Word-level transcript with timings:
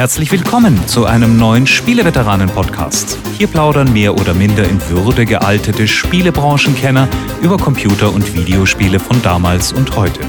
Herzlich 0.00 0.32
willkommen 0.32 0.88
zu 0.88 1.04
einem 1.04 1.36
neuen 1.36 1.66
Spieleveteranen-Podcast. 1.66 3.18
Hier 3.36 3.48
plaudern 3.48 3.92
mehr 3.92 4.14
oder 4.14 4.32
minder 4.32 4.64
in 4.64 4.80
Würde 4.88 5.26
gealtete 5.26 5.86
Spielebranchenkenner 5.86 7.06
über 7.42 7.58
Computer- 7.58 8.10
und 8.10 8.34
Videospiele 8.34 8.98
von 8.98 9.20
damals 9.20 9.74
und 9.74 9.94
heute. 9.96 10.22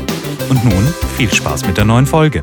Und 0.50 0.66
nun 0.66 0.94
viel 1.16 1.32
Spaß 1.32 1.66
mit 1.68 1.78
der 1.78 1.86
neuen 1.86 2.06
Folge. 2.06 2.42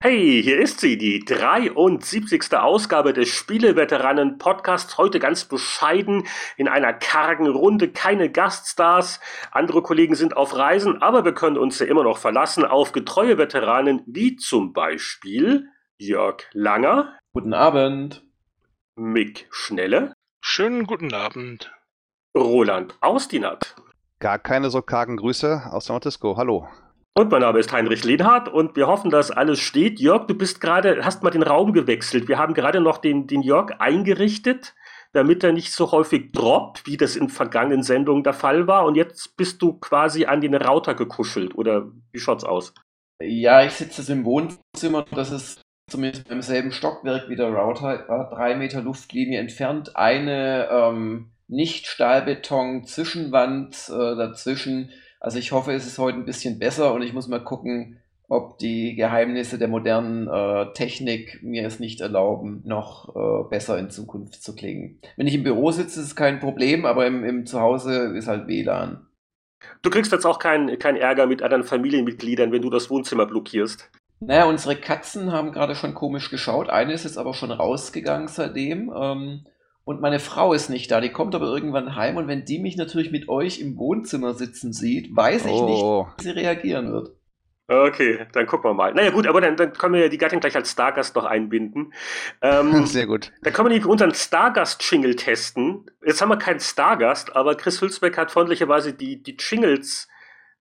Hey, 0.00 0.40
hier 0.42 0.58
ist 0.58 0.80
sie, 0.80 0.96
die 0.96 1.26
73. 1.26 2.54
Ausgabe 2.54 3.12
des 3.12 3.28
Spieleveteranen-Podcasts. 3.28 4.96
Heute 4.96 5.18
ganz 5.18 5.44
bescheiden 5.44 6.26
in 6.56 6.68
einer 6.68 6.94
kargen 6.94 7.48
Runde, 7.48 7.88
keine 7.88 8.30
Gaststars. 8.30 9.20
Andere 9.50 9.82
Kollegen 9.82 10.14
sind 10.14 10.34
auf 10.38 10.56
Reisen, 10.56 11.02
aber 11.02 11.26
wir 11.26 11.34
können 11.34 11.58
uns 11.58 11.78
ja 11.80 11.84
immer 11.86 12.04
noch 12.04 12.16
verlassen 12.16 12.64
auf 12.64 12.92
getreue 12.92 13.36
Veteranen, 13.36 14.00
wie 14.06 14.36
zum 14.36 14.72
Beispiel 14.72 15.68
Jörg 16.00 16.44
Langer. 16.52 17.18
Guten 17.32 17.52
Abend. 17.52 18.22
Mick 18.94 19.48
Schnelle. 19.50 20.12
Schönen 20.40 20.86
guten 20.86 21.12
Abend. 21.12 21.72
Roland 22.36 22.96
Austinat. 23.00 23.74
Gar 24.20 24.38
keine 24.38 24.70
so 24.70 24.80
kargen 24.80 25.16
Grüße 25.16 25.64
aus 25.72 25.86
San 25.86 25.94
Francisco. 25.94 26.36
Hallo. 26.36 26.68
Und 27.14 27.32
mein 27.32 27.40
Name 27.40 27.58
ist 27.58 27.72
Heinrich 27.72 28.04
Lehnhardt 28.04 28.48
und 28.48 28.76
wir 28.76 28.86
hoffen, 28.86 29.10
dass 29.10 29.32
alles 29.32 29.58
steht. 29.58 29.98
Jörg, 29.98 30.28
du 30.28 30.34
bist 30.38 30.60
gerade, 30.60 31.04
hast 31.04 31.24
mal 31.24 31.30
den 31.30 31.42
Raum 31.42 31.72
gewechselt. 31.72 32.28
Wir 32.28 32.38
haben 32.38 32.54
gerade 32.54 32.80
noch 32.80 32.98
den, 32.98 33.26
den 33.26 33.42
Jörg 33.42 33.80
eingerichtet, 33.80 34.76
damit 35.12 35.42
er 35.42 35.52
nicht 35.52 35.72
so 35.72 35.90
häufig 35.90 36.30
droppt, 36.30 36.86
wie 36.86 36.96
das 36.96 37.16
in 37.16 37.28
vergangenen 37.28 37.82
Sendungen 37.82 38.22
der 38.22 38.34
Fall 38.34 38.68
war. 38.68 38.86
Und 38.86 38.94
jetzt 38.94 39.36
bist 39.36 39.60
du 39.62 39.72
quasi 39.80 40.26
an 40.26 40.42
den 40.42 40.54
Router 40.54 40.94
gekuschelt. 40.94 41.56
Oder 41.56 41.90
wie 42.12 42.20
schaut's 42.20 42.44
aus? 42.44 42.72
Ja, 43.20 43.64
ich 43.64 43.72
sitze 43.72 44.12
im 44.12 44.24
Wohnzimmer. 44.24 45.04
Das 45.10 45.32
ist 45.32 45.60
zumindest 45.88 46.30
im 46.30 46.42
selben 46.42 46.72
Stockwerk 46.72 47.28
wie 47.28 47.36
der 47.36 47.48
Router, 47.48 48.04
war 48.08 48.30
drei 48.30 48.54
Meter 48.54 48.82
Luftlinie 48.82 49.40
entfernt. 49.40 49.96
Eine 49.96 50.68
ähm, 50.70 51.30
Nicht-Stahlbeton-Zwischenwand 51.48 53.88
äh, 53.88 54.16
dazwischen 54.16 54.90
also 55.20 55.38
ich 55.38 55.52
hoffe, 55.52 55.72
es 55.72 55.86
ist 55.86 55.98
heute 55.98 56.18
ein 56.18 56.24
bisschen 56.24 56.58
besser 56.58 56.94
und 56.94 57.02
ich 57.02 57.12
muss 57.12 57.28
mal 57.28 57.42
gucken, 57.42 57.98
ob 58.28 58.58
die 58.58 58.94
Geheimnisse 58.94 59.58
der 59.58 59.68
modernen 59.68 60.28
äh, 60.28 60.72
Technik 60.74 61.42
mir 61.42 61.66
es 61.66 61.80
nicht 61.80 62.00
erlauben, 62.00 62.62
noch 62.64 63.16
äh, 63.16 63.48
besser 63.48 63.78
in 63.78 63.90
Zukunft 63.90 64.42
zu 64.42 64.54
klingen. 64.54 65.00
Wenn 65.16 65.26
ich 65.26 65.34
im 65.34 65.44
Büro 65.44 65.70
sitze, 65.70 66.00
ist 66.00 66.06
es 66.06 66.16
kein 66.16 66.38
Problem, 66.38 66.84
aber 66.84 67.06
im, 67.06 67.24
im 67.24 67.46
Zuhause 67.46 68.14
ist 68.16 68.28
halt 68.28 68.46
WLAN. 68.46 69.06
Du 69.82 69.90
kriegst 69.90 70.12
jetzt 70.12 70.26
auch 70.26 70.38
keinen 70.38 70.78
kein 70.78 70.96
Ärger 70.96 71.26
mit 71.26 71.42
anderen 71.42 71.64
Familienmitgliedern, 71.64 72.52
wenn 72.52 72.62
du 72.62 72.70
das 72.70 72.90
Wohnzimmer 72.90 73.26
blockierst. 73.26 73.90
Naja, 74.20 74.46
unsere 74.46 74.76
Katzen 74.76 75.32
haben 75.32 75.52
gerade 75.52 75.74
schon 75.74 75.94
komisch 75.94 76.30
geschaut. 76.30 76.68
Eine 76.68 76.92
ist 76.92 77.04
jetzt 77.04 77.18
aber 77.18 77.34
schon 77.34 77.50
rausgegangen 77.50 78.28
seitdem. 78.28 78.92
Ähm, 78.94 79.44
und 79.84 80.00
meine 80.00 80.18
Frau 80.18 80.52
ist 80.52 80.68
nicht 80.68 80.90
da, 80.90 81.00
die 81.00 81.12
kommt 81.12 81.34
aber 81.34 81.46
irgendwann 81.46 81.96
heim 81.96 82.18
und 82.18 82.28
wenn 82.28 82.44
die 82.44 82.58
mich 82.58 82.76
natürlich 82.76 83.10
mit 83.10 83.28
euch 83.28 83.58
im 83.58 83.78
Wohnzimmer 83.78 84.34
sitzen 84.34 84.72
sieht, 84.74 85.16
weiß 85.16 85.46
ich 85.46 85.52
oh. 85.52 86.04
nicht, 86.04 86.18
wie 86.18 86.22
sie 86.24 86.30
reagieren 86.30 86.92
wird. 86.92 87.18
Okay, 87.70 88.26
dann 88.32 88.46
gucken 88.46 88.70
wir 88.70 88.74
mal. 88.74 88.94
Naja 88.94 89.10
gut, 89.10 89.26
aber 89.26 89.42
dann, 89.42 89.56
dann 89.56 89.74
können 89.74 89.94
wir 89.94 90.00
ja 90.00 90.08
die 90.08 90.16
Gattin 90.16 90.40
gleich 90.40 90.56
als 90.56 90.72
Stargast 90.72 91.14
noch 91.16 91.24
einbinden. 91.24 91.92
Ähm, 92.40 92.86
Sehr 92.86 93.06
gut. 93.06 93.30
Dann 93.42 93.52
können 93.52 93.66
wir 93.66 93.74
nämlich 93.74 93.86
unseren 93.86 94.14
Stargast-Jingle 94.14 95.16
testen. 95.16 95.84
Jetzt 96.04 96.22
haben 96.22 96.30
wir 96.30 96.38
keinen 96.38 96.60
Stargast, 96.60 97.36
aber 97.36 97.56
Chris 97.56 97.82
Hülsbeck 97.82 98.16
hat 98.16 98.30
freundlicherweise 98.30 98.94
die, 98.94 99.22
die 99.22 99.36
Jingles 99.38 100.08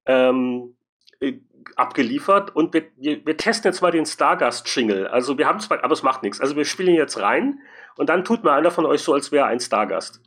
ähm, 0.05 0.75
äh, 1.21 1.33
abgeliefert 1.75 2.55
und 2.55 2.73
wir, 2.73 2.85
wir, 2.97 3.37
testen 3.37 3.71
jetzt 3.71 3.81
mal 3.81 3.91
den 3.91 4.05
Stargast-Jingle. 4.05 5.07
Also 5.07 5.37
wir 5.37 5.47
haben 5.47 5.59
zwar, 5.59 5.83
aber 5.83 5.93
es 5.93 6.03
macht 6.03 6.23
nichts. 6.23 6.39
Also 6.39 6.55
wir 6.55 6.65
spielen 6.65 6.95
jetzt 6.95 7.19
rein 7.19 7.59
und 7.97 8.09
dann 8.09 8.23
tut 8.23 8.43
mal 8.43 8.57
einer 8.57 8.71
von 8.71 8.85
euch 8.85 9.01
so, 9.01 9.13
als 9.13 9.31
wäre 9.31 9.45
ein 9.45 9.59
Stargast. 9.59 10.21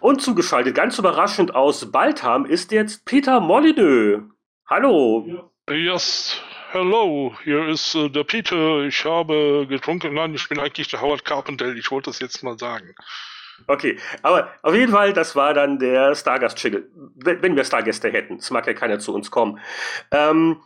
Und 0.00 0.22
zugeschaltet, 0.22 0.74
ganz 0.74 0.98
überraschend 0.98 1.54
aus 1.54 1.90
Baltham, 1.90 2.46
ist 2.46 2.72
jetzt 2.72 3.04
Peter 3.04 3.40
Molyneux. 3.40 4.22
Hallo. 4.68 5.52
Yes, 5.68 6.40
hello, 6.70 7.34
hier 7.42 7.66
ist 7.68 7.94
äh, 7.94 8.08
der 8.08 8.24
Peter. 8.24 8.84
Ich 8.84 9.04
habe 9.04 9.66
getrunken. 9.68 10.14
Nein, 10.14 10.34
ich 10.34 10.48
bin 10.48 10.60
eigentlich 10.60 10.88
der 10.88 11.00
Howard 11.00 11.24
Carpenter. 11.24 11.74
Ich 11.74 11.90
wollte 11.90 12.10
das 12.10 12.20
jetzt 12.20 12.42
mal 12.42 12.58
sagen. 12.58 12.94
Okay, 13.66 13.98
aber 14.22 14.50
auf 14.62 14.74
jeden 14.74 14.92
Fall, 14.92 15.12
das 15.12 15.34
war 15.34 15.54
dann 15.54 15.78
der 15.78 16.14
Stargast-Jingle. 16.14 16.90
Wenn 17.16 17.56
wir 17.56 17.64
Stargäste 17.64 18.10
hätten. 18.10 18.36
Es 18.36 18.50
mag 18.50 18.66
ja 18.66 18.74
keiner 18.74 18.98
zu 18.98 19.14
uns 19.14 19.30
kommen. 19.30 19.58
Ähm, 20.10 20.60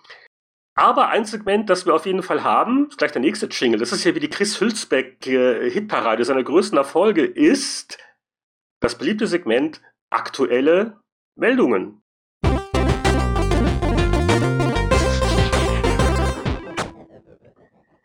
aber 0.75 1.09
ein 1.09 1.25
Segment, 1.25 1.69
das 1.69 1.84
wir 1.87 1.95
auf 1.95 2.06
jeden 2.06 2.23
Fall 2.23 2.43
haben, 2.43 2.89
ist 2.89 2.99
gleich 2.99 3.12
der 3.12 3.21
nächste 3.21 3.47
Jingle, 3.47 3.78
das 3.78 3.93
ist 3.93 4.05
ja 4.05 4.15
wie 4.15 4.21
die 4.21 4.31
Chris 4.31 4.61
Hülsbeck 4.61 5.27
äh, 5.27 5.71
Hitparade 5.71 6.25
seiner 6.25 6.43
größten 6.43 6.78
Erfolge, 6.78 7.25
ist 7.25 7.99
das 8.81 8.97
beliebte 8.97 9.27
Segment 9.27 9.83
aktuelle 10.11 11.01
Meldungen. 11.37 12.00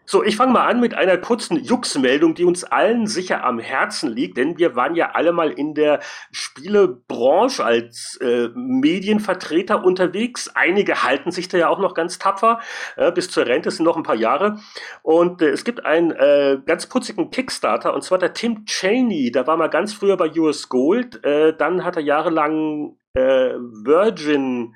So, 0.07 0.23
ich 0.23 0.35
fange 0.35 0.53
mal 0.53 0.67
an 0.67 0.79
mit 0.79 0.93
einer 0.93 1.17
kurzen 1.17 1.57
Jux-Meldung, 1.63 2.35
die 2.35 2.45
uns 2.45 2.63
allen 2.63 3.07
sicher 3.07 3.43
am 3.43 3.57
Herzen 3.57 4.11
liegt, 4.11 4.37
denn 4.37 4.59
wir 4.59 4.75
waren 4.75 4.93
ja 4.93 5.11
alle 5.13 5.31
mal 5.31 5.49
in 5.49 5.73
der 5.73 5.99
Spielebranche 6.31 7.65
als 7.65 8.19
äh, 8.21 8.49
Medienvertreter 8.53 9.83
unterwegs. 9.83 10.51
Einige 10.53 11.01
halten 11.01 11.31
sich 11.31 11.47
da 11.47 11.57
ja 11.57 11.69
auch 11.69 11.79
noch 11.79 11.95
ganz 11.95 12.19
tapfer. 12.19 12.59
Äh, 12.97 13.11
bis 13.13 13.31
zur 13.31 13.47
Rente 13.47 13.71
sind 13.71 13.83
noch 13.83 13.97
ein 13.97 14.03
paar 14.03 14.15
Jahre. 14.15 14.59
Und 15.01 15.41
äh, 15.41 15.49
es 15.49 15.63
gibt 15.63 15.83
einen 15.83 16.11
äh, 16.11 16.59
ganz 16.63 16.85
putzigen 16.85 17.31
Kickstarter, 17.31 17.95
und 17.95 18.03
zwar 18.03 18.19
der 18.19 18.33
Tim 18.33 18.65
Cheney. 18.65 19.31
Da 19.31 19.47
war 19.47 19.57
mal 19.57 19.69
ganz 19.69 19.91
früher 19.91 20.17
bei 20.17 20.31
US 20.37 20.69
Gold. 20.69 21.23
Äh, 21.25 21.57
dann 21.57 21.83
hat 21.83 21.95
er 21.95 22.03
jahrelang 22.03 22.95
äh, 23.15 23.55
Virgin, 23.57 24.75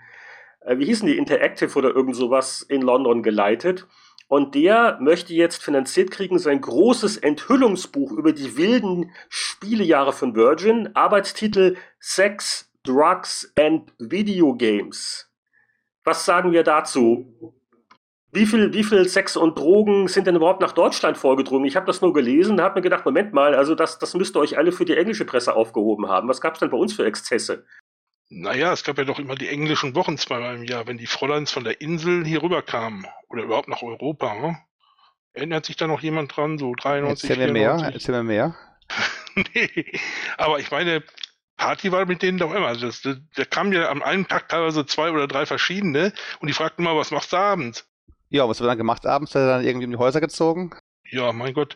wie 0.65 0.85
hießen 0.85 1.07
die, 1.07 1.17
Interactive 1.17 1.77
oder 1.77 1.95
irgend 1.95 2.15
sowas 2.15 2.63
in 2.63 2.81
London 2.81 3.21
geleitet. 3.21 3.87
Und 4.29 4.53
der 4.53 4.99
möchte 5.01 5.33
jetzt 5.33 5.63
finanziert 5.63 6.11
kriegen 6.11 6.37
sein 6.37 6.61
großes 6.61 7.17
Enthüllungsbuch 7.17 8.11
über 8.11 8.31
die 8.31 8.57
wilden 8.57 9.11
Spielejahre 9.27 10.13
von 10.13 10.35
Virgin. 10.35 10.95
Arbeitstitel 10.95 11.77
Sex, 11.99 12.71
Drugs 12.83 13.51
and 13.57 13.91
Video 13.97 14.53
Games. 14.53 15.31
Was 16.03 16.25
sagen 16.25 16.51
wir 16.51 16.63
dazu? 16.63 17.55
Wie 18.31 18.45
viel, 18.45 18.71
wie 18.71 18.83
viel 18.83 19.09
Sex 19.09 19.35
und 19.35 19.57
Drogen 19.57 20.07
sind 20.07 20.27
denn 20.27 20.35
überhaupt 20.35 20.61
nach 20.61 20.73
Deutschland 20.73 21.17
vorgedrungen? 21.17 21.65
Ich 21.65 21.75
habe 21.75 21.87
das 21.87 22.01
nur 22.01 22.13
gelesen 22.13 22.53
und 22.53 22.61
habe 22.61 22.75
mir 22.75 22.83
gedacht, 22.83 23.05
Moment 23.05 23.33
mal, 23.33 23.55
also 23.55 23.73
das, 23.73 23.97
das 23.97 24.13
müsst 24.13 24.35
ihr 24.37 24.41
euch 24.41 24.59
alle 24.59 24.71
für 24.71 24.85
die 24.85 24.95
englische 24.95 25.25
Presse 25.25 25.55
aufgehoben 25.55 26.07
haben. 26.07 26.27
Was 26.27 26.39
gab 26.39 26.53
es 26.53 26.59
denn 26.59 26.69
bei 26.69 26.77
uns 26.77 26.93
für 26.93 27.05
Exzesse? 27.05 27.65
Naja, 28.29 28.71
es 28.71 28.83
gab 28.83 28.99
ja 28.99 29.05
doch 29.05 29.17
immer 29.17 29.35
die 29.35 29.49
englischen 29.49 29.95
Wochen 29.95 30.17
zweimal 30.17 30.55
im 30.55 30.63
Jahr, 30.63 30.85
wenn 30.85 30.97
die 30.97 31.07
Fräuleins 31.07 31.51
von 31.51 31.63
der 31.63 31.81
Insel 31.81 32.23
hier 32.25 32.43
rüberkamen 32.43 33.07
oder 33.27 33.43
überhaupt 33.43 33.67
nach 33.67 33.81
Europa. 33.81 34.33
Hm? 34.33 34.57
Erinnert 35.33 35.65
sich 35.65 35.77
da 35.77 35.87
noch 35.87 36.01
jemand 36.01 36.35
dran? 36.35 36.59
So 36.59 36.73
93, 36.75 37.29
Erzähl 37.29 37.47
mir 37.47 37.53
mehr, 37.53 37.91
erzähl 37.91 38.15
mir 38.15 38.23
mehr. 38.23 38.55
nee, 39.35 39.91
aber 40.37 40.59
ich 40.59 40.69
meine, 40.69 41.03
Party 41.57 41.91
war 41.91 42.05
mit 42.05 42.21
denen 42.21 42.37
doch 42.37 42.53
immer. 42.53 42.75
Das, 42.75 43.01
das, 43.01 43.17
da 43.35 43.45
kamen 43.45 43.73
ja 43.73 43.89
am 43.89 44.03
einen 44.03 44.27
Tag 44.27 44.49
teilweise 44.49 44.85
zwei 44.85 45.11
oder 45.11 45.27
drei 45.27 45.45
verschiedene 45.45 46.13
und 46.39 46.47
die 46.47 46.53
fragten 46.53 46.83
mal, 46.83 46.95
was 46.95 47.11
machst 47.11 47.33
du 47.33 47.37
abends? 47.37 47.87
Ja, 48.29 48.47
was 48.47 48.61
wir 48.61 48.67
dann 48.67 48.77
gemacht 48.77 49.07
abends? 49.07 49.33
Hat 49.33 49.41
er 49.41 49.47
dann 49.47 49.65
irgendwie 49.65 49.85
in 49.85 49.91
die 49.91 49.97
Häuser 49.97 50.21
gezogen? 50.21 50.75
Ja, 51.09 51.33
mein 51.33 51.53
Gott, 51.53 51.75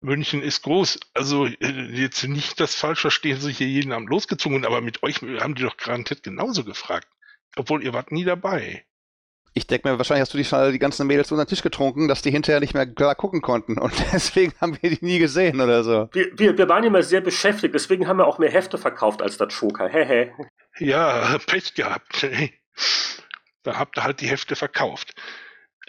München 0.00 0.42
ist 0.42 0.62
groß. 0.62 0.98
Also 1.14 1.46
äh, 1.46 1.56
jetzt 1.92 2.24
nicht 2.24 2.60
das 2.60 2.74
falsch 2.74 3.00
verstehen, 3.00 3.40
sich 3.40 3.58
hier 3.58 3.68
jeden 3.68 3.92
Abend 3.92 4.10
losgezogen, 4.10 4.64
aber 4.64 4.80
mit 4.80 5.02
euch 5.02 5.22
haben 5.22 5.54
die 5.54 5.62
doch 5.62 5.76
garantiert 5.76 6.22
genauso 6.22 6.64
gefragt. 6.64 7.08
Obwohl 7.56 7.82
ihr 7.82 7.92
wart 7.92 8.12
nie 8.12 8.24
dabei. 8.24 8.84
Ich 9.52 9.66
denke 9.66 9.88
mir, 9.88 9.98
wahrscheinlich 9.98 10.22
hast 10.22 10.34
du 10.34 10.38
die, 10.38 10.72
die 10.72 10.78
ganzen 10.78 11.08
Mädels 11.08 11.32
unter 11.32 11.44
den 11.44 11.48
Tisch 11.48 11.62
getrunken, 11.62 12.06
dass 12.06 12.22
die 12.22 12.30
hinterher 12.30 12.60
nicht 12.60 12.74
mehr 12.74 12.86
klar 12.86 13.16
gucken 13.16 13.42
konnten. 13.42 13.78
Und 13.78 13.92
deswegen 14.12 14.52
haben 14.60 14.78
wir 14.80 14.90
die 14.90 15.04
nie 15.04 15.18
gesehen 15.18 15.60
oder 15.60 15.82
so. 15.82 16.08
Wir, 16.12 16.38
wir, 16.38 16.56
wir 16.56 16.68
waren 16.68 16.84
immer 16.84 17.02
sehr 17.02 17.20
beschäftigt, 17.20 17.74
deswegen 17.74 18.06
haben 18.06 18.18
wir 18.18 18.26
auch 18.26 18.38
mehr 18.38 18.50
Hefte 18.50 18.78
verkauft 18.78 19.22
als 19.22 19.38
der 19.38 19.48
Joker. 19.48 19.88
Hehe. 19.88 20.32
ja, 20.78 21.36
Pech 21.46 21.74
gehabt. 21.74 22.26
da 23.64 23.78
habt 23.78 23.98
ihr 23.98 24.04
halt 24.04 24.20
die 24.20 24.28
Hefte 24.28 24.54
verkauft. 24.54 25.14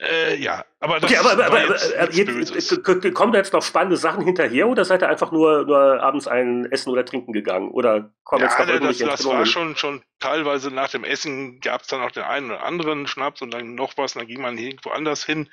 Äh, 0.01 0.37
ja, 0.37 0.65
aber 0.79 0.99
das 0.99 1.11
okay, 1.11 1.19
aber, 1.19 1.33
aber, 1.33 1.45
aber, 1.45 1.75
aber 1.99 2.11
jetzt, 2.11 2.83
kommen 3.13 3.31
da 3.31 3.37
jetzt 3.37 3.53
noch 3.53 3.61
spannende 3.61 3.97
Sachen 3.97 4.23
hinterher 4.23 4.67
oder 4.67 4.83
seid 4.83 5.03
ihr 5.03 5.09
einfach 5.09 5.31
nur, 5.31 5.65
nur 5.65 6.01
abends 6.01 6.27
ein 6.27 6.65
Essen 6.71 6.89
oder 6.89 7.05
Trinken 7.05 7.33
gegangen? 7.33 7.69
Oder 7.69 8.11
kommen 8.23 8.41
ja, 8.41 8.47
jetzt 8.47 8.81
noch 8.81 8.87
das, 8.87 8.97
das 8.97 9.25
war 9.25 9.45
schon, 9.45 9.75
schon 9.75 10.01
teilweise 10.21 10.71
nach 10.71 10.89
dem 10.89 11.03
Essen 11.03 11.59
gab 11.59 11.81
es 11.81 11.87
dann 11.87 12.01
auch 12.01 12.11
den 12.11 12.23
einen 12.23 12.51
oder 12.51 12.63
anderen 12.63 13.07
Schnaps 13.07 13.41
und 13.41 13.51
dann 13.51 13.75
noch 13.75 13.97
was, 13.97 14.15
und 14.15 14.21
dann 14.21 14.27
ging 14.27 14.41
man 14.41 14.57
irgendwo 14.57 14.91
anders 14.91 15.25
hin. 15.25 15.49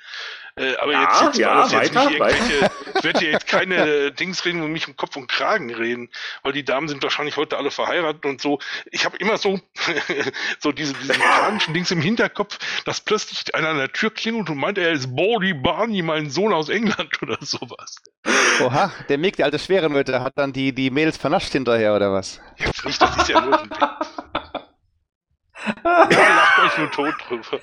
Äh, 0.55 0.75
aber 0.77 0.93
Ja, 0.93 1.03
jetzt, 1.03 1.21
jetzt 1.21 1.37
ja, 1.37 1.49
war 1.49 1.55
das 1.63 1.71
jetzt 1.71 1.95
weiter, 1.95 2.09
nicht 2.09 2.19
irgendwelche, 2.19 2.71
ich 2.95 3.03
werde 3.03 3.19
hier 3.19 3.31
jetzt 3.31 3.47
keine 3.47 4.11
Dings 4.19 4.45
reden 4.45 4.61
und 4.61 4.71
mich 4.71 4.87
um 4.87 4.95
Kopf 4.95 5.15
und 5.15 5.27
Kragen 5.27 5.73
reden, 5.73 6.09
weil 6.43 6.53
die 6.53 6.63
Damen 6.63 6.87
sind 6.87 7.03
wahrscheinlich 7.03 7.37
heute 7.37 7.57
alle 7.57 7.71
verheiratet 7.71 8.25
und 8.25 8.41
so. 8.41 8.59
Ich 8.91 9.05
habe 9.05 9.17
immer 9.17 9.37
so, 9.37 9.59
so 10.59 10.71
diese, 10.71 10.93
diese 10.93 11.13
panischen 11.13 11.73
Dings 11.73 11.91
im 11.91 12.01
Hinterkopf, 12.01 12.57
dass 12.85 13.01
plötzlich 13.01 13.53
einer 13.55 13.69
an 13.69 13.77
der 13.77 13.91
Tür 13.91 14.13
klingelt 14.13 14.49
und 14.49 14.57
meint, 14.57 14.77
er 14.77 14.91
ist 14.91 15.15
Baldy 15.15 15.53
Barney, 15.53 16.01
mein 16.01 16.29
Sohn 16.29 16.53
aus 16.53 16.69
England 16.69 17.21
oder 17.21 17.37
sowas. 17.41 17.95
Oha, 18.61 18.91
der 19.07 19.17
Mick, 19.17 19.37
der 19.37 19.45
alte 19.45 19.59
Schweremütter, 19.59 20.21
hat 20.23 20.37
dann 20.37 20.53
die, 20.53 20.73
die 20.73 20.91
Mädels 20.91 21.17
vernascht 21.17 21.51
hinterher, 21.51 21.95
oder 21.95 22.11
was? 22.11 22.39
Jetzt 22.57 22.85
nicht, 22.85 23.01
das 23.01 23.15
ist 23.17 23.29
ja 23.29 23.41
nur 23.41 23.59
ein 23.59 23.69
Ja, 23.79 24.38
lacht 25.83 26.59
euch 26.65 26.77
nur 26.77 26.91
tot 26.91 27.13
drüber. 27.27 27.59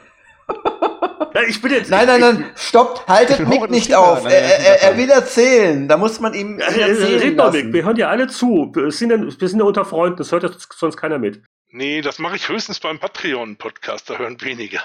Ja, 1.35 1.43
ich 1.43 1.61
bin 1.61 1.73
jetzt. 1.73 1.91
Nein, 1.91 2.07
nein, 2.07 2.21
nein, 2.21 2.45
stoppt, 2.55 3.07
haltet 3.09 3.47
Mick 3.49 3.61
hoch- 3.63 3.69
nicht 3.69 3.95
auf. 3.95 4.23
nein, 4.23 4.33
Er, 4.33 4.41
nein, 4.43 4.51
er, 4.65 4.83
er 4.83 4.97
will 4.97 5.11
erzählen. 5.11 5.89
Da 5.89 5.97
muss 5.97 6.21
man 6.21 6.35
ihm 6.35 6.59
Ja, 6.59 6.67
erzählen 6.67 7.21
Red 7.21 7.39
doch, 7.39 7.53
Mick, 7.53 7.63
lassen. 7.63 7.73
wir 7.73 7.85
hören 7.85 7.97
ja 7.97 8.09
alle 8.09 8.29
zu. 8.29 8.71
Wir 8.75 8.91
sind 8.93 9.11
ja, 9.11 9.19
wir 9.41 9.49
sind 9.49 9.59
ja 9.59 9.65
unter 9.65 9.85
Freunden, 9.85 10.19
das 10.19 10.31
hört 10.33 10.45
ja 10.45 10.51
sonst 10.75 10.97
keiner 10.97 11.19
mit. 11.19 11.43
Nee, 11.71 12.01
das 12.01 12.19
mache 12.21 12.37
ich 12.37 12.49
höchstens 12.49 12.79
beim 12.81 12.99
Patreon-Podcast, 12.99 14.09
da 14.09 14.19
hören 14.19 14.41
weniger. 14.41 14.81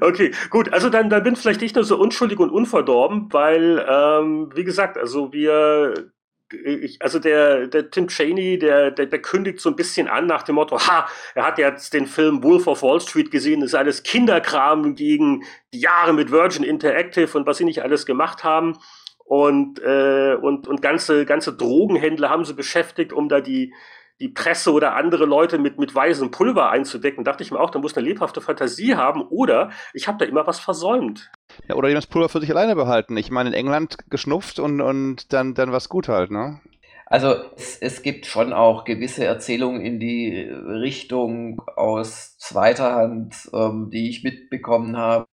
Okay, 0.00 0.32
gut, 0.50 0.72
also 0.72 0.90
dann, 0.90 1.08
dann 1.10 1.22
bin 1.22 1.34
vielleicht 1.36 1.62
ich 1.62 1.74
nur 1.74 1.84
so 1.84 1.96
unschuldig 1.96 2.38
und 2.38 2.50
unverdorben, 2.50 3.28
weil, 3.32 3.84
ähm, 3.88 4.50
wie 4.54 4.64
gesagt, 4.64 4.98
also 4.98 5.32
wir, 5.32 6.10
ich, 6.52 7.02
also 7.02 7.18
der, 7.18 7.66
der 7.66 7.90
Tim 7.90 8.08
Cheney, 8.08 8.58
der, 8.58 8.90
der, 8.90 9.06
der 9.06 9.20
kündigt 9.20 9.60
so 9.60 9.68
ein 9.68 9.76
bisschen 9.76 10.08
an 10.08 10.26
nach 10.26 10.42
dem 10.42 10.54
Motto, 10.54 10.78
ha, 10.78 11.08
er 11.34 11.46
hat 11.46 11.58
jetzt 11.58 11.92
den 11.94 12.06
Film 12.06 12.42
Wolf 12.42 12.66
of 12.66 12.82
Wall 12.82 13.00
Street 13.00 13.30
gesehen, 13.30 13.60
das 13.60 13.70
ist 13.70 13.74
alles 13.74 14.02
Kinderkram 14.02 14.94
gegen 14.94 15.44
die 15.72 15.80
Jahre 15.80 16.12
mit 16.12 16.30
Virgin 16.30 16.64
Interactive 16.64 17.36
und 17.36 17.46
was 17.46 17.58
sie 17.58 17.64
nicht 17.64 17.82
alles 17.82 18.06
gemacht 18.06 18.44
haben. 18.44 18.78
Und, 19.24 19.80
äh, 19.80 20.36
und, 20.40 20.68
und 20.68 20.82
ganze, 20.82 21.26
ganze 21.26 21.52
Drogenhändler 21.52 22.30
haben 22.30 22.44
sie 22.44 22.54
beschäftigt, 22.54 23.12
um 23.12 23.28
da 23.28 23.40
die, 23.40 23.74
die 24.20 24.28
Presse 24.28 24.72
oder 24.72 24.94
andere 24.94 25.26
Leute 25.26 25.58
mit, 25.58 25.78
mit 25.78 25.94
weißem 25.94 26.30
Pulver 26.30 26.70
einzudecken, 26.70 27.24
dachte 27.24 27.42
ich 27.42 27.50
mir 27.50 27.60
auch, 27.60 27.70
da 27.70 27.78
muss 27.78 27.96
eine 27.96 28.06
lebhafte 28.06 28.40
Fantasie 28.40 28.94
haben 28.94 29.22
oder 29.22 29.70
ich 29.92 30.08
habe 30.08 30.18
da 30.18 30.24
immer 30.24 30.46
was 30.46 30.58
versäumt. 30.58 31.30
Ja, 31.68 31.74
oder 31.74 31.88
jemand 31.88 32.04
das 32.04 32.10
Pulver 32.10 32.28
für 32.28 32.40
sich 32.40 32.50
alleine 32.50 32.74
behalten. 32.74 33.16
Ich 33.16 33.30
meine, 33.30 33.50
in 33.50 33.54
England 33.54 33.98
geschnupft 34.08 34.58
und, 34.58 34.80
und 34.80 35.32
dann, 35.32 35.54
dann 35.54 35.72
was 35.72 35.88
gut 35.88 36.08
halt, 36.08 36.30
ne? 36.30 36.60
Also 37.08 37.36
es, 37.56 37.78
es 37.78 38.02
gibt 38.02 38.26
schon 38.26 38.52
auch 38.52 38.84
gewisse 38.84 39.24
Erzählungen 39.24 39.80
in 39.80 40.00
die 40.00 40.42
Richtung 40.50 41.62
aus 41.76 42.36
zweiter 42.38 42.96
Hand, 42.96 43.48
ähm, 43.52 43.90
die 43.92 44.10
ich 44.10 44.24
mitbekommen 44.24 44.96
habe, 44.96 45.26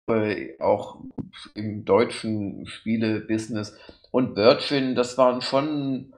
auch 0.59 0.99
im 1.55 1.85
deutschen 1.85 2.67
Spielebusiness. 2.67 3.79
Und 4.11 4.35
Virgin, 4.35 4.97
das 4.97 5.17
waren 5.17 5.43
schon, 5.43 6.13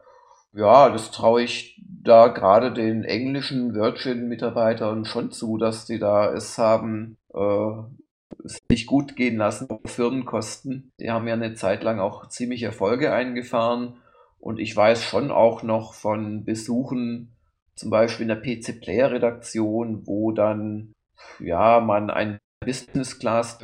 ja, 0.55 0.91
das 0.91 1.11
traue 1.11 1.43
ich 1.43 1.81
da 1.87 2.29
gerade 2.29 2.73
den 2.73 3.05
englischen 3.05 3.75
Virgin-Mitarbeitern 3.75 5.05
schon 5.05 5.31
zu, 5.31 5.57
dass 5.57 5.87
die 5.87 5.99
da 5.99 6.33
es 6.33 6.59
haben 6.59 7.17
äh, 7.33 8.49
sich 8.69 8.87
gut 8.87 9.17
gehen 9.17 9.37
lassen 9.37 9.71
auf 9.71 9.81
Firmenkosten. 9.85 10.93
Die 11.01 11.11
haben 11.11 11.29
ja 11.29 11.35
eine 11.35 11.55
Zeit 11.55 11.83
lang 11.83 12.01
auch 12.01 12.29
ziemlich 12.29 12.63
Erfolge 12.63 13.13
eingefahren. 13.13 13.95
Und 14.39 14.59
ich 14.59 14.75
weiß 14.77 15.05
schon 15.05 15.31
auch 15.31 15.63
noch 15.63 15.95
von 15.95 16.45
Besuchen, 16.45 17.33
zum 17.77 17.91
Beispiel 17.91 18.29
in 18.29 18.29
der 18.29 18.37
PC 18.37 18.81
Player 18.81 19.13
Redaktion, 19.13 20.07
wo 20.07 20.33
dann, 20.33 20.93
ja, 21.39 21.81
man 21.81 22.11
ein 22.11 22.39
Business 22.65 23.19
Class 23.19 23.59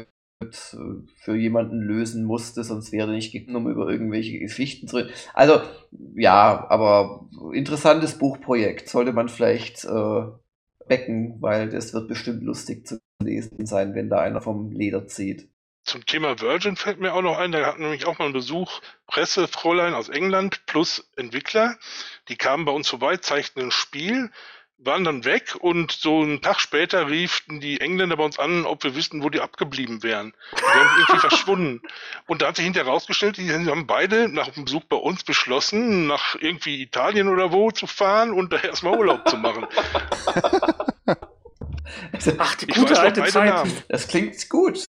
für 1.16 1.34
jemanden 1.34 1.80
lösen 1.80 2.24
musste, 2.24 2.62
sonst 2.62 2.92
wäre 2.92 3.10
nicht 3.10 3.32
gekommen, 3.32 3.56
um 3.56 3.70
über 3.70 3.88
irgendwelche 3.88 4.38
Geschichten 4.38 4.86
zu 4.86 4.98
reden. 4.98 5.10
Also, 5.34 5.60
ja, 6.14 6.66
aber 6.68 7.28
interessantes 7.52 8.18
Buchprojekt 8.18 8.88
sollte 8.88 9.12
man 9.12 9.28
vielleicht 9.28 9.84
äh, 9.84 10.22
becken, 10.86 11.36
weil 11.40 11.68
das 11.68 11.92
wird 11.92 12.08
bestimmt 12.08 12.44
lustig 12.44 12.86
zu 12.86 13.00
lesen 13.20 13.66
sein, 13.66 13.94
wenn 13.94 14.08
da 14.08 14.20
einer 14.20 14.40
vom 14.40 14.70
Leder 14.70 15.08
zieht. 15.08 15.48
Zum 15.84 16.04
Thema 16.06 16.38
Virgin 16.40 16.76
fällt 16.76 17.00
mir 17.00 17.14
auch 17.14 17.22
noch 17.22 17.38
ein, 17.38 17.50
da 17.50 17.64
hatten 17.64 17.82
nämlich 17.82 18.06
auch 18.06 18.18
mal 18.18 18.26
einen 18.26 18.34
Besuch, 18.34 18.80
Pressefräulein 19.06 19.94
aus 19.94 20.08
England 20.08 20.66
plus 20.66 21.10
Entwickler. 21.16 21.78
Die 22.28 22.36
kamen 22.36 22.64
bei 22.64 22.72
uns 22.72 22.88
vorbei, 22.88 23.16
zeigten 23.16 23.60
ein 23.62 23.70
Spiel, 23.70 24.30
waren 24.78 25.04
dann 25.04 25.24
weg 25.24 25.56
und 25.60 25.90
so 25.92 26.22
einen 26.22 26.40
Tag 26.40 26.60
später 26.60 27.08
riefen 27.08 27.60
die 27.60 27.80
Engländer 27.80 28.16
bei 28.16 28.24
uns 28.24 28.38
an, 28.38 28.64
ob 28.64 28.84
wir 28.84 28.94
wüssten, 28.94 29.22
wo 29.22 29.28
die 29.28 29.40
abgeblieben 29.40 30.02
wären. 30.02 30.32
Die 30.52 30.62
wären 30.62 30.88
irgendwie 30.98 31.20
verschwunden. 31.28 31.82
Und 32.26 32.42
da 32.42 32.48
hat 32.48 32.56
sich 32.56 32.64
hinterher 32.64 32.90
rausgestellt, 32.90 33.36
die 33.36 33.50
haben 33.52 33.86
beide 33.86 34.28
nach 34.28 34.48
dem 34.48 34.64
Besuch 34.64 34.84
bei 34.84 34.96
uns 34.96 35.24
beschlossen, 35.24 36.06
nach 36.06 36.36
irgendwie 36.40 36.80
Italien 36.80 37.28
oder 37.28 37.52
wo 37.52 37.70
zu 37.70 37.86
fahren 37.86 38.32
und 38.32 38.52
da 38.52 38.58
erstmal 38.58 38.96
Urlaub 38.96 39.28
zu 39.28 39.36
machen. 39.36 39.66
Ach, 42.38 42.54
die 42.56 42.66
Ich 42.68 42.74
gute 42.74 42.98
alte 42.98 43.24
Zeit. 43.24 43.48
Namen. 43.48 43.72
Das 43.88 44.08
klingt 44.08 44.48
gut. 44.48 44.84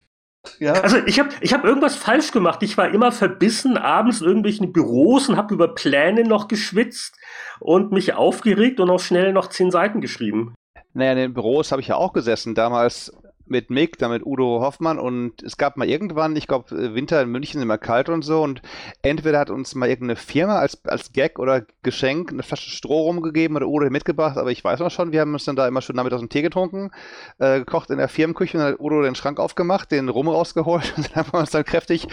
Ja. 0.58 0.72
Also 0.72 0.96
ich 1.06 1.18
habe 1.18 1.30
ich 1.40 1.52
hab 1.52 1.64
irgendwas 1.64 1.96
falsch 1.96 2.32
gemacht. 2.32 2.62
Ich 2.62 2.76
war 2.78 2.90
immer 2.90 3.12
verbissen 3.12 3.76
abends 3.76 4.20
in 4.20 4.26
irgendwelchen 4.26 4.72
Büros 4.72 5.28
und 5.28 5.36
habe 5.36 5.54
über 5.54 5.74
Pläne 5.74 6.24
noch 6.24 6.48
geschwitzt 6.48 7.16
und 7.60 7.92
mich 7.92 8.14
aufgeregt 8.14 8.80
und 8.80 8.90
auch 8.90 9.00
schnell 9.00 9.32
noch 9.32 9.48
zehn 9.48 9.70
Seiten 9.70 10.00
geschrieben. 10.00 10.54
Naja, 10.92 11.12
in 11.12 11.18
den 11.18 11.34
Büros 11.34 11.72
habe 11.72 11.82
ich 11.82 11.88
ja 11.88 11.96
auch 11.96 12.12
gesessen, 12.12 12.54
damals 12.54 13.12
mit 13.50 13.70
Mick, 13.70 13.98
dann 13.98 14.10
mit 14.10 14.24
Udo 14.24 14.60
Hoffmann 14.60 14.98
und 14.98 15.42
es 15.42 15.56
gab 15.56 15.76
mal 15.76 15.88
irgendwann, 15.88 16.36
ich 16.36 16.46
glaube, 16.46 16.94
Winter 16.94 17.20
in 17.22 17.30
München 17.30 17.60
immer 17.60 17.78
kalt 17.78 18.08
und 18.08 18.22
so 18.22 18.42
und 18.42 18.62
entweder 19.02 19.38
hat 19.38 19.50
uns 19.50 19.74
mal 19.74 19.88
irgendeine 19.88 20.16
Firma 20.16 20.58
als, 20.58 20.84
als 20.84 21.12
Gag 21.12 21.38
oder 21.38 21.66
Geschenk 21.82 22.30
eine 22.30 22.42
Flasche 22.42 22.70
Stroh 22.70 23.02
rumgegeben 23.02 23.56
oder 23.56 23.66
Udo 23.66 23.90
mitgebracht, 23.90 24.36
aber 24.36 24.50
ich 24.50 24.62
weiß 24.62 24.80
noch 24.80 24.90
schon, 24.90 25.12
wir 25.12 25.20
haben 25.20 25.32
uns 25.32 25.44
dann 25.44 25.56
da 25.56 25.66
immer 25.66 25.82
schon 25.82 25.96
damit 25.96 26.12
aus 26.12 26.20
dem 26.20 26.28
Tee 26.28 26.42
getrunken, 26.42 26.90
äh, 27.38 27.58
gekocht 27.58 27.90
in 27.90 27.98
der 27.98 28.08
Firmenküche 28.08 28.56
und 28.56 28.64
dann 28.64 28.72
hat 28.72 28.80
Udo 28.80 29.02
den 29.02 29.14
Schrank 29.14 29.40
aufgemacht, 29.40 29.90
den 29.90 30.08
Rum 30.08 30.28
rausgeholt 30.28 30.94
und 30.96 31.08
dann 31.08 31.16
haben 31.16 31.32
wir 31.32 31.40
uns 31.40 31.50
dann 31.50 31.64
kräftig 31.64 32.06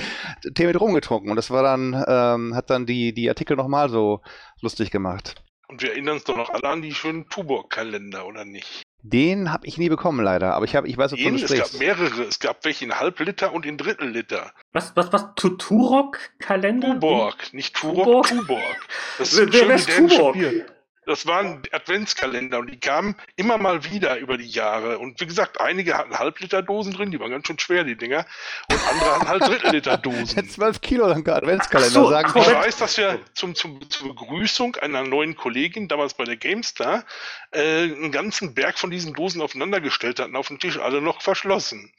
Tee 0.56 0.66
mit 0.66 0.80
Rum 0.80 0.94
getrunken 0.94 1.30
und 1.30 1.36
das 1.36 1.51
war 1.51 1.63
dann, 1.63 2.04
ähm, 2.07 2.56
hat 2.56 2.69
dann 2.69 2.86
die, 2.86 3.13
die 3.13 3.30
Artikel 3.30 3.56
nochmal 3.56 3.90
so 3.90 4.22
lustig 4.62 4.92
gemacht. 4.92 5.36
Und 5.69 5.81
wir 5.81 5.92
erinnern 5.92 6.16
uns 6.16 6.24
doch 6.24 6.38
noch 6.38 6.50
alle 6.50 6.69
an 6.69 6.81
die 6.81 6.94
schönen 6.94 7.28
Tuborg-Kalender, 7.28 8.25
oder 8.25 8.45
nicht? 8.45 8.87
Den 9.09 9.51
habe 9.54 9.65
ich 9.68 9.77
nie 9.77 9.89
bekommen, 9.89 10.24
leider. 10.24 10.54
Aber 10.54 10.65
ich, 10.65 10.75
hab, 10.75 10.86
ich 10.86 10.98
weiß, 10.98 11.12
wovon 11.13 11.24
Den, 11.24 11.38
du 11.38 11.44
es 11.45 11.50
gab 11.54 11.68
sprichst. 11.68 11.80
mehrere. 11.80 12.24
Es 12.24 12.39
gab 12.39 12.63
welche 12.65 12.86
in 12.86 13.00
Halbliter 13.00 13.54
und 13.54 13.65
in 13.65 13.77
Drittelliter. 13.77 14.51
Was, 14.74 14.95
was, 14.95 15.12
was? 15.13 15.25
Tuturok-Kalender? 15.36 16.94
Tuborg, 16.95 17.54
nicht 17.54 17.75
Turok, 17.75 18.06
Tuborg? 18.06 18.27
Tuborg. 18.27 18.88
Das 19.18 19.36
Wer- 19.38 19.44
ist 19.45 19.54
wer 19.54 19.59
schön 19.59 19.71
ist 19.71 19.88
dänische 19.89 20.18
Tuborg? 20.18 20.33
Bier. 20.33 20.65
Das 21.07 21.25
waren 21.25 21.62
Adventskalender 21.71 22.59
und 22.59 22.69
die 22.69 22.81
kamen 22.81 23.15
immer 23.38 23.57
mal 23.57 23.86
wieder 23.86 24.18
über 24.18 24.38
die 24.38 24.50
Jahre. 24.50 25.00
Und 25.00 25.21
wie 25.21 25.25
gesagt, 25.25 25.62
einige 25.62 25.98
hatten 25.98 26.19
Halbliter-Dosen 26.19 26.94
drin, 26.94 27.12
die 27.12 27.19
waren 27.21 27.31
ganz 27.31 27.48
schön 27.48 27.57
schwer, 27.57 27.86
die 27.86 27.95
Dinger. 27.95 28.26
Und 28.69 28.87
andere 28.90 29.16
hatten 29.16 29.28
halt 29.30 29.42
Drittel-Liter-Dosen. 29.44 30.49
12 30.49 30.81
Kilo 30.81 31.07
lang 31.07 31.26
Adventskalender, 31.26 31.92
so, 31.92 32.09
sagen 32.09 32.30
Ich 32.35 32.47
weiß, 32.47 32.78
dass 32.78 32.97
wir 32.97 33.21
zum, 33.33 33.56
zum, 33.56 33.90
zur 33.90 34.09
Begrüßung 34.09 34.76
einer 34.76 35.04
neuen 35.04 35.37
Kollegin, 35.37 35.87
damals 35.87 36.14
bei 36.14 36.26
der 36.26 36.35
GameStar, 36.35 37.06
äh, 37.52 37.83
einen 37.83 38.11
ganzen 38.11 38.54
Berg 38.54 38.78
von 38.78 38.92
diesen 38.92 39.14
Dosen 39.14 39.42
aufeinandergestellt 39.42 40.19
hatten 40.19 40.35
auf 40.35 40.49
dem 40.49 40.59
Tisch, 40.59 40.78
alle 40.78 41.02
noch 41.02 41.21
verschlossen. 41.21 41.94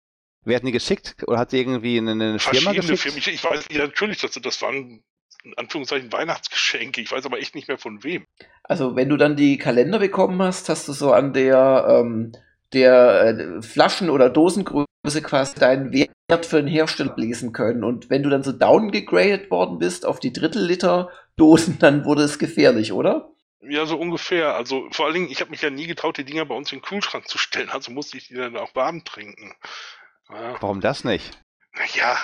Wer 0.44 0.56
hat 0.56 0.66
die 0.66 0.72
geschickt? 0.72 1.16
Oder 1.26 1.38
hat 1.38 1.52
die 1.52 1.58
irgendwie 1.58 1.96
eine, 1.96 2.10
eine 2.10 2.38
Firma 2.38 2.72
geschickt? 2.72 3.00
Firmen. 3.00 3.18
Ich, 3.18 3.28
ich 3.28 3.42
weiß 3.42 3.64
ja, 3.70 3.78
natürlich, 3.86 4.20
das, 4.20 4.32
das 4.32 4.60
waren 4.60 5.02
in 5.44 5.54
Anführungszeichen 5.56 6.12
Weihnachtsgeschenke. 6.12 7.00
Ich 7.00 7.10
weiß 7.10 7.26
aber 7.26 7.38
echt 7.38 7.54
nicht 7.54 7.68
mehr 7.68 7.78
von 7.78 8.02
wem. 8.04 8.24
Also, 8.62 8.96
wenn 8.96 9.08
du 9.08 9.16
dann 9.16 9.36
die 9.36 9.58
Kalender 9.58 9.98
bekommen 9.98 10.40
hast, 10.42 10.68
hast 10.68 10.88
du 10.88 10.92
so 10.92 11.12
an 11.12 11.32
der, 11.32 11.86
ähm, 11.88 12.32
der 12.72 13.22
äh, 13.22 13.62
Flaschen- 13.62 14.10
oder 14.10 14.30
Dosengröße 14.30 15.22
quasi 15.22 15.58
deinen 15.58 15.92
Wert 15.92 16.46
für 16.46 16.56
den 16.56 16.68
Hersteller 16.68 17.14
lesen 17.16 17.52
können. 17.52 17.84
Und 17.84 18.10
wenn 18.10 18.22
du 18.22 18.30
dann 18.30 18.42
so 18.42 18.52
downgegradet 18.52 19.50
worden 19.50 19.78
bist 19.78 20.04
auf 20.04 20.20
die 20.20 20.32
Drittel-Liter-Dosen, 20.32 21.78
dann 21.78 22.04
wurde 22.04 22.22
es 22.22 22.38
gefährlich, 22.38 22.92
oder? 22.92 23.32
Ja, 23.60 23.86
so 23.86 23.98
ungefähr. 23.98 24.54
Also 24.54 24.88
vor 24.92 25.06
allen 25.06 25.14
Dingen, 25.14 25.30
ich 25.30 25.40
habe 25.40 25.50
mich 25.50 25.62
ja 25.62 25.70
nie 25.70 25.86
getraut, 25.86 26.16
die 26.16 26.24
Dinger 26.24 26.44
bei 26.44 26.54
uns 26.54 26.70
in 26.72 26.78
den 26.78 26.84
Kühlschrank 26.84 27.28
zu 27.28 27.38
stellen. 27.38 27.70
Also 27.70 27.90
musste 27.90 28.16
ich 28.16 28.28
die 28.28 28.34
dann 28.34 28.56
auch 28.56 28.74
warm 28.74 29.04
trinken. 29.04 29.54
Ja, 30.28 30.56
Warum 30.60 30.80
das 30.80 31.04
nicht? 31.04 31.38
Naja, 31.78 32.16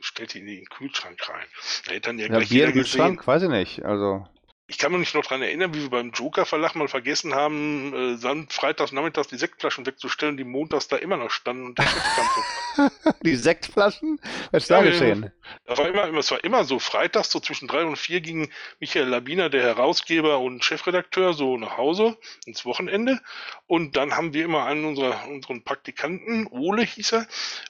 stellt 0.00 0.34
die 0.34 0.38
in 0.40 0.46
den 0.46 0.64
Kühlschrank 0.66 1.18
rein. 1.28 1.46
Da 1.86 1.92
hätte 1.92 2.08
dann 2.08 2.18
ja, 2.18 2.26
Ja, 2.26 2.36
gleich 2.38 2.48
Bier 2.48 2.68
im 2.68 2.84
Schrank? 2.84 3.26
Weiß 3.26 3.42
ich 3.42 3.48
nicht. 3.48 3.84
Also, 3.84 4.26
ich 4.70 4.78
kann 4.78 4.92
mich 4.92 5.14
noch 5.14 5.24
daran 5.24 5.42
erinnern, 5.42 5.74
wie 5.74 5.82
wir 5.82 5.90
beim 5.90 6.12
Joker-Verlag 6.12 6.76
mal 6.76 6.86
vergessen 6.86 7.34
haben, 7.34 7.92
äh, 7.92 8.20
dann 8.20 8.48
freitags 8.48 8.92
nachmittags 8.92 9.26
die 9.26 9.36
Sektflaschen 9.36 9.84
wegzustellen, 9.84 10.36
die 10.36 10.44
montags 10.44 10.86
da 10.86 10.94
immer 10.94 11.16
noch 11.16 11.32
standen 11.32 11.66
und 11.66 11.78
der 11.78 11.86
so. 11.86 12.82
Die 13.24 13.34
Sektflaschen? 13.34 14.20
Was 14.52 14.62
ist 14.62 14.70
da 14.70 14.76
Ja, 14.76 14.90
geschehen? 14.90 15.32
Das 15.66 15.76
war 15.76 15.88
immer, 15.88 16.06
immer, 16.06 16.18
es 16.20 16.30
war 16.30 16.44
immer 16.44 16.64
so, 16.64 16.78
freitags 16.78 17.32
so 17.32 17.40
zwischen 17.40 17.66
drei 17.66 17.84
und 17.84 17.96
vier 17.96 18.20
ging 18.20 18.50
Michael 18.78 19.08
Labiner, 19.08 19.50
der 19.50 19.62
Herausgeber 19.62 20.38
und 20.38 20.64
Chefredakteur, 20.64 21.34
so 21.34 21.56
nach 21.56 21.76
Hause 21.76 22.16
ins 22.46 22.64
Wochenende. 22.64 23.20
Und 23.66 23.96
dann 23.96 24.16
haben 24.16 24.32
wir 24.32 24.44
immer 24.44 24.66
einen 24.66 24.84
unserer 24.84 25.26
unseren 25.26 25.64
Praktikanten, 25.64 26.46
Ole 26.46 26.84
hieß 26.84 27.12
er, 27.12 27.26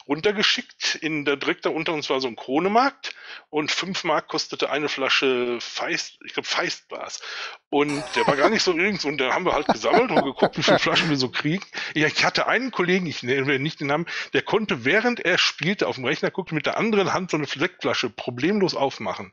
runtergeschickt. 0.06 0.96
In 0.96 1.24
der 1.24 1.36
direkt 1.36 1.64
da 1.64 1.70
unter 1.70 1.94
uns 1.94 2.10
war 2.10 2.20
so 2.20 2.28
ein 2.28 2.36
Kronemarkt 2.36 3.14
und 3.48 3.70
fünf 3.70 4.04
Mark 4.04 4.28
kostete 4.28 4.70
eine 4.70 4.90
Flasche 4.90 5.58
Feist, 5.60 6.18
ich 6.24 6.34
glaube 6.34 6.46
Feist 6.48 6.89
war's. 6.90 7.20
Und 7.68 8.02
der 8.16 8.26
war 8.26 8.36
gar 8.36 8.50
nicht 8.50 8.62
so 8.62 8.76
irgend 8.76 9.04
und 9.04 9.18
da 9.18 9.32
haben 9.32 9.44
wir 9.44 9.52
halt 9.52 9.66
gesammelt 9.66 10.10
und 10.10 10.24
geguckt, 10.24 10.56
wie 10.56 10.62
viele 10.62 10.78
Flaschen 10.78 11.08
wir 11.08 11.16
so 11.16 11.28
kriegen. 11.28 11.64
Ja, 11.94 12.06
ich 12.06 12.24
hatte 12.24 12.46
einen 12.46 12.70
Kollegen, 12.70 13.06
ich 13.06 13.22
nenne 13.22 13.58
nicht 13.58 13.80
den 13.80 13.88
Namen, 13.88 14.06
der 14.32 14.42
konnte, 14.42 14.84
während 14.84 15.20
er 15.20 15.38
spielte, 15.38 15.86
auf 15.86 15.96
dem 15.96 16.04
Rechner 16.04 16.30
guckte, 16.30 16.54
mit 16.54 16.66
der 16.66 16.76
anderen 16.76 17.12
Hand 17.12 17.30
so 17.30 17.36
eine 17.36 17.46
Sektflasche 17.46 18.10
problemlos 18.10 18.74
aufmachen. 18.74 19.32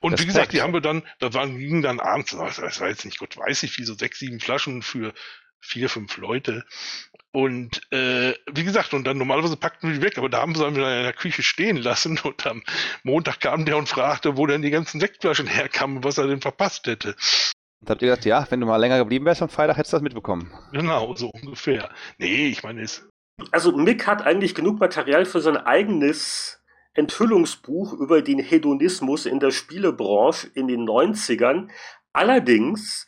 Und 0.00 0.12
wie 0.12 0.14
Respekt. 0.14 0.28
gesagt, 0.28 0.52
die 0.52 0.62
haben 0.62 0.72
wir 0.72 0.80
dann, 0.80 1.02
da 1.18 1.32
waren, 1.34 1.58
gingen 1.58 1.82
dann 1.82 2.00
abends, 2.00 2.36
das 2.36 2.80
war 2.80 2.88
jetzt 2.88 3.04
nicht 3.04 3.18
Gott 3.18 3.36
weiß 3.36 3.62
ich, 3.64 3.78
wie 3.78 3.84
so 3.84 3.94
sechs, 3.94 4.18
sieben 4.18 4.40
Flaschen 4.40 4.82
für 4.82 5.12
vier, 5.60 5.88
fünf 5.88 6.16
Leute. 6.16 6.64
Und 7.32 7.82
äh, 7.92 8.34
wie 8.52 8.64
gesagt, 8.64 8.94
und 8.94 9.04
dann 9.04 9.18
normalerweise 9.18 9.56
packten 9.56 9.88
wir 9.88 9.96
die 9.96 10.02
weg, 10.02 10.18
aber 10.18 10.28
da 10.28 10.40
haben 10.40 10.54
sie 10.54 10.62
dann 10.62 10.74
wieder 10.74 10.96
in 10.96 11.04
der 11.04 11.12
Küche 11.12 11.42
stehen 11.42 11.76
lassen 11.76 12.18
und 12.24 12.46
am 12.46 12.62
Montag 13.02 13.40
kam 13.40 13.64
der 13.64 13.76
und 13.76 13.88
fragte, 13.88 14.36
wo 14.36 14.46
denn 14.46 14.62
die 14.62 14.70
ganzen 14.70 15.00
Sektflaschen 15.00 15.46
herkamen, 15.46 16.04
was 16.04 16.18
er 16.18 16.26
denn 16.26 16.40
verpasst 16.40 16.86
hätte. 16.86 17.16
Da 17.80 17.92
habt 17.92 18.02
ihr 18.02 18.08
gesagt, 18.08 18.24
ja, 18.24 18.46
wenn 18.50 18.60
du 18.60 18.66
mal 18.66 18.76
länger 18.76 18.98
geblieben 18.98 19.24
wärst 19.24 19.42
am 19.42 19.48
Freitag, 19.48 19.76
hättest 19.76 19.92
du 19.92 19.96
das 19.96 20.02
mitbekommen. 20.02 20.52
Genau, 20.72 21.14
so 21.14 21.28
ungefähr. 21.28 21.90
Nee, 22.18 22.48
ich 22.48 22.62
meine, 22.62 22.82
es 22.82 23.06
Also 23.52 23.76
Mick 23.76 24.06
hat 24.06 24.22
eigentlich 24.22 24.54
genug 24.54 24.80
Material 24.80 25.24
für 25.24 25.40
sein 25.40 25.56
eigenes 25.56 26.60
Enthüllungsbuch 26.94 27.92
über 27.92 28.22
den 28.22 28.40
Hedonismus 28.40 29.26
in 29.26 29.38
der 29.38 29.52
Spielebranche 29.52 30.48
in 30.54 30.66
den 30.66 30.88
90ern. 30.88 31.68
Allerdings 32.12 33.06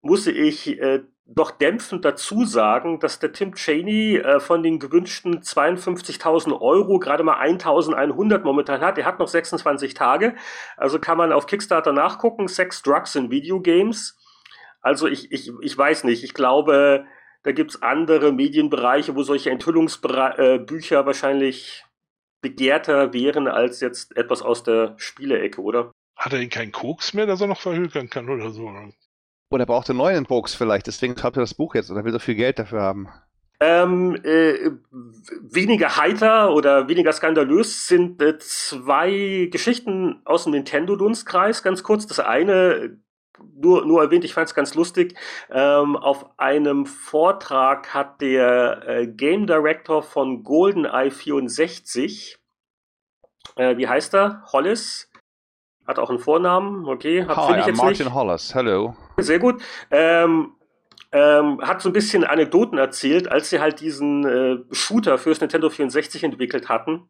muss 0.00 0.28
ich 0.28 0.78
äh, 0.78 1.02
doch 1.26 1.50
dämpfend 1.50 2.04
dazu 2.04 2.44
sagen, 2.44 3.00
dass 3.00 3.18
der 3.18 3.32
Tim 3.32 3.54
Cheney 3.54 4.16
äh, 4.18 4.40
von 4.40 4.62
den 4.62 4.78
gewünschten 4.78 5.40
52.000 5.40 6.60
Euro 6.60 6.98
gerade 6.98 7.22
mal 7.24 7.40
1.100 7.40 8.42
momentan 8.42 8.82
hat. 8.82 8.98
Er 8.98 9.06
hat 9.06 9.18
noch 9.18 9.28
26 9.28 9.94
Tage. 9.94 10.34
Also 10.76 10.98
kann 10.98 11.16
man 11.16 11.32
auf 11.32 11.46
Kickstarter 11.46 11.92
nachgucken. 11.92 12.46
Sex, 12.46 12.82
Drugs 12.82 13.14
in 13.14 13.30
Video 13.30 13.60
Games. 13.60 14.18
Also 14.82 15.06
ich, 15.06 15.32
ich, 15.32 15.50
ich 15.60 15.78
weiß 15.78 16.04
nicht. 16.04 16.24
Ich 16.24 16.34
glaube, 16.34 17.06
da 17.42 17.52
gibt's 17.52 17.80
andere 17.80 18.32
Medienbereiche, 18.32 19.16
wo 19.16 19.22
solche 19.22 19.50
Enthüllungsbücher 19.50 21.06
wahrscheinlich 21.06 21.84
begehrter 22.42 23.14
wären 23.14 23.48
als 23.48 23.80
jetzt 23.80 24.14
etwas 24.16 24.42
aus 24.42 24.62
der 24.62 24.94
Spielecke, 24.98 25.62
oder? 25.62 25.90
hat 26.16 26.32
er 26.32 26.38
denn 26.38 26.50
keinen 26.50 26.72
Koks 26.72 27.14
mehr, 27.14 27.26
dass 27.26 27.40
er 27.40 27.46
noch 27.46 27.60
verhökern 27.60 28.08
kann 28.08 28.28
oder 28.28 28.50
so. 28.50 28.70
Oder 29.50 29.64
er 29.64 29.66
braucht 29.66 29.88
einen 29.90 29.98
neuen 29.98 30.24
Box 30.24 30.54
vielleicht, 30.54 30.86
deswegen 30.86 31.16
schreibt 31.16 31.36
er 31.36 31.42
das 31.42 31.54
Buch 31.54 31.74
jetzt 31.74 31.90
oder 31.90 32.04
will 32.04 32.12
so 32.12 32.18
viel 32.18 32.34
Geld 32.34 32.58
dafür 32.58 32.82
haben. 32.82 33.08
Ähm, 33.60 34.16
äh, 34.24 34.72
weniger 35.40 35.96
heiter 35.96 36.52
oder 36.52 36.88
weniger 36.88 37.12
skandalös 37.12 37.86
sind 37.86 38.20
äh, 38.20 38.36
zwei 38.38 39.48
Geschichten 39.50 40.20
aus 40.24 40.44
dem 40.44 40.52
Nintendo-Dunstkreis, 40.52 41.62
ganz 41.62 41.84
kurz. 41.84 42.06
Das 42.06 42.18
eine, 42.18 42.98
nur, 43.54 43.86
nur 43.86 44.02
erwähnt, 44.02 44.24
ich 44.24 44.34
fand 44.34 44.48
es 44.48 44.54
ganz 44.54 44.74
lustig. 44.74 45.14
Ähm, 45.50 45.96
auf 45.96 46.38
einem 46.38 46.84
Vortrag 46.84 47.94
hat 47.94 48.20
der 48.20 48.82
äh, 48.86 49.06
Game 49.06 49.46
Director 49.46 50.02
von 50.02 50.42
GoldenEye 50.42 51.10
64, 51.10 52.38
äh, 53.56 53.76
wie 53.76 53.88
heißt 53.88 54.14
er? 54.14 54.42
Hollis? 54.52 55.10
Hat 55.86 55.98
auch 55.98 56.10
einen 56.10 56.18
Vornamen, 56.18 56.86
okay. 56.86 57.24
Hab, 57.26 57.36
Hi, 57.36 57.60
ich 57.60 57.66
jetzt 57.66 57.76
Martin 57.76 58.06
nicht. 58.06 58.14
Hollis. 58.14 58.54
Hello. 58.54 58.96
Sehr 59.18 59.38
gut. 59.38 59.62
Ähm, 59.90 60.52
ähm, 61.12 61.60
hat 61.60 61.80
so 61.80 61.90
ein 61.90 61.92
bisschen 61.92 62.24
Anekdoten 62.24 62.78
erzählt, 62.78 63.30
als 63.30 63.50
sie 63.50 63.60
halt 63.60 63.80
diesen 63.80 64.24
äh, 64.24 64.74
Shooter 64.74 65.18
fürs 65.18 65.40
Nintendo 65.40 65.70
64 65.70 66.24
entwickelt 66.24 66.68
hatten. 66.68 67.08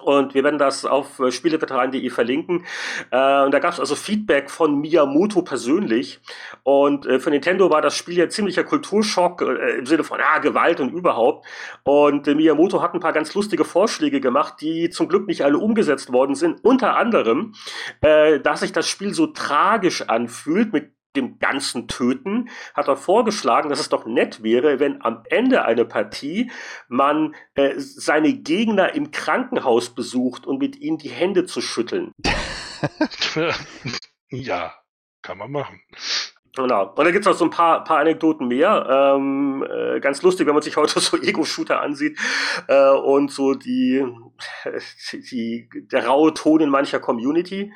Und 0.00 0.34
wir 0.34 0.42
werden 0.42 0.58
das 0.58 0.84
auf 0.84 1.20
äh, 1.20 1.30
spieleveteran.de 1.30 2.10
verlinken. 2.10 2.66
Äh, 3.10 3.44
und 3.44 3.52
da 3.54 3.60
gab 3.60 3.72
es 3.74 3.80
also 3.80 3.94
Feedback 3.94 4.50
von 4.50 4.80
Miyamoto 4.80 5.42
persönlich. 5.42 6.20
Und 6.64 7.06
äh, 7.06 7.20
für 7.20 7.30
Nintendo 7.30 7.70
war 7.70 7.80
das 7.80 7.96
Spiel 7.96 8.18
ja 8.18 8.28
ziemlicher 8.28 8.64
Kulturschock 8.64 9.42
äh, 9.42 9.78
im 9.78 9.86
Sinne 9.86 10.02
von 10.02 10.18
ah, 10.20 10.40
Gewalt 10.40 10.80
und 10.80 10.92
überhaupt. 10.92 11.46
Und 11.84 12.26
äh, 12.26 12.34
Miyamoto 12.34 12.82
hat 12.82 12.92
ein 12.92 13.00
paar 13.00 13.12
ganz 13.12 13.34
lustige 13.34 13.64
Vorschläge 13.64 14.20
gemacht, 14.20 14.54
die 14.60 14.90
zum 14.90 15.08
Glück 15.08 15.28
nicht 15.28 15.44
alle 15.44 15.58
umgesetzt 15.58 16.12
worden 16.12 16.34
sind. 16.34 16.64
Unter 16.64 16.96
anderem, 16.96 17.54
äh, 18.00 18.40
dass 18.40 18.60
sich 18.60 18.72
das 18.72 18.88
Spiel 18.88 19.14
so 19.14 19.28
tragisch 19.28 20.02
anfühlt 20.08 20.72
mit 20.72 20.90
dem 21.16 21.38
ganzen 21.38 21.88
Töten, 21.88 22.48
hat 22.74 22.88
er 22.88 22.96
vorgeschlagen, 22.96 23.68
dass 23.70 23.80
es 23.80 23.88
doch 23.88 24.06
nett 24.06 24.42
wäre, 24.42 24.80
wenn 24.80 25.02
am 25.02 25.22
Ende 25.30 25.64
einer 25.64 25.84
Partie 25.84 26.50
man 26.88 27.34
äh, 27.54 27.74
seine 27.76 28.32
Gegner 28.32 28.94
im 28.94 29.10
Krankenhaus 29.10 29.94
besucht 29.94 30.46
und 30.46 30.58
mit 30.58 30.76
ihnen 30.76 30.98
die 30.98 31.10
Hände 31.10 31.46
zu 31.46 31.60
schütteln. 31.60 32.12
ja, 34.30 34.74
kann 35.22 35.38
man 35.38 35.50
machen. 35.50 35.80
Genau. 36.56 36.92
Und 36.94 37.04
da 37.04 37.10
gibt's 37.10 37.26
noch 37.26 37.34
so 37.34 37.44
ein 37.44 37.50
paar, 37.50 37.82
paar 37.82 37.98
Anekdoten 37.98 38.46
mehr. 38.46 38.86
Ähm, 38.88 39.66
äh, 39.68 39.98
ganz 39.98 40.22
lustig, 40.22 40.46
wenn 40.46 40.54
man 40.54 40.62
sich 40.62 40.76
heute 40.76 41.00
so 41.00 41.16
Ego-Shooter 41.16 41.80
ansieht 41.80 42.16
äh, 42.68 42.90
und 42.90 43.32
so 43.32 43.54
die, 43.54 44.04
die, 45.12 45.68
der 45.90 46.06
raue 46.06 46.32
Ton 46.32 46.60
in 46.60 46.70
mancher 46.70 47.00
Community. 47.00 47.72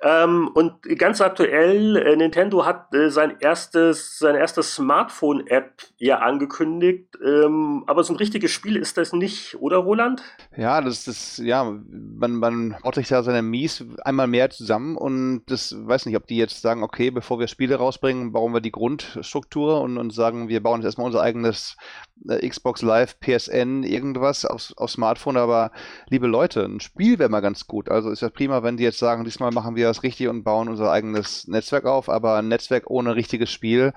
Ähm, 0.00 0.48
und 0.54 0.82
ganz 0.98 1.20
aktuell, 1.20 1.96
äh, 1.96 2.16
Nintendo 2.16 2.64
hat 2.64 2.94
äh, 2.94 3.10
sein 3.10 3.36
erstes, 3.40 4.18
seine 4.18 4.38
erste 4.38 4.62
Smartphone-App 4.62 5.82
ja 5.98 6.20
angekündigt. 6.20 7.18
Ähm, 7.22 7.84
aber 7.86 8.02
so 8.02 8.14
ein 8.14 8.16
richtiges 8.16 8.50
Spiel 8.50 8.76
ist 8.76 8.96
das 8.96 9.12
nicht, 9.12 9.56
oder 9.60 9.76
Roland? 9.78 10.22
Ja, 10.56 10.80
das 10.80 11.06
ist, 11.06 11.38
ja, 11.38 11.64
man, 11.64 12.36
man 12.36 12.76
baut 12.82 12.94
sich 12.94 13.08
da 13.08 13.22
seine 13.22 13.42
Mies 13.42 13.84
einmal 14.04 14.26
mehr 14.26 14.48
zusammen 14.48 14.96
und 14.96 15.42
das 15.48 15.74
weiß 15.78 16.06
nicht, 16.06 16.16
ob 16.16 16.26
die 16.26 16.38
jetzt 16.38 16.62
sagen, 16.62 16.82
okay, 16.82 17.10
bevor 17.10 17.38
wir 17.38 17.46
Spiele 17.46 17.76
rausbringen, 17.76 18.21
bauen 18.30 18.52
wir 18.54 18.60
die 18.60 18.70
Grundstruktur 18.70 19.80
und, 19.80 19.98
und 19.98 20.12
sagen, 20.12 20.48
wir 20.48 20.62
bauen 20.62 20.80
jetzt 20.80 20.86
erstmal 20.86 21.06
unser 21.06 21.22
eigenes 21.22 21.76
äh, 22.28 22.48
Xbox 22.48 22.82
Live, 22.82 23.18
PSN, 23.18 23.82
irgendwas 23.82 24.44
auf, 24.44 24.72
auf 24.76 24.90
Smartphone, 24.90 25.36
aber 25.36 25.72
liebe 26.08 26.28
Leute, 26.28 26.64
ein 26.64 26.78
Spiel 26.78 27.18
wäre 27.18 27.28
mal 27.28 27.40
ganz 27.40 27.66
gut. 27.66 27.88
Also 27.88 28.10
ist 28.10 28.22
ja 28.22 28.30
prima, 28.30 28.62
wenn 28.62 28.76
die 28.76 28.84
jetzt 28.84 29.00
sagen, 29.00 29.24
diesmal 29.24 29.50
machen 29.50 29.74
wir 29.74 29.88
das 29.88 30.04
richtig 30.04 30.28
und 30.28 30.44
bauen 30.44 30.68
unser 30.68 30.92
eigenes 30.92 31.48
Netzwerk 31.48 31.86
auf, 31.86 32.08
aber 32.08 32.36
ein 32.36 32.46
Netzwerk 32.46 32.88
ohne 32.88 33.16
richtiges 33.16 33.50
Spiel, 33.50 33.92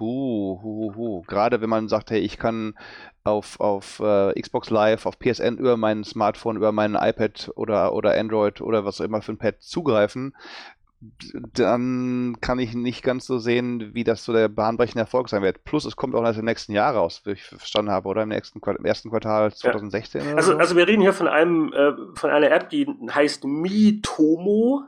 Huh, 0.00 0.58
huh, 0.60 0.92
huh. 0.96 1.22
Gerade 1.22 1.60
wenn 1.60 1.70
man 1.70 1.88
sagt, 1.88 2.10
hey, 2.10 2.18
ich 2.18 2.36
kann 2.36 2.74
auf, 3.22 3.60
auf 3.60 4.00
äh, 4.00 4.40
Xbox 4.40 4.70
Live, 4.70 5.06
auf 5.06 5.18
PSN 5.18 5.56
über 5.56 5.76
mein 5.76 6.02
Smartphone, 6.02 6.56
über 6.56 6.72
mein 6.72 6.94
iPad 6.94 7.52
oder, 7.54 7.94
oder 7.94 8.18
Android 8.18 8.60
oder 8.60 8.84
was 8.84 9.00
auch 9.00 9.04
immer 9.04 9.22
für 9.22 9.32
ein 9.32 9.38
Pad 9.38 9.62
zugreifen, 9.62 10.34
dann 11.54 12.36
kann 12.40 12.58
ich 12.58 12.74
nicht 12.74 13.02
ganz 13.02 13.26
so 13.26 13.38
sehen, 13.38 13.94
wie 13.94 14.04
das 14.04 14.24
so 14.24 14.32
der 14.32 14.48
bahnbrechende 14.48 15.00
Erfolg 15.00 15.28
sein 15.28 15.42
wird. 15.42 15.64
Plus, 15.64 15.84
es 15.84 15.96
kommt 15.96 16.14
auch 16.14 16.24
erst 16.24 16.38
im 16.38 16.44
nächsten 16.44 16.72
Jahr 16.72 16.94
raus, 16.94 17.22
wie 17.24 17.32
ich 17.32 17.42
verstanden 17.42 17.90
habe, 17.90 18.08
oder? 18.08 18.22
Im, 18.22 18.30
nächsten, 18.30 18.60
im 18.60 18.84
ersten 18.84 19.10
Quartal 19.10 19.52
2016 19.52 20.22
oder 20.22 20.36
Also, 20.36 20.52
so? 20.52 20.58
also 20.58 20.76
wir 20.76 20.86
reden 20.86 21.02
hier 21.02 21.12
von 21.12 21.28
einem, 21.28 21.72
äh, 21.72 21.92
von 22.14 22.30
einer 22.30 22.50
App, 22.50 22.70
die 22.70 22.86
heißt 23.10 23.44
Mitomo. 23.44 24.82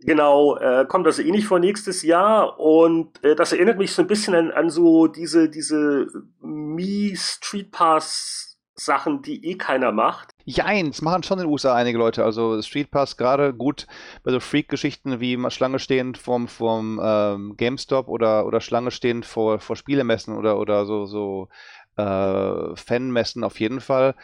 Genau, 0.00 0.56
äh, 0.58 0.84
kommt 0.86 1.06
also 1.06 1.22
eh 1.22 1.30
nicht 1.30 1.46
vor 1.46 1.60
nächstes 1.60 2.02
Jahr 2.02 2.58
und 2.60 3.24
äh, 3.24 3.34
das 3.34 3.52
erinnert 3.52 3.78
mich 3.78 3.92
so 3.92 4.02
ein 4.02 4.08
bisschen 4.08 4.34
an, 4.34 4.50
an 4.50 4.68
so 4.68 5.06
diese, 5.06 5.48
diese 5.48 6.08
Mi 6.42 7.14
Street 7.16 7.70
Pass 7.70 8.53
Sachen, 8.76 9.22
die 9.22 9.44
eh 9.46 9.54
keiner 9.56 9.92
macht. 9.92 10.34
Jeins, 10.44 11.00
machen 11.00 11.22
schon 11.22 11.38
in 11.38 11.44
den 11.44 11.52
USA 11.52 11.74
einige 11.74 11.98
Leute. 11.98 12.24
Also 12.24 12.60
Street 12.60 12.90
Pass 12.90 13.16
gerade 13.16 13.54
gut 13.54 13.86
bei 14.22 14.32
so 14.32 14.40
Freak-Geschichten 14.40 15.20
wie 15.20 15.38
Schlange 15.50 15.78
stehend 15.78 16.18
vorm, 16.18 16.48
vorm 16.48 17.00
ähm, 17.02 17.56
GameStop 17.56 18.08
oder, 18.08 18.46
oder 18.46 18.60
Schlange 18.60 18.90
stehend 18.90 19.26
vor, 19.26 19.58
vor 19.60 19.76
Spielemessen 19.76 20.36
oder, 20.36 20.58
oder 20.58 20.86
so, 20.86 21.06
so 21.06 21.48
äh, 21.96 22.76
Fanmessen 22.76 23.44
auf 23.44 23.60
jeden 23.60 23.80
Fall. 23.80 24.14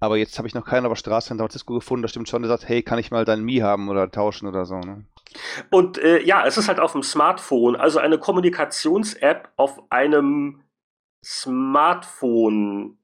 Aber 0.00 0.16
jetzt 0.16 0.38
habe 0.38 0.46
ich 0.46 0.54
noch 0.54 0.66
keinen 0.66 0.86
auf 0.86 0.92
der 0.92 0.96
Straße 0.96 1.32
in 1.32 1.38
San 1.38 1.46
Francisco 1.46 1.74
gefunden, 1.74 2.02
da 2.02 2.08
stimmt 2.08 2.28
schon, 2.28 2.42
der 2.42 2.50
sagt, 2.50 2.68
hey, 2.68 2.82
kann 2.82 2.98
ich 2.98 3.10
mal 3.10 3.24
dein 3.24 3.42
Mi 3.42 3.58
haben 3.58 3.88
oder 3.88 4.10
tauschen 4.10 4.46
oder 4.46 4.66
so. 4.66 4.78
Ne? 4.78 5.04
Und 5.70 5.98
äh, 5.98 6.22
ja, 6.22 6.46
es 6.46 6.58
ist 6.58 6.68
halt 6.68 6.80
auf 6.80 6.92
dem 6.92 7.02
Smartphone, 7.02 7.76
also 7.76 7.98
eine 7.98 8.18
Kommunikations-App 8.18 9.48
auf 9.56 9.82
einem 9.90 10.62
Smartphone. 11.24 12.98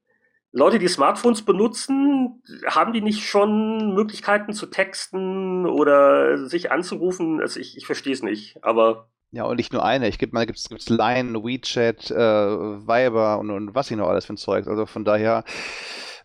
Leute, 0.53 0.79
die 0.79 0.87
Smartphones 0.89 1.43
benutzen, 1.43 2.41
haben 2.67 2.91
die 2.91 3.01
nicht 3.01 3.23
schon 3.23 3.93
Möglichkeiten 3.93 4.53
zu 4.53 4.65
texten 4.65 5.65
oder 5.65 6.47
sich 6.47 6.71
anzurufen? 6.71 7.39
Also 7.39 7.59
ich, 7.59 7.77
ich 7.77 7.85
verstehe 7.85 8.13
es 8.13 8.21
nicht, 8.21 8.61
aber 8.61 9.09
Ja, 9.31 9.45
und 9.45 9.55
nicht 9.55 9.71
nur 9.71 9.85
eine. 9.85 10.09
Ich 10.09 10.19
gebe 10.19 10.33
mal, 10.33 10.45
gibt 10.45 10.59
es 10.59 10.89
Line, 10.89 11.41
WeChat, 11.41 12.11
äh, 12.11 12.15
Viber 12.15 13.39
und, 13.39 13.49
und 13.49 13.75
was 13.75 13.89
ich 13.91 13.97
noch 13.97 14.09
alles 14.09 14.25
für 14.25 14.33
ein 14.33 14.37
Zeug. 14.37 14.67
Also 14.67 14.85
von 14.85 15.05
daher, 15.05 15.45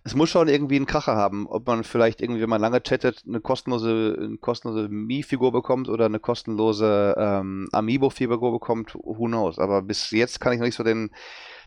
es 0.03 0.17
muss 0.17 0.29
schon 0.29 0.49
irgendwie 0.49 0.77
einen 0.77 0.87
Kracher 0.87 1.15
haben. 1.15 1.47
Ob 1.47 1.67
man 1.69 1.85
vielleicht 1.85 2.21
irgendwie, 2.21 2.43
wenn 2.43 2.51
man 2.51 2.61
lange 2.61 2.81
chattet, 2.81 3.23
eine 3.29 3.41
kostenlose, 3.41 4.17
eine 4.19 4.39
kostenlose 4.39 4.89
Mi-Figur 4.89 5.53
bekommt 5.53 5.89
oder 5.89 6.07
eine 6.07 6.19
kostenlose 6.19 7.15
ähm, 7.17 7.69
Amiibo-Figur 7.71 8.51
bekommt, 8.53 8.95
who 8.95 9.27
knows. 9.27 9.61
Aber 9.61 9.83
bis 9.83 10.11
jetzt 10.11 10.41
kann 10.41 10.53
ich 10.53 10.59
noch 10.59 10.67
nicht 10.67 10.77
so 10.77 10.83
den, 10.83 11.11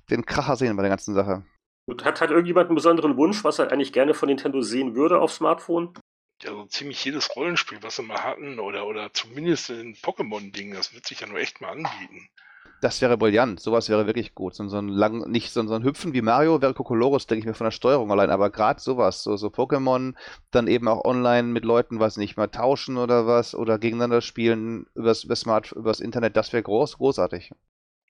den 0.10 0.26
Kracher 0.26 0.58
sehen 0.58 0.76
bei 0.76 0.84
der 0.84 0.90
ganzen 0.90 1.14
Sache. 1.14 1.46
Und 1.90 2.06
hat, 2.06 2.22
hat 2.22 2.30
irgendjemand 2.30 2.68
einen 2.68 2.76
besonderen 2.76 3.18
Wunsch, 3.18 3.44
was 3.44 3.58
er 3.58 3.72
eigentlich 3.72 3.92
gerne 3.92 4.14
von 4.14 4.28
Nintendo 4.30 4.62
sehen 4.62 4.96
würde 4.96 5.20
auf 5.20 5.32
Smartphone? 5.32 5.94
Ja, 6.44 6.52
so 6.52 6.66
ziemlich 6.66 7.04
jedes 7.04 7.36
Rollenspiel, 7.36 7.80
was 7.82 7.96
sie 7.96 8.04
mal 8.04 8.24
hatten, 8.24 8.60
oder, 8.60 8.86
oder 8.86 9.12
zumindest 9.12 9.72
ein 9.72 9.96
Pokémon-Ding, 9.96 10.74
das 10.74 10.94
wird 10.94 11.08
sich 11.08 11.20
ja 11.20 11.28
nur 11.28 11.40
echt 11.40 11.62
mal 11.62 11.72
anbieten. 11.72 12.30
Das 12.82 13.02
wäre 13.02 13.18
brillant. 13.18 13.60
Sowas 13.60 13.90
wäre 13.90 14.06
wirklich 14.06 14.36
gut. 14.36 14.56
So, 14.56 14.66
so 14.68 14.78
ein 14.78 14.88
lang, 14.88 15.30
nicht 15.30 15.52
so, 15.52 15.66
so, 15.68 15.74
ein 15.74 15.84
Hüpfen 15.84 16.14
wie 16.14 16.22
Mario 16.22 16.62
wäre 16.62 16.74
Kokolores, 16.74 17.28
denke 17.28 17.40
ich 17.40 17.46
mir, 17.46 17.54
von 17.54 17.66
der 17.66 17.72
Steuerung 17.72 18.12
allein. 18.12 18.30
Aber 18.30 18.52
gerade 18.52 18.80
sowas, 18.80 19.24
so, 19.24 19.36
so 19.36 19.48
Pokémon, 19.48 20.14
dann 20.52 20.68
eben 20.68 20.88
auch 20.88 21.04
online 21.04 21.50
mit 21.50 21.66
Leuten, 21.66 22.00
was 22.00 22.16
nicht 22.18 22.38
mal 22.38 22.48
tauschen 22.48 22.98
oder 22.98 23.28
was, 23.28 23.56
oder 23.56 23.80
gegeneinander 23.80 24.22
spielen 24.22 24.86
übers, 24.94 25.26
übers, 25.26 25.42
Smart, 25.42 25.72
übers 25.74 26.00
Internet, 26.00 26.38
das 26.38 26.54
wäre 26.54 26.64
groß, 26.64 27.00
großartig. 27.00 27.52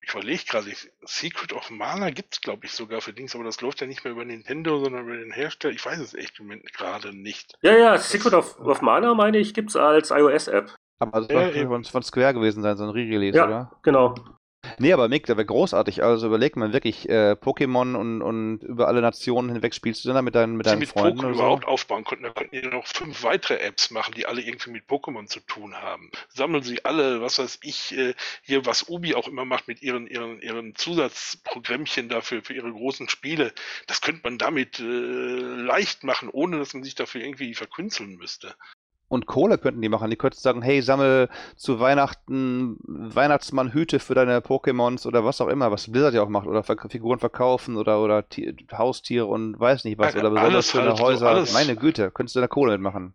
Ich 0.01 0.13
überlege 0.13 0.44
gerade, 0.46 0.72
Secret 1.06 1.53
of 1.53 1.70
Mana 1.70 2.10
gibt 2.10 2.34
es, 2.34 2.41
glaube 2.41 2.65
ich, 2.65 2.72
sogar 2.72 3.01
für 3.01 3.13
Dings, 3.13 3.36
aber 3.36 3.44
das 3.44 3.62
läuft 3.62 3.82
ja 3.82 3.88
nicht 3.88 4.03
mehr 4.03 4.13
über 4.13 4.25
Nintendo, 4.25 4.84
sondern 4.84 5.06
über 5.06 5.18
den 5.18 5.32
Hersteller. 5.32 5.74
Ich 5.74 5.86
weiß 5.86 6.00
es 6.00 6.13
echt 6.13 6.39
gerade 6.77 7.15
nicht. 7.15 7.53
Ja, 7.62 7.75
ja, 7.75 7.98
Secret 7.98 8.34
of, 8.34 8.60
of 8.60 8.82
Mana, 8.82 9.13
meine 9.13 9.38
ich, 9.38 9.53
gibt 9.53 9.70
es 9.70 9.75
als 9.75 10.12
iOS-App. 10.12 10.74
Aber 11.00 11.22
das 11.22 11.29
ja, 11.29 11.56
war 11.56 11.68
von, 11.68 11.84
von 11.84 12.03
Square 12.03 12.34
gewesen 12.34 12.62
sein, 12.62 12.77
so 12.77 12.84
ein 12.84 12.89
Re-Release, 12.89 13.38
ja, 13.38 13.46
oder? 13.46 13.72
genau. 13.84 14.15
Nee, 14.79 14.93
aber 14.93 15.09
Mick, 15.09 15.25
der 15.25 15.36
wäre 15.36 15.45
großartig. 15.45 16.03
Also 16.03 16.27
überleg 16.27 16.55
mal 16.55 16.71
wirklich, 16.71 17.07
äh, 17.09 17.33
Pokémon 17.33 17.95
und, 17.95 18.21
und 18.21 18.63
über 18.63 18.88
alle 18.88 19.01
Nationen 19.01 19.51
hinweg 19.51 19.75
spielst 19.75 20.05
du 20.05 20.13
dann 20.13 20.24
mit 20.24 20.36
deinen, 20.36 20.55
mit 20.55 20.65
deinen 20.65 20.79
mit 20.79 20.89
Freunden? 20.89 21.19
Pokémon 21.19 21.33
überhaupt 21.33 21.67
aufbauen 21.67 22.05
konnten, 22.05 22.24
dann 22.24 22.33
könnten 22.33 22.55
die 22.55 22.65
noch 22.65 22.88
fünf 22.88 23.24
weitere 23.24 23.59
Apps 23.59 23.91
machen, 23.91 24.13
die 24.15 24.25
alle 24.25 24.41
irgendwie 24.41 24.71
mit 24.71 24.86
Pokémon 24.86 25.27
zu 25.27 25.41
tun 25.41 25.75
haben. 25.75 26.09
Sammeln 26.29 26.63
sie 26.63 26.86
alle, 26.86 27.21
was 27.21 27.39
weiß 27.39 27.59
ich, 27.62 27.98
äh, 27.98 28.13
hier, 28.41 28.65
was 28.65 28.88
Ubi 28.88 29.15
auch 29.15 29.27
immer 29.27 29.43
macht 29.43 29.67
mit 29.67 29.81
ihren, 29.81 30.07
ihren, 30.07 30.41
ihren 30.41 30.75
Zusatzprogrammchen 30.75 32.07
dafür, 32.07 32.41
für 32.41 32.53
ihre 32.53 32.71
großen 32.71 33.09
Spiele. 33.09 33.53
Das 33.88 34.00
könnte 34.00 34.21
man 34.24 34.38
damit 34.38 34.79
äh, 34.79 34.83
leicht 34.83 36.05
machen, 36.05 36.29
ohne 36.31 36.57
dass 36.57 36.74
man 36.74 36.83
sich 36.83 36.95
dafür 36.95 37.21
irgendwie 37.21 37.53
verkünzeln 37.53 38.15
müsste 38.15 38.55
und 39.10 39.25
Kohle 39.25 39.58
könnten 39.58 39.82
die 39.82 39.89
machen. 39.89 40.10
Die 40.10 40.16
könnten 40.16 40.39
sagen, 40.39 40.62
hey, 40.62 40.82
sammel 40.82 41.30
zu 41.58 41.80
Weihnachten 41.80 42.78
Weihnachtsmann 42.84 43.74
Hüte 43.74 44.00
für 44.00 44.16
deine 44.16 44.39
Pokémons 44.39 45.06
oder 45.06 45.25
was 45.25 45.42
auch 45.42 45.48
immer, 45.48 45.72
was 45.72 45.92
Blizzard 45.92 46.13
ja 46.13 46.22
auch 46.22 46.30
macht. 46.30 46.48
Oder 46.48 46.63
Figuren 46.63 47.20
verkaufen 47.20 47.75
oder, 47.75 48.01
oder 48.01 48.24
Haustiere 48.72 49.25
und 49.25 49.60
weiß 49.60 49.84
nicht 49.84 49.98
was. 49.98 50.16
Oder 50.16 50.30
besonders 50.30 50.68
schöne 50.68 50.89
halt 50.89 51.01
Häuser. 51.01 51.46
So 51.46 51.54
Meine 51.54 51.75
Güte, 51.75 52.12
könntest 52.12 52.36
du 52.36 52.39
da 52.39 52.48
Kohle 52.48 52.74
mitmachen. 52.74 53.13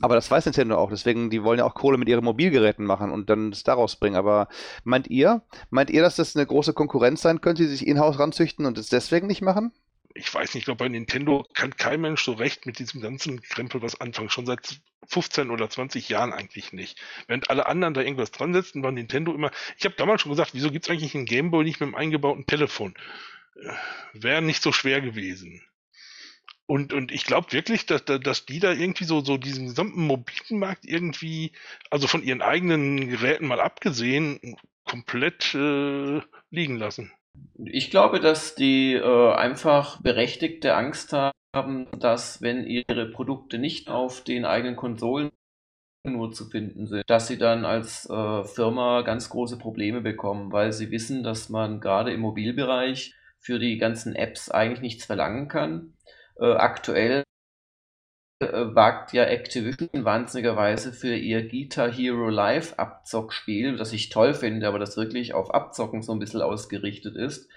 Aber 0.00 0.14
das 0.14 0.30
weiß 0.30 0.44
Nintendo 0.44 0.76
auch, 0.76 0.90
deswegen, 0.90 1.30
die 1.30 1.42
wollen 1.44 1.60
ja 1.60 1.64
auch 1.64 1.74
Kohle 1.74 1.98
mit 1.98 2.08
ihren 2.08 2.24
Mobilgeräten 2.24 2.84
machen 2.84 3.10
und 3.10 3.30
dann 3.30 3.52
es 3.52 3.62
daraus 3.62 3.96
bringen. 3.96 4.16
Aber 4.16 4.48
meint 4.84 5.08
ihr, 5.08 5.42
meint 5.70 5.90
ihr, 5.90 6.02
dass 6.02 6.16
das 6.16 6.36
eine 6.36 6.46
große 6.46 6.72
Konkurrenz 6.72 7.22
sein 7.22 7.40
könnte, 7.40 7.62
die 7.62 7.68
sich 7.68 7.86
in-house 7.86 8.18
ranzüchten 8.18 8.66
und 8.66 8.76
es 8.76 8.88
deswegen 8.88 9.26
nicht 9.26 9.42
machen? 9.42 9.72
Ich 10.18 10.32
weiß 10.32 10.54
nicht, 10.54 10.62
ich 10.62 10.64
glaube, 10.64 10.84
bei 10.84 10.88
Nintendo 10.88 11.46
kann 11.54 11.76
kein 11.76 12.00
Mensch 12.00 12.22
so 12.22 12.32
recht 12.32 12.66
mit 12.66 12.78
diesem 12.78 13.00
ganzen 13.00 13.40
Krempel 13.40 13.80
was 13.82 14.00
anfangen. 14.00 14.30
Schon 14.30 14.46
seit 14.46 14.80
15 15.06 15.50
oder 15.50 15.70
20 15.70 16.08
Jahren 16.08 16.32
eigentlich 16.32 16.72
nicht. 16.72 17.00
Während 17.26 17.50
alle 17.50 17.66
anderen 17.66 17.94
da 17.94 18.02
irgendwas 18.02 18.30
dran 18.30 18.52
setzen, 18.52 18.82
war 18.82 18.92
Nintendo 18.92 19.32
immer. 19.32 19.50
Ich 19.78 19.84
habe 19.84 19.94
damals 19.96 20.22
schon 20.22 20.32
gesagt, 20.32 20.54
wieso 20.54 20.70
gibt 20.70 20.86
es 20.86 20.90
eigentlich 20.90 21.14
einen 21.14 21.24
Gameboy 21.24 21.64
nicht 21.64 21.80
mit 21.80 21.88
einem 21.88 21.94
eingebauten 21.94 22.46
Telefon? 22.46 22.94
Äh, 23.56 23.72
Wäre 24.12 24.42
nicht 24.42 24.62
so 24.62 24.72
schwer 24.72 25.00
gewesen. 25.00 25.62
Und, 26.66 26.92
und 26.92 27.12
ich 27.12 27.24
glaube 27.24 27.52
wirklich, 27.52 27.86
dass, 27.86 28.04
dass 28.04 28.44
die 28.44 28.60
da 28.60 28.72
irgendwie 28.72 29.04
so, 29.04 29.24
so 29.24 29.38
diesen 29.38 29.68
gesamten 29.68 30.02
mobilen 30.02 30.58
Markt 30.58 30.84
irgendwie, 30.84 31.52
also 31.88 32.06
von 32.06 32.22
ihren 32.22 32.42
eigenen 32.42 33.08
Geräten 33.08 33.46
mal 33.46 33.60
abgesehen, 33.60 34.56
komplett 34.84 35.54
äh, 35.54 36.20
liegen 36.50 36.76
lassen. 36.76 37.10
Ich 37.64 37.90
glaube, 37.90 38.20
dass 38.20 38.54
die 38.54 38.94
äh, 38.94 39.32
einfach 39.32 40.00
berechtigte 40.00 40.74
Angst 40.74 41.12
haben, 41.12 41.88
dass 41.98 42.40
wenn 42.42 42.64
ihre 42.64 43.10
Produkte 43.10 43.58
nicht 43.58 43.90
auf 43.90 44.22
den 44.22 44.44
eigenen 44.44 44.76
Konsolen 44.76 45.30
nur 46.04 46.32
zu 46.32 46.48
finden 46.48 46.86
sind, 46.86 47.04
dass 47.08 47.26
sie 47.26 47.38
dann 47.38 47.64
als 47.64 48.08
äh, 48.08 48.44
Firma 48.44 49.02
ganz 49.02 49.28
große 49.28 49.58
Probleme 49.58 50.00
bekommen, 50.00 50.52
weil 50.52 50.72
sie 50.72 50.90
wissen, 50.90 51.22
dass 51.22 51.48
man 51.48 51.80
gerade 51.80 52.12
im 52.12 52.20
Mobilbereich 52.20 53.14
für 53.40 53.58
die 53.58 53.78
ganzen 53.78 54.14
Apps 54.14 54.50
eigentlich 54.50 54.80
nichts 54.80 55.04
verlangen 55.04 55.48
kann. 55.48 55.94
Äh, 56.40 56.52
aktuell 56.52 57.24
wagt 58.40 59.12
ja 59.12 59.24
Activision 59.24 60.04
wahnsinnigerweise 60.04 60.92
für 60.92 61.14
ihr 61.14 61.48
Guitar 61.48 61.90
Hero 61.90 62.28
Live 62.28 62.74
Abzockspiel, 62.76 63.76
das 63.76 63.92
ich 63.92 64.10
toll 64.10 64.32
finde, 64.32 64.68
aber 64.68 64.78
das 64.78 64.96
wirklich 64.96 65.34
auf 65.34 65.52
Abzocken 65.52 66.02
so 66.02 66.12
ein 66.12 66.20
bisschen 66.20 66.42
ausgerichtet 66.42 67.16
ist, 67.16 67.48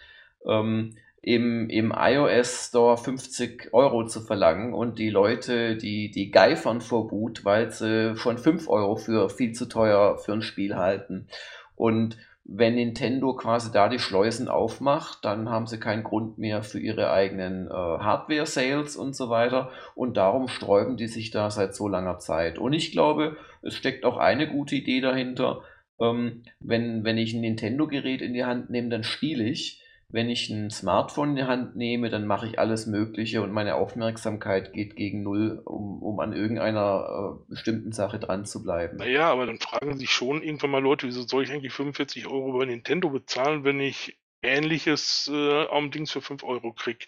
ähm, 0.46 0.96
im, 1.22 1.70
im 1.70 1.94
iOS 1.96 2.70
Store 2.70 2.98
50 2.98 3.74
Euro 3.74 4.08
zu 4.08 4.22
verlangen 4.22 4.74
und 4.74 4.98
die 4.98 5.12
Leute, 5.12 5.78
die, 5.78 6.10
die 6.10 6.32
geifern 6.32 6.82
vor 6.82 7.08
Boot, 7.10 7.46
weil 7.46 7.72
sie 7.72 8.16
schon 8.18 8.40
5 8.40 8.68
Euro 8.68 8.96
für 8.96 9.30
viel 9.30 9.52
zu 9.52 9.68
teuer 9.68 10.18
für 10.18 10.34
ein 10.34 10.42
Spiel 10.42 10.76
halten. 10.76 11.28
Und 11.76 12.18
wenn 12.44 12.76
Nintendo 12.76 13.34
quasi 13.34 13.72
da 13.72 13.88
die 13.88 14.00
Schleusen 14.00 14.48
aufmacht, 14.48 15.24
dann 15.24 15.50
haben 15.50 15.68
sie 15.68 15.80
keinen 15.80 16.04
Grund 16.04 16.38
mehr 16.38 16.64
für 16.64 16.80
ihre 16.80 17.12
eigenen 17.12 17.68
äh, 17.68 17.72
Hardware-Sales 17.72 18.96
und 18.96 19.16
so 19.16 19.30
weiter. 19.30 19.70
Und 19.96 20.18
darum 20.18 20.48
sträuben 20.48 20.98
die 20.98 21.08
sich 21.08 21.32
da 21.32 21.52
seit 21.52 21.76
so 21.76 21.88
langer 21.88 22.20
Zeit. 22.20 22.58
Und 22.58 22.74
ich 22.74 22.92
glaube, 22.92 23.38
es 23.62 23.76
steckt 23.76 24.06
auch 24.06 24.18
eine 24.18 24.48
gute 24.48 24.76
Idee 24.76 25.02
dahinter. 25.02 25.62
Ähm, 26.00 26.44
wenn, 26.60 27.04
wenn 27.04 27.18
ich 27.18 27.34
ein 27.34 27.42
Nintendo-Gerät 27.42 28.22
in 28.22 28.34
die 28.34 28.46
Hand 28.46 28.70
nehme, 28.70 28.90
dann 28.90 29.04
spiele 29.04 29.44
ich 29.44 29.81
wenn 30.12 30.30
ich 30.30 30.50
ein 30.50 30.70
Smartphone 30.70 31.32
in 31.32 31.36
die 31.38 31.44
Hand 31.44 31.76
nehme, 31.76 32.10
dann 32.10 32.28
mache 32.28 32.48
ich 32.48 32.60
alles 32.60 32.86
Mögliche 32.86 33.42
und 33.42 33.52
meine 33.52 33.76
Aufmerksamkeit 33.76 34.74
geht 34.74 34.96
gegen 34.96 35.24
Null, 35.24 35.62
um, 35.64 36.02
um 36.04 36.20
an 36.20 36.34
irgendeiner 36.34 37.40
äh, 37.40 37.50
bestimmten 37.50 37.92
Sache 37.92 38.20
dran 38.20 38.46
zu 38.46 38.62
bleiben. 38.62 38.98
Naja, 38.98 39.32
aber 39.32 39.46
dann 39.46 39.60
fragen 39.60 39.98
sich 39.98 40.12
schon 40.12 40.44
irgendwann 40.44 40.72
mal 40.72 40.82
Leute, 40.82 41.08
wieso 41.08 41.22
soll 41.22 41.44
ich 41.44 41.52
eigentlich 41.52 41.74
45 41.74 42.28
Euro 42.28 42.58
bei 42.58 42.66
Nintendo 42.66 43.10
bezahlen, 43.10 43.64
wenn 43.64 43.80
ich 43.80 44.18
ähnliches 44.42 45.30
äh, 45.34 45.90
Dings 45.90 46.12
für 46.12 46.22
5 46.22 46.44
Euro 46.44 46.74
kriege? 46.74 47.06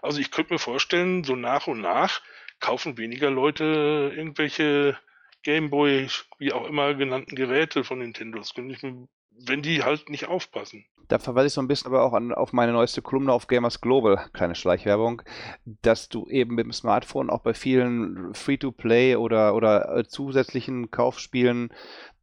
Also 0.00 0.20
ich 0.20 0.30
könnte 0.30 0.54
mir 0.54 0.58
vorstellen, 0.58 1.24
so 1.24 1.36
nach 1.36 1.66
und 1.66 1.80
nach 1.80 2.22
kaufen 2.60 2.96
weniger 2.96 3.30
Leute 3.30 4.12
irgendwelche 4.16 4.96
Gameboy, 5.42 6.08
wie 6.38 6.52
auch 6.52 6.66
immer 6.66 6.94
genannten 6.94 7.36
Geräte 7.36 7.84
von 7.84 7.98
Nintendo. 7.98 8.38
Das 8.38 8.54
könnte 8.54 8.74
ich 8.74 8.82
mir 8.82 9.08
wenn 9.38 9.62
die 9.62 9.82
halt 9.82 10.08
nicht 10.08 10.28
aufpassen. 10.28 10.84
Da 11.08 11.20
verweise 11.20 11.46
ich 11.46 11.52
so 11.52 11.60
ein 11.60 11.68
bisschen 11.68 11.86
aber 11.86 12.02
auch 12.02 12.14
an, 12.14 12.32
auf 12.32 12.52
meine 12.52 12.72
neueste 12.72 13.00
Kolumne 13.00 13.32
auf 13.32 13.46
Gamers 13.46 13.80
Global, 13.80 14.28
keine 14.32 14.56
Schleichwerbung, 14.56 15.22
dass 15.64 16.08
du 16.08 16.26
eben 16.28 16.56
mit 16.56 16.64
dem 16.64 16.72
Smartphone 16.72 17.30
auch 17.30 17.42
bei 17.42 17.54
vielen 17.54 18.34
Free-to-Play 18.34 19.14
oder, 19.14 19.54
oder 19.54 19.96
äh, 19.96 20.08
zusätzlichen 20.08 20.90
Kaufspielen 20.90 21.72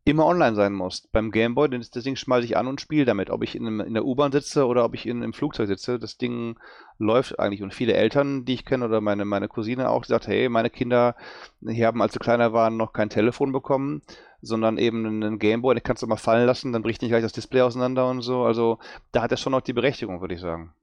immer 0.06 0.26
online 0.26 0.56
sein 0.56 0.74
musst. 0.74 1.12
Beim 1.12 1.32
Gameboy, 1.32 1.70
das 1.70 1.90
Ding 1.92 2.16
schmeiße 2.16 2.46
ich 2.46 2.58
an 2.58 2.68
und 2.68 2.82
spiele 2.82 3.06
damit. 3.06 3.30
Ob 3.30 3.44
ich 3.44 3.56
in, 3.56 3.80
in 3.80 3.94
der 3.94 4.06
U-Bahn 4.06 4.32
sitze 4.32 4.66
oder 4.66 4.84
ob 4.84 4.94
ich 4.96 5.06
in, 5.06 5.24
im 5.24 5.34
Flugzeug 5.34 5.68
sitze, 5.68 6.00
das 6.00 6.18
Ding 6.18 6.60
läuft 6.98 7.40
eigentlich. 7.40 7.64
Und 7.64 7.74
viele 7.74 7.94
Eltern, 7.94 8.46
die 8.46 8.56
ich 8.56 8.66
kenne, 8.66 8.86
oder 8.86 9.02
meine, 9.02 9.26
meine 9.26 9.48
Cousine 9.48 9.90
auch, 9.90 10.04
die 10.04 10.10
sagt, 10.10 10.28
hey, 10.28 10.50
meine 10.50 10.70
Kinder, 10.70 11.16
die 11.62 11.86
haben, 11.86 12.02
als 12.02 12.14
sie 12.14 12.20
kleiner 12.20 12.52
waren, 12.52 12.76
noch 12.78 12.94
kein 12.94 13.10
Telefon 13.10 13.52
bekommen 13.52 14.02
sondern 14.44 14.78
eben 14.78 15.06
einen 15.06 15.40
Gameboy, 15.40 15.74
den 15.74 15.84
kannst 15.84 16.04
du 16.04 16.08
mal 16.08 16.18
fallen 16.18 16.46
lassen, 16.46 16.74
dann 16.74 16.84
bricht 16.84 17.02
nicht 17.02 17.12
gleich 17.12 17.24
das 17.24 17.32
Display 17.32 17.62
auseinander 17.62 18.10
und 18.10 18.22
so. 18.22 18.44
Also 18.44 18.78
da 19.14 19.22
hat 19.22 19.32
er 19.32 19.38
schon 19.38 19.52
noch 19.52 19.62
die 19.62 19.74
Berechtigung, 19.74 20.20
würde 20.20 20.36
ich 20.36 20.42
sagen. 20.42 20.76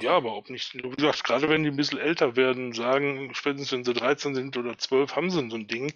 Ja, 0.00 0.16
aber 0.16 0.34
ob 0.34 0.48
nicht, 0.48 0.74
du 0.74 0.90
sagst, 0.98 1.22
gerade 1.22 1.50
wenn 1.50 1.62
die 1.62 1.68
ein 1.70 1.76
bisschen 1.76 1.98
älter 1.98 2.34
werden, 2.36 2.72
sagen, 2.72 3.30
spätestens 3.34 3.72
wenn 3.72 3.84
sie 3.84 3.92
13 3.92 4.34
sind 4.34 4.56
oder 4.56 4.78
12, 4.78 5.14
haben 5.14 5.30
sie 5.30 5.46
so 5.50 5.56
ein 5.56 5.66
Ding. 5.66 5.92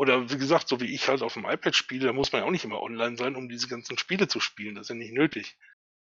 Oder 0.00 0.30
wie 0.30 0.38
gesagt, 0.38 0.66
so 0.66 0.80
wie 0.80 0.94
ich 0.94 1.08
halt 1.08 1.20
auf 1.20 1.34
dem 1.34 1.44
iPad 1.44 1.76
spiele, 1.76 2.06
da 2.06 2.14
muss 2.14 2.32
man 2.32 2.40
ja 2.40 2.48
auch 2.48 2.50
nicht 2.50 2.64
immer 2.64 2.80
online 2.80 3.18
sein, 3.18 3.36
um 3.36 3.50
diese 3.50 3.68
ganzen 3.68 3.98
Spiele 3.98 4.28
zu 4.28 4.40
spielen. 4.40 4.74
Das 4.74 4.86
ist 4.86 4.88
ja 4.88 4.94
nicht 4.94 5.12
nötig. 5.12 5.58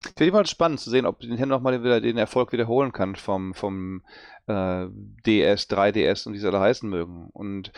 Finde 0.03 0.25
ich 0.25 0.31
mal 0.31 0.45
spannend 0.45 0.79
zu 0.79 0.91
sehen, 0.91 1.07
ob 1.07 1.19
Nintendo 1.19 1.55
nochmal 1.55 1.83
wieder 1.83 1.99
den 1.99 2.19
Erfolg 2.19 2.51
wiederholen 2.51 2.91
kann 2.91 3.15
vom, 3.15 3.55
vom 3.55 4.03
äh, 4.45 4.85
DS, 5.25 5.67
3DS 5.67 6.27
und 6.27 6.33
wie 6.33 6.37
sie 6.37 6.47
alle 6.47 6.59
heißen 6.59 6.87
mögen. 6.87 7.31
Und 7.33 7.71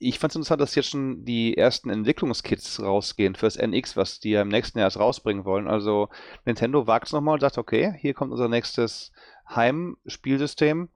ich 0.00 0.18
fand 0.18 0.32
es 0.32 0.34
interessant, 0.34 0.60
dass 0.60 0.74
jetzt 0.74 0.90
schon 0.90 1.24
die 1.24 1.56
ersten 1.56 1.88
Entwicklungskits 1.88 2.82
rausgehen 2.82 3.36
fürs 3.36 3.54
NX, 3.54 3.96
was 3.96 4.18
die 4.18 4.30
ja 4.30 4.42
im 4.42 4.48
nächsten 4.48 4.78
Jahr 4.78 4.88
erst 4.88 4.98
rausbringen 4.98 5.44
wollen. 5.44 5.68
Also 5.68 6.08
Nintendo 6.44 6.88
wagt 6.88 7.06
es 7.06 7.12
nochmal 7.12 7.34
und 7.34 7.40
sagt, 7.40 7.58
okay, 7.58 7.94
hier 8.00 8.12
kommt 8.12 8.32
unser 8.32 8.48
nächstes 8.48 9.12
Heimspielsystem. 9.48 10.88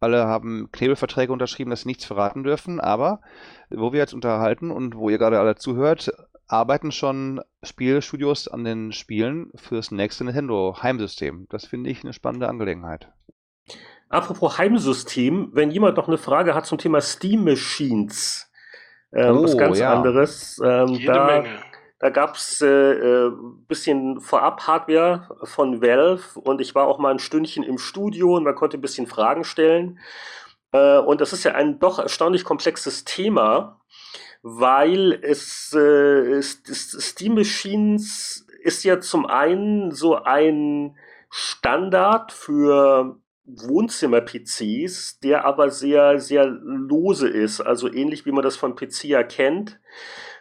Alle 0.00 0.26
haben 0.26 0.70
Knebelverträge 0.72 1.32
unterschrieben, 1.32 1.70
dass 1.70 1.82
sie 1.82 1.88
nichts 1.88 2.04
verraten 2.04 2.44
dürfen, 2.44 2.80
aber 2.80 3.20
wo 3.70 3.92
wir 3.92 4.00
jetzt 4.00 4.14
unterhalten 4.14 4.70
und 4.70 4.96
wo 4.96 5.10
ihr 5.10 5.18
gerade 5.18 5.38
alle 5.40 5.56
zuhört, 5.56 6.12
arbeiten 6.48 6.92
schon 6.92 7.40
Spielstudios 7.62 8.48
an 8.48 8.64
den 8.64 8.92
Spielen 8.92 9.50
fürs 9.56 9.90
nächste 9.90 10.24
Nintendo 10.24 10.78
Heimsystem. 10.82 11.46
Das 11.50 11.66
finde 11.66 11.90
ich 11.90 12.04
eine 12.04 12.12
spannende 12.12 12.48
Angelegenheit. 12.48 13.08
Apropos 14.08 14.58
Heimsystem, 14.58 15.50
wenn 15.52 15.70
jemand 15.72 15.96
noch 15.96 16.06
eine 16.06 16.18
Frage 16.18 16.54
hat 16.54 16.66
zum 16.66 16.78
Thema 16.78 17.00
Steam 17.00 17.42
Machines, 17.42 18.50
ähm, 19.12 19.36
Oh, 19.38 19.42
was 19.42 19.58
ganz 19.58 19.78
ja. 19.78 19.94
anderes, 19.94 20.60
ähm, 20.64 20.88
Jede 20.88 21.12
da, 21.12 21.26
Menge. 21.26 21.58
Da 21.98 22.10
gab 22.10 22.36
es 22.36 22.60
äh, 22.60 22.66
äh, 22.66 23.32
bisschen 23.68 24.20
Vorab-Hardware 24.20 25.38
von 25.44 25.80
Valve 25.80 26.38
und 26.40 26.60
ich 26.60 26.74
war 26.74 26.86
auch 26.86 26.98
mal 26.98 27.10
ein 27.10 27.18
Stündchen 27.18 27.62
im 27.62 27.78
Studio 27.78 28.36
und 28.36 28.44
man 28.44 28.54
konnte 28.54 28.76
ein 28.76 28.82
bisschen 28.82 29.06
Fragen 29.06 29.44
stellen. 29.44 29.98
Äh, 30.72 30.98
und 30.98 31.20
das 31.20 31.32
ist 31.32 31.44
ja 31.44 31.52
ein 31.52 31.78
doch 31.78 31.98
erstaunlich 31.98 32.44
komplexes 32.44 33.04
Thema, 33.04 33.80
weil 34.42 35.18
es, 35.22 35.72
äh, 35.74 35.78
es, 35.78 36.62
es 36.68 36.90
Steam 36.90 37.34
Machines 37.34 38.46
ist 38.62 38.84
ja 38.84 39.00
zum 39.00 39.24
einen 39.24 39.90
so 39.90 40.16
ein 40.16 40.96
Standard 41.30 42.32
für 42.32 43.18
Wohnzimmer-PCs, 43.44 45.20
der 45.20 45.44
aber 45.44 45.70
sehr, 45.70 46.20
sehr 46.20 46.46
lose 46.46 47.28
ist, 47.28 47.60
also 47.60 47.90
ähnlich 47.90 48.26
wie 48.26 48.32
man 48.32 48.42
das 48.42 48.56
von 48.56 48.74
PC 48.74 49.04
ja 49.04 49.22
kennt. 49.22 49.78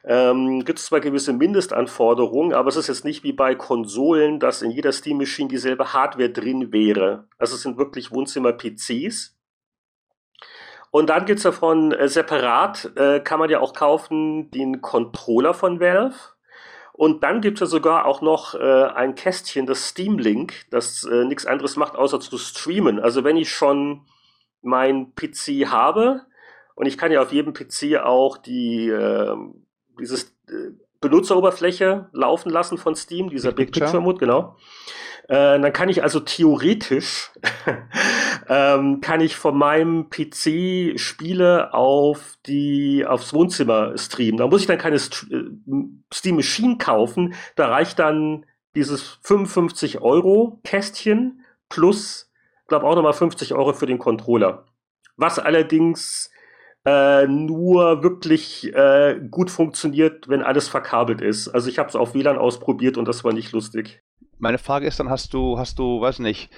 Ähm, 0.08 0.64
gibt 0.66 0.78
es 0.78 0.86
zwar 0.86 1.00
gewisse 1.00 1.34
Mindestanforderungen, 1.34 2.54
aber 2.54 2.70
es 2.70 2.76
ist 2.76 2.88
jetzt 2.88 3.06
nicht 3.06 3.24
wie 3.24 3.34
bei 3.34 3.56
Konsolen, 3.56 4.40
dass 4.40 4.62
in 4.62 4.70
jeder 4.70 4.92
Steam 4.92 5.18
Machine 5.18 5.50
dieselbe 5.50 5.94
Hardware 5.94 6.30
drin 6.30 6.72
wäre. 6.72 7.28
Also 7.40 7.56
es 7.56 7.64
sind 7.64 7.78
wirklich 7.78 8.12
Wohnzimmer-PCs. 8.12 9.36
Und 10.92 11.10
dann 11.10 11.26
gibt's 11.26 11.44
davon 11.44 11.92
äh, 11.92 12.08
separat, 12.08 12.92
äh, 12.96 13.20
kann 13.20 13.40
man 13.40 13.50
ja 13.50 13.60
auch 13.60 13.74
kaufen, 13.74 14.52
den 14.52 14.82
Controller 14.82 15.56
von 15.56 15.80
Valve. 15.80 16.16
Und 16.94 17.24
dann 17.24 17.42
gibt's 17.42 17.60
ja 17.60 17.66
sogar 17.66 18.06
auch 18.06 18.22
noch 18.22 18.54
äh, 18.54 18.84
ein 18.84 19.16
Kästchen, 19.16 19.66
das 19.66 19.90
Steam 19.90 20.20
Link, 20.20 20.68
das 20.70 21.04
äh, 21.04 21.26
nichts 21.26 21.48
anderes 21.48 21.78
macht, 21.78 21.96
außer 21.96 22.20
zu 22.20 22.38
streamen. 22.38 23.00
Also 23.00 23.24
wenn 23.24 23.38
ich 23.38 23.50
schon 23.50 24.06
mein 24.62 25.14
PC 25.16 25.68
habe 25.68 26.22
und 26.76 26.86
ich 26.86 26.98
kann 26.98 27.12
ja 27.12 27.22
auf 27.22 27.34
jedem 27.34 27.54
PC 27.54 27.98
auch 28.02 28.38
die 28.38 28.88
äh, 28.88 29.36
dieses 30.00 30.36
äh, 30.48 30.72
Benutzeroberfläche 31.02 32.10
laufen 32.14 32.50
lassen 32.50 32.78
von 32.78 32.96
Steam, 32.96 33.30
dieser 33.30 33.52
Big 33.52 33.68
Big 33.68 33.74
Picture. 33.74 33.86
Picture 33.86 34.04
Mode, 34.04 34.18
genau. 34.18 34.58
Äh, 35.28 35.60
dann 35.60 35.74
kann 35.74 35.90
ich 35.90 36.04
also 36.04 36.20
theoretisch 36.20 37.32
ähm, 38.48 39.02
kann 39.02 39.22
ich 39.22 39.36
von 39.36 39.58
meinem 39.58 40.10
PC 40.10 41.00
Spiele 41.00 41.74
auf 41.74 42.38
die 42.46 43.06
aufs 43.06 43.34
Wohnzimmer 43.34 43.98
streamen. 43.98 44.38
Da 44.38 44.48
muss 44.48 44.62
ich 44.62 44.68
dann 44.68 44.78
keine 44.78 45.00
St 45.00 45.28
äh, 45.32 45.46
Steam 46.14 46.36
Machine 46.36 46.78
kaufen. 46.78 47.34
Da 47.56 47.68
reicht 47.68 47.98
dann 47.98 48.46
dieses 48.76 49.18
55 49.24 50.02
Euro 50.02 50.60
Kästchen 50.64 51.42
plus, 51.70 52.32
glaube 52.68 52.86
auch 52.86 52.96
nochmal 52.96 53.14
50 53.14 53.54
Euro 53.56 53.74
für 53.74 53.88
den 53.88 53.98
Controller. 53.98 54.66
Was 55.18 55.40
allerdings 55.40 56.30
äh, 56.86 57.28
nur 57.28 58.04
wirklich 58.04 58.74
äh, 58.74 59.20
gut 59.30 59.50
funktioniert, 59.50 60.30
wenn 60.30 60.44
alles 60.44 60.68
verkabelt 60.68 61.22
ist. 61.22 61.48
Also 61.48 61.70
ich 61.70 61.80
habe 61.80 61.90
es 61.90 61.96
auf 61.96 62.14
WLAN 62.14 62.38
ausprobiert 62.38 62.98
und 62.98 63.08
das 63.08 63.24
war 63.24 63.34
nicht 63.34 63.52
lustig. 63.52 64.02
Meine 64.38 64.58
Frage 64.58 64.86
ist 64.86 65.00
dann, 65.00 65.10
hast 65.10 65.34
du, 65.34 65.58
hast 65.58 65.80
du, 65.80 66.02
weiß 66.02 66.20
nicht, 66.20 66.50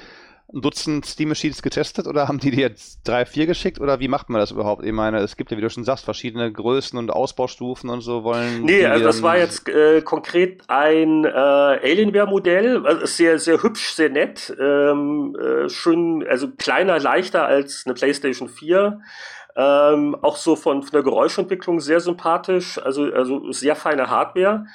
ein 0.53 0.61
Dutzend 0.61 1.05
Steam 1.05 1.29
Machines 1.29 1.61
getestet 1.61 2.07
oder 2.07 2.27
haben 2.29 2.39
die 2.39 2.51
dir 2.51 2.61
jetzt 2.61 3.01
drei, 3.05 3.25
vier 3.25 3.45
geschickt 3.47 3.81
oder 3.81 3.99
wie 3.99 4.07
macht 4.07 4.29
man 4.29 4.39
das 4.39 4.51
überhaupt? 4.51 4.85
Ich 4.85 4.93
meine, 4.93 5.19
es 5.19 5.35
gibt 5.35 5.51
ja, 5.51 5.57
wie 5.57 5.61
du 5.61 5.69
schon 5.69 5.83
sagst, 5.83 6.05
verschiedene 6.05 6.51
Größen 6.51 6.97
und 6.97 7.11
Ausbaustufen 7.11 7.89
und 7.89 7.99
so 7.99 8.23
wollen. 8.23 8.63
Nee, 8.63 8.85
also 8.85 9.03
das 9.03 9.21
war 9.21 9.37
jetzt 9.37 9.67
äh, 9.67 10.01
konkret 10.01 10.63
ein 10.67 11.25
äh, 11.25 11.27
Alienware-Modell, 11.29 12.85
also 12.85 13.05
sehr, 13.05 13.39
sehr 13.39 13.61
hübsch, 13.61 13.91
sehr 13.91 14.09
nett, 14.09 14.55
ähm, 14.57 15.35
äh, 15.35 15.69
schön, 15.69 16.25
also 16.29 16.49
kleiner, 16.57 16.97
leichter 16.97 17.45
als 17.45 17.83
eine 17.85 17.93
PlayStation 17.93 18.47
4. 18.47 19.01
Ähm, 19.59 20.15
auch 20.21 20.37
so 20.37 20.55
von, 20.55 20.83
von 20.83 20.91
der 20.91 21.01
Geräuschentwicklung 21.01 21.79
sehr 21.79 21.99
sympathisch, 21.99 22.77
also, 22.77 23.05
also 23.11 23.51
sehr 23.51 23.75
feine 23.75 24.07
Hardware. 24.09 24.65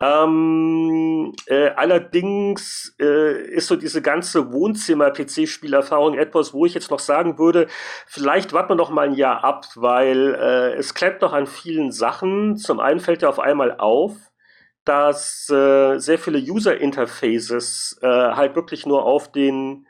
Ähm, 0.00 1.32
äh, 1.46 1.68
allerdings 1.76 2.96
äh, 3.00 3.42
ist 3.52 3.68
so 3.68 3.76
diese 3.76 4.02
ganze 4.02 4.52
Wohnzimmer-PC-Spielerfahrung 4.52 6.14
etwas, 6.18 6.52
wo 6.52 6.66
ich 6.66 6.74
jetzt 6.74 6.90
noch 6.90 6.98
sagen 6.98 7.38
würde, 7.38 7.68
vielleicht 8.06 8.52
warten 8.52 8.70
wir 8.70 8.74
noch 8.74 8.90
mal 8.90 9.06
ein 9.06 9.14
Jahr 9.14 9.44
ab, 9.44 9.66
weil 9.76 10.34
äh, 10.34 10.74
es 10.74 10.94
klemmt 10.94 11.22
noch 11.22 11.32
an 11.32 11.46
vielen 11.46 11.92
Sachen. 11.92 12.56
Zum 12.56 12.80
einen 12.80 12.98
fällt 12.98 13.22
ja 13.22 13.28
auf 13.28 13.38
einmal 13.38 13.76
auf, 13.78 14.16
dass 14.84 15.48
äh, 15.48 15.98
sehr 15.98 16.18
viele 16.18 16.38
User-Interfaces 16.38 18.00
äh, 18.02 18.08
halt 18.08 18.56
wirklich 18.56 18.86
nur 18.86 19.04
auf 19.04 19.30
den 19.30 19.86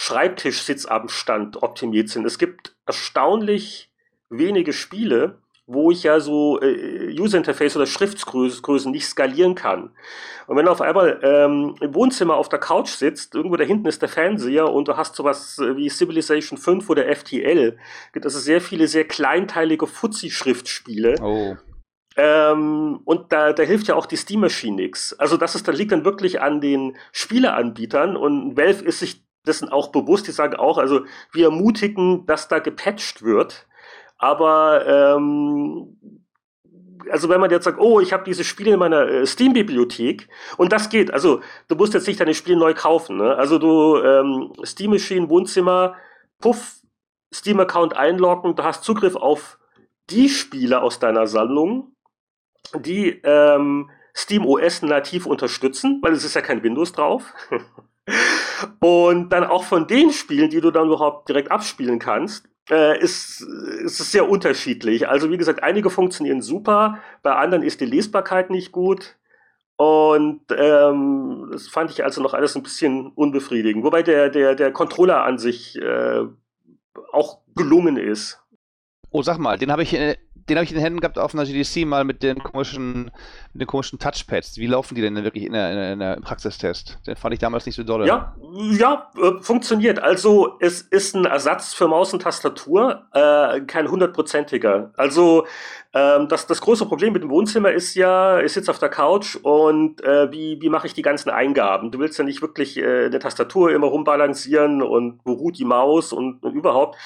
Schreibtischsitzabstand 0.00 1.60
optimiert 1.60 2.08
sind. 2.08 2.24
Es 2.24 2.38
gibt 2.38 2.76
erstaunlich 2.86 3.90
wenige 4.30 4.72
Spiele, 4.72 5.38
wo 5.66 5.90
ich 5.90 6.04
ja 6.04 6.20
so 6.20 6.60
äh, 6.62 7.12
User-Interface 7.18 7.74
oder 7.74 7.86
Schriftsgrößen 7.86 8.92
nicht 8.92 9.06
skalieren 9.06 9.56
kann. 9.56 9.90
Und 10.46 10.56
wenn 10.56 10.66
du 10.66 10.70
auf 10.70 10.80
einmal 10.80 11.18
ähm, 11.24 11.74
im 11.80 11.94
Wohnzimmer 11.96 12.36
auf 12.36 12.48
der 12.48 12.60
Couch 12.60 12.90
sitzt, 12.90 13.34
irgendwo 13.34 13.56
da 13.56 13.64
hinten 13.64 13.88
ist 13.88 14.00
der 14.00 14.08
Fernseher 14.08 14.72
und 14.72 14.86
du 14.86 14.96
hast 14.96 15.16
sowas 15.16 15.58
äh, 15.58 15.76
wie 15.76 15.90
Civilization 15.90 16.58
5 16.58 16.88
oder 16.88 17.12
FTL, 17.12 17.76
gibt 18.12 18.24
es 18.24 18.34
sehr 18.44 18.60
viele 18.60 18.86
sehr 18.86 19.04
kleinteilige 19.04 19.88
Fuzzi-Schriftspiele. 19.88 21.16
Oh. 21.20 21.56
Ähm, 22.16 23.00
und 23.04 23.32
da, 23.32 23.52
da 23.52 23.64
hilft 23.64 23.88
ja 23.88 23.96
auch 23.96 24.06
die 24.06 24.16
Steam 24.16 24.40
Machine 24.40 24.76
nix. 24.76 25.12
Also 25.14 25.36
das 25.36 25.56
ist, 25.56 25.66
das 25.66 25.76
liegt 25.76 25.90
dann 25.90 26.04
wirklich 26.04 26.40
an 26.40 26.60
den 26.60 26.96
Spieleanbietern 27.10 28.16
und 28.16 28.56
Valve 28.56 28.84
ist 28.84 29.00
sich 29.00 29.27
dessen 29.46 29.68
auch 29.68 29.88
bewusst. 29.88 30.26
Die 30.26 30.32
sagen 30.32 30.56
auch, 30.56 30.78
also 30.78 31.02
wir 31.32 31.46
ermutigen, 31.46 32.26
dass 32.26 32.48
da 32.48 32.58
gepatcht 32.58 33.22
wird. 33.22 33.66
Aber 34.18 34.86
ähm, 34.86 35.96
also 37.10 37.28
wenn 37.28 37.40
man 37.40 37.50
jetzt 37.50 37.64
sagt, 37.64 37.78
oh, 37.80 38.00
ich 38.00 38.12
habe 38.12 38.24
diese 38.24 38.44
Spiele 38.44 38.72
in 38.72 38.78
meiner 38.78 39.08
äh, 39.08 39.26
Steam-Bibliothek 39.26 40.28
und 40.56 40.72
das 40.72 40.88
geht, 40.90 41.12
also 41.12 41.40
du 41.68 41.76
musst 41.76 41.94
jetzt 41.94 42.06
nicht 42.06 42.20
deine 42.20 42.34
Spiele 42.34 42.58
neu 42.58 42.74
kaufen. 42.74 43.16
Ne? 43.16 43.36
Also 43.36 43.58
du 43.58 43.96
ähm, 44.02 44.52
Steam 44.64 44.90
Machine, 44.90 45.28
Wohnzimmer, 45.28 45.96
puff, 46.40 46.76
Steam-Account 47.32 47.96
einloggen, 47.96 48.56
du 48.56 48.64
hast 48.64 48.84
Zugriff 48.84 49.16
auf 49.16 49.58
die 50.10 50.28
Spiele 50.28 50.82
aus 50.82 50.98
deiner 50.98 51.26
Sammlung, 51.26 51.94
die 52.74 53.20
ähm, 53.22 53.90
Steam 54.16 54.46
OS 54.46 54.82
nativ 54.82 55.26
unterstützen, 55.26 56.00
weil 56.02 56.12
es 56.12 56.24
ist 56.24 56.34
ja 56.34 56.40
kein 56.40 56.62
Windows 56.62 56.92
drauf. 56.92 57.32
Und 58.80 59.30
dann 59.30 59.44
auch 59.44 59.64
von 59.64 59.86
den 59.86 60.12
Spielen, 60.12 60.50
die 60.50 60.60
du 60.60 60.70
dann 60.70 60.86
überhaupt 60.86 61.28
direkt 61.28 61.50
abspielen 61.50 61.98
kannst, 61.98 62.48
äh, 62.70 62.98
ist, 63.00 63.40
ist 63.40 64.00
es 64.00 64.12
sehr 64.12 64.28
unterschiedlich. 64.28 65.08
Also 65.08 65.30
wie 65.30 65.38
gesagt, 65.38 65.62
einige 65.62 65.90
funktionieren 65.90 66.42
super, 66.42 66.98
bei 67.22 67.34
anderen 67.34 67.62
ist 67.62 67.80
die 67.80 67.86
Lesbarkeit 67.86 68.50
nicht 68.50 68.72
gut. 68.72 69.16
Und 69.76 70.40
ähm, 70.56 71.50
das 71.52 71.68
fand 71.68 71.90
ich 71.92 72.02
also 72.02 72.20
noch 72.20 72.34
alles 72.34 72.56
ein 72.56 72.64
bisschen 72.64 73.12
unbefriedigend. 73.14 73.84
Wobei 73.84 74.02
der, 74.02 74.28
der, 74.28 74.56
der 74.56 74.72
Controller 74.72 75.22
an 75.22 75.38
sich 75.38 75.80
äh, 75.80 76.24
auch 77.12 77.38
gelungen 77.54 77.96
ist. 77.96 78.40
Oh, 79.10 79.22
sag 79.22 79.38
mal, 79.38 79.56
den 79.56 79.70
habe 79.70 79.84
ich, 79.84 79.94
habe 79.94 80.16
ich 80.64 80.70
in 80.70 80.76
den 80.76 80.82
Händen 80.82 81.00
gehabt 81.00 81.18
auf 81.18 81.32
einer 81.32 81.44
GDC 81.44 81.86
mal 81.86 82.04
mit 82.04 82.24
den 82.24 82.42
komischen, 82.42 83.12
den 83.58 83.66
komischen 83.66 83.98
Touchpads. 83.98 84.56
Wie 84.56 84.66
laufen 84.66 84.94
die 84.94 85.00
denn 85.00 85.16
wirklich 85.22 85.44
in 85.44 85.52
der, 85.52 85.70
in 85.70 85.76
der, 85.76 85.92
in 85.92 85.98
der 85.98 86.16
Praxistest? 86.20 86.98
Den 87.06 87.16
fand 87.16 87.34
ich 87.34 87.40
damals 87.40 87.66
nicht 87.66 87.76
so 87.76 87.82
dolle. 87.82 88.06
Ja, 88.06 88.34
ja, 88.52 89.10
äh, 89.16 89.40
funktioniert. 89.42 89.98
Also 89.98 90.56
es 90.60 90.82
ist 90.82 91.14
ein 91.14 91.24
Ersatz 91.24 91.74
für 91.74 91.88
Maus 91.88 92.12
und 92.12 92.22
Tastatur, 92.22 93.06
äh, 93.12 93.60
kein 93.62 93.90
hundertprozentiger. 93.90 94.92
Also 94.96 95.46
ähm, 95.94 96.28
das, 96.28 96.46
das 96.46 96.60
große 96.60 96.84
Problem 96.84 97.14
mit 97.14 97.22
dem 97.22 97.30
Wohnzimmer 97.30 97.72
ist 97.72 97.94
ja, 97.94 98.40
ich 98.40 98.52
sitze 98.52 98.70
auf 98.70 98.78
der 98.78 98.90
Couch 98.90 99.36
und 99.36 100.02
äh, 100.04 100.30
wie, 100.30 100.60
wie 100.60 100.68
mache 100.68 100.86
ich 100.86 100.92
die 100.92 101.02
ganzen 101.02 101.30
Eingaben? 101.30 101.90
Du 101.90 101.98
willst 101.98 102.18
ja 102.18 102.24
nicht 102.24 102.42
wirklich 102.42 102.76
äh, 102.76 103.06
eine 103.06 103.18
Tastatur 103.18 103.72
immer 103.72 103.86
rumbalancieren 103.86 104.82
und 104.82 105.20
wo 105.24 105.32
ruht 105.32 105.58
die 105.58 105.64
Maus 105.64 106.12
und, 106.12 106.42
und 106.42 106.54
überhaupt. 106.54 106.98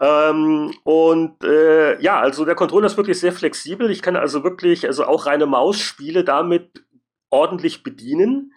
Ähm, 0.00 0.72
und 0.84 1.42
äh, 1.42 2.00
ja, 2.00 2.20
also 2.20 2.44
der 2.44 2.54
Controller 2.54 2.86
ist 2.86 2.96
wirklich 2.96 3.18
sehr 3.18 3.32
flexibel. 3.32 3.90
Ich 3.90 4.02
kann 4.02 4.14
also 4.14 4.44
wirklich, 4.44 4.86
also 4.86 5.04
auch 5.04 5.26
reine 5.26 5.46
Mausspiele 5.98 6.24
damit 6.24 6.84
ordentlich 7.30 7.82
bedienen. 7.82 8.54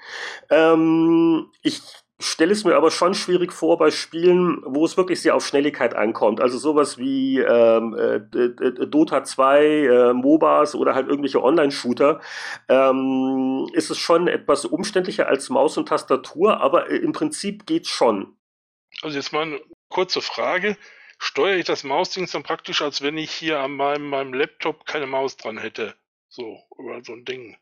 Ähm, 0.49 1.51
ich 1.61 1.81
stelle 2.19 2.53
es 2.53 2.63
mir 2.63 2.75
aber 2.75 2.91
schon 2.91 3.15
schwierig 3.15 3.51
vor 3.51 3.79
bei 3.79 3.89
Spielen, 3.89 4.61
wo 4.63 4.85
es 4.85 4.95
wirklich 4.95 5.21
sehr 5.21 5.35
auf 5.35 5.45
Schnelligkeit 5.45 5.95
ankommt. 5.95 6.39
Also 6.39 6.57
sowas 6.59 6.97
wie 6.99 7.39
ähm, 7.39 7.95
äh, 7.97 8.87
Dota 8.87 9.23
2, 9.23 9.65
äh, 9.65 10.13
MOBAs 10.13 10.75
oder 10.75 10.93
halt 10.93 11.07
irgendwelche 11.07 11.43
Online-Shooter, 11.43 12.21
ähm, 12.69 13.67
ist 13.73 13.89
es 13.89 13.97
schon 13.97 14.27
etwas 14.27 14.65
umständlicher 14.65 15.27
als 15.27 15.49
Maus 15.49 15.77
und 15.77 15.89
Tastatur, 15.89 16.61
aber 16.61 16.89
äh, 16.91 16.97
im 16.97 17.11
Prinzip 17.11 17.65
geht's 17.65 17.89
schon. 17.89 18.37
Also 19.01 19.17
jetzt 19.17 19.33
mal 19.33 19.43
eine 19.43 19.59
kurze 19.89 20.21
Frage. 20.21 20.77
Steuere 21.17 21.57
ich 21.57 21.65
das 21.65 21.83
Mausding 21.83 22.27
dann 22.31 22.43
praktisch, 22.43 22.81
als 22.81 23.01
wenn 23.01 23.17
ich 23.17 23.31
hier 23.31 23.59
an 23.59 23.71
meinem, 23.71 24.09
meinem 24.09 24.33
Laptop 24.33 24.85
keine 24.85 25.07
Maus 25.07 25.37
dran 25.37 25.57
hätte? 25.57 25.95
So, 26.31 26.59
über 26.79 27.01
so 27.03 27.11
ein 27.11 27.25
Ding. 27.25 27.57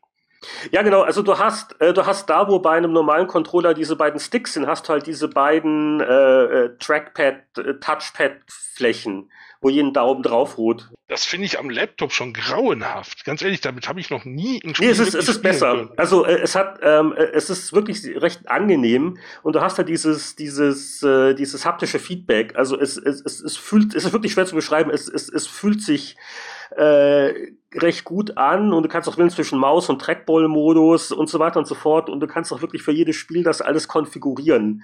Ja, 0.70 0.82
genau. 0.82 1.02
Also 1.02 1.22
du 1.22 1.36
hast, 1.36 1.78
äh, 1.80 1.92
du 1.92 2.06
hast 2.06 2.30
da, 2.30 2.48
wo 2.48 2.60
bei 2.60 2.76
einem 2.76 2.92
normalen 2.92 3.26
Controller 3.26 3.74
diese 3.74 3.96
beiden 3.96 4.20
Sticks 4.20 4.54
sind, 4.54 4.68
hast 4.68 4.88
du 4.88 4.92
halt 4.92 5.06
diese 5.08 5.28
beiden 5.28 6.00
äh, 6.00 6.04
äh 6.04 6.78
Trackpad, 6.78 7.58
äh, 7.58 7.74
Touchpad-Flächen, 7.80 9.30
wo 9.60 9.68
jeden 9.68 9.92
Daumen 9.92 10.22
drauf 10.22 10.56
ruht. 10.56 10.88
Das 11.08 11.24
finde 11.24 11.46
ich 11.46 11.58
am 11.58 11.68
Laptop 11.68 12.12
schon 12.12 12.32
grauenhaft. 12.32 13.24
Ganz 13.24 13.42
ehrlich, 13.42 13.60
damit 13.60 13.88
habe 13.88 13.98
ich 13.98 14.08
noch 14.08 14.24
nie 14.24 14.62
ein 14.64 14.76
Spiel 14.76 14.86
Nee, 14.86 14.92
es 14.92 15.00
ist, 15.00 15.14
es 15.14 15.28
ist 15.28 15.42
besser. 15.42 15.74
Können. 15.74 15.90
Also 15.96 16.24
äh, 16.24 16.38
es 16.38 16.54
hat, 16.54 16.78
ähm, 16.80 17.12
äh, 17.12 17.24
es 17.32 17.50
ist 17.50 17.72
wirklich 17.72 18.04
recht 18.22 18.48
angenehm 18.48 19.18
und 19.42 19.56
du 19.56 19.60
hast 19.60 19.78
halt 19.78 19.88
dieses, 19.88 20.36
dieses, 20.36 21.00
dieses 21.36 21.66
haptische 21.66 21.98
Feedback. 21.98 22.54
Also 22.54 22.78
es, 22.78 22.96
es, 22.96 23.20
es, 23.20 23.40
es 23.40 23.56
fühlt, 23.56 23.96
es 23.96 24.04
ist 24.04 24.12
wirklich 24.12 24.32
schwer 24.32 24.46
zu 24.46 24.54
beschreiben. 24.54 24.90
Es, 24.90 25.08
es, 25.08 25.28
es 25.28 25.48
fühlt 25.48 25.82
sich 25.82 26.16
äh, 26.76 27.52
recht 27.74 28.04
gut 28.04 28.36
an 28.36 28.72
und 28.72 28.82
du 28.82 28.88
kannst 28.88 29.08
auch 29.08 29.16
wählen 29.16 29.30
zwischen 29.30 29.58
Maus- 29.58 29.88
und 29.88 30.00
Trackball-Modus 30.00 31.12
und 31.12 31.28
so 31.28 31.38
weiter 31.38 31.58
und 31.58 31.66
so 31.66 31.74
fort 31.74 32.08
und 32.08 32.20
du 32.20 32.26
kannst 32.26 32.52
auch 32.52 32.62
wirklich 32.62 32.82
für 32.82 32.92
jedes 32.92 33.16
Spiel 33.16 33.42
das 33.42 33.60
alles 33.60 33.88
konfigurieren. 33.88 34.82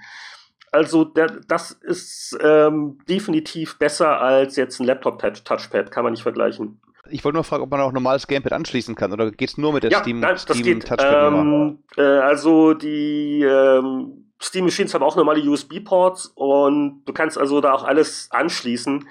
Also 0.71 1.05
der, 1.05 1.27
das 1.47 1.71
ist 1.71 2.37
ähm, 2.41 2.99
definitiv 3.07 3.79
besser 3.79 4.19
als 4.19 4.55
jetzt 4.55 4.79
ein 4.79 4.85
Laptop-Touchpad, 4.85 5.91
kann 5.91 6.03
man 6.03 6.13
nicht 6.13 6.23
vergleichen. 6.23 6.81
Ich 7.09 7.23
wollte 7.23 7.37
nur 7.37 7.43
fragen, 7.45 7.63
ob 7.63 7.71
man 7.71 7.79
auch 7.79 7.93
normales 7.93 8.27
Gamepad 8.27 8.51
anschließen 8.51 8.95
kann 8.95 9.13
oder 9.13 9.31
geht 9.31 9.49
es 9.49 9.57
nur 9.57 9.71
mit 9.73 9.83
der 9.83 9.91
ja, 9.91 9.99
Steam, 9.99 10.19
nein, 10.19 10.37
Steam 10.37 10.79
Touchpad? 10.81 11.33
Ähm, 11.33 11.79
äh, 11.95 12.01
also 12.01 12.73
die 12.73 13.43
ähm, 13.43 14.27
Steam 14.41 14.65
Machines 14.65 14.93
haben 14.93 15.03
auch 15.03 15.15
normale 15.15 15.41
USB-Ports 15.41 16.33
und 16.35 17.03
du 17.05 17.13
kannst 17.13 17.37
also 17.37 17.61
da 17.61 17.73
auch 17.73 17.83
alles 17.83 18.27
anschließen. 18.31 19.07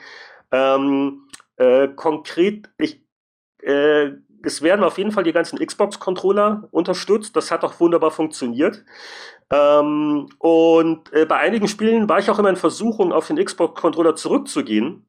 Ähm, 0.53 1.26
äh, 1.57 1.88
konkret, 1.88 2.71
ich, 2.79 3.03
äh, 3.62 4.12
es 4.42 4.62
werden 4.62 4.85
auf 4.85 4.99
jeden 4.99 5.12
Fall 5.12 5.25
die 5.25 5.33
ganzen 5.33 5.59
Xbox-Controller 5.59 6.69
unterstützt. 6.71 7.35
Das 7.35 7.51
hat 7.51 7.64
auch 7.64 7.81
wunderbar 7.81 8.11
funktioniert. 8.11 8.85
Ähm, 9.51 10.29
und 10.38 11.12
äh, 11.12 11.27
bei 11.27 11.37
einigen 11.37 11.69
Spielen 11.69 12.09
war 12.09 12.19
ich 12.19 12.31
auch 12.31 12.38
immer 12.38 12.51
in 12.51 12.57
Versuchung, 12.57 13.12
auf 13.12 13.27
den 13.27 13.42
Xbox-Controller 13.42 14.14
zurückzugehen. 14.14 15.09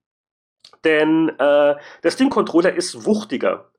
Denn 0.83 1.29
äh, 1.29 1.75
der 2.03 2.11
Steam-Controller 2.11 2.73
ist 2.73 3.05
wuchtiger 3.05 3.71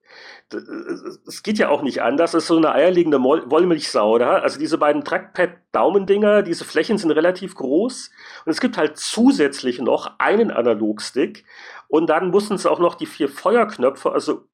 es 1.26 1.42
geht 1.42 1.58
ja 1.58 1.68
auch 1.68 1.82
nicht 1.82 2.02
anders. 2.02 2.34
Es 2.34 2.44
ist 2.44 2.48
so 2.48 2.56
eine 2.56 2.72
eierlegende 2.72 3.18
Wollmilchsau, 3.18 4.14
oder? 4.14 4.42
Also 4.42 4.58
diese 4.58 4.78
beiden 4.78 5.04
Trackpad-Daumendinger, 5.04 6.42
diese 6.42 6.64
Flächen 6.64 6.96
sind 6.96 7.10
relativ 7.10 7.54
groß. 7.54 8.10
Und 8.44 8.50
es 8.50 8.60
gibt 8.60 8.78
halt 8.78 8.96
zusätzlich 8.96 9.80
noch 9.80 10.18
einen 10.18 10.50
Analogstick. 10.50 11.44
Und 11.88 12.08
dann 12.08 12.30
mussten 12.30 12.56
sie 12.56 12.70
auch 12.70 12.78
noch 12.78 12.94
die 12.94 13.06
vier 13.06 13.28
Feuerknöpfe, 13.28 14.12
also 14.12 14.46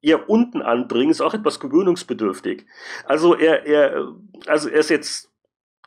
eher 0.00 0.28
unten 0.28 0.62
anbringen, 0.62 1.10
ist 1.10 1.20
auch 1.20 1.34
etwas 1.34 1.60
gewöhnungsbedürftig. 1.60 2.66
Also 3.04 3.34
er, 3.34 3.66
er, 3.66 4.12
also 4.46 4.68
er 4.68 4.80
ist 4.80 4.90
jetzt 4.90 5.31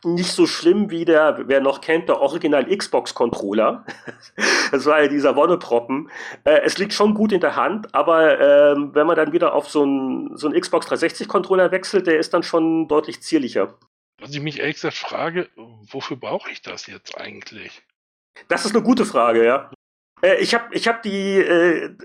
nicht 0.03 0.31
so 0.31 0.45
schlimm 0.45 0.91
wie 0.91 1.05
der, 1.05 1.47
wer 1.47 1.61
noch 1.61 1.81
kennt, 1.81 2.09
der 2.09 2.21
Original 2.21 2.65
Xbox-Controller. 2.65 3.85
das 4.71 4.85
war 4.85 5.01
ja 5.01 5.07
dieser 5.07 5.35
Wonneproppen. 5.35 6.09
Äh, 6.43 6.61
es 6.63 6.77
liegt 6.77 6.93
schon 6.93 7.13
gut 7.13 7.31
in 7.31 7.41
der 7.41 7.55
Hand, 7.55 7.93
aber 7.95 8.39
äh, 8.39 8.75
wenn 8.93 9.07
man 9.07 9.15
dann 9.15 9.33
wieder 9.33 9.53
auf 9.53 9.69
so 9.69 9.83
einen 9.83 10.35
so 10.37 10.49
Xbox 10.49 10.87
360-Controller 10.87 11.71
wechselt, 11.71 12.07
der 12.07 12.19
ist 12.19 12.33
dann 12.33 12.43
schon 12.43 12.87
deutlich 12.87 13.21
zierlicher. 13.21 13.77
Was 14.19 14.33
ich 14.33 14.41
mich 14.41 14.59
ehrlich 14.59 14.75
gesagt 14.75 14.97
frage, 14.97 15.49
wofür 15.55 16.17
brauche 16.17 16.49
ich 16.51 16.61
das 16.61 16.87
jetzt 16.87 17.17
eigentlich? 17.17 17.81
Das 18.47 18.65
ist 18.65 18.75
eine 18.75 18.83
gute 18.83 19.05
Frage, 19.05 19.45
ja. 19.45 19.71
Äh, 20.21 20.35
ich 20.35 20.53
habe 20.53 20.73
ich 20.73 20.87
hab 20.87 21.01
die, 21.03 21.37
äh, 21.37 21.95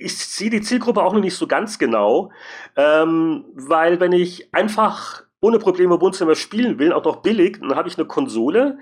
ich 0.00 0.16
sehe 0.18 0.50
die 0.50 0.60
Zielgruppe 0.60 1.02
auch 1.02 1.12
noch 1.12 1.20
nicht 1.20 1.36
so 1.36 1.46
ganz 1.46 1.78
genau, 1.78 2.32
ähm, 2.76 3.44
weil 3.54 4.00
wenn 4.00 4.12
ich 4.12 4.52
einfach 4.54 5.24
ohne 5.40 5.58
Probleme 5.58 6.00
Wohnzimmer 6.00 6.34
spielen 6.34 6.78
will, 6.78 6.92
auch 6.92 7.04
noch 7.04 7.22
billig, 7.22 7.58
dann 7.60 7.76
habe 7.76 7.88
ich 7.88 7.96
eine 7.96 8.06
Konsole. 8.06 8.78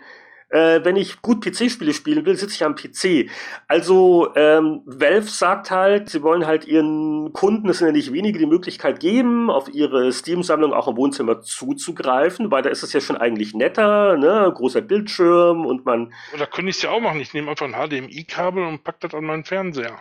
Äh, 0.51 0.83
wenn 0.83 0.97
ich 0.97 1.21
gut 1.21 1.44
PC-Spiele 1.44 1.92
spielen 1.92 2.25
will, 2.25 2.37
sitze 2.37 2.55
ich 2.55 2.64
am 2.64 2.75
PC. 2.75 3.29
Also 3.66 4.35
ähm, 4.35 4.81
Valve 4.87 5.29
sagt 5.29 5.71
halt, 5.71 6.09
sie 6.09 6.23
wollen 6.23 6.47
halt 6.47 6.66
ihren 6.66 7.35
Kunden, 7.35 7.68
es 7.68 7.79
sind 7.79 7.88
ja 7.88 7.92
nicht 7.92 8.14
wenige, 8.14 8.38
die 8.38 8.47
Möglichkeit 8.47 8.99
geben, 8.99 9.51
auf 9.51 9.68
ihre 9.68 10.11
Steam-Sammlung 10.11 10.73
auch 10.73 10.88
im 10.88 10.97
Wohnzimmer 10.97 11.42
zuzugreifen, 11.42 12.51
weil 12.51 12.62
da 12.62 12.71
ist 12.71 12.83
es 12.83 12.94
ja 12.94 13.01
schon 13.01 13.18
eigentlich 13.18 13.53
netter, 13.53 14.16
ne, 14.16 14.51
großer 14.55 14.81
Bildschirm 14.81 15.66
und 15.66 15.85
man. 15.85 16.14
Oder 16.35 16.47
könnte 16.47 16.71
ich 16.71 16.77
es 16.77 16.83
ja 16.83 16.90
auch 16.90 17.01
machen. 17.01 17.21
Ich 17.21 17.35
nehme 17.35 17.51
einfach 17.51 17.66
ein 17.66 17.75
HDMI-Kabel 17.75 18.64
und 18.64 18.85
pack 18.85 19.01
das 19.01 19.12
an 19.12 19.25
meinen 19.25 19.44
Fernseher. 19.44 20.01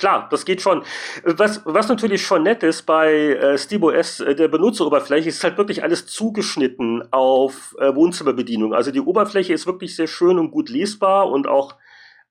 Klar, 0.00 0.28
das 0.30 0.46
geht 0.46 0.62
schon. 0.62 0.82
Was, 1.24 1.60
was 1.66 1.88
natürlich 1.88 2.24
schon 2.24 2.42
nett 2.42 2.62
ist 2.62 2.84
bei 2.86 3.12
äh, 3.12 3.58
SteamOS, 3.58 4.20
äh, 4.20 4.34
der 4.34 4.48
Benutzeroberfläche, 4.48 5.28
ist 5.28 5.44
halt 5.44 5.58
wirklich 5.58 5.82
alles 5.82 6.06
zugeschnitten 6.06 7.04
auf 7.12 7.76
äh, 7.78 7.94
Wohnzimmerbedienung. 7.94 8.72
Also 8.72 8.92
die 8.92 9.02
Oberfläche 9.02 9.52
ist 9.52 9.66
wirklich 9.66 9.94
sehr 9.94 10.06
schön 10.06 10.38
und 10.38 10.52
gut 10.52 10.70
lesbar 10.70 11.28
und 11.28 11.46
auch 11.46 11.76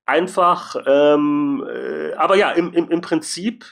einfach. 0.04 0.74
Ähm, 0.84 1.64
äh, 1.72 2.12
aber 2.14 2.34
ja, 2.34 2.50
im, 2.50 2.72
im, 2.72 2.90
im 2.90 3.00
Prinzip, 3.02 3.64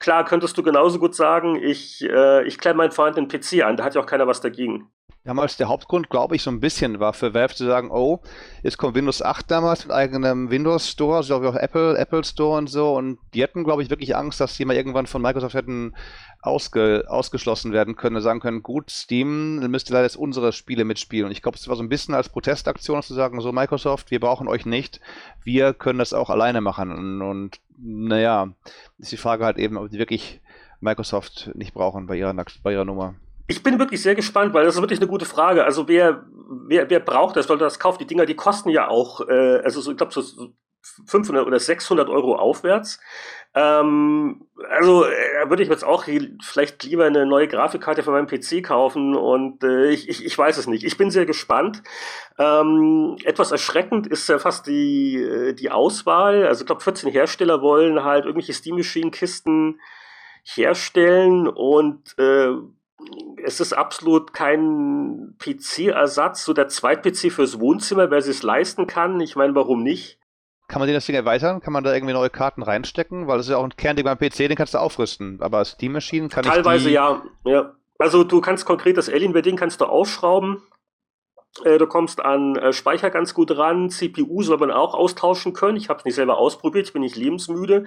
klar, 0.00 0.24
könntest 0.24 0.58
du 0.58 0.64
genauso 0.64 0.98
gut 0.98 1.14
sagen, 1.14 1.56
ich, 1.62 2.02
äh, 2.02 2.44
ich 2.44 2.58
klemme 2.58 2.78
meinen 2.78 2.90
vorhandenen 2.90 3.28
PC 3.28 3.62
an, 3.62 3.76
da 3.76 3.84
hat 3.84 3.94
ja 3.94 4.00
auch 4.00 4.06
keiner 4.06 4.26
was 4.26 4.40
dagegen. 4.40 4.90
Damals 5.22 5.58
der 5.58 5.68
Hauptgrund, 5.68 6.08
glaube 6.08 6.34
ich, 6.34 6.42
so 6.42 6.50
ein 6.50 6.60
bisschen 6.60 6.98
war 6.98 7.12
für 7.12 7.34
Valve 7.34 7.54
zu 7.54 7.66
sagen, 7.66 7.90
oh, 7.90 8.20
jetzt 8.62 8.78
kommt 8.78 8.94
Windows 8.94 9.20
8 9.20 9.50
damals 9.50 9.84
mit 9.84 9.94
eigenem 9.94 10.50
Windows 10.50 10.88
Store, 10.88 11.22
so 11.22 11.42
wie 11.42 11.46
auch 11.46 11.56
Apple, 11.56 11.98
Apple 11.98 12.24
Store 12.24 12.56
und 12.56 12.68
so. 12.68 12.94
Und 12.94 13.18
die 13.34 13.42
hatten, 13.42 13.62
glaube 13.62 13.82
ich, 13.82 13.90
wirklich 13.90 14.16
Angst, 14.16 14.40
dass 14.40 14.56
die 14.56 14.64
mal 14.64 14.74
irgendwann 14.74 15.06
von 15.06 15.20
Microsoft 15.20 15.54
hätten 15.54 15.94
ausge, 16.42 17.04
ausgeschlossen 17.08 17.72
werden 17.72 17.96
können, 17.96 18.20
sagen 18.20 18.40
können, 18.40 18.62
gut, 18.62 18.90
Steam, 18.90 19.60
dann 19.60 19.70
müsst 19.70 19.90
ihr 19.90 19.94
leider 19.94 20.06
jetzt 20.06 20.16
unsere 20.16 20.52
Spiele 20.52 20.84
mitspielen. 20.84 21.26
Und 21.26 21.32
ich 21.32 21.42
glaube, 21.42 21.58
es 21.58 21.68
war 21.68 21.76
so 21.76 21.82
ein 21.82 21.88
bisschen 21.88 22.14
als 22.14 22.28
Protestaktion 22.28 23.02
zu 23.02 23.14
sagen, 23.14 23.40
so 23.40 23.52
Microsoft, 23.52 24.10
wir 24.10 24.20
brauchen 24.20 24.48
euch 24.48 24.64
nicht, 24.64 25.00
wir 25.44 25.74
können 25.74 25.98
das 25.98 26.12
auch 26.12 26.30
alleine 26.30 26.60
machen. 26.60 26.92
Und, 26.92 27.22
und 27.22 27.60
naja, 27.76 28.48
ist 28.98 29.12
die 29.12 29.16
Frage 29.16 29.44
halt 29.44 29.58
eben, 29.58 29.76
ob 29.76 29.90
die 29.90 29.98
wirklich 29.98 30.40
Microsoft 30.80 31.50
nicht 31.54 31.74
brauchen 31.74 32.06
bei 32.06 32.16
ihrer, 32.16 32.34
bei 32.62 32.72
ihrer 32.72 32.84
Nummer. 32.84 33.14
Ich 33.46 33.62
bin 33.62 33.78
wirklich 33.78 34.00
sehr 34.00 34.14
gespannt, 34.14 34.54
weil 34.54 34.64
das 34.64 34.76
ist 34.76 34.80
wirklich 34.80 35.00
eine 35.00 35.08
gute 35.08 35.24
Frage. 35.24 35.64
Also 35.64 35.88
wer, 35.88 36.24
wer, 36.66 36.88
wer 36.88 37.00
braucht 37.00 37.36
das, 37.36 37.48
weil 37.48 37.58
das 37.58 37.78
kauft? 37.78 38.00
Die 38.00 38.06
Dinger, 38.06 38.24
die 38.24 38.36
kosten 38.36 38.70
ja 38.70 38.88
auch, 38.88 39.28
äh, 39.28 39.60
also 39.64 39.80
so, 39.80 39.90
ich 39.90 39.96
glaube 39.96 40.12
so 40.12 40.22
500 41.06 41.46
oder 41.46 41.58
600 41.58 42.08
Euro 42.08 42.36
aufwärts. 42.36 43.00
Ähm, 43.52 44.46
also 44.70 45.04
äh, 45.04 45.48
würde 45.48 45.64
ich 45.64 45.68
jetzt 45.68 45.84
auch 45.84 46.04
vielleicht 46.40 46.84
lieber 46.84 47.06
eine 47.06 47.26
neue 47.26 47.48
Grafikkarte 47.48 48.04
für 48.04 48.12
meinen 48.12 48.28
PC 48.28 48.62
kaufen 48.62 49.16
und 49.16 49.64
äh, 49.64 49.90
ich, 49.90 50.08
ich, 50.08 50.24
ich 50.24 50.38
weiß 50.38 50.56
es 50.56 50.68
nicht. 50.68 50.84
Ich 50.84 50.96
bin 50.96 51.10
sehr 51.10 51.26
gespannt. 51.26 51.82
Ähm, 52.38 53.16
etwas 53.24 53.50
erschreckend 53.50 54.06
ist 54.06 54.28
ja 54.28 54.38
fast 54.38 54.68
die, 54.68 55.16
äh, 55.16 55.52
die 55.54 55.70
Auswahl. 55.70 56.46
Also 56.46 56.62
ich 56.62 56.66
glaube 56.66 56.82
14 56.82 57.10
Hersteller 57.10 57.60
wollen 57.60 58.04
halt 58.04 58.24
irgendwelche 58.24 58.52
Steam 58.52 58.76
Machine 58.76 59.10
Kisten 59.10 59.80
herstellen 60.44 61.48
und 61.48 62.16
äh, 62.18 62.52
es 63.42 63.58
ist 63.58 63.72
absolut 63.72 64.32
kein 64.32 65.34
PC-Ersatz, 65.38 66.44
so 66.44 66.52
der 66.52 66.68
Zweit-PC 66.68 67.32
fürs 67.32 67.58
Wohnzimmer, 67.58 68.10
wer 68.10 68.18
es 68.18 68.42
leisten 68.42 68.86
kann. 68.86 69.18
Ich 69.20 69.34
meine, 69.34 69.54
warum 69.54 69.82
nicht? 69.82 70.19
Kann 70.70 70.78
man 70.78 70.86
den 70.86 70.94
das 70.94 71.04
Ding 71.04 71.16
erweitern? 71.16 71.60
Kann 71.60 71.72
man 71.72 71.82
da 71.82 71.92
irgendwie 71.92 72.12
neue 72.12 72.30
Karten 72.30 72.62
reinstecken? 72.62 73.26
Weil 73.26 73.38
das 73.38 73.46
ist 73.46 73.50
ja 73.50 73.56
auch 73.56 73.64
ein 73.64 73.74
Kernding 73.76 74.04
beim 74.04 74.16
PC, 74.16 74.36
den 74.48 74.54
kannst 74.54 74.72
du 74.72 74.78
aufrüsten. 74.78 75.38
Aber 75.40 75.64
Steam-Maschinen 75.64 76.28
kann 76.28 76.44
Teilweise 76.44 76.90
ich 76.90 76.94
Teilweise 76.94 77.24
ja, 77.44 77.52
ja. 77.52 77.72
Also 77.98 78.22
du 78.22 78.40
kannst 78.40 78.66
konkret 78.66 78.96
das 78.96 79.08
Alienware-Ding 79.08 79.56
kannst 79.56 79.80
du 79.80 79.86
aufschrauben 79.86 80.62
äh, 81.64 81.78
du 81.78 81.86
kommst 81.86 82.24
an 82.24 82.56
äh, 82.56 82.72
Speicher 82.72 83.10
ganz 83.10 83.34
gut 83.34 83.56
ran. 83.56 83.90
CPU 83.90 84.42
soll 84.42 84.58
man 84.58 84.70
auch 84.70 84.94
austauschen 84.94 85.52
können. 85.52 85.76
Ich 85.76 85.88
habe 85.88 85.98
es 85.98 86.04
nicht 86.04 86.14
selber 86.14 86.38
ausprobiert, 86.38 86.86
ich 86.86 86.92
bin 86.92 87.02
nicht 87.02 87.16
lebensmüde. 87.16 87.84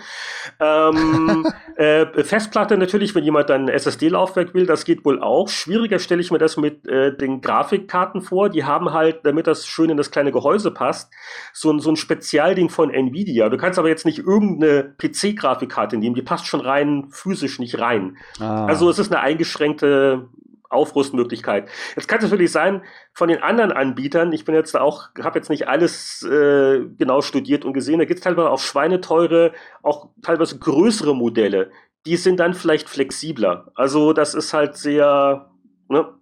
Ähm, 0.59 1.47
äh, 1.77 2.05
Festplatte 2.23 2.77
natürlich, 2.77 3.15
wenn 3.15 3.23
jemand 3.23 3.49
dann 3.49 3.69
SSD-Laufwerk 3.69 4.53
will, 4.53 4.65
das 4.65 4.83
geht 4.83 5.05
wohl 5.05 5.21
auch. 5.21 5.47
Schwieriger 5.47 5.99
stelle 5.99 6.21
ich 6.21 6.29
mir 6.29 6.39
das 6.39 6.57
mit 6.57 6.87
äh, 6.87 7.15
den 7.15 7.41
Grafikkarten 7.41 8.21
vor. 8.21 8.49
Die 8.49 8.65
haben 8.65 8.91
halt, 8.91 9.21
damit 9.23 9.47
das 9.47 9.65
schön 9.65 9.89
in 9.89 9.97
das 9.97 10.11
kleine 10.11 10.31
Gehäuse 10.31 10.71
passt, 10.71 11.11
so, 11.53 11.71
ein 11.71 11.79
so 11.79 11.89
ein 11.89 11.95
Spezialding 11.95 12.69
von 12.69 12.89
Nvidia. 12.89 13.47
Du 13.49 13.57
kannst 13.57 13.79
aber 13.79 13.87
jetzt 13.87 14.05
nicht 14.05 14.19
irgendeine 14.19 14.93
PC-Grafikkarte 14.97 15.97
nehmen, 15.97 16.15
die 16.15 16.21
passt 16.21 16.47
schon 16.47 16.61
rein 16.61 17.07
physisch 17.11 17.59
nicht 17.59 17.79
rein. 17.79 18.17
Ah. 18.39 18.65
Also 18.65 18.89
es 18.89 18.99
ist 18.99 19.11
eine 19.11 19.21
eingeschränkte 19.21 20.27
Aufrüstmöglichkeit. 20.73 21.69
Jetzt 21.95 22.07
kann 22.07 22.19
es 22.19 22.29
natürlich 22.29 22.51
sein, 22.51 22.83
von 23.13 23.29
den 23.29 23.41
anderen 23.41 23.71
Anbietern, 23.71 24.31
ich 24.33 24.45
bin 24.45 24.55
jetzt 24.55 24.75
auch, 24.75 25.09
habe 25.21 25.39
jetzt 25.39 25.49
nicht 25.49 25.67
alles 25.67 26.23
äh, 26.23 26.81
genau 26.97 27.21
studiert 27.21 27.65
und 27.65 27.73
gesehen, 27.73 27.99
da 27.99 28.05
gibt 28.05 28.19
es 28.19 28.23
teilweise 28.23 28.49
auch 28.49 28.59
schweineteure, 28.59 29.51
auch 29.81 30.09
teilweise 30.21 30.59
größere 30.59 31.15
Modelle. 31.15 31.71
Die 32.05 32.17
sind 32.17 32.39
dann 32.39 32.53
vielleicht 32.53 32.89
flexibler. 32.89 33.71
Also 33.75 34.13
das 34.13 34.33
ist 34.33 34.53
halt 34.53 34.75
sehr, 34.75 35.49
ne, 35.87 36.13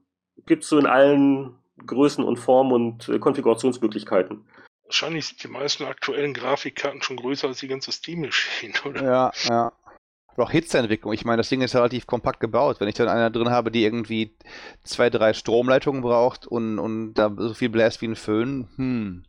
gibt 0.46 0.64
es 0.64 0.70
so 0.70 0.78
in 0.78 0.86
allen 0.86 1.56
Größen 1.86 2.24
und 2.24 2.38
Formen 2.38 2.72
und 2.72 3.10
äh, 3.10 3.20
Konfigurationsmöglichkeiten. 3.20 4.46
Wahrscheinlich 4.86 5.28
sind 5.28 5.44
die 5.44 5.48
meisten 5.48 5.86
aktuellen 5.86 6.34
Grafikkarten 6.34 7.02
schon 7.02 7.16
größer 7.16 7.48
als 7.48 7.60
die 7.60 7.70
ganze 7.70 7.92
Steam-Maschine, 7.92 8.74
oder? 8.86 9.04
Ja, 9.04 9.32
ja. 9.48 9.72
Auch 10.38 10.52
Hitzeentwicklung. 10.52 11.14
Ich 11.14 11.26
meine, 11.26 11.38
das 11.38 11.50
Ding 11.50 11.62
ist 11.62 11.76
relativ 11.76 12.08
kompakt 12.08 12.40
gebaut. 12.40 12.80
Wenn 12.80 12.88
ich 12.88 12.96
dann 12.96 13.10
einer 13.10 13.30
drin 13.30 13.50
habe, 13.50 13.72
die 13.72 13.84
irgendwie 13.84 14.36
zwei, 14.84 15.10
drei 15.10 15.34
Stromleitungen 15.34 16.02
braucht 16.02 16.48
und, 16.48 16.80
und 16.80 17.14
da 17.14 17.32
so 17.36 17.54
viel 17.54 17.70
bläst 17.70 18.02
wie 18.02 18.08
ein 18.08 18.16
Föhn, 18.16 18.68
hm. 18.76 19.24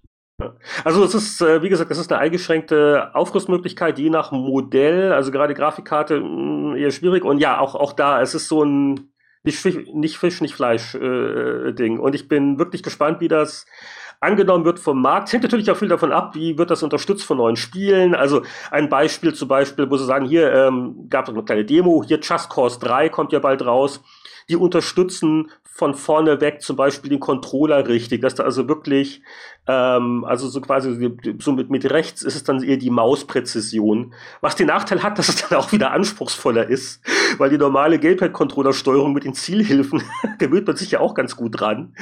Also 0.82 1.04
es 1.04 1.14
ist, 1.14 1.40
äh, 1.40 1.62
wie 1.62 1.68
gesagt, 1.68 1.90
es 1.90 1.98
ist 1.98 2.10
eine 2.10 2.20
eingeschränkte 2.20 3.14
Aufrüstmöglichkeit, 3.14 3.98
je 3.98 4.10
nach 4.10 4.32
Modell, 4.32 5.12
also 5.12 5.30
gerade 5.30 5.54
Grafikkarte 5.54 6.20
mh, 6.20 6.78
eher 6.78 6.90
schwierig. 6.90 7.24
Und 7.24 7.38
ja, 7.38 7.60
auch, 7.60 7.74
auch 7.74 7.92
da, 7.92 8.20
es 8.20 8.34
ist 8.34 8.48
so 8.48 8.64
ein 8.64 9.12
nicht 9.44 9.58
Fisch, 9.58 9.76
nicht, 9.92 10.18
Fisch, 10.18 10.40
nicht 10.40 10.54
Fleisch 10.54 10.94
äh, 10.94 11.72
Ding. 11.72 11.98
Und 11.98 12.14
ich 12.14 12.28
bin 12.28 12.58
wirklich 12.58 12.82
gespannt, 12.82 13.20
wie 13.20 13.28
das 13.28 13.66
angenommen 14.22 14.64
wird 14.64 14.78
vom 14.78 15.02
Markt. 15.02 15.32
Hängt 15.32 15.42
natürlich 15.42 15.70
auch 15.70 15.76
viel 15.76 15.88
davon 15.88 16.12
ab, 16.12 16.34
wie 16.34 16.56
wird 16.56 16.70
das 16.70 16.82
unterstützt 16.82 17.24
von 17.24 17.38
neuen 17.38 17.56
Spielen. 17.56 18.14
Also 18.14 18.42
ein 18.70 18.88
Beispiel 18.88 19.34
zum 19.34 19.48
Beispiel, 19.48 19.90
wo 19.90 19.96
sie 19.96 20.06
sagen, 20.06 20.26
hier 20.26 20.52
ähm, 20.52 21.08
gab 21.10 21.28
es 21.28 21.34
eine 21.34 21.44
kleine 21.44 21.64
Demo, 21.64 22.04
hier 22.06 22.20
Just 22.20 22.48
Cause 22.48 22.78
3 22.80 23.08
kommt 23.08 23.32
ja 23.32 23.40
bald 23.40 23.64
raus. 23.64 24.00
Die 24.48 24.56
unterstützen 24.56 25.50
von 25.74 25.94
vorne 25.94 26.40
weg 26.40 26.60
zum 26.60 26.76
Beispiel 26.76 27.10
den 27.10 27.20
Controller 27.20 27.88
richtig, 27.88 28.20
dass 28.20 28.34
da 28.34 28.44
also 28.44 28.68
wirklich, 28.68 29.22
ähm, 29.66 30.24
also 30.24 30.46
so 30.48 30.60
quasi 30.60 31.10
so 31.38 31.52
mit, 31.52 31.70
mit 31.70 31.90
rechts 31.90 32.22
ist 32.22 32.36
es 32.36 32.44
dann 32.44 32.62
eher 32.62 32.76
die 32.76 32.90
Mauspräzision. 32.90 34.12
Was 34.42 34.54
den 34.54 34.66
Nachteil 34.66 35.02
hat, 35.02 35.18
dass 35.18 35.28
es 35.28 35.48
dann 35.48 35.58
auch 35.58 35.72
wieder 35.72 35.92
anspruchsvoller 35.92 36.68
ist, 36.68 37.00
weil 37.38 37.50
die 37.50 37.58
normale 37.58 37.98
Gamepad-Controller-Steuerung 37.98 39.14
mit 39.14 39.24
den 39.24 39.34
Zielhilfen 39.34 40.02
gewöhnt 40.38 40.66
man 40.66 40.76
sich 40.76 40.90
ja 40.90 41.00
auch 41.00 41.14
ganz 41.14 41.36
gut 41.36 41.58
dran. 41.58 41.94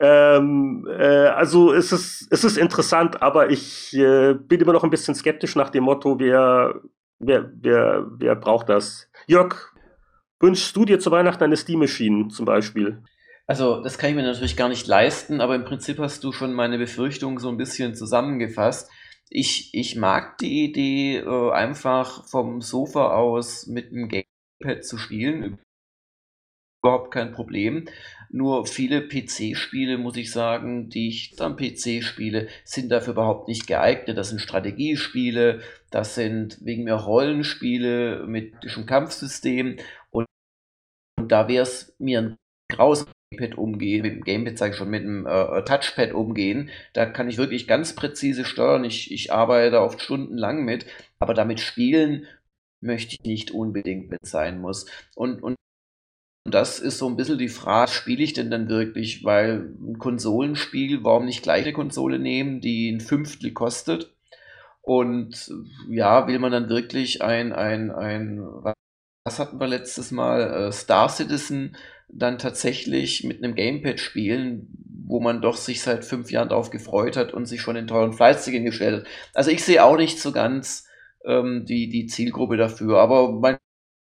Ähm, 0.00 0.88
äh, 0.88 1.26
also 1.26 1.74
es 1.74 1.92
ist, 1.92 2.26
es 2.30 2.42
ist 2.42 2.56
interessant, 2.56 3.20
aber 3.20 3.50
ich 3.50 3.94
äh, 3.94 4.34
bin 4.34 4.60
immer 4.60 4.72
noch 4.72 4.82
ein 4.82 4.90
bisschen 4.90 5.14
skeptisch 5.14 5.56
nach 5.56 5.68
dem 5.68 5.84
Motto, 5.84 6.18
wer, 6.18 6.80
wer, 7.18 7.50
wer, 7.54 8.06
wer 8.16 8.34
braucht 8.34 8.70
das? 8.70 9.10
Jörg, 9.26 9.74
wünschst 10.40 10.74
du 10.74 10.86
dir 10.86 11.00
zu 11.00 11.10
Weihnachten 11.10 11.44
eine 11.44 11.56
Steam 11.56 11.80
Machine 11.80 12.28
zum 12.28 12.46
Beispiel? 12.46 13.02
Also, 13.46 13.82
das 13.82 13.98
kann 13.98 14.10
ich 14.10 14.16
mir 14.16 14.22
natürlich 14.22 14.56
gar 14.56 14.68
nicht 14.68 14.86
leisten, 14.86 15.40
aber 15.40 15.54
im 15.54 15.64
Prinzip 15.64 15.98
hast 15.98 16.24
du 16.24 16.32
schon 16.32 16.54
meine 16.54 16.78
Befürchtungen 16.78 17.38
so 17.38 17.48
ein 17.48 17.58
bisschen 17.58 17.94
zusammengefasst. 17.94 18.90
Ich, 19.28 19.74
ich 19.74 19.96
mag 19.96 20.38
die 20.38 20.64
Idee, 20.64 21.18
äh, 21.18 21.50
einfach 21.50 22.26
vom 22.26 22.62
Sofa 22.62 23.12
aus 23.12 23.66
mit 23.66 23.92
einem 23.92 24.08
Gamepad 24.08 24.84
zu 24.84 24.96
spielen. 24.96 25.58
Überhaupt 26.82 27.10
kein 27.10 27.32
Problem. 27.32 27.86
Nur 28.30 28.66
viele 28.66 29.02
PC-Spiele, 29.06 29.98
muss 29.98 30.16
ich 30.16 30.30
sagen, 30.30 30.88
die 30.88 31.08
ich 31.08 31.34
am 31.38 31.56
PC 31.56 32.02
spiele, 32.02 32.48
sind 32.64 32.90
dafür 32.90 33.12
überhaupt 33.12 33.48
nicht 33.48 33.66
geeignet. 33.66 34.16
Das 34.16 34.30
sind 34.30 34.40
Strategiespiele, 34.40 35.60
das 35.90 36.14
sind 36.14 36.58
wegen 36.62 36.84
mir 36.84 36.94
Rollenspiele 36.94 38.24
mit 38.26 38.62
diesem 38.64 38.86
Kampfsystem 38.86 39.76
und 40.10 40.26
da 41.16 41.48
wäre 41.48 41.64
es 41.64 41.94
mir 41.98 42.20
ein 42.20 42.36
graues 42.70 43.06
Gamepad 43.30 43.58
umgehen, 43.58 44.02
mit 44.02 44.12
dem 44.14 44.24
Gamepad 44.24 44.58
sage 44.58 44.72
ich 44.72 44.78
schon, 44.78 44.90
mit 44.90 45.02
dem 45.02 45.26
äh, 45.26 45.62
Touchpad 45.64 46.12
umgehen. 46.12 46.70
Da 46.94 47.06
kann 47.06 47.28
ich 47.28 47.38
wirklich 47.38 47.68
ganz 47.68 47.94
präzise 47.94 48.44
steuern. 48.44 48.84
Ich, 48.84 49.12
ich 49.12 49.32
arbeite 49.32 49.80
oft 49.80 50.00
stundenlang 50.00 50.64
mit, 50.64 50.86
aber 51.18 51.34
damit 51.34 51.60
spielen 51.60 52.26
möchte 52.80 53.14
ich 53.14 53.24
nicht 53.24 53.50
unbedingt 53.50 54.10
mit 54.10 54.26
sein 54.26 54.60
muss. 54.60 54.86
Und, 55.14 55.42
und 55.42 55.56
das 56.44 56.78
ist 56.78 56.98
so 56.98 57.08
ein 57.08 57.16
bisschen 57.16 57.38
die 57.38 57.48
Frage, 57.48 57.90
spiele 57.90 58.22
ich 58.22 58.32
denn 58.32 58.50
dann 58.50 58.68
wirklich? 58.68 59.24
Weil 59.24 59.74
ein 59.80 59.98
Konsolenspiel, 59.98 61.04
warum 61.04 61.26
nicht 61.26 61.42
gleich 61.42 61.64
eine 61.64 61.72
Konsole 61.72 62.18
nehmen, 62.18 62.60
die 62.60 62.90
ein 62.90 63.00
Fünftel 63.00 63.52
kostet? 63.52 64.14
Und 64.82 65.52
ja, 65.88 66.26
will 66.26 66.38
man 66.38 66.52
dann 66.52 66.68
wirklich 66.68 67.22
ein, 67.22 67.52
ein, 67.52 67.90
ein 67.90 68.40
was 69.24 69.38
hatten 69.38 69.60
wir 69.60 69.66
letztes 69.68 70.10
Mal? 70.10 70.68
Äh, 70.68 70.72
Star 70.72 71.08
Citizen 71.08 71.76
dann 72.08 72.38
tatsächlich 72.38 73.24
mit 73.24 73.42
einem 73.42 73.54
Gamepad 73.54 74.00
spielen, 74.00 74.68
wo 75.06 75.20
man 75.20 75.42
doch 75.42 75.56
sich 75.56 75.82
seit 75.82 76.04
fünf 76.04 76.30
Jahren 76.30 76.48
darauf 76.48 76.70
gefreut 76.70 77.16
hat 77.16 77.32
und 77.32 77.46
sich 77.46 77.60
schon 77.60 77.76
in 77.76 77.86
teuren 77.86 78.12
Fleißigen 78.12 78.64
gestellt 78.64 79.02
hat. 79.02 79.06
Also 79.34 79.50
ich 79.50 79.62
sehe 79.62 79.84
auch 79.84 79.96
nicht 79.96 80.20
so 80.20 80.32
ganz 80.32 80.88
ähm, 81.24 81.64
die, 81.66 81.88
die 81.88 82.06
Zielgruppe 82.06 82.56
dafür. 82.56 82.98
Aber 82.98 83.30
mein 83.32 83.58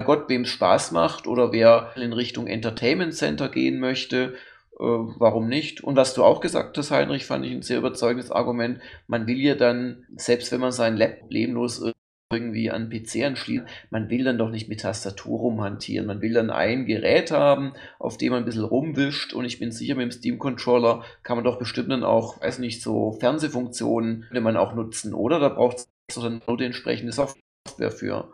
Gott, 0.04 0.30
wem 0.30 0.44
es 0.44 0.50
Spaß 0.50 0.92
macht 0.92 1.28
oder 1.28 1.52
wer 1.52 1.92
in 1.96 2.14
Richtung 2.14 2.48
Entertainment 2.48 3.14
Center 3.14 3.50
gehen 3.50 3.80
möchte, 3.80 4.36
äh, 4.80 4.84
warum 4.84 5.48
nicht? 5.48 5.84
Und 5.84 5.98
was 5.98 6.14
du 6.14 6.24
auch 6.24 6.40
gesagt 6.40 6.78
hast, 6.78 6.92
Heinrich, 6.92 7.26
fand 7.26 7.46
ich 7.46 7.52
ein 7.52 7.62
sehr 7.62 7.80
überzeugendes 7.80 8.32
Argument. 8.32 8.80
Man 9.08 9.28
will 9.28 9.40
ja 9.40 9.56
dann, 9.56 10.06
selbst 10.16 10.52
wenn 10.52 10.62
man 10.62 10.72
sein 10.72 10.96
Lab 10.96 11.20
problemlos 11.20 11.84
irgendwie 12.32 12.70
an 12.70 12.90
PC 12.90 13.26
anschließen. 13.26 13.68
Man 13.90 14.10
will 14.10 14.24
dann 14.24 14.38
doch 14.38 14.52
nicht 14.52 14.70
mit 14.70 14.82
Tastatur 14.82 15.40
rumhantieren. 15.40 16.06
Man 16.06 16.22
will 16.22 16.34
dann 16.34 16.52
ein 16.52 16.86
Gerät 16.86 17.32
haben, 17.32 17.74
auf 17.98 18.18
dem 18.18 18.32
man 18.32 18.44
ein 18.44 18.46
bisschen 18.46 18.64
rumwischt. 18.64 19.34
Und 19.34 19.46
ich 19.46 19.60
bin 19.60 19.72
sicher, 19.72 19.96
mit 19.96 20.04
dem 20.04 20.12
Steam-Controller 20.12 21.04
kann 21.24 21.38
man 21.38 21.44
doch 21.44 21.58
bestimmt 21.58 21.92
dann 21.92 22.04
auch, 22.04 22.40
weiß 22.42 22.60
nicht, 22.60 22.82
so 22.82 23.14
Fernsehfunktionen 23.20 24.26
könnte 24.28 24.42
man 24.42 24.58
auch 24.58 24.76
nutzen, 24.76 25.14
oder? 25.14 25.40
Da 25.40 25.50
braucht 25.50 25.78
es 25.78 26.16
dann 26.16 26.42
nur 26.48 26.58
die 26.58 26.66
entsprechende 26.66 27.12
Software 27.12 27.92
für. 27.92 28.32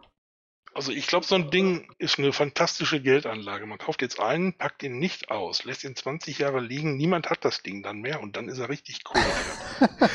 Also 0.75 0.91
ich 0.91 1.07
glaube, 1.07 1.25
so 1.25 1.35
ein 1.35 1.49
Ding 1.51 1.87
ist 1.99 2.19
eine 2.19 2.33
fantastische 2.33 3.01
Geldanlage. 3.01 3.65
Man 3.65 3.77
kauft 3.77 4.01
jetzt 4.01 4.19
einen, 4.19 4.51
packt 4.57 4.83
ihn 4.83 4.99
nicht 4.99 5.31
aus, 5.31 5.63
lässt 5.63 5.85
ihn 5.85 5.95
20 5.95 6.37
Jahre 6.37 6.59
liegen, 6.59 6.97
niemand 6.97 7.29
hat 7.29 7.45
das 7.45 7.63
Ding 7.63 7.81
dann 7.81 8.01
mehr 8.01 8.21
und 8.21 8.35
dann 8.35 8.49
ist 8.49 8.59
er 8.59 8.67
richtig 8.67 8.99
cool. 9.09 9.21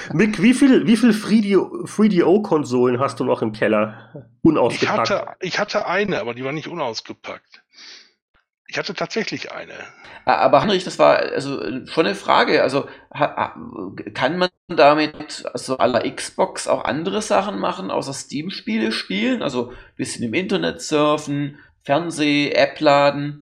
Mick, 0.13 0.43
wie 0.43 0.53
viel, 0.53 0.87
wie 0.87 0.99
viel 0.99 1.13
3DO-Konsolen 1.13 3.01
hast 3.01 3.19
du 3.21 3.25
noch 3.25 3.41
im 3.41 3.53
Keller? 3.53 4.29
Unausgepackt. 4.43 5.09
Ich 5.09 5.17
hatte, 5.17 5.37
ich 5.41 5.59
hatte 5.59 5.87
eine, 5.87 6.21
aber 6.21 6.35
die 6.35 6.45
war 6.45 6.53
nicht 6.53 6.69
unausgepackt. 6.69 7.60
Ich 8.71 8.79
hatte 8.79 8.95
tatsächlich 8.95 9.51
eine. 9.51 9.75
Aber 10.25 10.63
Heinrich, 10.63 10.85
das 10.85 11.01
war 11.01 11.19
also 11.19 11.61
schon 11.87 12.07
eine 12.07 12.15
Frage. 12.15 12.63
Also 12.63 12.87
kann 14.15 14.39
man 14.39 14.49
damit 14.69 15.45
also 15.53 15.79
aller 15.79 16.09
Xbox 16.09 16.69
auch 16.69 16.85
andere 16.85 17.21
Sachen 17.21 17.59
machen, 17.59 17.91
außer 17.91 18.13
Steam-Spiele 18.13 18.93
spielen? 18.93 19.43
Also 19.43 19.71
ein 19.71 19.97
bisschen 19.97 20.25
im 20.25 20.35
Internet 20.35 20.83
surfen, 20.83 21.59
Fernseh, 21.83 22.53
App 22.53 22.79
laden? 22.79 23.41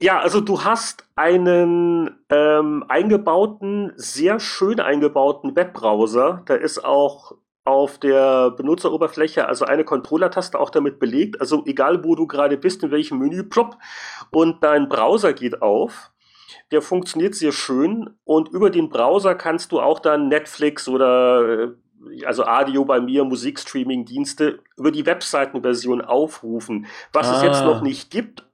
Ja, 0.00 0.20
also 0.20 0.40
du 0.40 0.64
hast 0.64 1.04
einen 1.14 2.24
ähm, 2.30 2.86
eingebauten, 2.88 3.92
sehr 3.96 4.40
schön 4.40 4.80
eingebauten 4.80 5.54
Webbrowser. 5.56 6.42
Da 6.46 6.54
ist 6.54 6.82
auch 6.82 7.32
auf 7.64 7.98
der 7.98 8.50
Benutzeroberfläche, 8.50 9.48
also 9.48 9.64
eine 9.64 9.84
Controller-Taste 9.84 10.58
auch 10.58 10.70
damit 10.70 10.98
belegt. 10.98 11.40
Also 11.40 11.64
egal, 11.66 12.04
wo 12.04 12.14
du 12.14 12.26
gerade 12.26 12.58
bist, 12.58 12.82
in 12.82 12.90
welchem 12.90 13.18
Menü, 13.18 13.42
plopp, 13.44 13.78
und 14.30 14.62
dein 14.62 14.88
Browser 14.88 15.32
geht 15.32 15.62
auf. 15.62 16.10
Der 16.70 16.82
funktioniert 16.82 17.34
sehr 17.34 17.52
schön 17.52 18.10
und 18.24 18.48
über 18.48 18.70
den 18.70 18.90
Browser 18.90 19.34
kannst 19.34 19.72
du 19.72 19.80
auch 19.80 19.98
dann 19.98 20.28
Netflix 20.28 20.88
oder 20.88 21.48
äh, 21.48 21.68
also 22.26 22.44
Audio 22.44 22.84
bei 22.84 23.00
mir, 23.00 23.24
Musikstreaming-Dienste 23.24 24.60
über 24.76 24.90
die 24.90 25.06
Webseitenversion 25.06 26.02
aufrufen, 26.02 26.86
was 27.12 27.28
ah. 27.28 27.36
es 27.36 27.42
jetzt 27.42 27.62
ah. 27.62 27.66
noch 27.66 27.80
nicht 27.80 28.10
gibt, 28.10 28.44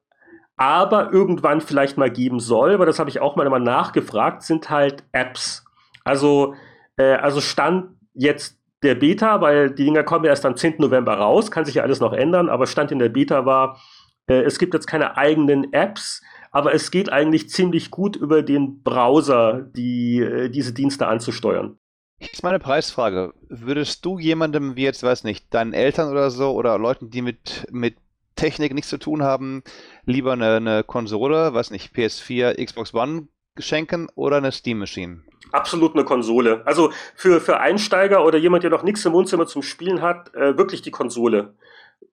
aber 0.56 1.12
irgendwann 1.12 1.60
vielleicht 1.60 1.96
mal 1.96 2.10
geben 2.10 2.38
soll, 2.38 2.78
weil 2.78 2.86
das 2.86 2.98
habe 2.98 3.10
ich 3.10 3.20
auch 3.20 3.34
mal 3.34 3.46
immer 3.46 3.58
nachgefragt, 3.58 4.42
sind 4.42 4.70
halt 4.70 5.02
Apps. 5.12 5.64
Also, 6.04 6.54
äh, 6.96 7.14
also 7.14 7.40
Stand 7.40 7.96
jetzt 8.14 8.59
der 8.82 8.94
Beta, 8.94 9.40
weil 9.40 9.70
die 9.70 9.84
Dinger 9.84 10.02
kommen 10.02 10.24
ja 10.24 10.30
erst 10.30 10.46
am 10.46 10.56
10. 10.56 10.76
November 10.78 11.14
raus, 11.14 11.50
kann 11.50 11.64
sich 11.64 11.74
ja 11.76 11.82
alles 11.82 12.00
noch 12.00 12.12
ändern, 12.12 12.48
aber 12.48 12.66
Stand 12.66 12.92
in 12.92 12.98
der 12.98 13.08
Beta 13.08 13.44
war, 13.44 13.80
äh, 14.26 14.42
es 14.42 14.58
gibt 14.58 14.74
jetzt 14.74 14.86
keine 14.86 15.16
eigenen 15.16 15.72
Apps, 15.72 16.22
aber 16.50 16.74
es 16.74 16.90
geht 16.90 17.12
eigentlich 17.12 17.48
ziemlich 17.50 17.90
gut 17.90 18.16
über 18.16 18.42
den 18.42 18.82
Browser, 18.82 19.62
die, 19.74 20.20
äh, 20.20 20.48
diese 20.48 20.72
Dienste 20.72 21.06
anzusteuern. 21.06 21.76
Hier 22.18 22.32
ist 22.32 22.42
meine 22.42 22.58
Preisfrage. 22.58 23.32
Würdest 23.48 24.04
du 24.04 24.18
jemandem 24.18 24.76
wie 24.76 24.82
jetzt, 24.82 25.02
weiß 25.02 25.24
nicht, 25.24 25.54
deinen 25.54 25.72
Eltern 25.72 26.10
oder 26.10 26.30
so 26.30 26.52
oder 26.52 26.78
Leuten, 26.78 27.10
die 27.10 27.22
mit, 27.22 27.66
mit 27.70 27.96
Technik 28.36 28.74
nichts 28.74 28.90
zu 28.90 28.98
tun 28.98 29.22
haben, 29.22 29.62
lieber 30.04 30.32
eine, 30.32 30.56
eine 30.56 30.84
Konsole, 30.84 31.54
weiß 31.54 31.70
nicht, 31.70 31.94
PS4, 31.94 32.62
Xbox 32.62 32.92
One 32.94 33.28
schenken 33.58 34.08
oder 34.14 34.38
eine 34.38 34.52
Steam 34.52 34.78
Machine? 34.78 35.22
absolut 35.52 35.94
eine 35.94 36.04
Konsole. 36.04 36.62
Also 36.64 36.92
für, 37.14 37.40
für 37.40 37.60
Einsteiger 37.60 38.24
oder 38.24 38.38
jemand, 38.38 38.62
der 38.62 38.70
noch 38.70 38.82
nichts 38.82 39.04
im 39.04 39.12
Wohnzimmer 39.12 39.46
zum 39.46 39.62
Spielen 39.62 40.02
hat, 40.02 40.34
äh, 40.34 40.56
wirklich 40.56 40.82
die 40.82 40.90
Konsole. 40.90 41.54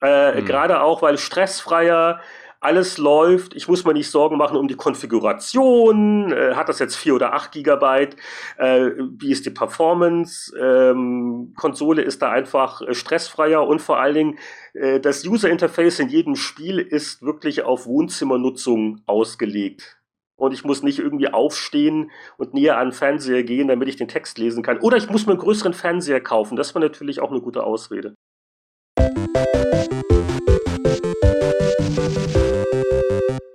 Äh, 0.02 0.42
mhm. 0.42 0.46
Gerade 0.46 0.82
auch, 0.82 1.02
weil 1.02 1.18
stressfreier, 1.18 2.20
alles 2.60 2.98
läuft. 2.98 3.56
Ich 3.56 3.68
muss 3.68 3.86
mir 3.86 3.94
nicht 3.94 4.10
Sorgen 4.10 4.38
machen 4.38 4.58
um 4.58 4.68
die 4.68 4.76
Konfiguration. 4.76 6.32
Äh, 6.32 6.56
hat 6.56 6.70
das 6.70 6.80
jetzt 6.80 6.96
4 6.96 7.16
oder 7.16 7.34
8 7.34 7.52
Gigabyte? 7.52 8.16
Äh, 8.58 8.92
wie 8.98 9.32
ist 9.32 9.46
die 9.46 9.52
Performance? 9.52 10.52
Ähm, 10.60 11.54
Konsole 11.56 12.02
ist 12.02 12.22
da 12.22 12.32
einfach 12.32 12.82
äh, 12.82 12.96
stressfreier 12.96 13.66
und 13.66 13.80
vor 13.80 14.00
allen 14.00 14.16
Dingen 14.16 14.40
äh, 14.74 15.00
das 15.00 15.24
User 15.24 15.50
Interface 15.50 16.00
in 16.00 16.10
jedem 16.10 16.36
Spiel 16.36 16.80
ist 16.80 17.22
wirklich 17.22 17.62
auf 17.62 17.86
Wohnzimmernutzung 17.86 19.02
ausgelegt 19.06 19.97
und 20.38 20.54
ich 20.54 20.64
muss 20.64 20.84
nicht 20.84 21.00
irgendwie 21.00 21.28
aufstehen 21.28 22.12
und 22.38 22.54
näher 22.54 22.78
an 22.78 22.90
den 22.90 22.94
Fernseher 22.94 23.44
gehen, 23.44 23.68
damit 23.68 23.90
ich 23.90 23.98
den 23.98 24.08
Text 24.08 24.38
lesen 24.38 24.64
kann. 24.64 24.80
Oder 24.80 24.98
ich 24.98 25.10
muss 25.10 25.26
mir 25.26 25.34
einen 25.34 25.42
größeren 25.42 25.74
Fernseher 25.74 26.22
kaufen. 26.22 26.56
Das 26.56 26.74
war 26.76 26.82
natürlich 26.82 27.20
auch 27.20 27.32
eine 27.32 27.42
gute 27.42 27.64
Ausrede. 27.64 28.16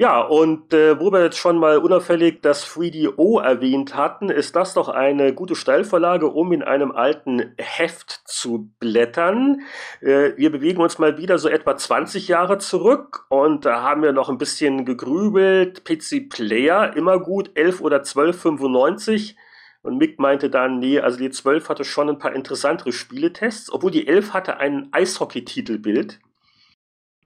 Ja, 0.02 0.20
und 0.20 0.74
äh, 0.74 0.98
wo 0.98 1.12
wir 1.12 1.22
jetzt 1.22 1.38
schon 1.38 1.58
mal 1.58 1.78
unauffällig 1.78 2.42
das 2.42 2.66
3DO 2.66 3.40
erwähnt 3.40 3.94
hatten, 3.94 4.30
ist 4.30 4.56
das 4.56 4.74
doch 4.74 4.88
eine 4.88 5.32
gute 5.32 5.54
Steilvorlage, 5.54 6.26
um 6.26 6.52
in 6.52 6.64
einem 6.64 6.90
alten 6.90 7.54
Heft 7.56 8.22
zu 8.24 8.72
blättern. 8.80 9.60
Äh, 10.00 10.32
wir 10.36 10.50
bewegen 10.50 10.82
uns 10.82 10.98
mal 10.98 11.18
wieder 11.18 11.38
so 11.38 11.48
etwa 11.48 11.76
20 11.76 12.26
Jahre 12.26 12.58
zurück 12.58 13.26
und 13.28 13.64
da 13.64 13.82
haben 13.82 14.02
wir 14.02 14.10
noch 14.10 14.28
ein 14.28 14.38
bisschen 14.38 14.84
gegrübelt. 14.84 15.84
PC 15.84 16.28
Player, 16.28 16.96
immer 16.96 17.20
gut, 17.20 17.52
11 17.54 17.80
oder 17.80 17.98
12,95. 17.98 19.36
Und 19.82 19.98
Mick 19.98 20.18
meinte 20.18 20.50
dann, 20.50 20.80
nee, 20.80 20.98
also 20.98 21.16
die 21.16 21.30
12 21.30 21.68
hatte 21.68 21.84
schon 21.84 22.08
ein 22.08 22.18
paar 22.18 22.34
interessantere 22.34 22.90
Spieletests, 22.90 23.72
obwohl 23.72 23.92
die 23.92 24.08
11 24.08 24.32
hatte 24.34 24.56
ein 24.56 24.88
Eishockey-Titelbild. 24.90 26.18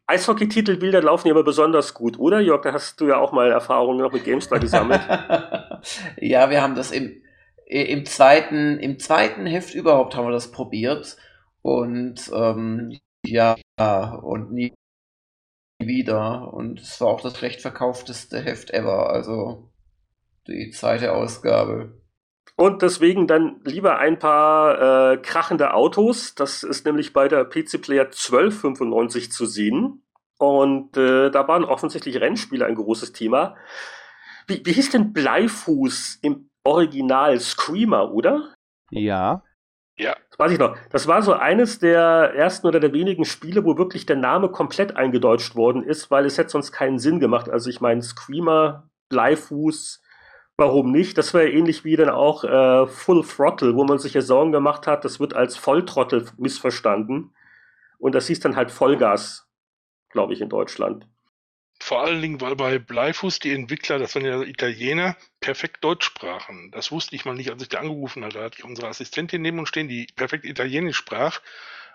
Eishockey-Titelbilder 0.09 1.03
laufen 1.03 1.29
ja 1.29 1.35
aber 1.35 1.43
besonders 1.43 1.95
gut, 1.95 2.19
oder 2.19 2.41
Jörg? 2.41 2.63
Da 2.63 2.73
hast 2.73 3.01
du 3.01 3.09
ja 3.09 3.17
auch 3.17 3.33
mal 3.33 3.51
Erfahrungen 3.51 3.99
noch 3.99 4.13
mit 4.13 4.25
GameStar 4.25 4.61
gesammelt. 4.61 5.01
ja, 6.21 6.49
wir 6.51 6.63
haben 6.63 6.77
das 6.77 6.93
im, 6.93 7.23
im, 7.67 8.07
zweiten, 8.07 8.79
im 8.79 8.99
zweiten 8.99 9.47
Heft 9.47 9.75
überhaupt 9.75 10.15
haben 10.15 10.27
wir 10.27 10.33
das 10.33 10.53
probiert. 10.53 11.17
Und 11.63 12.31
ähm, 12.33 12.99
ja, 13.25 13.57
und 14.23 14.53
nie 14.53 14.73
wieder. 15.79 16.53
Und 16.55 16.81
es 16.81 17.01
war 17.01 17.09
auch 17.09 17.21
das 17.21 17.37
schlecht 17.37 17.61
verkaufteste 17.61 18.41
Heft 18.41 18.71
ever. 18.71 19.11
Also 19.11 19.71
die 20.47 20.71
zweite 20.71 21.13
Ausgabe. 21.13 22.01
Und 22.57 22.81
deswegen 22.81 23.27
dann 23.27 23.61
lieber 23.65 23.99
ein 23.99 24.19
paar 24.19 25.13
äh, 25.13 25.17
krachende 25.19 25.75
Autos. 25.75 26.35
Das 26.35 26.63
ist 26.63 26.87
nämlich 26.87 27.13
bei 27.13 27.29
der 27.29 27.45
PC 27.45 27.83
Player 27.83 28.05
1295 28.05 29.31
zu 29.31 29.45
sehen. 29.45 30.03
Und 30.39 30.97
äh, 30.97 31.31
da 31.31 31.47
waren 31.49 31.65
offensichtlich 31.65 32.21
Rennspiele 32.21 32.65
ein 32.65 32.75
großes 32.75 33.13
Thema. 33.13 33.57
Wie, 34.47 34.65
wie 34.65 34.73
hieß 34.73 34.91
denn 34.91 35.13
Bleifuß 35.13 36.21
im 36.23 36.49
Original 36.65 37.39
Screamer, 37.41 38.13
oder? 38.13 38.55
Ja. 38.91 39.43
Ja. 39.99 40.17
Das 40.31 40.39
weiß 40.39 40.53
ich 40.53 40.59
noch. 40.59 40.77
Das 40.91 41.07
war 41.07 41.23
so 41.23 41.35
eines 41.35 41.79
der 41.79 42.35
ersten 42.35 42.67
oder 42.67 42.81
der 42.81 42.93
wenigen 42.93 43.25
Spiele, 43.25 43.65
wo 43.65 43.77
wirklich 43.77 44.07
der 44.07 44.17
Name 44.17 44.51
komplett 44.51 44.97
eingedeutscht 44.97 45.57
worden 45.57 45.83
ist, 45.83 46.11
weil 46.11 46.25
es 46.25 46.39
hätte 46.39 46.51
sonst 46.51 46.73
keinen 46.73 46.99
Sinn 46.99 47.21
gemacht. 47.21 47.49
Also 47.51 47.69
ich 47.69 47.81
meine, 47.81 48.03
Screamer, 48.03 48.89
Bleifuß, 49.09 50.03
Warum 50.59 50.91
nicht? 50.91 51.19
Das 51.19 51.35
wäre 51.35 51.51
ähnlich 51.51 51.85
wie 51.85 51.97
dann 51.97 52.09
auch 52.09 52.43
äh, 52.45 52.87
Full 52.87 53.25
Throttle, 53.25 53.75
wo 53.75 53.85
man 53.85 53.99
sich 53.99 54.15
ja 54.15 54.23
Sorgen 54.23 54.53
gemacht 54.53 54.87
hat, 54.87 55.05
das 55.05 55.21
wird 55.21 55.35
als 55.35 55.57
Volltrottel 55.57 56.27
missverstanden. 56.39 57.35
Und 57.99 58.15
das 58.15 58.27
hieß 58.29 58.41
dann 58.41 58.57
halt 58.57 58.71
Vollgas, 58.71 59.49
glaube 60.09 60.33
ich, 60.33 60.41
in 60.41 60.49
Deutschland. 60.49 61.07
Vor 61.79 62.03
allen 62.03 62.23
Dingen, 62.23 62.41
weil 62.41 62.57
bei 62.57 62.79
Bleifuß 62.79 63.39
die 63.41 63.53
Entwickler, 63.53 63.99
das 63.99 64.15
waren 64.15 64.25
ja 64.25 64.41
Italiener, 64.41 65.17
perfekt 65.41 65.85
Deutsch 65.85 66.07
sprachen. 66.07 66.71
Das 66.73 66.91
wusste 66.91 67.15
ich 67.15 67.27
mal 67.27 67.35
nicht, 67.35 67.51
als 67.51 67.63
ich 67.63 67.69
da 67.69 67.81
angerufen 67.81 68.25
hatte. 68.25 68.39
Da 68.39 68.45
hatte 68.45 68.59
ich 68.59 68.65
unsere 68.65 68.89
Assistentin 68.89 69.43
neben 69.43 69.59
uns 69.59 69.69
stehen, 69.69 69.89
die 69.89 70.07
perfekt 70.17 70.47
Italienisch 70.47 70.97
sprach. 70.97 71.43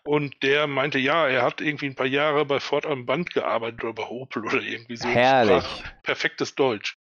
Und 0.03 0.41
der 0.43 0.67
meinte, 0.67 0.99
ja, 0.99 1.27
er 1.27 1.41
hat 1.41 1.61
irgendwie 1.61 1.87
ein 1.87 1.95
paar 1.95 2.07
Jahre 2.07 2.45
bei 2.45 2.59
Ford 2.59 2.85
am 2.85 3.05
Band 3.07 3.31
gearbeitet 3.31 3.83
oder 3.83 3.93
bei 3.93 4.07
Opel 4.07 4.45
oder 4.45 4.61
irgendwie 4.61 4.97
so. 4.97 5.07
Herrlich. 5.07 5.65
perfektes 6.03 6.53
Deutsch. 6.55 7.00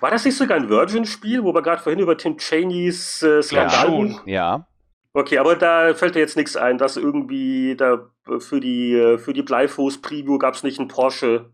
War 0.00 0.10
das 0.10 0.24
nicht 0.24 0.36
sogar 0.36 0.56
ein 0.56 0.68
Virgin-Spiel, 0.68 1.42
wo 1.42 1.54
wir 1.54 1.62
gerade 1.62 1.82
vorhin 1.82 2.00
über 2.00 2.16
Tim 2.16 2.36
Cheneys 2.36 3.22
äh, 3.22 3.42
Skandal 3.42 4.20
Ja. 4.26 4.66
Okay, 5.14 5.38
aber 5.38 5.56
da 5.56 5.94
fällt 5.94 6.14
dir 6.14 6.20
jetzt 6.20 6.36
nichts 6.36 6.56
ein, 6.56 6.78
dass 6.78 6.96
irgendwie 6.96 7.76
da 7.76 8.10
für 8.38 8.60
die 8.60 8.94
äh, 8.94 9.18
für 9.18 9.34
die 9.34 9.42
Bleifuß-Preview 9.42 10.38
gab 10.38 10.54
es 10.54 10.62
nicht 10.62 10.80
ein 10.80 10.88
Porsche 10.88 11.52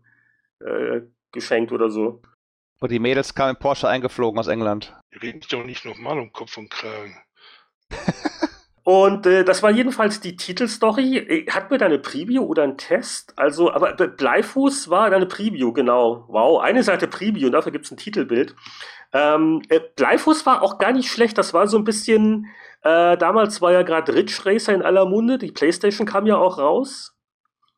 äh, 0.59 1.01
geschenkt 1.31 1.71
oder 1.71 1.89
so. 1.89 2.21
Und 2.79 2.91
die 2.91 2.99
Mädels 2.99 3.35
kamen 3.35 3.55
in 3.55 3.59
Porsche 3.59 3.89
eingeflogen 3.89 4.39
aus 4.39 4.47
England. 4.47 4.95
Die 5.13 5.17
reden 5.17 5.41
doch 5.49 5.65
nicht 5.65 5.83
nochmal 5.83 6.17
um 6.17 6.31
Kopf 6.31 6.57
und 6.57 6.69
Kragen. 6.69 7.17
Und 8.89 9.27
äh, 9.27 9.43
das 9.43 9.61
war 9.61 9.69
jedenfalls 9.69 10.19
die 10.19 10.35
Titelstory. 10.35 11.17
Äh, 11.17 11.51
Hat 11.51 11.69
mir 11.69 11.77
da 11.77 11.85
eine 11.85 11.99
Preview 11.99 12.43
oder 12.43 12.63
ein 12.63 12.75
Test? 12.75 13.37
Also, 13.37 13.71
aber 13.71 13.93
Bleifuß 13.93 14.89
war 14.89 15.11
eine 15.11 15.27
Preview, 15.27 15.71
genau. 15.73 16.25
Wow, 16.27 16.59
eine 16.59 16.81
Seite 16.81 17.07
Preview 17.07 17.45
und 17.45 17.51
dafür 17.51 17.71
gibt 17.71 17.85
es 17.85 17.91
ein 17.91 17.97
Titelbild. 17.97 18.55
Ähm, 19.13 19.61
äh, 19.69 19.79
Bleifuß 19.95 20.43
war 20.47 20.63
auch 20.63 20.79
gar 20.79 20.91
nicht 20.91 21.11
schlecht. 21.11 21.37
Das 21.37 21.53
war 21.53 21.67
so 21.67 21.77
ein 21.77 21.83
bisschen, 21.83 22.47
äh, 22.81 23.15
damals 23.15 23.61
war 23.61 23.71
ja 23.71 23.83
gerade 23.83 24.15
Ridge 24.15 24.41
Racer 24.43 24.73
in 24.73 24.81
aller 24.81 25.05
Munde. 25.05 25.37
Die 25.37 25.51
Playstation 25.51 26.07
kam 26.07 26.25
ja 26.25 26.37
auch 26.37 26.57
raus. 26.57 27.15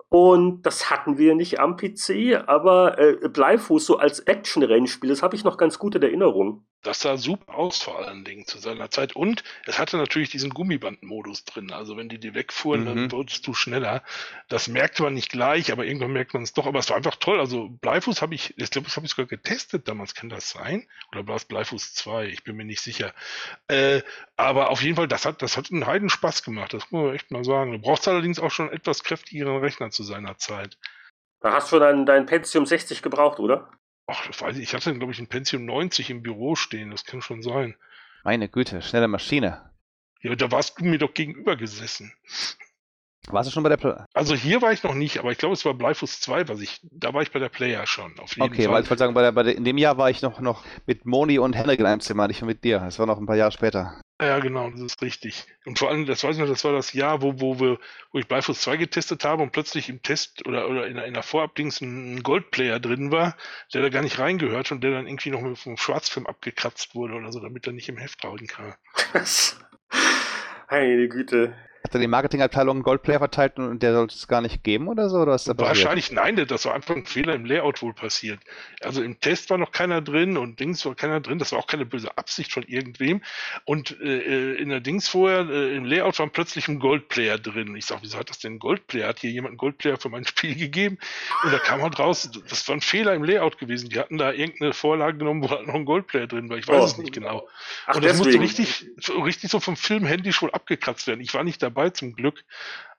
Und 0.08 0.62
das 0.66 0.90
hatten 0.90 1.18
wir 1.18 1.36
nicht 1.36 1.60
am 1.60 1.76
PC, 1.76 2.42
aber 2.48 2.98
äh, 3.00 3.28
Bleifuß 3.28 3.86
so 3.86 3.98
als 3.98 4.22
Action-Rennspiel, 4.22 5.10
das 5.10 5.24
habe 5.24 5.36
ich 5.36 5.44
noch 5.44 5.58
ganz 5.58 5.78
gut 5.78 5.96
in 5.96 6.04
Erinnerung. 6.04 6.66
Das 6.82 7.02
sah 7.02 7.18
super 7.18 7.56
aus 7.56 7.82
vor 7.82 8.00
allen 8.00 8.24
Dingen 8.24 8.48
zu 8.48 8.58
seiner 8.58 8.90
Zeit. 8.90 9.16
Und 9.16 9.44
es 9.66 9.78
hatte 9.78 9.98
natürlich 9.98 10.30
diesen 10.30 10.50
Gummibandmodus 10.50 11.46
drin. 11.46 11.72
Also 11.72 11.96
wenn 11.96 12.10
die 12.10 12.20
dir 12.20 12.34
wegfuhren, 12.34 12.82
mhm. 12.82 12.86
dann 12.86 13.12
wurdest 13.12 13.46
du 13.46 13.54
schneller. 13.54 14.04
Das 14.50 14.68
merkte 14.68 15.04
man 15.04 15.14
nicht 15.14 15.32
gleich, 15.32 15.72
aber 15.72 15.86
irgendwann 15.86 16.12
merkt 16.12 16.34
man 16.34 16.42
es 16.42 16.54
doch. 16.54 16.66
Aber 16.66 16.80
es 16.80 16.90
war 16.90 16.98
einfach 16.98 17.18
toll. 17.18 17.40
Also 17.40 17.70
Bleifuß 17.70 18.22
habe 18.22 18.34
ich, 18.34 18.58
ich 18.58 18.72
glaube, 18.72 18.88
das 18.88 18.96
habe 18.96 19.06
ich 19.06 19.12
sogar 19.12 19.28
getestet 19.28 19.88
damals. 19.88 20.16
Kann 20.16 20.30
das 20.30 20.50
sein? 20.50 20.88
Oder 21.12 21.28
war 21.28 21.36
es 21.36 21.46
Bleifuß 21.46 21.94
2? 21.94 22.26
Ich 22.26 22.44
bin 22.44 22.56
mir 22.56 22.66
nicht 22.66 22.82
sicher. 22.82 23.14
Äh, 23.68 24.02
aber 24.36 24.72
auf 24.72 24.82
jeden 24.82 24.96
Fall, 24.96 25.08
das 25.08 25.26
hat, 25.26 25.42
das 25.44 25.58
hat 25.58 25.72
einen 25.72 25.86
Heiden 25.86 26.10
Spaß 26.10 26.42
gemacht. 26.42 26.74
Das 26.74 26.90
muss 26.90 27.04
man 27.04 27.16
echt 27.16 27.30
mal 27.30 27.44
sagen. 27.44 27.74
Du 27.74 27.80
brauchst 27.80 28.08
allerdings 28.08 28.40
auch 28.40 28.52
schon 28.52 28.72
etwas 28.72 29.04
kräftigeren 29.04 29.58
Rechner 29.58 29.92
zu 29.92 30.02
seiner 30.02 30.38
Zeit. 30.38 30.78
Da 31.42 31.54
hast 31.54 31.72
du 31.72 31.80
dann 31.80 32.06
dein 32.06 32.26
Pentium 32.26 32.66
60 32.66 33.02
gebraucht, 33.02 33.40
oder? 33.40 33.70
Ach, 34.12 34.28
das 34.28 34.42
weiß 34.42 34.58
ich. 34.58 34.64
Ich 34.64 34.74
hatte, 34.74 34.94
glaube 34.94 35.14
ich, 35.14 35.20
ein 35.20 35.28
Pentium 35.28 35.66
90 35.66 36.10
im 36.10 36.22
Büro 36.22 36.56
stehen. 36.56 36.92
Das 36.92 37.06
kann 37.06 37.22
schon 37.22 37.42
sein. 37.42 37.76
Meine 38.26 38.50
Güte, 38.50 38.82
schnelle 38.82 39.08
Maschine. 39.08 39.72
Ja, 40.22 40.36
da 40.36 40.52
warst 40.52 40.80
du 40.80 40.84
mir 40.84 40.98
doch 40.98 41.14
gegenüber 41.14 41.56
gesessen. 41.56 42.14
Warst 43.30 43.50
du 43.50 43.54
schon 43.54 43.64
bei 43.64 43.70
der 43.70 43.78
Player? 43.78 44.08
Also 44.14 44.34
hier 44.34 44.62
war 44.62 44.72
ich 44.72 44.84
noch 44.84 44.96
nicht, 44.96 45.20
aber 45.20 45.32
ich 45.32 45.38
glaube, 45.38 45.54
es 45.54 45.64
war 45.64 45.76
Bleifuß 45.76 46.22
2, 46.22 46.48
was 46.48 46.60
ich, 46.60 46.82
da 46.84 47.14
war 47.14 47.22
ich 47.22 47.32
bei 47.32 47.40
der 47.40 47.50
Player 47.50 47.86
schon. 47.86 48.18
Auf 48.20 48.36
jeden 48.36 48.42
okay, 48.42 48.64
Fall. 48.64 48.74
weil 48.74 48.84
ich 48.84 48.90
wollte 48.90 49.00
sagen, 49.00 49.14
bei 49.14 49.22
der, 49.22 49.32
bei 49.32 49.44
der, 49.44 49.56
in 49.56 49.64
dem 49.64 49.78
Jahr 49.78 49.98
war 49.98 50.10
ich 50.10 50.22
noch, 50.22 50.40
noch 50.40 50.64
mit 50.88 51.06
Moni 51.06 51.38
und 51.38 51.54
Henrik 51.54 51.80
in 51.80 51.86
einem 51.86 52.02
Zimmer, 52.02 52.28
nicht 52.28 52.42
mit 52.42 52.64
dir. 52.64 52.80
Das 52.80 52.98
war 52.98 53.06
noch 53.06 53.20
ein 53.20 53.28
paar 53.28 53.36
Jahre 53.36 53.52
später. 53.52 54.02
Ja, 54.20 54.40
genau, 54.40 54.70
das 54.70 54.82
ist 54.82 55.02
richtig. 55.02 55.46
Und 55.66 55.80
vor 55.80 55.90
allem, 55.90 56.06
das 56.06 56.24
weiß 56.24 56.36
ich 56.36 56.42
noch, 56.42 56.50
das 56.50 56.64
war 56.64 56.74
das 56.74 56.94
Jahr, 56.94 57.22
wo, 57.22 57.40
wo, 57.40 57.60
wir, 57.60 57.80
wo 58.12 58.20
ich 58.20 58.28
Bleifuß 58.28 58.60
2 58.60 58.78
getestet 58.78 59.24
habe 59.24 59.44
und 59.44 59.52
plötzlich 59.52 59.90
im 59.90 60.02
Test 60.02 60.48
oder, 60.48 60.70
oder 60.70 60.88
in, 60.88 60.98
in 60.98 61.14
der 61.14 61.24
Vorabdings 61.24 61.82
ein 61.82 62.22
Goldplayer 62.24 62.80
drin 62.80 63.12
war, 63.12 63.36
der 63.74 63.82
da 63.82 63.90
gar 63.90 64.04
nicht 64.04 64.20
reingehört 64.20 64.72
und 64.72 64.84
der 64.84 64.92
dann 64.92 65.08
irgendwie 65.08 65.32
noch 65.32 65.42
mit 65.42 65.58
vom 65.58 65.78
Schwarzfilm 65.78 66.28
abgekratzt 66.28 66.96
wurde 66.96 67.14
oder 67.16 67.32
so, 67.32 67.40
damit 67.40 67.66
er 67.66 67.74
nicht 67.74 67.90
im 67.90 67.98
Heft 67.98 68.24
rauden 68.24 68.48
kann. 68.48 68.76
Meine 70.70 71.10
Güte. 71.10 71.56
Hat 71.92 71.96
er 71.96 72.00
die 72.00 72.08
Marketingabteilung 72.08 72.78
einen 72.78 72.84
Goldplayer 72.84 73.20
verteilt 73.20 73.60
und 73.60 73.84
der 73.84 73.92
sollte 73.92 74.16
es 74.16 74.26
gar 74.30 74.40
nicht 74.40 74.64
geben 74.64 74.88
oder 74.88 75.10
so? 75.10 75.18
Oder 75.18 75.34
Wahrscheinlich 75.34 76.16
passiert? 76.16 76.38
nein, 76.38 76.48
das 76.48 76.64
war 76.64 76.74
einfach 76.74 76.96
ein 76.96 77.06
Fehler 77.06 77.36
im 77.36 77.44
Layout 77.44 77.82
wohl 77.82 77.94
passiert. 77.94 78.40
Also 78.82 79.04
im 79.04 79.20
Test 79.20 79.50
war 79.50 79.58
noch 79.58 79.74
keiner 79.74 80.02
drin 80.02 80.38
und 80.38 80.62
Dings 80.62 80.86
war 80.86 80.96
keiner 80.96 81.20
drin. 81.20 81.38
Das 81.38 81.52
war 81.52 81.60
auch 81.60 81.68
keine 81.68 81.86
böse 81.86 82.18
Absicht 82.18 82.54
von 82.54 82.64
irgendwem. 82.64 83.22
Und 83.66 84.00
äh, 84.00 84.54
in 84.54 84.70
der 84.70 84.80
Dings 84.80 85.10
vorher, 85.10 85.50
äh, 85.50 85.76
im 85.76 85.84
Layout 85.84 86.18
war 86.20 86.28
plötzlich 86.28 86.70
ein 86.70 86.80
Goldplayer 86.80 87.38
drin. 87.38 87.76
Ich 87.76 87.88
sag, 87.88 88.02
wieso 88.04 88.18
hat 88.18 88.30
das 88.30 88.40
denn 88.40 88.54
ein 88.54 88.60
Goldplayer? 88.60 89.10
Hat 89.10 89.20
hier 89.20 89.32
jemand 89.32 89.50
einen 89.50 89.58
Goldplayer 89.58 89.98
für 89.98 90.08
mein 90.08 90.26
Spiel 90.26 90.56
gegeben? 90.56 90.98
Und 91.44 91.52
da 91.52 91.60
kam 91.60 91.82
halt 91.82 92.00
raus, 92.00 92.32
das 92.48 92.66
war 92.70 92.76
ein 92.78 92.82
Fehler 92.82 93.16
im 93.16 93.26
Layout 93.26 93.58
gewesen. 93.58 93.90
Die 93.90 94.00
hatten 94.00 94.18
da 94.18 94.32
irgendeine 94.32 94.72
Vorlage 94.72 95.18
genommen, 95.18 95.44
wo 95.44 95.50
halt 95.50 95.68
noch 95.68 95.76
ein 95.76 95.84
Goldplayer 95.84 96.28
drin 96.28 96.50
war. 96.50 96.58
Ich 96.58 96.70
weiß 96.70 96.82
oh. 96.82 96.86
es 96.86 96.98
nicht 96.98 97.12
genau. 97.12 97.50
Ach, 97.86 97.96
und 97.96 98.06
das 98.06 98.18
deswegen. 98.18 98.42
musste 98.42 98.64
richtig, 98.64 98.86
richtig 99.26 99.52
so 99.52 99.60
vom 99.60 99.76
Film 99.76 100.06
händisch 100.06 100.42
wohl 100.42 100.52
abgekratzt 100.52 101.06
werden. 101.08 101.20
Ich 101.20 101.34
war 101.34 101.44
nicht 101.44 101.62
dabei 101.62 101.81
zum 101.90 102.14
Glück. 102.14 102.44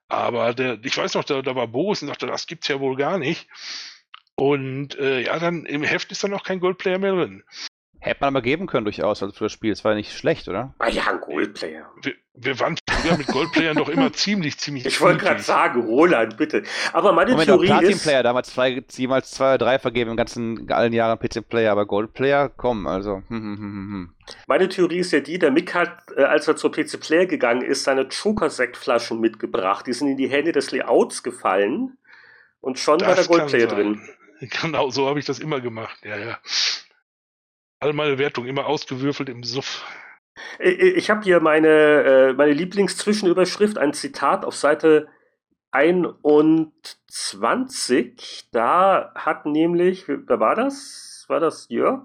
Aber 0.09 0.53
der, 0.53 0.79
ich 0.83 0.97
weiß 0.97 1.15
noch, 1.15 1.25
da, 1.25 1.41
da 1.41 1.55
war 1.55 1.69
Boris 1.69 2.03
und 2.03 2.09
sagte, 2.09 2.27
das 2.27 2.47
gibt's 2.47 2.69
ja 2.69 2.81
wohl 2.81 2.97
gar 2.97 3.19
nicht. 3.19 3.49
Und 4.35 4.99
äh, 4.99 5.21
ja, 5.23 5.39
dann 5.39 5.65
im 5.65 5.83
Heft 5.83 6.11
ist 6.11 6.25
dann 6.25 6.35
auch 6.35 6.45
kein 6.45 6.61
Goldplayer 6.61 6.99
mehr 6.99 7.15
drin. 7.15 7.45
Hätte 8.01 8.21
man 8.21 8.29
aber 8.29 8.43
geben 8.43 8.67
können 8.67 8.85
durchaus, 8.85 9.23
also 9.23 9.33
für 9.33 9.45
das 9.45 9.53
Spiel. 9.53 9.71
Es 9.71 9.85
war 9.85 9.93
ja 9.93 9.97
nicht 9.97 10.13
schlecht, 10.13 10.49
oder? 10.49 10.75
Ah 10.81 10.89
ja, 10.89 11.07
ein 11.07 11.21
Goldplayer. 11.21 11.89
Wir, 12.03 12.15
wir 12.35 12.59
waren 12.59 12.77
früher 13.03 13.17
mit 13.17 13.27
Goldplayern 13.27 13.77
doch 13.77 13.89
immer 13.89 14.13
ziemlich, 14.13 14.59
ziemlich. 14.59 14.87
Ich 14.87 15.01
wollte 15.01 15.19
gerade 15.25 15.43
sagen, 15.43 15.83
Roland, 15.83 16.37
bitte. 16.37 16.63
Aber 16.93 17.13
meine 17.13 17.33
Moment, 17.33 17.49
Theorie 17.49 17.67
Platin 17.67 17.91
ist. 17.91 18.03
Player 18.03 18.23
damals 18.23 18.53
zwei, 18.53 18.83
jemals 18.93 19.31
zwei 19.31 19.55
oder 19.55 19.59
drei 19.59 19.79
vergeben 19.79 20.11
im 20.11 20.17
ganzen 20.17 20.71
allen 20.71 20.93
Jahren 20.93 21.19
PC 21.19 21.49
Player, 21.49 21.73
aber 21.73 21.87
Goldplayer, 21.87 22.49
komm, 22.49 22.87
also. 22.87 23.23
Hm, 23.29 23.41
hm, 23.41 23.59
hm. 23.59 24.15
Meine 24.47 24.69
Theorie 24.69 24.99
ist 24.99 25.13
ja 25.13 25.21
die, 25.21 25.39
der 25.39 25.51
Mick 25.51 25.75
hat, 25.75 25.99
äh, 26.17 26.23
als 26.23 26.49
er 26.49 26.57
zur 26.57 26.73
PC 26.73 27.01
Player 27.01 27.27
gegangen 27.27 27.63
ist, 27.63 27.85
seine 27.85 28.03
Joker-Sektflaschen 28.03 29.21
mitgebracht. 29.21 29.87
Die 29.87 29.93
sind 29.93 30.09
in 30.09 30.17
die 30.17 30.29
Hände 30.29 30.53
des 30.53 30.71
Layouts 30.71 31.23
gefallen 31.23 31.99
und 32.61 32.79
schon 32.79 32.99
das 32.99 33.09
war 33.09 33.15
der 33.15 33.25
Goldplayer 33.27 33.67
drin. 33.67 34.01
Genau, 34.61 34.91
so 34.91 35.07
habe 35.07 35.21
ich 35.21 35.25
das 35.25 35.39
immer 35.39 35.61
gemacht, 35.61 35.99
ja, 36.03 36.17
ja. 36.17 36.39
All 37.79 37.93
meine 37.93 38.19
Wertungen 38.19 38.49
immer 38.49 38.67
ausgewürfelt 38.67 39.29
im 39.29 39.45
Suff. 39.45 39.85
Ich 40.59 41.11
habe 41.11 41.23
hier 41.23 41.41
meine, 41.41 41.69
äh, 41.69 42.33
meine 42.35 42.53
Lieblingszwischenüberschrift, 42.53 43.79
ein 43.79 43.93
Zitat 43.93 44.45
auf 44.45 44.55
Seite 44.55 45.09
1921, 45.73 48.49
da 48.53 49.13
hat 49.15 49.47
nämlich, 49.47 50.07
wer 50.07 50.41
war 50.41 50.55
das? 50.55 51.25
War 51.29 51.41
das 51.41 51.67
Jörg? 51.71 52.03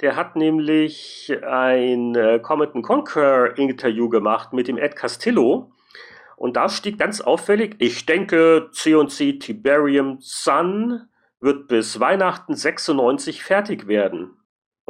Der 0.00 0.16
hat 0.16 0.36
nämlich 0.36 1.32
ein 1.42 2.14
äh, 2.14 2.38
Comet 2.38 2.70
Conquer 2.82 3.58
Interview 3.58 4.08
gemacht 4.08 4.52
mit 4.52 4.68
dem 4.68 4.78
Ed 4.78 4.96
Castillo. 4.96 5.72
Und 6.36 6.56
da 6.56 6.68
steht 6.70 6.98
ganz 6.98 7.20
auffällig, 7.20 7.76
ich 7.80 8.06
denke, 8.06 8.70
C&C 8.72 9.38
Tiberium 9.38 10.18
Sun 10.20 11.08
wird 11.40 11.68
bis 11.68 12.00
Weihnachten 12.00 12.54
96 12.54 13.42
fertig 13.42 13.88
werden. 13.88 14.36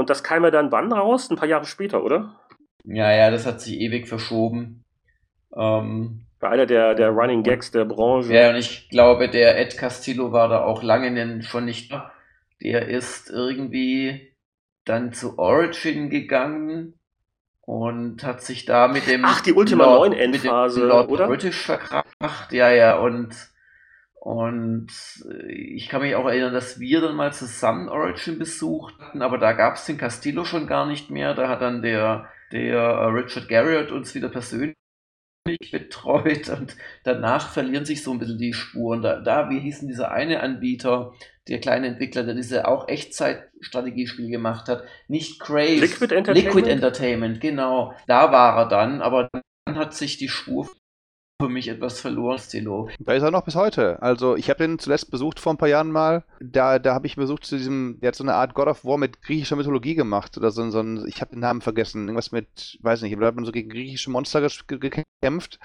Und 0.01 0.09
das 0.09 0.23
kam 0.25 0.45
ja 0.45 0.51
dann 0.51 0.73
wann 0.73 0.91
raus? 0.95 1.29
Ein 1.31 1.37
paar 1.37 1.47
Jahre 1.47 1.67
später, 1.67 2.03
oder? 2.03 2.41
Ja, 2.85 3.13
ja, 3.13 3.31
das 3.31 3.45
hat 3.45 3.61
sich 3.61 3.79
ewig 3.79 4.09
verschoben. 4.09 4.83
Ähm, 5.55 6.23
War 6.41 6.51
einer 6.53 6.65
der, 6.65 6.95
der 6.95 7.11
Running 7.11 7.43
Gags 7.43 7.71
der 7.71 7.85
Branche. 7.85 8.33
ja, 8.33 8.49
und 8.49 8.57
ich 8.57 8.89
glaube, 8.89 9.29
der 9.29 9.59
Ed 9.59 9.77
Castillo 9.77 10.33
war 10.33 10.49
da 10.49 10.65
auch 10.65 10.83
lange 10.83 11.11
nen- 11.11 11.43
schon 11.43 11.67
nicht. 11.67 11.93
Der 12.63 12.89
ist 12.89 13.29
irgendwie 13.29 14.33
dann 14.87 15.13
zu 15.13 15.39
Origin 15.39 16.09
gegangen 16.09 16.95
und 17.61 18.25
hat 18.25 18.41
sich 18.43 18.65
da 18.65 18.89
mit 18.89 19.07
dem 19.07 19.23
Ach, 19.27 19.43
die 19.43 19.53
Ultima 19.53 19.85
Lord- 19.85 20.13
9 20.13 20.19
Endphase, 20.19 20.81
mit 20.81 20.85
dem 20.85 20.89
Lord 20.89 21.11
oder? 21.11 21.27
British 21.27 21.61
verkracht. 21.67 22.53
Ja, 22.53 22.71
ja, 22.71 22.97
und 22.99 23.35
und 24.21 24.93
äh, 25.31 25.51
ich 25.51 25.89
kann 25.89 26.03
mich 26.03 26.15
auch 26.15 26.27
erinnern, 26.27 26.53
dass 26.53 26.79
wir 26.79 27.01
dann 27.01 27.17
mal 27.17 27.33
zusammen 27.33 27.89
Origin 27.89 28.39
besucht 28.39 28.95
hatten, 28.99 29.23
aber 29.23 29.39
da 29.39 29.53
gab 29.53 29.77
es 29.77 29.87
den 29.87 29.97
Castillo 29.97 30.45
schon 30.45 30.67
gar 30.67 30.87
nicht 30.87 31.11
mehr. 31.11 31.33
Da 31.33 31.49
hat 31.49 31.63
dann 31.63 31.81
der, 31.81 32.29
der 32.53 32.77
äh, 32.77 33.07
Richard 33.07 33.49
Garriott 33.49 33.91
uns 33.91 34.15
wieder 34.15 34.29
persönlich 34.29 34.77
betreut 35.73 36.51
und 36.51 36.77
danach 37.03 37.49
verlieren 37.51 37.87
sich 37.87 38.03
so 38.03 38.13
ein 38.13 38.19
bisschen 38.19 38.37
die 38.37 38.53
Spuren. 38.53 39.01
Da, 39.01 39.21
da 39.21 39.49
wie 39.49 39.59
hieß 39.59 39.79
denn 39.79 39.89
dieser 39.89 40.13
eine 40.13 40.41
Anbieter, 40.41 41.15
der 41.49 41.59
kleine 41.59 41.87
Entwickler, 41.87 42.23
der 42.23 42.35
diese 42.35 42.69
auch 42.69 42.89
Echtzeit-Strategiespiel 42.89 44.29
gemacht 44.29 44.69
hat? 44.69 44.85
Nicht 45.09 45.41
Crave. 45.41 45.81
Liquid 45.81 46.15
Entertainment? 46.15 46.55
Liquid 46.55 46.71
Entertainment, 46.71 47.41
genau. 47.41 47.95
Da 48.07 48.31
war 48.31 48.59
er 48.59 48.69
dann, 48.69 49.01
aber 49.01 49.31
dann 49.33 49.79
hat 49.79 49.95
sich 49.95 50.19
die 50.19 50.29
Spur 50.29 50.69
für 51.41 51.49
mich 51.49 51.69
etwas 51.69 51.99
verloren, 52.01 52.39
Stilo. 52.39 52.89
Da 52.99 53.15
ist 53.15 53.23
er 53.23 53.31
noch 53.31 53.45
bis 53.45 53.55
heute. 53.57 54.01
Also 54.03 54.37
ich 54.37 54.49
habe 54.51 54.59
den 54.67 54.79
zuletzt 54.79 55.11
besucht 55.11 55.41
vor 55.41 55.53
ein 55.53 55.57
paar 55.59 55.69
Jahren 55.69 55.91
mal. 55.91 56.25
Da, 56.41 56.79
da 56.79 56.95
habe 56.95 57.07
ich 57.07 57.17
besucht 57.17 57.45
zu 57.45 57.57
diesem, 57.57 57.99
der 58.01 58.09
hat 58.09 58.15
so 58.15 58.25
eine 58.25 58.35
Art 58.35 58.55
God 58.55 58.69
of 58.69 58.85
War 58.85 58.99
mit 58.99 59.23
griechischer 59.23 59.57
Mythologie 59.57 59.95
gemacht. 59.95 60.37
Oder 60.39 60.51
so, 60.51 60.63
ein- 60.63 60.71
so 60.71 60.81
ein, 60.81 61.05
ich 61.09 61.21
habe 61.21 61.33
den 61.33 61.41
Namen 61.41 61.61
vergessen. 61.61 62.03
Irgendwas 62.05 62.31
mit, 62.33 62.79
weiß 62.83 63.03
nicht, 63.03 63.21
da 63.21 63.27
hat 63.27 63.35
man 63.35 63.45
so 63.45 63.53
gegen 63.53 63.71
griechische 63.71 64.11
Monster 64.11 64.47
gekämpft. 64.67 65.59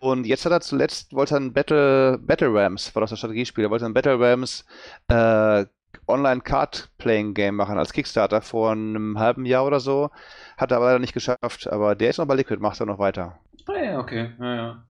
Und 0.00 0.26
jetzt 0.26 0.44
hat 0.44 0.52
er 0.52 0.60
zuletzt, 0.60 1.12
wollte 1.14 1.34
er 1.34 1.40
ein 1.40 1.52
Battle, 1.52 2.18
Battle 2.18 2.52
Rams, 2.52 2.94
war 2.94 3.00
das 3.00 3.10
das 3.10 3.18
Strategiespiel, 3.18 3.64
er 3.64 3.70
wollte 3.70 3.84
ein 3.86 3.94
Battle 3.94 4.18
Rams 4.20 4.64
äh, 5.08 5.64
Online-Card-Playing-Game 6.08 7.54
machen 7.54 7.78
als 7.78 7.92
Kickstarter 7.92 8.40
vor 8.42 8.72
einem 8.72 9.18
halben 9.18 9.44
Jahr 9.44 9.66
oder 9.66 9.80
so. 9.80 10.10
Hat 10.56 10.70
er 10.70 10.78
aber 10.78 10.86
leider 10.86 10.98
nicht 10.98 11.12
geschafft. 11.14 11.68
Aber 11.70 11.94
der 11.94 12.10
ist 12.10 12.18
noch 12.18 12.26
bei 12.26 12.34
Liquid, 12.34 12.60
macht 12.60 12.80
er 12.80 12.86
noch 12.86 12.98
weiter. 12.98 13.38
Ah 13.66 13.82
ja, 13.82 13.98
okay. 14.00 14.32
Ja, 14.40 14.54
ja. 14.54 14.84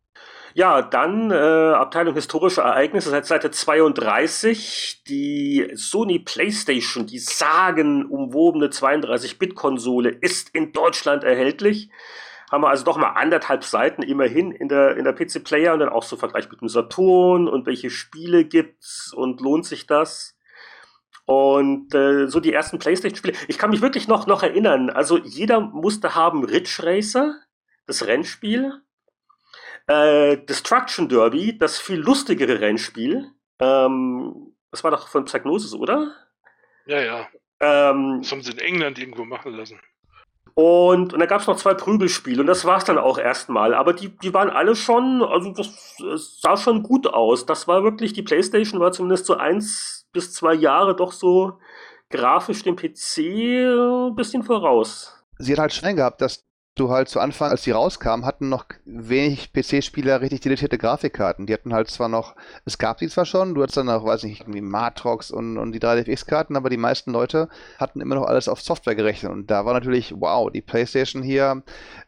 Ja, 0.55 0.83
dann 0.83 1.31
äh, 1.31 1.35
Abteilung 1.35 2.15
historische 2.15 2.61
Ereignisse 2.61 3.09
seit 3.09 3.25
Seite 3.25 3.51
32. 3.51 5.03
Die 5.09 5.71
Sony 5.75 6.19
PlayStation, 6.19 7.07
die 7.07 7.19
sagenumwobene 7.19 8.67
32-Bit-Konsole, 8.67 10.11
ist 10.11 10.51
in 10.55 10.73
Deutschland 10.73 11.25
erhältlich. 11.25 11.91
Haben 12.51 12.65
wir 12.65 12.69
also 12.69 12.85
doch 12.85 12.99
mal 12.99 13.13
anderthalb 13.13 13.65
Seiten 13.65 14.03
immerhin 14.03 14.53
in 14.53 14.69
der, 14.69 14.99
in 14.99 15.05
der 15.05 15.15
PC 15.15 15.43
Player 15.43 15.73
und 15.73 15.81
dann 15.81 15.89
auch 15.89 16.03
so 16.03 16.19
Vergleich 16.19 16.51
mit 16.51 16.61
dem 16.61 16.69
Saturn 16.69 17.49
und 17.49 17.65
welche 17.65 17.89
Spiele 17.89 18.45
gibt's 18.45 19.11
und 19.15 19.41
lohnt 19.41 19.65
sich 19.65 19.87
das? 19.87 20.37
Und 21.25 21.95
äh, 21.95 22.27
so 22.27 22.41
die 22.41 22.53
ersten 22.53 22.79
PlayStation-Spiele. 22.79 23.35
Ich 23.49 23.57
kann 23.57 23.71
mich 23.71 23.81
wirklich 23.81 24.07
noch, 24.07 24.27
noch 24.27 24.43
erinnern. 24.43 24.91
Also 24.91 25.17
jeder 25.17 25.61
musste 25.61 26.15
haben 26.15 26.45
Ridge 26.45 26.81
Racer, 26.83 27.37
das 27.87 28.07
Rennspiel. 28.07 28.83
Äh, 29.87 30.39
Destruction 30.39 31.09
Derby, 31.09 31.59
das 31.59 31.79
viel 31.79 31.99
lustigere 31.99 32.61
Rennspiel. 32.61 33.31
Ähm, 33.61 34.55
das 34.71 34.83
war 34.85 34.91
doch 34.91 35.09
von 35.09 35.25
Psygnosis, 35.25 35.75
oder? 35.75 36.15
Ja, 36.87 37.01
ja. 37.01 37.29
Ähm, 37.61 38.21
Das 38.23 38.33
haben 38.33 38.43
sie 38.43 38.53
in 38.53 38.59
England 38.59 38.99
irgendwo 38.99 39.25
machen 39.25 39.53
lassen. 39.55 39.79
und, 40.55 41.13
und 41.13 41.19
da 41.21 41.27
gab 41.27 41.41
es 41.41 41.47
noch 41.47 41.57
zwei 41.57 41.75
Prügelspiele 41.75 42.41
und 42.41 42.47
das 42.47 42.65
war 42.65 42.79
es 42.79 42.85
dann 42.85 42.99
auch 42.99 43.19
erstmal. 43.19 43.75
Aber 43.75 43.93
die, 43.93 44.09
die 44.19 44.35
waren 44.35 44.51
alle 44.51 44.75
schon, 44.77 45.23
also 45.23 45.53
das, 45.53 45.97
das 45.99 46.41
sah 46.41 46.57
schon 46.57 46.83
gut 46.83 47.07
aus. 47.07 47.47
Das 47.47 47.69
war 47.69 47.83
wirklich, 47.85 48.13
die 48.13 48.23
Playstation 48.23 48.81
war 48.81 48.93
zumindest 48.93 49.27
so 49.27 49.37
eins 49.37 50.09
bis 50.13 50.33
zwei 50.33 50.55
Jahre 50.55 50.95
doch 50.97 51.13
so 51.13 51.59
grafisch 52.11 52.63
dem 52.63 52.77
PC 52.77 53.19
ein 53.19 54.15
bisschen 54.15 54.43
voraus. 54.43 55.15
sie 55.39 55.53
hat 55.53 55.59
halt 55.61 55.73
Schwein 55.73 55.97
gehabt, 55.97 56.21
dass 56.21 56.45
du 56.75 56.91
halt 56.91 57.09
zu 57.09 57.21
Anfang, 57.21 57.51
als 57.51 57.63
die 57.63 57.71
rauskamen, 57.71 58.25
hatten 58.25 58.49
noch 58.49 58.65
wenig 58.85 59.53
PC-Spieler 59.53 60.21
richtig 60.21 60.41
deletierte 60.41 60.79
Grafikkarten. 60.79 61.47
Die 61.47 61.53
hatten 61.53 61.75
halt 61.75 61.91
zwar 61.91 62.09
noch, 62.09 62.35
es 62.65 62.79
gab 62.79 62.99
die 62.99 63.09
zwar 63.09 63.27
schon, 63.27 63.55
du 63.55 63.63
hattest 63.63 63.77
dann 63.77 63.87
noch, 63.87 64.05
weiß 64.05 64.23
nicht, 64.25 64.41
irgendwie 64.41 64.63
Matrox 64.63 65.31
und, 65.31 65.59
und 65.59 65.73
die 65.73 65.81
3DFX-Karten, 65.81 66.57
aber 66.57 66.71
die 66.71 66.79
meisten 66.79 67.13
Leute 67.13 67.49
hatten 67.79 68.01
immer 68.01 68.15
noch 68.15 68.27
alles 68.27 68.49
auf 68.49 68.63
Software 68.63 68.95
gerechnet. 68.95 69.33
Und 69.33 69.51
da 69.51 69.67
war 69.67 69.75
natürlich, 69.75 70.15
wow, 70.19 70.51
die 70.51 70.63
PlayStation 70.63 71.23
hier, 71.23 71.63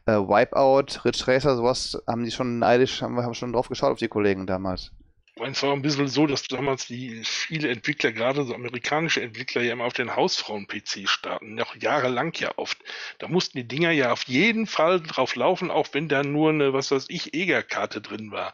äh, 0.05 0.13
Wipeout, 0.13 1.05
Ridge 1.05 1.23
Racer, 1.27 1.55
sowas 1.55 2.01
haben 2.07 2.23
die 2.23 2.31
schon 2.31 2.59
neidisch, 2.59 3.01
haben 3.01 3.15
wir 3.15 3.23
haben 3.23 3.35
schon 3.35 3.53
drauf 3.53 3.69
geschaut 3.69 3.91
auf 3.91 3.99
die 3.99 4.07
Kollegen 4.07 4.47
damals. 4.47 4.91
Meine, 5.37 5.51
es 5.51 5.63
war 5.63 5.73
ein 5.73 5.81
bisschen 5.81 6.07
so, 6.07 6.27
dass 6.27 6.43
damals 6.43 6.87
die 6.87 7.21
viele 7.25 7.67
Entwickler, 7.69 8.13
gerade 8.13 8.45
so 8.45 8.55
amerikanische 8.55 9.21
Entwickler, 9.21 9.61
ja 9.63 9.73
immer 9.73 9.83
auf 9.83 9.93
den 9.93 10.15
Hausfrauen-PC 10.15 11.09
starten, 11.09 11.55
noch 11.55 11.75
jahrelang 11.75 12.33
ja 12.35 12.53
oft. 12.57 12.77
Da 13.17 13.27
mussten 13.27 13.57
die 13.57 13.67
Dinger 13.67 13.91
ja 13.91 14.13
auf 14.13 14.23
jeden 14.23 14.65
Fall 14.65 15.01
drauf 15.01 15.35
laufen, 15.35 15.71
auch 15.71 15.89
wenn 15.91 16.07
da 16.07 16.23
nur 16.23 16.51
eine, 16.51 16.71
was 16.71 16.91
weiß 16.91 17.07
ich, 17.09 17.33
EGA-Karte 17.33 17.99
drin 17.99 18.31
war. 18.31 18.53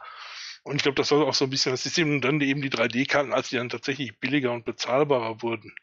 Und 0.63 0.77
ich 0.77 0.83
glaube, 0.83 0.95
das 0.95 1.11
war 1.11 1.27
auch 1.27 1.35
so 1.35 1.45
ein 1.45 1.51
bisschen 1.51 1.71
das 1.71 1.83
System. 1.83 2.15
Und 2.15 2.21
dann 2.21 2.41
eben 2.41 2.63
die 2.63 2.71
3D-Karten, 2.71 3.31
als 3.31 3.49
die 3.49 3.57
dann 3.57 3.69
tatsächlich 3.69 4.17
billiger 4.19 4.51
und 4.51 4.65
bezahlbarer 4.65 5.43
wurden. 5.43 5.75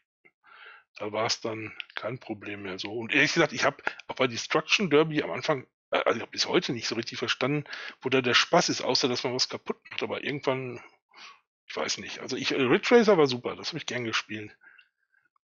Da 0.97 1.13
war 1.13 1.27
es 1.27 1.39
dann 1.39 1.71
kein 1.95 2.19
Problem 2.19 2.63
mehr 2.63 2.77
so. 2.77 2.91
Und 2.91 3.13
ehrlich 3.13 3.33
gesagt, 3.33 3.53
ich 3.53 3.63
habe 3.63 3.77
auch 4.07 4.15
bei 4.15 4.27
Destruction 4.27 4.89
Derby 4.89 5.23
am 5.23 5.31
Anfang, 5.31 5.65
also 5.91 6.17
ich 6.17 6.21
habe 6.21 6.31
bis 6.31 6.47
heute 6.47 6.73
nicht 6.73 6.87
so 6.87 6.95
richtig 6.95 7.17
verstanden, 7.17 7.63
wo 8.01 8.09
da 8.09 8.21
der 8.21 8.33
Spaß 8.33 8.69
ist, 8.69 8.81
außer 8.81 9.07
dass 9.07 9.23
man 9.23 9.33
was 9.33 9.49
kaputt 9.49 9.77
macht. 9.89 10.03
Aber 10.03 10.23
irgendwann, 10.23 10.79
ich 11.67 11.75
weiß 11.75 11.97
nicht. 11.99 12.19
Also 12.19 12.35
ich, 12.35 12.51
äh, 12.51 12.61
Ridge 12.61 12.95
Racer 12.95 13.17
war 13.17 13.27
super, 13.27 13.55
das 13.55 13.69
habe 13.69 13.77
ich 13.79 13.85
gern 13.85 14.03
gespielt. 14.03 14.55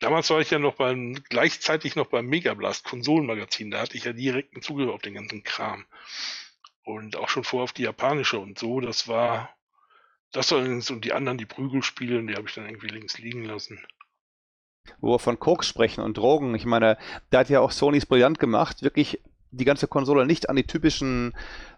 Damals 0.01 0.29
war 0.31 0.41
ich 0.41 0.51
ja 0.51 0.59
noch 0.59 0.75
beim, 0.75 1.23
gleichzeitig 1.29 1.97
noch 1.97 2.07
beim 2.07 2.27
Megablast 2.27 2.85
Konsolenmagazin, 2.85 3.71
da 3.71 3.81
hatte 3.81 3.97
ich 3.97 4.05
ja 4.05 4.13
direkten 4.13 4.61
Zugriff 4.61 4.91
auf 4.91 5.03
den 5.03 5.15
ganzen 5.15 5.45
Kram. 5.45 5.87
Und 6.83 7.17
auch 7.17 7.29
schon 7.29 7.45
vorher 7.45 7.65
auf 7.65 7.73
die 7.73 7.85
japanische 7.85 8.39
und 8.39 8.59
so, 8.59 8.81
das 8.81 9.09
war, 9.09 9.57
das 10.33 10.53
allerdings 10.53 10.91
und 10.91 11.05
die 11.05 11.15
anderen, 11.15 11.39
die 11.39 11.47
Prügelspiele, 11.47 12.23
die 12.27 12.35
habe 12.35 12.49
ich 12.49 12.55
dann 12.55 12.67
irgendwie 12.67 12.89
links 12.89 13.17
liegen 13.19 13.45
lassen. 13.45 13.83
Wo 14.99 15.13
wir 15.13 15.19
von 15.19 15.39
Koks 15.39 15.67
sprechen 15.67 16.03
und 16.03 16.19
Drogen, 16.19 16.55
ich 16.55 16.67
meine, 16.67 16.99
da 17.31 17.39
hat 17.39 17.49
ja 17.49 17.61
auch 17.61 17.71
Sony's 17.71 18.05
brillant 18.05 18.39
gemacht, 18.39 18.83
wirklich 18.83 19.23
die 19.57 19.65
ganze 19.65 19.87
Konsole 19.87 20.27
nicht 20.27 20.49
an 20.49 20.57
die 20.57 20.65
typischen, 20.65 21.33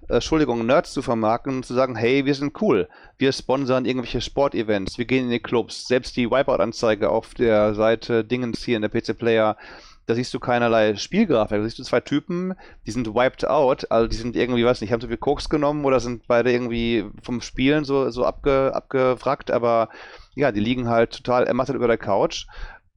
äh, 0.08 0.14
Entschuldigung, 0.14 0.64
Nerds 0.66 0.92
zu 0.92 1.02
vermarkten 1.02 1.56
und 1.56 1.66
zu 1.66 1.74
sagen, 1.74 1.96
hey, 1.96 2.24
wir 2.24 2.34
sind 2.34 2.60
cool, 2.60 2.88
wir 3.18 3.32
sponsern 3.32 3.84
irgendwelche 3.84 4.20
Sportevents, 4.20 4.98
wir 4.98 5.04
gehen 5.04 5.24
in 5.24 5.30
die 5.30 5.40
Clubs, 5.40 5.86
selbst 5.86 6.16
die 6.16 6.30
Wipeout-Anzeige 6.30 7.10
auf 7.10 7.34
der 7.34 7.74
Seite 7.74 8.24
Dingens 8.24 8.62
hier 8.62 8.76
in 8.76 8.82
der 8.82 8.88
PC 8.88 9.16
Player, 9.18 9.56
da 10.06 10.14
siehst 10.14 10.32
du 10.32 10.38
keinerlei 10.38 10.94
Spielgrafik, 10.94 11.58
da 11.58 11.64
siehst 11.64 11.80
du 11.80 11.82
zwei 11.82 12.00
Typen, 12.00 12.54
die 12.86 12.92
sind 12.92 13.12
wiped 13.12 13.46
out, 13.46 13.90
also 13.90 14.06
die 14.06 14.16
sind 14.16 14.36
irgendwie, 14.36 14.64
weiß 14.64 14.80
nicht, 14.80 14.92
haben 14.92 15.00
so 15.00 15.08
viel 15.08 15.16
Koks 15.16 15.48
genommen 15.48 15.84
oder 15.84 15.98
sind 15.98 16.28
beide 16.28 16.52
irgendwie 16.52 17.04
vom 17.22 17.40
Spielen 17.40 17.84
so, 17.84 18.08
so 18.10 18.24
abge, 18.24 18.72
abgewrackt, 18.72 19.50
aber 19.50 19.88
ja, 20.36 20.52
die 20.52 20.60
liegen 20.60 20.88
halt 20.88 21.10
total 21.10 21.44
ermattet 21.44 21.74
über 21.74 21.88
der 21.88 21.98
Couch 21.98 22.46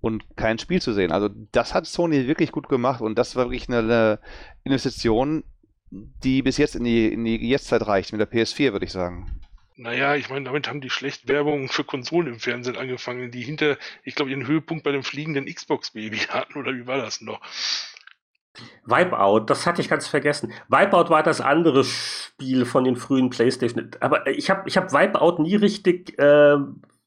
und 0.01 0.23
kein 0.37 0.59
Spiel 0.59 0.81
zu 0.81 0.93
sehen. 0.93 1.11
Also 1.11 1.29
das 1.51 1.73
hat 1.73 1.85
Sony 1.85 2.27
wirklich 2.27 2.51
gut 2.51 2.69
gemacht 2.69 3.01
und 3.01 3.17
das 3.17 3.35
war 3.35 3.45
wirklich 3.45 3.67
eine, 3.67 3.79
eine 3.79 4.19
Investition, 4.63 5.43
die 5.91 6.41
bis 6.41 6.57
jetzt 6.57 6.75
in 6.75 6.83
die, 6.83 7.11
in 7.11 7.25
die 7.25 7.49
Jetztzeit 7.49 7.85
reicht, 7.85 8.11
mit 8.11 8.21
der 8.21 8.31
PS4, 8.31 8.71
würde 8.71 8.85
ich 8.85 8.91
sagen. 8.91 9.41
Naja, 9.75 10.15
ich 10.15 10.29
meine, 10.29 10.45
damit 10.45 10.67
haben 10.67 10.81
die 10.81 10.89
schlecht 10.89 11.27
Werbung 11.29 11.69
für 11.69 11.85
Konsolen 11.85 12.27
im 12.27 12.39
Fernsehen 12.39 12.75
angefangen, 12.75 13.31
die 13.31 13.41
hinter, 13.41 13.77
ich 14.03 14.13
glaube, 14.13 14.29
ihren 14.29 14.45
Höhepunkt 14.45 14.83
bei 14.83 14.91
dem 14.91 15.03
fliegenden 15.03 15.45
Xbox-Baby 15.45 16.17
hatten, 16.29 16.59
oder 16.59 16.73
wie 16.73 16.85
war 16.85 16.97
das 16.97 17.21
noch? 17.21 17.39
Wipeout, 18.85 19.45
das 19.45 19.65
hatte 19.65 19.81
ich 19.81 19.87
ganz 19.87 20.07
vergessen. 20.07 20.51
Wipeout 20.67 21.09
war 21.09 21.23
das 21.23 21.39
andere 21.39 21.85
Spiel 21.85 22.65
von 22.65 22.83
den 22.83 22.97
frühen 22.97 23.29
PlayStation. 23.29 23.91
Aber 24.01 24.27
ich 24.27 24.49
habe 24.49 24.67
ich 24.67 24.75
hab 24.75 24.91
Wipeout 24.91 25.41
nie 25.41 25.55
richtig 25.55 26.19
äh, 26.19 26.57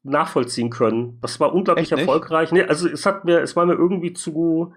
nachvollziehen 0.03 0.71
können. 0.71 1.19
Das 1.21 1.39
war 1.41 1.55
unglaublich 1.55 1.93
Echt 1.93 2.01
erfolgreich. 2.01 2.53
Nee, 2.53 2.63
also 2.63 2.89
es 2.89 3.07
hat 3.07 3.25
mir, 3.25 3.41
es 3.41 3.55
war 3.57 3.67
mir 3.67 3.75
irgendwie 3.75 4.13
zu, 4.13 4.73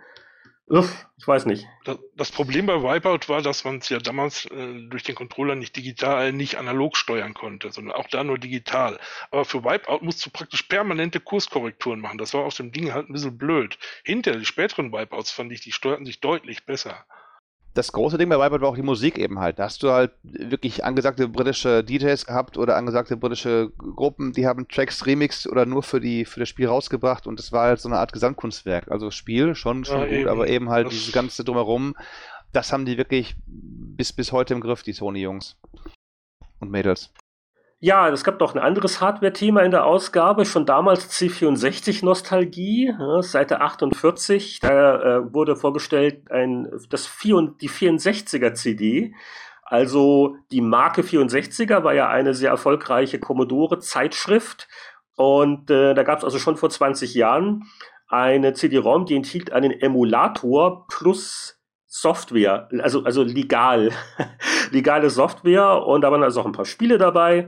Uff, 0.67 1.05
ich 1.17 1.27
weiß 1.27 1.45
nicht. 1.45 1.67
Das, 1.83 1.99
das 2.15 2.31
Problem 2.31 2.65
bei 2.65 2.81
Wipeout 2.81 3.29
war, 3.29 3.43
dass 3.43 3.63
man 3.65 3.77
es 3.77 3.89
ja 3.89 3.99
damals 3.99 4.45
äh, 4.45 4.87
durch 4.89 5.03
den 5.03 5.13
Controller 5.13 5.53
nicht 5.53 5.75
digital, 5.75 6.33
nicht 6.33 6.57
analog 6.57 6.97
steuern 6.97 7.35
konnte, 7.35 7.71
sondern 7.71 7.95
auch 7.95 8.07
da 8.07 8.23
nur 8.23 8.39
digital. 8.39 8.99
Aber 9.29 9.45
für 9.45 9.63
Wipeout 9.63 10.03
musst 10.03 10.25
du 10.25 10.31
praktisch 10.31 10.63
permanente 10.63 11.19
Kurskorrekturen 11.19 11.99
machen. 11.99 12.17
Das 12.17 12.33
war 12.33 12.45
auf 12.45 12.55
dem 12.55 12.71
Ding 12.71 12.93
halt 12.93 13.09
ein 13.09 13.13
bisschen 13.13 13.37
blöd. 13.37 13.77
Hinter 14.03 14.37
die 14.37 14.45
späteren 14.45 14.91
Wipeouts 14.91 15.29
fand 15.29 15.51
ich, 15.51 15.61
die 15.61 15.71
steuerten 15.71 16.07
sich 16.07 16.19
deutlich 16.19 16.65
besser 16.65 17.05
das 17.75 17.91
große 17.91 18.17
Ding 18.17 18.29
bei 18.29 18.37
Wipeout 18.39 18.61
war 18.61 18.69
auch 18.69 18.75
die 18.77 18.81
Musik 18.81 19.17
eben 19.17 19.39
halt. 19.39 19.59
Da 19.59 19.65
hast 19.65 19.83
du 19.83 19.91
halt 19.91 20.11
wirklich 20.23 20.85
angesagte 20.85 21.27
britische 21.27 21.83
DJs 21.83 22.25
gehabt 22.25 22.57
oder 22.57 22.77
angesagte 22.77 23.17
britische 23.17 23.69
Gruppen, 23.77 24.31
die 24.31 24.47
haben 24.47 24.67
Tracks 24.69 25.05
remixed 25.05 25.45
oder 25.47 25.65
nur 25.65 25.83
für, 25.83 25.99
die, 25.99 26.23
für 26.23 26.39
das 26.39 26.47
Spiel 26.47 26.67
rausgebracht 26.67 27.27
und 27.27 27.37
das 27.37 27.51
war 27.51 27.67
halt 27.67 27.81
so 27.81 27.89
eine 27.89 27.97
Art 27.97 28.13
Gesamtkunstwerk. 28.13 28.89
Also 28.89 29.11
Spiel 29.11 29.55
schon, 29.55 29.83
schon 29.83 29.99
ja, 29.99 30.05
gut, 30.05 30.13
eben. 30.13 30.29
aber 30.29 30.47
eben 30.47 30.69
halt 30.69 30.87
das 30.87 30.93
dieses 30.93 31.11
ganze 31.11 31.43
Drumherum, 31.43 31.95
das 32.53 32.71
haben 32.71 32.85
die 32.85 32.97
wirklich 32.97 33.35
bis, 33.45 34.13
bis 34.13 34.31
heute 34.31 34.53
im 34.53 34.61
Griff, 34.61 34.81
die 34.81 34.93
Sony-Jungs 34.93 35.57
und 36.59 36.71
Mädels. 36.71 37.11
Ja, 37.85 38.09
es 38.09 38.23
gab 38.23 38.39
noch 38.39 38.55
ein 38.55 38.59
anderes 38.59 38.99
Hardware-Thema 38.99 39.61
in 39.61 39.69
der 39.69 39.85
Ausgabe, 39.85 40.45
schon 40.45 40.65
damals 40.65 41.07
C64-Nostalgie, 41.07 42.95
ja, 42.97 43.21
Seite 43.21 43.61
48. 43.61 44.59
Da 44.59 45.17
äh, 45.19 45.33
wurde 45.35 45.55
vorgestellt 45.55 46.31
ein, 46.31 46.67
das 46.89 47.05
die 47.21 47.69
64er-CD. 47.69 49.13
Also 49.61 50.35
die 50.49 50.61
Marke 50.61 51.03
64er 51.03 51.83
war 51.83 51.93
ja 51.93 52.09
eine 52.09 52.33
sehr 52.33 52.49
erfolgreiche 52.49 53.19
Commodore-Zeitschrift. 53.19 54.67
Und 55.15 55.69
äh, 55.69 55.93
da 55.93 56.01
gab 56.01 56.17
es 56.17 56.23
also 56.23 56.39
schon 56.39 56.57
vor 56.57 56.71
20 56.71 57.13
Jahren 57.13 57.65
eine 58.07 58.53
CD-ROM, 58.53 59.05
die 59.05 59.15
enthielt 59.15 59.53
einen 59.53 59.69
Emulator 59.69 60.87
plus 60.87 61.61
Software, 61.85 62.67
also, 62.79 63.03
also 63.03 63.21
legal, 63.21 63.91
legale 64.71 65.11
Software 65.11 65.85
und 65.85 66.01
da 66.01 66.11
waren 66.11 66.23
also 66.23 66.41
auch 66.41 66.45
ein 66.47 66.51
paar 66.51 66.65
Spiele 66.65 66.97
dabei 66.97 67.47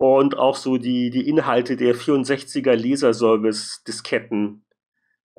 und 0.00 0.38
auch 0.38 0.56
so 0.56 0.78
die, 0.78 1.10
die 1.10 1.28
Inhalte 1.28 1.76
der 1.76 1.94
64er 1.94 2.74
Laserservice-Disketten 2.74 4.64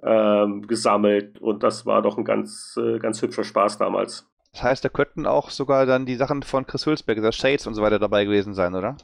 ähm, 0.04 0.68
gesammelt. 0.68 1.42
Und 1.42 1.64
das 1.64 1.88
war 1.88 2.04
doch 2.04 2.16
ein 2.20 2.26
ganz, 2.26 2.78
äh, 2.80 3.00
ganz 3.00 3.24
hübscher 3.24 3.44
Spaß 3.44 3.80
damals. 3.80 4.30
Das 4.54 4.62
heißt, 4.62 4.86
da 4.86 4.90
könnten 4.90 5.26
auch 5.26 5.50
sogar 5.50 5.88
dann 5.88 6.06
die 6.06 6.16
Sachen 6.16 6.44
von 6.44 6.68
Chris 6.68 6.86
Hülsberg, 6.86 7.24
das 7.24 7.36
Shades 7.36 7.66
und 7.66 7.74
so 7.74 7.82
weiter 7.82 7.98
dabei 7.98 8.24
gewesen 8.24 8.54
sein, 8.54 8.76
oder? 8.76 8.98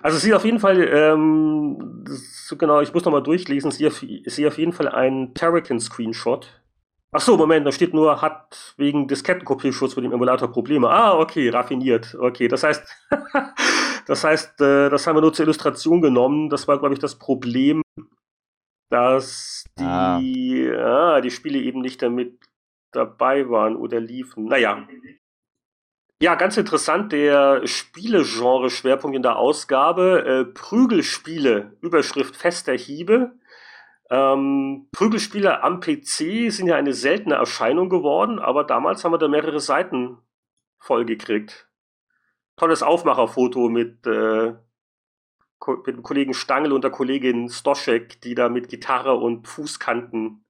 Also 0.00 0.16
es 0.18 0.22
sieht 0.22 0.34
auf 0.34 0.44
jeden 0.44 0.60
Fall, 0.60 0.80
ähm, 0.80 2.04
das, 2.06 2.54
genau, 2.56 2.80
ich 2.80 2.94
muss 2.94 3.04
nochmal 3.04 3.24
durchlesen, 3.24 3.72
es 3.72 3.78
sieht 3.78 4.46
auf 4.46 4.58
jeden 4.58 4.72
Fall 4.72 4.88
ein 4.88 5.34
Terrican-Screenshot. 5.34 6.62
Ach 7.10 7.20
so, 7.20 7.36
Moment, 7.36 7.66
da 7.66 7.72
steht 7.72 7.94
nur, 7.94 8.22
hat 8.22 8.74
wegen 8.76 9.08
Diskettenkopierschutz 9.08 9.96
mit 9.96 10.04
dem 10.04 10.12
Emulator 10.12 10.52
Probleme. 10.52 10.88
Ah, 10.88 11.18
okay, 11.18 11.48
raffiniert. 11.48 12.14
Okay, 12.14 12.46
das 12.46 12.62
heißt, 12.62 12.86
Das 14.08 14.24
heißt, 14.24 14.62
äh, 14.62 14.88
das 14.88 15.06
haben 15.06 15.16
wir 15.16 15.20
nur 15.20 15.34
zur 15.34 15.44
Illustration 15.44 16.00
genommen. 16.00 16.48
Das 16.48 16.66
war, 16.66 16.78
glaube 16.78 16.94
ich, 16.94 16.98
das 16.98 17.18
Problem, 17.18 17.82
dass 18.90 19.64
die, 19.78 19.84
ah. 19.84 21.16
ah. 21.16 21.20
die 21.20 21.30
Spiele 21.30 21.58
eben 21.58 21.82
nicht 21.82 22.00
damit 22.00 22.40
dabei 22.90 23.50
waren 23.50 23.76
oder 23.76 24.00
liefen. 24.00 24.46
Naja. 24.46 24.88
Ja, 26.22 26.36
ganz 26.36 26.56
interessant, 26.56 27.12
der 27.12 27.66
Spielegenre-Schwerpunkt 27.66 29.14
in 29.14 29.22
der 29.22 29.36
Ausgabe. 29.36 30.24
Äh, 30.24 30.44
Prügelspiele, 30.54 31.76
Überschrift 31.82 32.34
fester 32.34 32.72
Hiebe. 32.72 33.38
Ähm, 34.08 34.88
Prügelspiele 34.90 35.62
am 35.62 35.80
PC 35.80 36.50
sind 36.50 36.66
ja 36.66 36.76
eine 36.76 36.94
seltene 36.94 37.34
Erscheinung 37.34 37.90
geworden, 37.90 38.38
aber 38.38 38.64
damals 38.64 39.04
haben 39.04 39.12
wir 39.12 39.18
da 39.18 39.28
mehrere 39.28 39.60
Seiten 39.60 40.16
vollgekriegt 40.78 41.67
tolles 42.58 42.82
Aufmacherfoto 42.82 43.68
mit, 43.68 44.06
äh, 44.06 44.54
mit 45.86 45.96
dem 45.96 46.02
Kollegen 46.02 46.34
Stangl 46.34 46.72
und 46.72 46.84
der 46.84 46.90
Kollegin 46.90 47.48
Stoschek, 47.48 48.20
die 48.20 48.34
da 48.34 48.48
mit 48.48 48.68
Gitarre 48.68 49.14
und 49.14 49.48
Fußkanten 49.48 50.44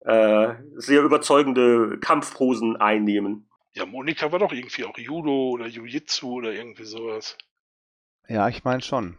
äh, 0.00 0.54
sehr 0.76 1.02
überzeugende 1.02 1.98
Kampfposen 1.98 2.76
einnehmen. 2.76 3.48
Ja, 3.72 3.86
Monika 3.86 4.32
war 4.32 4.38
doch 4.38 4.52
irgendwie 4.52 4.84
auch 4.84 4.98
Judo 4.98 5.50
oder 5.50 5.66
Jiu-Jitsu 5.66 6.32
oder 6.32 6.52
irgendwie 6.52 6.84
sowas. 6.84 7.36
Ja, 8.26 8.48
ich 8.48 8.64
meine 8.64 8.82
schon. 8.82 9.16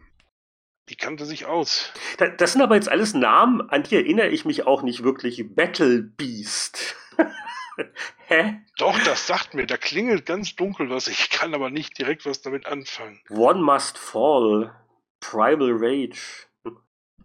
Die 0.88 0.96
kannte 0.96 1.24
sich 1.24 1.46
aus. 1.46 1.92
Das 2.38 2.52
sind 2.52 2.60
aber 2.60 2.74
jetzt 2.74 2.90
alles 2.90 3.14
Namen, 3.14 3.62
an 3.70 3.84
die 3.84 3.94
erinnere 3.94 4.28
ich 4.28 4.44
mich 4.44 4.66
auch 4.66 4.82
nicht 4.82 5.04
wirklich. 5.04 5.54
Battle 5.54 6.02
Beast. 6.02 6.96
Hä? 8.26 8.60
Doch, 8.78 8.98
das 9.04 9.26
sagt 9.26 9.54
mir, 9.54 9.66
da 9.66 9.76
klingelt 9.76 10.26
ganz 10.26 10.56
dunkel 10.56 10.90
was. 10.90 11.08
Ich 11.08 11.30
kann 11.30 11.54
aber 11.54 11.70
nicht 11.70 11.98
direkt 11.98 12.26
was 12.26 12.42
damit 12.42 12.66
anfangen. 12.66 13.20
One 13.30 13.62
Must 13.62 13.98
Fall. 13.98 14.74
Primal 15.20 15.72
Rage. 15.72 16.46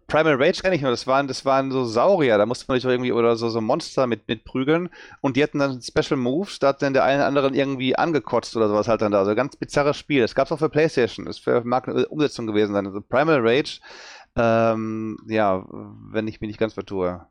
Primal 0.08 0.36
Rage 0.41 0.62
kenne 0.62 0.76
ich 0.76 0.82
nur, 0.82 0.91
das 0.91 1.06
waren, 1.06 1.28
das 1.28 1.43
waren 1.43 1.70
so 1.70 1.84
Saurier, 1.84 2.38
da 2.38 2.45
musste 2.45 2.64
man 2.70 2.80
sich 2.80 2.89
irgendwie, 2.89 3.12
oder 3.12 3.36
so, 3.36 3.50
so 3.50 3.60
Monster 3.60 4.08
mit, 4.08 4.26
mit 4.30 4.45
prügeln 4.45 4.89
und 5.20 5.36
die 5.36 5.43
hatten 5.43 5.60
dann 5.60 5.82
Special 5.82 6.18
Moves, 6.18 6.60
da 6.60 6.70
hat 6.70 6.82
dann 6.82 6.93
der 6.93 7.04
eine 7.04 7.18
oder 7.18 7.28
anderen 7.28 7.54
irgendwie 7.54 7.93
angekotzt 7.98 8.56
oder 8.56 8.70
sowas 8.70 8.88
halt 8.88 9.02
dann 9.02 9.12
da. 9.12 9.20
Also 9.20 9.36
ganz 9.36 9.58
bizarres 9.58 9.98
Spiel. 9.98 10.22
Das 10.22 10.34
gab 10.34 10.45
es 10.45 10.54
auch 10.54 10.60
für 10.60 10.70
Playstation, 10.70 11.26
das 11.26 11.41
mag 11.66 11.89
eine 11.89 12.08
Umsetzung 12.08 12.48
gewesen 12.48 12.72
sein. 12.72 12.88
Also 12.88 13.02
Primal 13.02 13.41
Rage, 13.41 13.82
ähm, 14.38 15.18
ja, 15.28 15.66
wenn 15.70 16.28
ich 16.30 16.39
mich 16.39 16.48
nicht 16.48 16.60
ganz 16.60 16.74
vertue. 16.74 17.28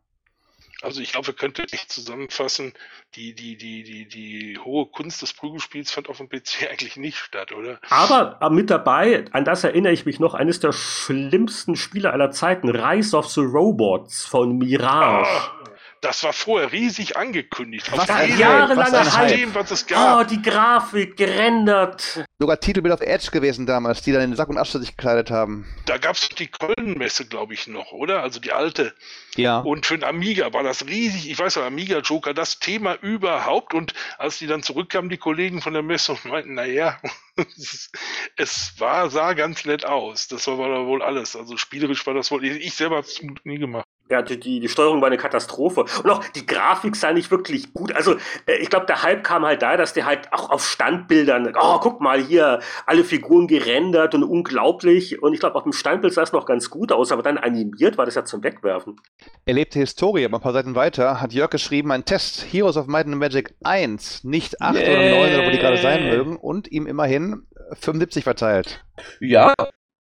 Also 0.82 1.00
ich 1.00 1.12
glaube, 1.12 1.28
wir 1.28 1.34
könnten 1.34 1.66
echt 1.72 1.90
zusammenfassen, 1.90 2.74
die, 3.14 3.34
die, 3.34 3.56
die, 3.56 3.82
die, 3.82 4.06
die 4.06 4.58
hohe 4.58 4.86
Kunst 4.86 5.22
des 5.22 5.32
Prügelspiels 5.32 5.90
fand 5.90 6.08
auf 6.08 6.18
dem 6.18 6.28
PC 6.28 6.68
eigentlich 6.70 6.96
nicht 6.96 7.16
statt, 7.16 7.52
oder? 7.52 7.80
Aber 7.88 8.38
äh, 8.40 8.50
mit 8.50 8.70
dabei, 8.70 9.24
an 9.32 9.44
das 9.44 9.64
erinnere 9.64 9.92
ich 9.92 10.04
mich 10.04 10.20
noch, 10.20 10.34
eines 10.34 10.60
der 10.60 10.72
schlimmsten 10.72 11.76
Spiele 11.76 12.12
aller 12.12 12.30
Zeiten, 12.30 12.68
Rise 12.68 13.16
of 13.16 13.26
the 13.28 13.40
Robots 13.40 14.24
von 14.24 14.58
Mirage. 14.58 15.50
Oh, 15.64 15.68
das 16.00 16.22
war 16.24 16.32
vorher 16.32 16.72
riesig 16.72 17.16
angekündigt. 17.16 17.90
Was 17.92 18.08
ein 18.08 18.38
jahrelanger 18.38 19.16
Hype. 19.16 19.54
was 19.54 19.70
es 19.70 19.86
gab. 19.86 20.20
Oh, 20.20 20.24
die 20.28 20.40
Grafik 20.42 21.16
gerendert. 21.16 22.24
Sogar 22.38 22.60
Titelbild 22.60 22.94
auf 22.94 23.00
Edge 23.00 23.30
gewesen 23.30 23.66
damals, 23.66 24.02
die 24.02 24.12
dann 24.12 24.22
in 24.22 24.36
Sack 24.36 24.48
und 24.48 24.58
Asche 24.58 24.78
sich 24.78 24.96
gekleidet 24.96 25.30
haben. 25.30 25.66
Da 25.86 25.98
gab 25.98 26.16
es 26.16 26.28
die 26.28 26.48
Köln-Messe, 26.48 27.26
glaube 27.26 27.54
ich, 27.54 27.66
noch, 27.66 27.92
oder? 27.92 28.22
Also 28.22 28.40
die 28.40 28.52
alte. 28.52 28.94
Ja. 29.36 29.60
Und 29.60 29.86
für 29.86 29.96
den 29.98 30.04
Amiga 30.04 30.52
war 30.52 30.62
das 30.62 30.86
riesig. 30.86 31.30
Ich 31.30 31.38
weiß 31.38 31.56
noch, 31.56 31.64
Amiga 31.64 31.98
Joker, 31.98 32.34
das 32.34 32.58
Thema 32.58 32.94
überhaupt. 32.94 33.74
Und 33.74 33.94
als 34.18 34.38
die 34.38 34.46
dann 34.46 34.62
zurückkamen, 34.62 35.10
die 35.10 35.18
Kollegen 35.18 35.62
von 35.62 35.72
der 35.72 35.82
Messe 35.82 36.12
und 36.12 36.24
meinten, 36.26 36.54
naja, 36.54 37.00
es 38.36 38.74
war, 38.78 39.10
sah 39.10 39.32
ganz 39.32 39.64
nett 39.64 39.84
aus. 39.84 40.28
Das 40.28 40.46
war 40.46 40.86
wohl 40.86 41.02
alles. 41.02 41.36
Also 41.36 41.56
spielerisch 41.56 42.06
war 42.06 42.14
das 42.14 42.30
wohl. 42.30 42.44
Ich 42.44 42.74
selber 42.74 42.96
habe 42.96 43.06
es 43.06 43.20
nie 43.44 43.58
gemacht. 43.58 43.86
Ja, 44.08 44.22
die, 44.22 44.60
die 44.60 44.68
Steuerung 44.68 45.00
war 45.00 45.08
eine 45.08 45.16
Katastrophe. 45.16 45.80
Und 46.02 46.10
auch 46.10 46.24
die 46.28 46.46
Grafik 46.46 46.94
sah 46.94 47.12
nicht 47.12 47.30
wirklich 47.30 47.72
gut. 47.74 47.92
Also, 47.92 48.14
äh, 48.46 48.56
ich 48.60 48.70
glaube, 48.70 48.86
der 48.86 49.02
Hype 49.02 49.24
kam 49.24 49.44
halt 49.44 49.62
da, 49.62 49.76
dass 49.76 49.92
der 49.92 50.06
halt 50.06 50.32
auch 50.32 50.50
auf 50.50 50.64
Standbildern, 50.64 51.52
oh, 51.60 51.78
guck 51.80 52.00
mal 52.00 52.20
hier, 52.20 52.60
alle 52.86 53.04
Figuren 53.04 53.46
gerendert 53.48 54.14
und 54.14 54.22
unglaublich. 54.22 55.22
Und 55.22 55.32
ich 55.32 55.40
glaube, 55.40 55.56
auf 55.56 55.64
dem 55.64 55.72
Standbild 55.72 56.14
sah 56.14 56.22
es 56.22 56.32
noch 56.32 56.46
ganz 56.46 56.70
gut 56.70 56.92
aus, 56.92 57.10
aber 57.10 57.22
dann 57.22 57.38
animiert 57.38 57.98
war 57.98 58.06
das 58.06 58.14
ja 58.14 58.24
zum 58.24 58.44
Wegwerfen. 58.44 58.96
Erlebte 59.44 59.78
Historie, 59.78 60.24
aber 60.24 60.38
ein 60.38 60.42
paar 60.42 60.52
Seiten 60.52 60.74
weiter, 60.74 61.20
hat 61.20 61.32
Jörg 61.32 61.50
geschrieben, 61.50 61.90
ein 61.90 62.04
Test, 62.04 62.46
Heroes 62.52 62.76
of 62.76 62.86
Might 62.86 63.06
and 63.06 63.16
Magic 63.16 63.54
1, 63.64 64.24
nicht 64.24 64.60
8 64.60 64.76
yeah. 64.76 64.84
oder 64.84 65.10
9 65.10 65.34
oder 65.34 65.46
wo 65.46 65.50
die 65.50 65.58
gerade 65.58 65.78
sein 65.78 66.04
mögen, 66.08 66.36
und 66.36 66.70
ihm 66.70 66.86
immerhin 66.86 67.46
75 67.80 68.24
verteilt. 68.24 68.84
Ja, 69.20 69.54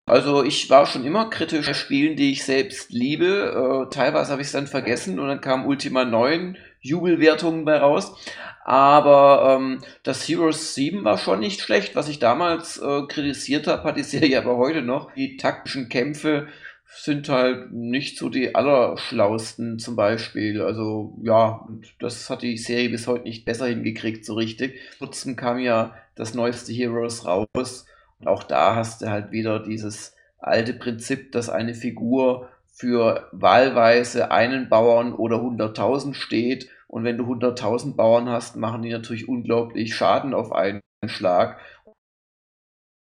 also 0.07 0.45
ich 0.45 0.71
war 0.71 0.87
schon 0.87 1.05
immer 1.05 1.31
kritisch 1.31 1.67
bei 1.67 1.75
Spielen, 1.75 2.17
die 2.17 2.31
ich 2.31 2.45
selbst 2.45 2.93
liebe. 2.93 3.89
Äh, 3.89 3.93
teilweise 3.93 4.31
habe 4.31 4.41
ich 4.41 4.47
es 4.47 4.53
dann 4.53 4.69
vergessen 4.69 5.19
und 5.19 5.27
dann 5.27 5.41
kam 5.41 5.67
Ultima 5.67 6.05
9 6.05 6.57
Jubelwertungen 6.81 7.65
bei 7.65 7.79
raus. 7.79 8.17
Aber 8.65 9.57
ähm, 9.57 9.83
das 10.05 10.29
Heroes 10.29 10.75
7 10.75 11.05
war 11.05 11.19
schon 11.19 11.41
nicht 11.41 11.61
schlecht. 11.61 11.97
Was 11.97 12.09
ich 12.09 12.21
damals 12.21 12.79
äh, 12.79 13.03
kritisiert 13.09 13.67
habe, 13.67 13.83
hat 13.83 13.97
die 13.97 14.05
Serie 14.05 14.39
aber 14.39 14.57
heute 14.57 14.83
noch. 14.83 15.13
Die 15.15 15.37
taktischen 15.37 15.89
Kämpfe 15.89 16.47
sind 16.89 17.29
halt 17.29 17.73
nicht 17.73 18.17
so 18.17 18.29
die 18.29 18.55
allerschlausten 18.55 19.81
zum 19.81 19.97
Beispiel. 19.97 20.63
Also 20.63 21.17
ja, 21.23 21.69
das 21.99 22.31
hat 22.31 22.43
die 22.43 22.57
Serie 22.59 22.91
bis 22.91 23.09
heute 23.09 23.25
nicht 23.25 23.45
besser 23.45 23.67
hingekriegt 23.67 24.25
so 24.25 24.35
richtig. 24.35 24.79
Kurzem 24.99 25.35
kam 25.35 25.59
ja 25.59 25.97
das 26.15 26.35
neueste 26.35 26.73
Heroes 26.73 27.27
raus 27.27 27.87
und 28.21 28.29
auch 28.29 28.43
da 28.43 28.77
hast 28.77 29.03
du 29.03 29.11
halt 29.11 29.31
wieder 29.31 29.61
dieses 29.61 30.15
alte 30.39 30.75
Prinzip, 30.75 31.33
dass 31.33 31.49
eine 31.49 31.75
Figur 31.75 32.49
für 32.73 33.29
wahlweise 33.33 34.31
einen 34.31 34.69
Bauern 34.69 35.15
oder 35.15 35.37
100.000 35.37 36.15
steht. 36.15 36.69
Und 36.89 37.05
wenn 37.05 37.17
du 37.19 37.25
100.000 37.25 37.97
Bauern 37.97 38.29
hast, 38.29 38.57
machen 38.57 38.83
die 38.83 38.91
natürlich 38.91 39.29
unglaublich 39.29 39.95
Schaden 39.95 40.35
auf 40.35 40.53
einen 40.53 40.83
Schlag. 41.07 41.59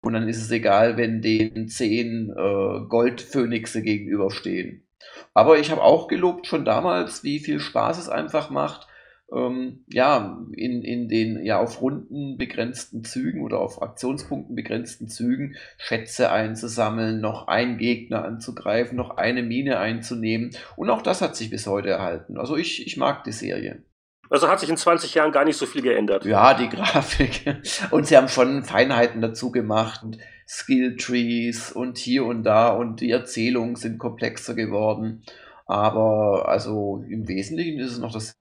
Und 0.03 0.13
dann 0.13 0.29
ist 0.29 0.41
es 0.41 0.51
egal, 0.51 0.97
wenn 0.97 1.23
denen 1.23 1.69
zehn 1.69 2.31
äh, 2.31 2.87
Goldphönixe 2.89 3.83
gegenüberstehen. 3.83 4.87
Aber 5.33 5.59
ich 5.59 5.71
habe 5.71 5.83
auch 5.83 6.09
gelobt 6.09 6.47
schon 6.47 6.65
damals, 6.65 7.25
wie 7.25 7.41
viel 7.41 7.59
Spaß 7.59 7.99
es 7.99 8.09
einfach 8.09 8.51
macht, 8.51 8.87
ähm, 9.35 9.85
ja, 9.89 10.39
in, 10.53 10.83
in 10.83 11.09
den 11.09 11.45
ja 11.45 11.59
auf 11.59 11.81
Runden 11.81 12.37
begrenzten 12.39 13.05
Zügen 13.05 13.43
oder 13.43 13.59
auf 13.59 13.83
Aktionspunkten 13.83 14.55
begrenzten 14.55 15.09
Zügen 15.09 15.57
Schätze 15.77 16.31
einzusammeln, 16.31 17.21
noch 17.21 17.49
einen 17.49 17.79
Gegner 17.79 18.25
anzugreifen, 18.25 18.97
noch 18.97 19.17
eine 19.17 19.43
Mine 19.43 19.79
einzunehmen. 19.79 20.51
Und 20.77 20.91
auch 20.91 21.03
das 21.03 21.21
hat 21.21 21.37
sich 21.37 21.51
bis 21.51 21.67
heute 21.67 21.91
erhalten. 21.91 22.39
Also 22.39 22.57
ich, 22.57 22.87
ich 22.87 22.97
mag 22.97 23.25
die 23.25 23.33
Serie. 23.33 23.83
Also 24.31 24.49
hat 24.49 24.61
sich 24.61 24.71
in 24.71 24.77
20 24.77 25.15
Jahren 25.15 25.33
gar 25.33 25.45
nicht 25.45 25.57
so 25.57 25.67
viel 25.67 25.83
geändert. 25.83 26.25
Ja, 26.25 26.55
die 26.55 26.69
Grafik. 26.69 27.61
Und 27.91 28.07
sie 28.07 28.17
haben 28.17 28.29
schon 28.29 28.65
Feinheiten 28.65 29.21
dazu 29.21 29.53
gemacht. 29.53 30.03
Und 30.03 30.19
Skill-Trees 30.47 31.73
und 31.73 31.97
hier 31.99 32.25
und 32.27 32.43
da 32.43 32.69
und 32.69 33.01
die 33.01 33.11
Erzählungen 33.11 33.77
sind 33.77 33.99
komplexer 33.99 34.55
geworden. 34.55 35.23
Aber 35.67 36.49
also 36.49 37.03
im 37.09 37.29
Wesentlichen 37.29 37.81
ist 37.81 37.93
es 37.93 37.99
noch 37.99 38.13
das 38.13 38.37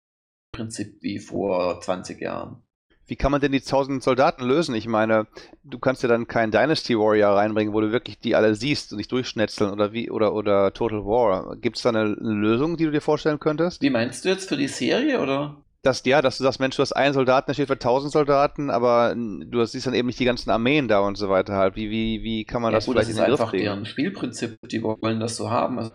Prinzip 0.54 1.02
wie 1.02 1.20
vor 1.20 1.82
20 1.82 2.22
Jahren. 2.22 2.64
Wie 3.06 3.18
kann 3.18 3.34
man 3.34 3.42
denn 3.42 3.52
die 3.52 3.60
1000 3.60 4.02
Soldaten 4.02 4.46
lösen? 4.46 4.74
Ich 4.76 4.88
meine, 4.88 5.28
du 5.66 5.78
kannst 5.78 6.04
ja 6.04 6.10
dann 6.10 6.28
keinen 6.28 6.52
Dynasty 6.52 6.98
Warrior 6.98 7.36
reinbringen, 7.36 7.74
wo 7.74 7.82
du 7.82 7.92
wirklich 7.92 8.18
die 8.20 8.34
alle 8.34 8.56
siehst 8.56 8.94
und 8.94 8.98
nicht 8.98 9.12
durchschnetzeln 9.12 9.72
oder 9.72 9.92
wie 9.92 10.10
oder 10.10 10.34
oder 10.34 10.72
Total 10.72 11.04
War. 11.04 11.58
Gibt 11.58 11.76
es 11.76 11.84
da 11.84 11.90
eine 11.90 12.06
Lösung, 12.06 12.78
die 12.78 12.86
du 12.86 12.92
dir 12.92 13.02
vorstellen 13.02 13.42
könntest? 13.42 13.82
Wie 13.82 13.90
meinst 13.90 14.24
du 14.24 14.30
jetzt 14.30 14.48
für 14.48 14.56
die 14.56 14.70
Serie 14.70 15.20
oder? 15.20 15.58
dass 15.84 16.04
ja, 16.06 16.22
dass 16.22 16.38
du 16.38 16.44
sagst, 16.44 16.62
Mensch, 16.62 16.78
du 16.78 16.82
hast 16.82 16.94
einen 16.94 17.14
Soldaten, 17.14 17.48
der 17.48 17.54
steht 17.56 17.68
für 17.68 17.78
tausend 17.78 18.14
Soldaten, 18.14 18.70
aber 18.70 19.14
du 19.16 19.66
siehst 19.66 19.86
dann 19.86 19.94
eben 19.94 20.08
nicht 20.08 20.20
die 20.20 20.26
ganzen 20.26 20.50
Armeen 20.50 20.88
da 20.88 21.02
und 21.02 21.18
so 21.18 21.30
weiter 21.30 21.56
halt. 21.56 21.76
Wie, 21.76 21.90
wie, 21.90 22.24
wie 22.24 22.46
kann 22.46 22.62
man 22.62 22.72
ja, 22.72 22.78
das 22.78 22.86
gut, 22.86 22.94
vielleicht 22.94 23.10
das 23.10 23.18
in 23.18 23.24
den 23.24 23.36
Griff 23.36 23.50
kriegen? 23.50 23.66
Das 23.66 23.66
ist 23.66 23.70
einfach 23.70 23.76
deren 23.76 23.86
Spielprinzip, 23.86 24.58
die 24.72 24.82
wollen 24.82 25.20
das 25.20 25.36
so 25.36 25.50
haben. 25.50 25.78
Also 25.78 25.94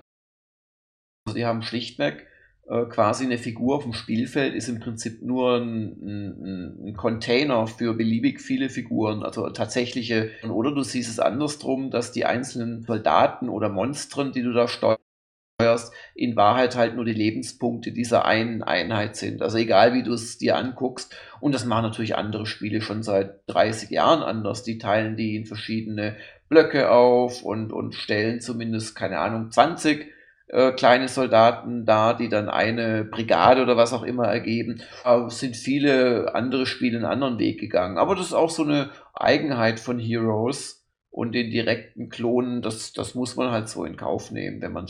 die 1.35 1.47
haben 1.47 1.63
schlichtweg 1.63 2.27
äh, 2.69 2.85
quasi 2.85 3.25
eine 3.25 3.39
Figur 3.39 3.77
auf 3.77 3.85
dem 3.85 3.95
Spielfeld 3.95 4.55
ist 4.55 4.69
im 4.69 4.79
Prinzip 4.79 5.23
nur 5.23 5.57
ein, 5.57 5.97
ein, 6.03 6.89
ein, 6.89 6.97
Container 6.97 7.67
für 7.67 7.95
beliebig 7.95 8.43
viele 8.43 8.69
Figuren, 8.69 9.23
also 9.23 9.49
tatsächliche. 9.49 10.33
Oder 10.47 10.75
du 10.75 10.83
siehst 10.83 11.11
es 11.11 11.19
andersrum, 11.19 11.91
dass 11.91 12.13
die 12.13 12.27
einzelnen 12.27 12.83
Soldaten 12.83 13.49
oder 13.49 13.71
Monstren, 13.71 14.33
die 14.33 14.43
du 14.43 14.53
da 14.53 14.69
steuerst, 14.69 15.95
in 16.15 16.37
Wahrheit 16.37 16.77
halt 16.77 16.95
nur 16.95 17.07
die 17.07 17.15
Lebenspunkte 17.15 17.91
dieser 17.93 18.27
einen 18.27 18.63
Einheit 18.63 19.17
sind. 19.17 19.41
Also 19.41 19.57
egal, 19.57 19.95
wie 19.95 20.03
du 20.03 20.13
es 20.13 20.37
dir 20.37 20.57
anguckst. 20.57 21.17
Und 21.41 21.55
das 21.55 21.65
machen 21.65 21.85
natürlich 21.85 22.17
andere 22.17 22.45
Spiele 22.45 22.83
schon 22.83 23.03
seit 23.03 23.41
30 23.47 23.89
Jahren 23.91 24.23
anders. 24.23 24.63
Die 24.63 24.77
teilen 24.77 25.17
die 25.17 25.37
in 25.37 25.47
verschiedene 25.47 26.17
Blöcke 26.51 26.91
auf 26.91 27.43
und, 27.43 27.73
und 27.73 27.95
stellen 27.95 28.43
zumindest, 28.43 28.95
keine 28.95 29.21
Ahnung, 29.21 29.51
20 29.51 30.18
äh, 30.49 30.73
kleine 30.73 31.09
Soldaten 31.09 31.85
da, 31.85 32.15
die 32.15 32.29
dann 32.29 32.49
eine 32.49 33.05
Brigade 33.05 33.63
oder 33.63 33.77
was 33.77 33.93
auch 33.93 34.03
immer 34.03 34.27
ergeben. 34.27 34.83
Aber 35.05 35.27
es 35.27 35.41
sind 35.41 35.57
viele 35.57 36.35
andere 36.35 36.67
Spiele 36.67 36.99
einen 36.99 37.07
anderen 37.07 37.39
Weg 37.39 37.61
gegangen. 37.61 37.99
Aber 37.99 38.15
das 38.15 38.27
ist 38.27 38.33
auch 38.33 38.51
so 38.51 38.65
eine 38.65 38.91
Eigenheit 39.15 39.81
von 39.81 39.99
Heroes 39.99 40.87
und 41.11 41.33
den 41.33 41.51
direkten 41.51 42.09
Klonen. 42.09 42.63
Das, 42.63 42.93
das 42.93 43.15
muss 43.15 43.37
man 43.37 43.51
halt 43.51 43.69
so 43.69 43.85
in 43.85 43.97
Kauf 43.97 44.31
nehmen, 44.31 44.63
wenn 44.63 44.73
man 44.73 44.89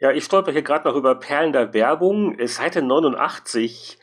ja, 0.00 0.10
ich 0.10 0.24
stolper 0.24 0.52
hier 0.52 0.62
gerade 0.62 0.86
noch 0.86 0.96
über 0.96 1.14
Perlen 1.14 1.52
der 1.52 1.72
Werbung. 1.72 2.36
Seite 2.46 2.82
89, 2.82 3.98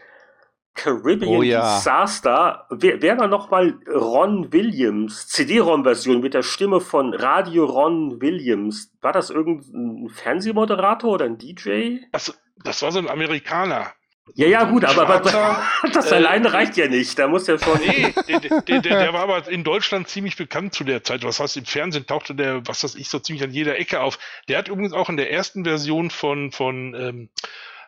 Caribbean 0.74 1.38
oh, 1.38 1.42
ja. 1.44 1.78
Disaster. 1.78 2.66
Wer, 2.70 3.02
wer 3.02 3.18
war 3.18 3.28
nochmal 3.28 3.80
Ron 3.88 4.52
Williams? 4.54 5.28
CD-ROM-Version 5.28 6.22
mit 6.22 6.34
der 6.34 6.44
Stimme 6.44 6.80
von 6.80 7.14
Radio 7.14 7.66
Ron 7.66 8.22
Williams. 8.22 8.92
War 9.02 9.12
das 9.12 9.30
irgendein 9.30 10.10
Fernsehmoderator 10.10 11.12
oder 11.12 11.26
ein 11.26 11.38
DJ? 11.38 11.98
Das, 12.12 12.40
das 12.64 12.82
war 12.82 12.92
so 12.92 13.00
ein 13.00 13.10
Amerikaner. 13.10 13.94
Ja, 14.36 14.48
ja, 14.48 14.64
gut, 14.64 14.86
aber, 14.86 15.10
aber 15.10 15.64
das 15.94 16.12
äh, 16.12 16.16
alleine 16.16 16.54
reicht 16.54 16.78
ja 16.78 16.88
nicht. 16.88 17.18
Da 17.20 17.28
muss 17.28 17.48
ja 17.48 17.58
schon. 17.58 17.80
Nee, 17.80 18.14
der, 18.28 18.40
der, 18.40 18.62
der, 18.62 18.82
der, 18.82 19.14
war 19.14 19.22
aber 19.22 19.50
in 19.50 19.64
Deutschland 19.64 20.08
ziemlich 20.08 20.38
bekannt 20.38 20.74
zu 20.74 20.84
der 20.84 21.04
Zeit. 21.04 21.24
Was 21.24 21.40
heißt, 21.40 21.58
im 21.58 21.66
Fernsehen 21.66 22.06
tauchte 22.06 22.36
der, 22.36 22.66
was 22.66 22.84
weiß 22.84 22.96
ich, 22.96 23.10
so 23.10 23.20
ziemlich 23.20 23.44
an 23.44 23.52
jeder 23.52 23.78
Ecke 23.78 24.00
auf. 24.00 24.20
Der 24.48 24.58
hat 24.58 24.70
übrigens 24.70 24.94
auch 24.94 25.10
in 25.10 25.18
der 25.18 25.32
ersten 25.32 25.66
Version 25.66 26.12
von, 26.12 26.52
von 26.52 26.94
ähm, 26.94 27.30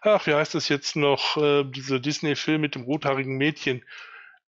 ach, 0.04 0.28
wie 0.28 0.34
heißt 0.34 0.56
das 0.56 0.70
jetzt 0.70 0.96
noch, 0.96 1.38
äh, 1.38 1.64
diese 1.64 2.00
Disney-Film 2.00 2.62
mit 2.62 2.76
dem 2.76 2.84
rothaarigen 2.84 3.38
Mädchen. 3.38 3.84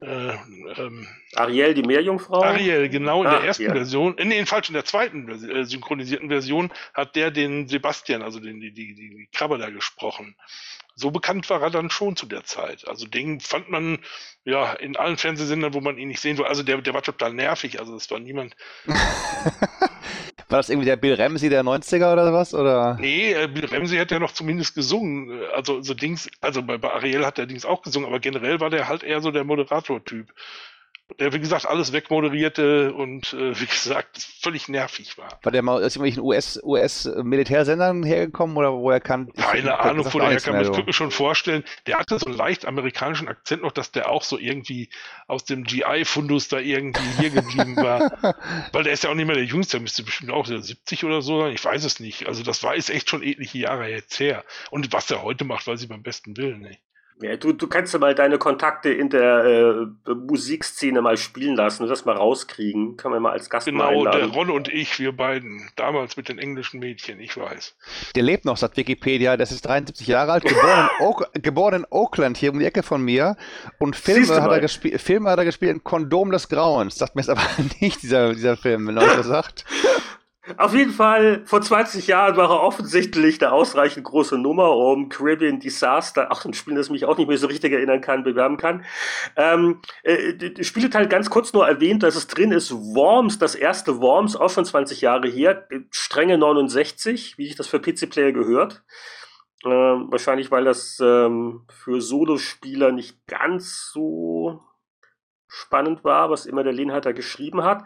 Äh, 0.01 0.33
ähm, 0.77 1.07
Ariel, 1.35 1.73
die 1.73 1.81
Meerjungfrau? 1.81 2.43
Ariel, 2.43 2.89
genau, 2.89 3.21
in 3.21 3.27
ah, 3.27 3.39
der 3.39 3.47
ersten 3.47 3.63
ja. 3.63 3.73
Version, 3.73 4.17
in, 4.17 4.29
in 4.29 4.45
falsch, 4.45 4.69
in 4.69 4.73
der 4.73 4.85
zweiten 4.85 5.29
äh, 5.29 5.63
synchronisierten 5.63 6.29
Version 6.29 6.71
hat 6.93 7.15
der 7.15 7.31
den 7.31 7.67
Sebastian, 7.67 8.21
also 8.21 8.39
den, 8.39 8.59
die, 8.59 8.73
die, 8.73 8.93
die 8.93 9.29
Krabbe 9.31 9.57
da 9.57 9.69
gesprochen 9.69 10.35
so 10.95 11.11
bekannt 11.11 11.49
war 11.49 11.61
er 11.61 11.69
dann 11.69 11.89
schon 11.89 12.15
zu 12.15 12.25
der 12.25 12.45
Zeit. 12.45 12.87
Also 12.87 13.05
den 13.05 13.41
fand 13.41 13.69
man 13.69 13.99
ja 14.45 14.73
in 14.73 14.95
allen 14.95 15.17
Fernsehsendern, 15.17 15.73
wo 15.73 15.81
man 15.81 15.97
ihn 15.97 16.07
nicht 16.07 16.21
sehen 16.21 16.37
wollte. 16.37 16.49
Also 16.49 16.63
der, 16.63 16.81
der 16.81 16.93
war 16.93 17.03
total 17.03 17.33
nervig. 17.33 17.79
Also 17.79 17.95
es 17.95 18.09
war 18.09 18.19
niemand. 18.19 18.55
War 20.49 20.59
das 20.59 20.69
irgendwie 20.69 20.85
der 20.85 20.97
Bill 20.97 21.15
Ramsey 21.15 21.49
der 21.49 21.63
90er 21.63 22.13
oder 22.13 22.31
was? 22.31 22.53
Oder? 22.53 22.97
Nee, 22.99 23.33
äh, 23.33 23.47
Bill 23.47 23.65
Ramsey 23.65 23.97
hat 23.97 24.11
ja 24.11 24.19
noch 24.19 24.31
zumindest 24.31 24.75
gesungen. 24.75 25.41
Also 25.55 25.81
so 25.81 25.93
Dings, 25.93 26.29
also 26.41 26.61
bei, 26.61 26.77
bei 26.77 26.91
Ariel 26.91 27.25
hat 27.25 27.37
der 27.37 27.45
Dings 27.45 27.65
auch 27.65 27.81
gesungen, 27.81 28.07
aber 28.07 28.19
generell 28.19 28.59
war 28.59 28.69
der 28.69 28.87
halt 28.87 29.03
eher 29.03 29.21
so 29.21 29.31
der 29.31 29.43
Moderator-Typ 29.43 30.27
der, 31.19 31.33
wie 31.33 31.39
gesagt, 31.39 31.67
alles 31.67 31.93
wegmoderierte 31.93 32.93
und, 32.93 33.33
äh, 33.33 33.59
wie 33.59 33.65
gesagt, 33.65 34.17
völlig 34.41 34.67
nervig 34.67 35.17
war. 35.17 35.39
War 35.43 35.51
der 35.51 35.61
mal 35.61 35.83
aus 35.83 35.95
irgendwelchen 35.95 36.23
US-Militärsendern 36.63 37.99
US 37.99 38.07
hergekommen 38.07 38.57
oder 38.57 38.73
wo 38.73 38.89
er 38.89 38.99
kann? 38.99 39.31
Keine 39.33 39.79
Ahnung, 39.79 40.05
wo 40.11 40.19
der 40.19 40.29
herkam. 40.29 40.59
Ich 40.59 40.67
könnte 40.71 40.85
mir 40.85 40.93
schon 40.93 41.11
vorstellen, 41.11 41.63
der 41.85 41.99
hatte 41.99 42.17
so 42.17 42.25
einen 42.25 42.35
leicht 42.35 42.65
amerikanischen 42.65 43.27
Akzent 43.27 43.61
noch, 43.61 43.71
dass 43.71 43.91
der 43.91 44.09
auch 44.09 44.23
so 44.23 44.37
irgendwie 44.37 44.89
aus 45.27 45.45
dem 45.45 45.63
GI-Fundus 45.63 46.47
da 46.47 46.59
irgendwie 46.59 47.07
hier 47.19 47.29
geblieben 47.29 47.75
war. 47.77 48.11
Weil 48.71 48.83
der 48.83 48.93
ist 48.93 49.03
ja 49.03 49.11
auch 49.11 49.15
nicht 49.15 49.27
mehr 49.27 49.35
der 49.35 49.45
Jüngste, 49.45 49.77
der 49.77 49.81
müsste 49.81 50.03
bestimmt 50.03 50.31
auch 50.31 50.45
70 50.45 51.03
oder 51.03 51.21
so 51.21 51.41
sein. 51.41 51.53
Ich 51.53 51.63
weiß 51.63 51.83
es 51.83 51.99
nicht. 51.99 52.27
Also 52.27 52.43
das 52.43 52.63
war 52.63 52.75
ist 52.75 52.89
echt 52.89 53.09
schon 53.09 53.21
etliche 53.23 53.59
Jahre 53.59 53.89
jetzt 53.89 54.19
her. 54.19 54.43
Und 54.71 54.91
was 54.91 55.09
er 55.11 55.21
heute 55.21 55.45
macht, 55.45 55.67
weiß 55.67 55.81
ich 55.81 55.89
beim 55.89 56.03
besten 56.03 56.35
Willen 56.35 56.61
nicht. 56.61 56.81
Ja, 57.21 57.37
du, 57.37 57.53
du 57.53 57.67
kannst 57.67 57.93
ja 57.93 57.99
mal 57.99 58.13
deine 58.13 58.37
Kontakte 58.37 58.89
in 58.89 59.09
der 59.09 59.45
äh, 60.05 60.13
Musikszene 60.13 61.01
mal 61.01 61.15
spielen 61.15 61.55
lassen 61.55 61.83
und 61.83 61.89
das 61.89 62.03
mal 62.03 62.15
rauskriegen. 62.15 62.97
Können 62.97 63.13
wir 63.13 63.19
mal 63.21 63.31
als 63.31 63.49
Gast 63.49 63.67
genau, 63.67 63.85
mal 63.85 63.93
Genau, 63.93 64.11
der 64.11 64.27
Ron 64.27 64.49
und 64.49 64.67
ich, 64.67 64.99
wir 64.99 65.15
beiden. 65.15 65.69
Damals 65.77 66.17
mit 66.17 66.27
den 66.27 66.39
englischen 66.39 66.81
Mädchen, 66.81 67.21
ich 67.21 67.37
weiß. 67.37 67.77
Der 68.15 68.23
lebt 68.23 68.43
noch, 68.43 68.57
sagt 68.57 68.75
Wikipedia. 68.75 69.37
Das 69.37 69.53
ist 69.53 69.65
73 69.65 70.07
Jahre 70.07 70.33
alt, 70.33 70.43
geboren 70.43 70.89
in, 70.99 71.05
Oak, 71.05 71.29
geboren 71.41 71.73
in 71.75 71.85
Oakland, 71.89 72.35
hier 72.35 72.51
um 72.51 72.59
die 72.59 72.65
Ecke 72.65 72.83
von 72.83 73.01
mir. 73.01 73.37
Und 73.79 73.95
Filme, 73.95 74.41
hat 74.41 74.61
er, 74.61 74.99
Filme 74.99 75.29
hat 75.29 75.39
er 75.39 75.45
gespielt 75.45 75.71
in 75.71 75.83
Kondom 75.85 76.31
des 76.31 76.49
Grauens. 76.49 76.95
Sagt 76.97 77.15
mir 77.15 77.21
jetzt 77.21 77.29
aber 77.29 77.41
nicht, 77.79 78.03
dieser, 78.03 78.33
dieser 78.33 78.57
Film, 78.57 78.87
wenn 78.87 78.97
er 78.97 79.23
sagt. 79.23 79.63
Auf 80.57 80.75
jeden 80.75 80.91
Fall, 80.91 81.41
vor 81.45 81.61
20 81.61 82.05
Jahren 82.05 82.37
war 82.37 82.51
er 82.51 82.61
offensichtlich 82.61 83.41
eine 83.41 83.51
ausreichend 83.51 84.03
große 84.05 84.37
Nummer, 84.37 84.75
um 84.75 85.09
Caribbean 85.09 85.59
Disaster, 85.59 86.27
ach, 86.29 86.45
ein 86.45 86.53
Spiel, 86.53 86.75
das 86.75 86.91
mich 86.91 87.05
auch 87.05 87.17
nicht 87.17 87.27
mehr 87.27 87.37
so 87.39 87.47
richtig 87.47 87.73
erinnern 87.73 87.99
kann, 87.99 88.23
bewerben 88.23 88.57
kann. 88.57 88.85
Ähm, 89.35 89.81
äh, 90.03 90.63
Spieleteil 90.63 91.07
ganz 91.07 91.31
kurz 91.31 91.51
nur 91.53 91.67
erwähnt, 91.67 92.03
dass 92.03 92.15
es 92.15 92.27
drin 92.27 92.51
ist 92.51 92.71
Worms, 92.71 93.39
das 93.39 93.55
erste 93.55 93.99
Worms, 94.01 94.35
auch 94.35 94.51
schon 94.51 94.65
20 94.65 95.01
Jahre 95.01 95.27
her, 95.27 95.67
strenge 95.89 96.37
69, 96.37 97.39
wie 97.39 97.47
sich 97.47 97.55
das 97.55 97.67
für 97.67 97.79
PC-Player 97.79 98.31
gehört. 98.31 98.83
Ähm, 99.65 100.07
wahrscheinlich, 100.11 100.51
weil 100.51 100.65
das 100.65 100.99
ähm, 101.01 101.65
für 101.69 102.01
Solospieler 102.01 102.91
nicht 102.91 103.25
ganz 103.25 103.89
so 103.91 104.61
spannend 105.47 106.03
war, 106.03 106.29
was 106.29 106.45
immer 106.45 106.63
der 106.63 106.73
Lehnhalter 106.73 107.13
geschrieben 107.13 107.63
hat. 107.63 107.83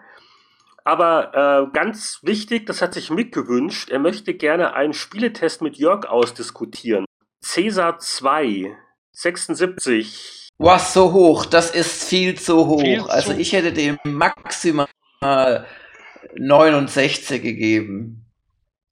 Aber 0.84 1.70
äh, 1.70 1.74
ganz 1.74 2.20
wichtig, 2.24 2.66
das 2.66 2.82
hat 2.82 2.94
sich 2.94 3.10
Mick 3.10 3.34
gewünscht, 3.34 3.90
er 3.90 4.00
möchte 4.00 4.34
gerne 4.34 4.74
einen 4.74 4.94
Spieletest 4.94 5.62
mit 5.62 5.78
Jörg 5.78 6.06
ausdiskutieren. 6.06 7.06
Cäsar 7.42 8.00
2, 8.00 8.76
76. 9.12 10.50
Was 10.58 10.94
so 10.94 11.14
hoch, 11.14 11.46
das 11.46 11.72
ist 11.72 12.04
viel 12.04 12.38
zu 12.38 12.68
hoch. 12.68 12.82
Viel 12.82 13.02
also 13.04 13.34
ich 13.34 13.54
hätte 13.54 13.72
dem 13.72 13.98
maximal 14.04 14.88
69 15.22 17.42
gegeben. 17.42 18.26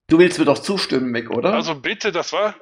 Du 0.08 0.20
willst 0.20 0.40
mir 0.40 0.46
doch 0.46 0.60
zustimmen, 0.60 1.12
Mick, 1.12 1.30
oder? 1.30 1.54
Also 1.54 1.76
bitte, 1.76 2.14
das 2.14 2.32
war 2.32 2.56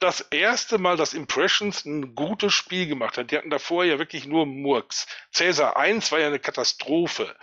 das 0.00 0.22
erste 0.32 0.78
Mal, 0.78 0.96
dass 0.96 1.14
Impressions 1.14 1.84
ein 1.84 2.16
gutes 2.16 2.52
Spiel 2.52 2.88
gemacht 2.88 3.16
hat. 3.16 3.30
Die 3.30 3.36
hatten 3.36 3.50
davor 3.50 3.84
ja 3.84 4.00
wirklich 4.00 4.26
nur 4.26 4.46
Murks. 4.46 5.06
Cäsar 5.32 5.76
1 5.76 6.10
war 6.10 6.18
ja 6.18 6.26
eine 6.26 6.40
Katastrophe. 6.40 7.36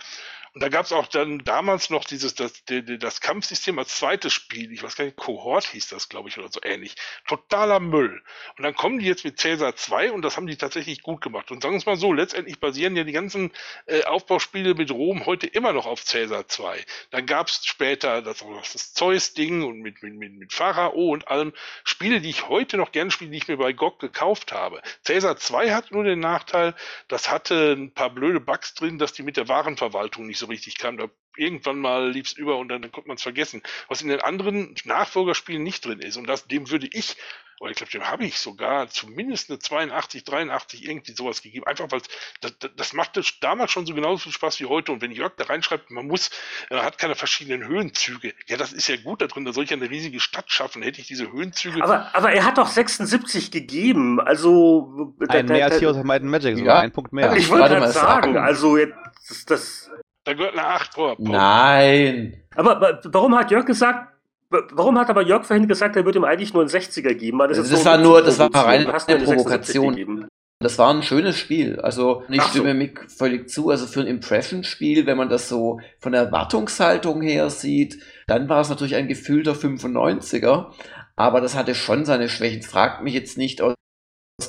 Und 0.52 0.62
da 0.62 0.68
gab 0.68 0.84
es 0.84 0.92
auch 0.92 1.06
dann 1.06 1.38
damals 1.44 1.90
noch 1.90 2.04
dieses, 2.04 2.34
das, 2.34 2.64
das 2.66 3.20
Kampfsystem 3.20 3.78
als 3.78 3.96
zweites 3.96 4.32
Spiel. 4.32 4.72
Ich 4.72 4.82
weiß 4.82 4.96
gar 4.96 5.04
nicht, 5.04 5.16
Cohort 5.16 5.64
hieß 5.66 5.88
das, 5.88 6.08
glaube 6.08 6.28
ich, 6.28 6.38
oder 6.38 6.50
so 6.50 6.58
ähnlich. 6.64 6.96
Totaler 7.28 7.78
Müll. 7.78 8.20
Und 8.58 8.64
dann 8.64 8.74
kommen 8.74 8.98
die 8.98 9.06
jetzt 9.06 9.24
mit 9.24 9.38
Cäsar 9.38 9.76
2 9.76 10.10
und 10.10 10.22
das 10.22 10.36
haben 10.36 10.48
die 10.48 10.56
tatsächlich 10.56 11.02
gut 11.02 11.20
gemacht. 11.20 11.52
Und 11.52 11.62
sagen 11.62 11.74
wir 11.74 11.78
es 11.78 11.86
mal 11.86 11.96
so, 11.96 12.12
letztendlich 12.12 12.58
basieren 12.58 12.96
ja 12.96 13.04
die 13.04 13.12
ganzen 13.12 13.52
äh, 13.86 14.02
Aufbauspiele 14.02 14.74
mit 14.74 14.90
Rom 14.90 15.24
heute 15.24 15.46
immer 15.46 15.72
noch 15.72 15.86
auf 15.86 16.04
Cäsar 16.04 16.48
2. 16.48 16.84
Dann 17.12 17.26
gab 17.26 17.46
es 17.46 17.64
später 17.64 18.20
das, 18.20 18.44
das 18.72 18.92
Zeus-Ding 18.92 19.62
und 19.62 19.78
mit, 19.78 20.02
mit, 20.02 20.14
mit, 20.14 20.34
mit 20.34 20.52
Pharao 20.52 21.10
und 21.10 21.28
allem. 21.28 21.52
Spiele, 21.84 22.20
die 22.20 22.30
ich 22.30 22.48
heute 22.48 22.76
noch 22.76 22.90
gerne 22.90 23.12
spiele, 23.12 23.30
die 23.30 23.38
ich 23.38 23.46
mir 23.46 23.56
bei 23.56 23.72
GOG 23.72 24.00
gekauft 24.00 24.50
habe. 24.50 24.82
Cäsar 25.04 25.36
2 25.36 25.72
hat 25.72 25.92
nur 25.92 26.02
den 26.02 26.18
Nachteil, 26.18 26.74
das 27.06 27.30
hatte 27.30 27.76
ein 27.78 27.92
paar 27.92 28.10
blöde 28.10 28.40
Bugs 28.40 28.74
drin, 28.74 28.98
dass 28.98 29.12
die 29.12 29.22
mit 29.22 29.36
der 29.36 29.46
Warenverwaltung 29.46 30.26
nicht 30.26 30.39
so 30.40 30.46
richtig 30.46 30.78
kam. 30.78 30.96
Da 30.96 31.08
irgendwann 31.36 31.78
mal 31.78 32.10
lief 32.10 32.26
es 32.26 32.32
über 32.32 32.58
und 32.58 32.68
dann, 32.68 32.82
dann 32.82 32.92
konnte 32.92 33.08
man 33.08 33.16
es 33.16 33.22
vergessen. 33.22 33.62
Was 33.88 34.02
in 34.02 34.08
den 34.08 34.20
anderen 34.20 34.74
Nachfolgerspielen 34.84 35.62
nicht 35.62 35.84
drin 35.84 36.00
ist. 36.00 36.16
Und 36.16 36.26
das, 36.26 36.46
dem 36.46 36.70
würde 36.70 36.88
ich 36.92 37.16
oder 37.60 37.72
ich 37.72 37.76
glaube, 37.76 37.92
dem 37.92 38.10
habe 38.10 38.24
ich 38.24 38.38
sogar 38.38 38.88
zumindest 38.88 39.50
eine 39.50 39.58
82, 39.58 40.24
83 40.24 40.88
irgendwie 40.88 41.12
sowas 41.12 41.42
gegeben. 41.42 41.66
Einfach 41.66 41.90
weil 41.90 42.00
das, 42.40 42.54
das 42.74 42.94
machte 42.94 43.22
damals 43.42 43.70
schon 43.70 43.84
so 43.84 43.94
genauso 43.94 44.16
viel 44.16 44.32
Spaß 44.32 44.60
wie 44.60 44.64
heute. 44.64 44.92
Und 44.92 45.02
wenn 45.02 45.12
Jörg 45.12 45.34
da 45.36 45.44
reinschreibt, 45.44 45.90
man 45.90 46.06
muss, 46.06 46.30
man 46.70 46.78
äh, 46.78 46.82
hat 46.82 46.96
keine 46.96 47.14
verschiedenen 47.14 47.68
Höhenzüge. 47.68 48.32
Ja, 48.46 48.56
das 48.56 48.72
ist 48.72 48.88
ja 48.88 48.96
gut 48.96 49.20
da 49.20 49.26
drin. 49.26 49.44
Da 49.44 49.52
soll 49.52 49.64
ich 49.64 49.70
ja 49.70 49.76
eine 49.76 49.90
riesige 49.90 50.20
Stadt 50.20 50.50
schaffen. 50.50 50.80
Hätte 50.80 51.02
ich 51.02 51.06
diese 51.06 51.30
Höhenzüge. 51.30 51.84
Aber, 51.84 52.14
aber 52.14 52.32
er 52.32 52.46
hat 52.46 52.56
doch 52.56 52.66
76 52.66 53.50
gegeben. 53.50 54.20
Also. 54.20 55.14
Ein 55.28 55.44
mehr 55.44 55.66
als 55.66 55.82
Heroes 55.82 55.98
of 55.98 56.04
Might 56.04 56.22
and 56.22 56.30
Magic, 56.30 56.56
sogar 56.56 56.76
ja. 56.76 56.80
ein 56.80 56.92
Punkt 56.92 57.12
mehr. 57.12 57.36
Ich 57.36 57.50
wollte 57.50 57.74
gerade 57.74 57.92
sagen, 57.92 58.38
also 58.38 58.78
jetzt, 58.78 58.94
das, 59.28 59.44
das. 59.44 59.90
Da 60.24 60.34
gehört 60.34 60.52
eine 60.52 60.66
8 60.66 60.94
vor. 60.94 61.16
Nein. 61.18 62.42
Aber 62.54 63.00
warum 63.04 63.34
hat 63.36 63.50
Jörg 63.50 63.66
gesagt, 63.66 64.10
Warum 64.50 64.98
hat 64.98 65.08
aber 65.08 65.22
Jörg 65.22 65.44
vorhin 65.44 65.68
gesagt, 65.68 65.94
er 65.94 66.04
würde 66.04 66.18
ihm 66.18 66.24
eigentlich 66.24 66.52
nur 66.52 66.62
einen 66.62 66.70
60er 66.70 67.14
geben? 67.14 67.38
das, 67.38 67.56
das, 67.56 67.70
das 67.70 67.84
war 67.84 67.98
nur, 67.98 68.20
das 68.20 68.36
war 68.40 68.52
reine 68.52 68.84
Provokation. 68.84 70.26
Das 70.62 70.76
war 70.76 70.92
ein 70.92 71.02
schönes 71.02 71.38
Spiel. 71.38 71.80
Also 71.80 72.24
ich 72.28 72.42
so. 72.42 72.48
stimme 72.48 72.74
Mick 72.74 73.10
völlig 73.10 73.48
zu. 73.48 73.70
Also 73.70 73.86
für 73.86 74.00
ein 74.00 74.06
Impression-Spiel, 74.06 75.06
wenn 75.06 75.16
man 75.16 75.30
das 75.30 75.48
so 75.48 75.80
von 76.00 76.12
der 76.12 76.22
Erwartungshaltung 76.22 77.22
her 77.22 77.48
sieht, 77.48 78.02
dann 78.26 78.48
war 78.48 78.60
es 78.60 78.68
natürlich 78.68 78.96
ein 78.96 79.08
gefühlter 79.08 79.52
95er. 79.52 80.72
Aber 81.16 81.40
das 81.40 81.54
hatte 81.54 81.74
schon 81.74 82.04
seine 82.04 82.28
Schwächen. 82.28 82.62
Fragt 82.62 83.02
mich 83.02 83.14
jetzt 83.14 83.38
nicht 83.38 83.62
aus 83.62 83.74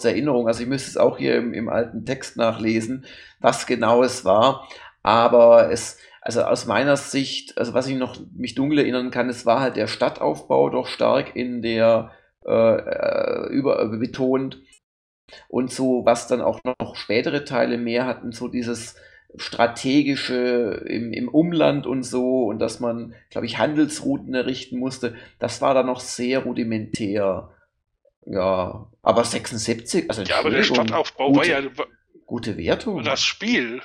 der 0.04 0.12
Erinnerung. 0.12 0.48
Also 0.48 0.64
ich 0.64 0.68
müsste 0.68 0.90
es 0.90 0.98
auch 0.98 1.18
hier 1.18 1.38
im, 1.38 1.54
im 1.54 1.70
alten 1.70 2.06
Text 2.06 2.36
nachlesen, 2.36 3.06
was 3.40 3.66
genau 3.66 4.04
es 4.04 4.26
war. 4.26 4.68
Aber 5.04 5.72
es, 5.72 5.98
also 6.22 6.44
aus 6.44 6.66
meiner 6.66 6.98
Sicht, 6.98 7.58
also 7.58 7.74
was 7.74 7.88
ich 7.88 7.96
noch 7.96 8.20
mich 8.36 8.56
dunkel 8.56 8.80
erinnern 8.80 9.12
kann, 9.12 9.30
es 9.30 9.46
war 9.46 9.60
halt 9.60 9.76
der 9.76 9.88
Stadtaufbau 9.88 10.70
doch 10.70 10.88
stark 10.88 11.36
in 11.36 11.62
der 11.62 12.12
äh, 12.46 12.52
äh 12.52 13.48
über 13.50 13.82
äh, 13.82 13.98
betont 13.98 14.62
und 15.48 15.72
so 15.72 16.06
was 16.06 16.28
dann 16.28 16.42
auch 16.42 16.60
noch 16.64 16.96
spätere 16.96 17.46
Teile 17.46 17.78
mehr 17.78 18.06
hatten, 18.06 18.32
so 18.32 18.48
dieses 18.48 18.96
strategische 19.38 20.84
im, 20.86 21.14
im 21.14 21.30
Umland 21.30 21.88
und 21.88 22.04
so 22.04 22.46
und 22.46 22.60
dass 22.60 22.80
man, 22.80 23.16
glaube 23.30 23.48
ich, 23.48 23.58
Handelsrouten 23.58 24.34
errichten 24.34 24.78
musste, 24.78 25.16
das 25.40 25.62
war 25.62 25.74
dann 25.74 25.86
noch 25.86 26.02
sehr 26.02 26.40
rudimentär. 26.40 27.50
Ja, 28.26 28.92
aber 29.02 29.24
76, 29.24 30.10
also 30.10 30.22
ja, 30.24 30.40
aber 30.40 30.52
der 30.52 30.64
Stadtaufbau 30.64 31.32
gute, 31.32 31.40
war 31.40 31.46
ja 31.48 31.62
gute 32.28 32.58
Wertung. 32.58 33.04
Das 33.04 33.22
Spiel 33.22 33.82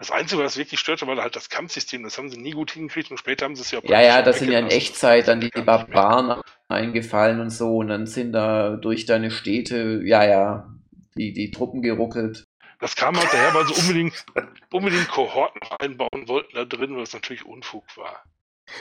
das 0.00 0.10
Einzige, 0.10 0.42
was 0.42 0.56
wirklich 0.56 0.80
störte, 0.80 1.06
war 1.06 1.14
halt 1.18 1.36
das 1.36 1.50
Kampfsystem. 1.50 2.02
Das 2.02 2.16
haben 2.16 2.30
sie 2.30 2.38
nie 2.38 2.52
gut 2.52 2.70
hingekriegt 2.70 3.10
und 3.10 3.18
später 3.18 3.44
haben 3.44 3.54
sie 3.54 3.60
es 3.60 3.70
ja 3.70 3.80
Ja, 3.84 4.00
ja, 4.00 4.22
das 4.22 4.38
sind 4.38 4.50
ja 4.50 4.58
in 4.58 4.68
Echtzeit 4.68 5.28
dann 5.28 5.42
die 5.42 5.50
Barbaren 5.50 6.40
eingefallen 6.68 7.38
und 7.38 7.50
so 7.50 7.76
und 7.76 7.88
dann 7.88 8.06
sind 8.06 8.32
da 8.32 8.76
durch 8.76 9.04
deine 9.04 9.30
Städte, 9.30 10.00
ja, 10.02 10.24
ja, 10.24 10.74
die, 11.18 11.34
die 11.34 11.50
Truppen 11.50 11.82
geruckelt. 11.82 12.44
Das 12.78 12.96
kam 12.96 13.14
halt 13.14 13.30
daher, 13.30 13.52
weil 13.52 13.66
sie 13.66 13.78
unbedingt, 13.78 14.24
unbedingt 14.72 15.08
Kohorten 15.08 15.60
einbauen 15.78 16.28
wollten 16.28 16.54
da 16.54 16.64
drin, 16.64 16.96
was 16.96 17.12
natürlich 17.12 17.44
Unfug 17.44 17.84
war. 17.98 18.24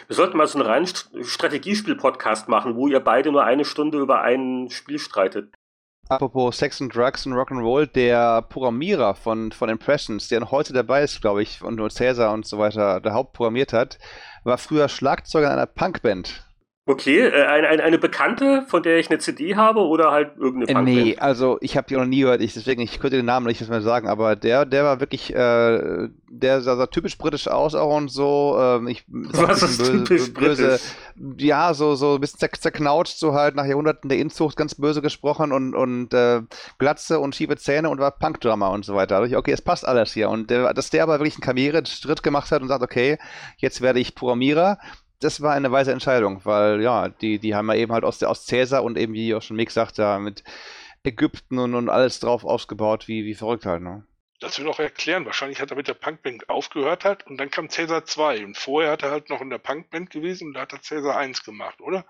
Wir 0.07 0.15
sollten 0.15 0.37
mal 0.37 0.47
so 0.47 0.57
einen 0.57 0.69
reinen 0.69 0.87
Strategiespiel-Podcast 0.87 2.47
machen, 2.47 2.77
wo 2.77 2.87
ihr 2.87 3.01
beide 3.01 3.29
nur 3.33 3.43
eine 3.43 3.65
Stunde 3.65 3.97
über 3.97 4.21
ein 4.21 4.69
Spiel 4.69 4.99
streitet. 4.99 5.53
Apropos 6.11 6.57
Sex 6.57 6.81
and 6.81 6.91
Drugs 6.95 7.27
und 7.27 7.33
Rock'n'Roll, 7.33 7.85
der 7.85 8.41
Programmierer 8.41 9.13
von, 9.13 9.51
von 9.51 9.69
Impressions, 9.69 10.27
der 10.27 10.49
heute 10.49 10.73
dabei 10.73 11.03
ist, 11.03 11.21
glaube 11.21 11.43
ich, 11.43 11.61
und 11.61 11.75
nur 11.75 11.91
Cäsar 11.91 12.33
und 12.33 12.47
so 12.47 12.57
weiter, 12.57 12.99
der 12.99 13.13
Hauptprogrammiert 13.13 13.73
hat, 13.73 13.99
war 14.43 14.57
früher 14.57 14.89
Schlagzeuger 14.89 15.45
in 15.45 15.53
einer 15.53 15.67
Punkband. 15.67 16.48
Okay, 16.89 17.19
äh, 17.19 17.45
eine, 17.45 17.67
eine, 17.67 17.83
eine 17.83 17.99
bekannte, 17.99 18.63
von 18.67 18.81
der 18.81 18.97
ich 18.97 19.11
eine 19.11 19.19
CD 19.19 19.55
habe 19.55 19.81
oder 19.81 20.09
halt 20.09 20.31
irgendeine 20.37 20.71
äh, 20.71 20.73
Punkband? 20.73 21.05
Nee, 21.05 21.17
also 21.19 21.59
ich 21.61 21.77
habe 21.77 21.87
die 21.87 21.93
noch 21.93 22.07
nie 22.07 22.21
gehört, 22.21 22.41
ich, 22.41 22.55
deswegen, 22.55 22.81
ich 22.81 22.99
könnte 22.99 23.17
den 23.17 23.27
Namen 23.27 23.45
nicht 23.45 23.69
mehr 23.69 23.83
sagen, 23.83 24.07
aber 24.07 24.35
der, 24.35 24.65
der 24.65 24.85
war 24.85 24.99
wirklich, 24.99 25.31
äh, 25.31 26.09
der 26.27 26.61
sah, 26.61 26.77
sah, 26.77 26.87
typisch 26.87 27.15
britisch 27.19 27.47
aus 27.47 27.75
auch 27.75 27.95
und 27.95 28.09
so. 28.09 28.57
Ähm, 28.59 28.87
ich, 28.87 29.05
Was 29.07 29.61
ist 29.61 29.77
böse, 29.77 30.03
typisch 30.03 30.33
böse, 30.33 30.79
britisch? 31.15 31.45
Ja, 31.45 31.75
so, 31.75 31.93
so 31.93 32.15
ein 32.15 32.21
bisschen 32.21 32.39
zerknautscht, 32.39 33.19
so 33.19 33.35
halt 33.35 33.53
nach 33.53 33.65
Jahrhunderten 33.65 34.09
der 34.09 34.17
Inzucht 34.17 34.57
ganz 34.57 34.73
böse 34.73 35.03
gesprochen 35.03 35.51
und, 35.51 35.75
und 35.75 36.11
äh, 36.15 36.41
Glatze 36.79 37.19
und 37.19 37.35
schiefe 37.35 37.55
Zähne 37.57 37.91
und 37.91 37.99
war 37.99 38.17
Punkdrummer 38.17 38.71
und 38.71 38.83
so 38.83 38.95
weiter. 38.95 39.19
Da 39.19 39.25
ich, 39.25 39.37
okay, 39.37 39.51
es 39.51 39.61
passt 39.61 39.87
alles 39.87 40.11
hier. 40.13 40.31
Und 40.31 40.49
der, 40.49 40.73
dass 40.73 40.89
der 40.89 41.03
aber 41.03 41.19
wirklich 41.19 41.35
einen 41.35 41.41
Karriereschritt 41.41 42.23
gemacht 42.23 42.51
hat 42.51 42.63
und 42.63 42.67
sagt, 42.67 42.81
okay, 42.81 43.19
jetzt 43.59 43.81
werde 43.81 43.99
ich 43.99 44.15
Programmierer 44.15 44.79
das 45.19 45.41
war 45.41 45.53
eine 45.53 45.71
weise 45.71 45.91
Entscheidung, 45.91 46.43
weil 46.45 46.81
ja, 46.81 47.09
die, 47.09 47.39
die 47.39 47.55
haben 47.55 47.69
ja 47.69 47.75
eben 47.75 47.91
halt 47.91 48.03
aus, 48.03 48.19
der, 48.19 48.29
aus 48.29 48.45
Cäsar 48.45 48.83
und 48.83 48.97
eben, 48.97 49.13
wie 49.13 49.35
auch 49.35 49.41
schon 49.41 49.57
Mick 49.57 49.71
sagt, 49.71 49.99
da 49.99 50.19
mit 50.19 50.43
Ägypten 51.03 51.59
und, 51.59 51.75
und 51.75 51.89
alles 51.89 52.19
drauf 52.19 52.43
ausgebaut, 52.43 53.07
wie, 53.07 53.25
wie 53.25 53.35
verrückt 53.35 53.65
halt, 53.65 53.81
ne? 53.81 54.05
Das 54.39 54.57
will 54.57 54.69
auch 54.69 54.79
erklären. 54.79 55.25
Wahrscheinlich 55.25 55.59
hat 55.59 55.71
er 55.71 55.75
mit 55.75 55.89
der 55.89 55.95
Punkband 55.95 56.47
aufgehört 56.47 57.03
hat 57.03 57.27
und 57.27 57.37
dann 57.37 57.51
kam 57.51 57.69
Cäsar 57.69 58.05
2 58.05 58.45
und 58.45 58.57
vorher 58.57 58.91
hat 58.91 59.03
er 59.03 59.11
halt 59.11 59.29
noch 59.29 59.41
in 59.41 59.49
der 59.49 59.57
Punkband 59.57 60.09
gewesen 60.09 60.47
und 60.47 60.53
da 60.53 60.61
hat 60.61 60.71
er 60.71 60.81
Cäsar 60.81 61.17
1 61.17 61.43
gemacht, 61.43 61.81
oder? 61.81 62.05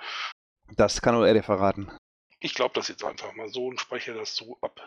Das 0.76 1.02
kann 1.02 1.16
nur 1.16 1.28
er 1.28 1.34
dir 1.34 1.42
verraten. 1.42 1.92
Ich 2.40 2.54
glaube 2.54 2.76
das 2.76 2.88
jetzt 2.88 3.04
einfach 3.04 3.34
mal 3.34 3.50
so 3.50 3.66
und 3.66 3.82
spreche 3.82 4.14
das 4.14 4.36
so 4.36 4.58
ab. 4.62 4.80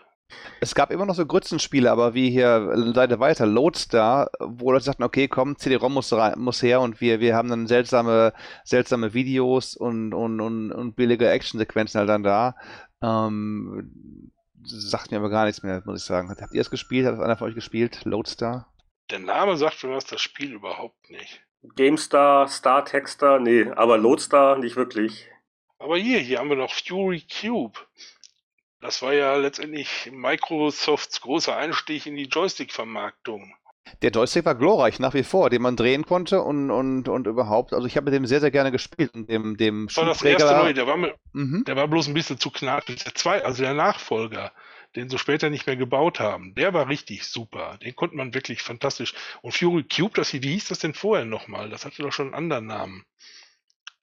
Es 0.60 0.74
gab 0.74 0.90
immer 0.90 1.06
noch 1.06 1.14
so 1.14 1.26
Grützenspiele, 1.26 1.90
aber 1.90 2.14
wie 2.14 2.30
hier 2.30 2.92
Seite 2.94 3.18
weiter, 3.18 3.46
Loadstar, 3.46 4.30
wo 4.40 4.70
Leute 4.70 4.84
sagten, 4.84 5.02
okay, 5.02 5.28
komm, 5.28 5.56
CD-ROM 5.56 5.92
muss, 5.92 6.14
muss 6.36 6.62
her 6.62 6.80
und 6.80 7.00
wir, 7.00 7.20
wir 7.20 7.34
haben 7.34 7.48
dann 7.48 7.66
seltsame, 7.66 8.32
seltsame 8.64 9.14
Videos 9.14 9.74
und, 9.76 10.14
und, 10.14 10.40
und, 10.40 10.72
und 10.72 10.94
billige 10.94 11.28
Actionsequenzen 11.28 11.98
halt 11.98 12.08
dann 12.08 12.22
da. 12.22 12.54
Ähm, 13.02 14.32
sagt 14.64 15.10
mir 15.10 15.18
aber 15.18 15.30
gar 15.30 15.46
nichts 15.46 15.62
mehr, 15.62 15.82
muss 15.84 16.02
ich 16.02 16.06
sagen. 16.06 16.30
Habt 16.30 16.54
ihr 16.54 16.60
es 16.60 16.70
gespielt? 16.70 17.06
Hat 17.06 17.14
das 17.14 17.20
einer 17.20 17.36
von 17.36 17.48
euch 17.48 17.54
gespielt? 17.54 18.04
Loadstar? 18.04 18.72
Der 19.10 19.18
Name 19.18 19.56
sagt 19.56 19.82
mir 19.82 19.90
was, 19.90 20.06
das 20.06 20.20
Spiel 20.20 20.52
überhaupt 20.52 21.10
nicht. 21.10 21.42
GameStar, 21.76 22.48
Star 22.48 22.84
Texter, 22.84 23.38
nee, 23.38 23.70
aber 23.70 23.98
Loadstar 23.98 24.58
nicht 24.58 24.76
wirklich. 24.76 25.28
Aber 25.78 25.96
hier, 25.96 26.18
hier 26.18 26.38
haben 26.38 26.48
wir 26.48 26.56
noch 26.56 26.72
Fury 26.72 27.22
Cube. 27.40 27.78
Das 28.82 29.00
war 29.00 29.14
ja 29.14 29.36
letztendlich 29.36 30.10
Microsofts 30.12 31.20
großer 31.20 31.56
Einstieg 31.56 32.04
in 32.04 32.16
die 32.16 32.24
Joystick-Vermarktung. 32.24 33.54
Der 34.02 34.10
Joystick 34.10 34.44
war 34.44 34.56
glorreich 34.56 34.98
nach 34.98 35.14
wie 35.14 35.22
vor, 35.22 35.50
den 35.50 35.62
man 35.62 35.76
drehen 35.76 36.04
konnte 36.04 36.42
und, 36.42 36.68
und, 36.72 37.08
und 37.08 37.28
überhaupt. 37.28 37.74
Also 37.74 37.86
ich 37.86 37.96
habe 37.96 38.06
mit 38.06 38.14
dem 38.14 38.26
sehr, 38.26 38.40
sehr 38.40 38.50
gerne 38.50 38.72
gespielt. 38.72 39.14
Und 39.14 39.30
dem, 39.30 39.56
dem 39.56 39.86
das 39.86 39.96
war 39.96 40.06
das 40.06 40.22
erste 40.22 40.56
neue, 40.56 40.74
der 40.74 40.88
war, 40.88 40.96
mit, 40.96 41.14
mhm. 41.32 41.62
der 41.64 41.76
war 41.76 41.86
bloß 41.86 42.08
ein 42.08 42.14
bisschen 42.14 42.40
zu 42.40 42.50
knackig. 42.50 43.04
Der 43.04 43.14
zwei, 43.14 43.44
also 43.44 43.62
der 43.62 43.74
Nachfolger, 43.74 44.50
den 44.96 45.08
sie 45.08 45.18
später 45.18 45.48
nicht 45.48 45.68
mehr 45.68 45.76
gebaut 45.76 46.18
haben, 46.18 46.52
der 46.56 46.74
war 46.74 46.88
richtig 46.88 47.24
super. 47.24 47.78
Den 47.84 47.94
konnte 47.94 48.16
man 48.16 48.34
wirklich 48.34 48.62
fantastisch. 48.62 49.14
Und 49.42 49.54
Fury 49.54 49.84
Cube, 49.84 50.14
das 50.16 50.30
hier, 50.30 50.42
wie 50.42 50.54
hieß 50.54 50.68
das 50.68 50.80
denn 50.80 50.94
vorher 50.94 51.24
nochmal? 51.24 51.70
Das 51.70 51.84
hatte 51.84 52.02
doch 52.02 52.12
schon 52.12 52.26
einen 52.26 52.34
anderen 52.34 52.66
Namen. 52.66 53.04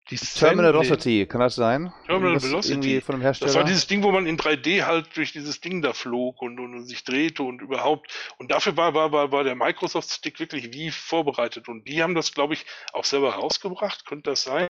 Die 0.09 0.17
Terminal 0.17 0.73
Velocity, 0.73 1.27
kann 1.27 1.41
das 1.41 1.55
sein? 1.55 1.93
Terminal 2.07 2.41
Velocity. 2.41 2.99
Von 3.01 3.15
dem 3.15 3.21
Hersteller? 3.21 3.47
Das 3.47 3.55
war 3.55 3.63
dieses 3.63 3.85
Ding, 3.85 4.01
wo 4.01 4.11
man 4.11 4.25
in 4.25 4.37
3D 4.37 4.85
halt 4.85 5.15
durch 5.15 5.33
dieses 5.33 5.61
Ding 5.61 5.83
da 5.83 5.93
flog 5.93 6.41
und, 6.41 6.59
und, 6.59 6.73
und 6.73 6.85
sich 6.85 7.03
drehte 7.03 7.43
und 7.43 7.61
überhaupt. 7.61 8.11
Und 8.37 8.49
dafür 8.49 8.75
war, 8.75 8.95
war, 8.95 9.11
war, 9.11 9.31
war 9.31 9.43
der 9.43 9.55
Microsoft 9.55 10.09
Stick 10.09 10.39
wirklich 10.39 10.73
wie 10.73 10.89
vorbereitet. 10.89 11.67
Und 11.67 11.87
die 11.87 12.01
haben 12.01 12.15
das, 12.15 12.33
glaube 12.33 12.55
ich, 12.55 12.65
auch 12.91 13.05
selber 13.05 13.35
rausgebracht. 13.35 14.05
Könnte 14.07 14.31
das 14.31 14.43
sein? 14.43 14.67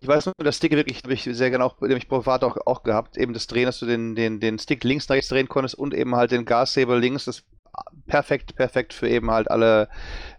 Ich 0.00 0.08
weiß 0.08 0.26
nur, 0.26 0.34
das 0.38 0.56
Stick 0.56 0.72
wirklich 0.72 1.02
habe 1.02 1.12
ich 1.12 1.24
sehr 1.24 1.50
gerne 1.50 1.64
auch, 1.64 1.78
nämlich 1.80 2.08
privat 2.08 2.42
auch, 2.42 2.56
auch 2.64 2.84
gehabt. 2.84 3.18
Eben 3.18 3.34
das 3.34 3.46
Drehen, 3.46 3.66
dass 3.66 3.80
du 3.80 3.86
den, 3.86 4.14
den, 4.14 4.40
den 4.40 4.58
Stick 4.58 4.82
links 4.82 5.08
nach 5.08 5.16
rechts 5.16 5.28
drehen 5.28 5.48
konntest 5.48 5.74
und 5.74 5.92
eben 5.92 6.16
halt 6.16 6.30
den 6.30 6.46
Gashebel 6.46 6.98
links. 6.98 7.26
Das 7.26 7.44
perfekt, 8.06 8.56
perfekt 8.56 8.94
für 8.94 9.08
eben 9.08 9.30
halt 9.30 9.50
alle 9.50 9.90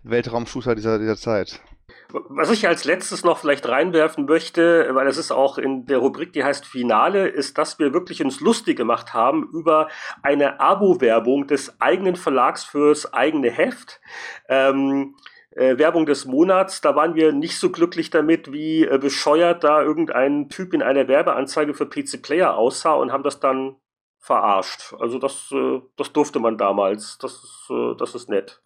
Weltraumshooter 0.01 0.73
dieser, 0.73 0.97
dieser 0.97 1.17
Zeit. 1.17 1.61
Was 2.09 2.51
ich 2.51 2.67
als 2.67 2.85
letztes 2.85 3.23
noch 3.23 3.37
vielleicht 3.37 3.67
reinwerfen 3.67 4.25
möchte, 4.25 4.89
weil 4.93 5.07
es 5.07 5.17
ist 5.17 5.31
auch 5.31 5.57
in 5.57 5.85
der 5.85 5.97
Rubrik, 5.97 6.31
die 6.31 6.43
heißt 6.43 6.65
Finale, 6.65 7.27
ist, 7.27 7.57
dass 7.57 7.79
wir 7.79 7.93
wirklich 7.93 8.23
uns 8.23 8.39
lustig 8.39 8.77
gemacht 8.77 9.13
haben 9.13 9.49
über 9.51 9.89
eine 10.21 10.59
Abo-Werbung 10.61 11.47
des 11.47 11.81
eigenen 11.81 12.15
Verlags 12.15 12.63
fürs 12.63 13.13
eigene 13.13 13.51
Heft. 13.51 13.99
Ähm, 14.47 15.15
äh, 15.51 15.77
Werbung 15.77 16.05
des 16.05 16.25
Monats, 16.25 16.81
da 16.81 16.95
waren 16.95 17.15
wir 17.15 17.33
nicht 17.33 17.59
so 17.59 17.71
glücklich 17.71 18.09
damit, 18.09 18.53
wie 18.53 18.85
äh, 18.85 18.97
bescheuert 18.99 19.63
da 19.63 19.81
irgendein 19.81 20.49
Typ 20.49 20.73
in 20.73 20.81
einer 20.83 21.07
Werbeanzeige 21.07 21.73
für 21.73 21.87
PC 21.87 22.21
Player 22.21 22.55
aussah 22.55 22.93
und 22.93 23.11
haben 23.11 23.23
das 23.23 23.39
dann 23.39 23.75
verarscht. 24.19 24.93
Also 24.99 25.19
das, 25.19 25.51
äh, 25.51 25.81
das 25.95 26.13
durfte 26.13 26.39
man 26.39 26.57
damals. 26.57 27.17
Das 27.17 27.33
ist, 27.33 27.67
äh, 27.69 27.95
das 27.97 28.13
ist 28.13 28.29
nett. 28.29 28.61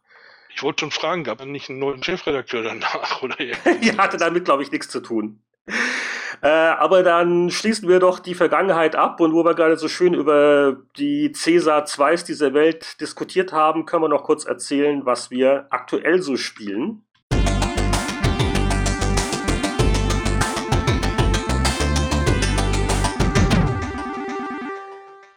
Ich 0.55 0.63
wollte 0.63 0.81
schon 0.81 0.91
fragen, 0.91 1.23
gab 1.23 1.39
es 1.39 1.47
nicht 1.47 1.69
einen 1.69 1.79
neuen 1.79 2.03
Chefredakteur 2.03 2.63
danach? 2.63 3.21
Oder 3.23 3.41
ja, 3.81 3.97
hatte 3.97 4.17
damit, 4.17 4.45
glaube 4.45 4.63
ich, 4.63 4.71
nichts 4.71 4.89
zu 4.89 5.01
tun. 5.01 5.41
Äh, 6.41 6.47
aber 6.47 7.03
dann 7.03 7.51
schließen 7.51 7.87
wir 7.87 7.99
doch 7.99 8.19
die 8.19 8.33
Vergangenheit 8.33 8.95
ab 8.95 9.19
und 9.19 9.33
wo 9.33 9.45
wir 9.45 9.53
gerade 9.53 9.77
so 9.77 9.87
schön 9.87 10.13
über 10.13 10.77
die 10.97 11.31
Cäsar 11.31 11.85
2s 11.85 12.25
dieser 12.25 12.53
Welt 12.53 12.99
diskutiert 12.99 13.53
haben, 13.53 13.85
können 13.85 14.03
wir 14.03 14.09
noch 14.09 14.23
kurz 14.23 14.45
erzählen, 14.45 15.05
was 15.05 15.29
wir 15.29 15.67
aktuell 15.69 16.21
so 16.21 16.37
spielen. 16.37 17.03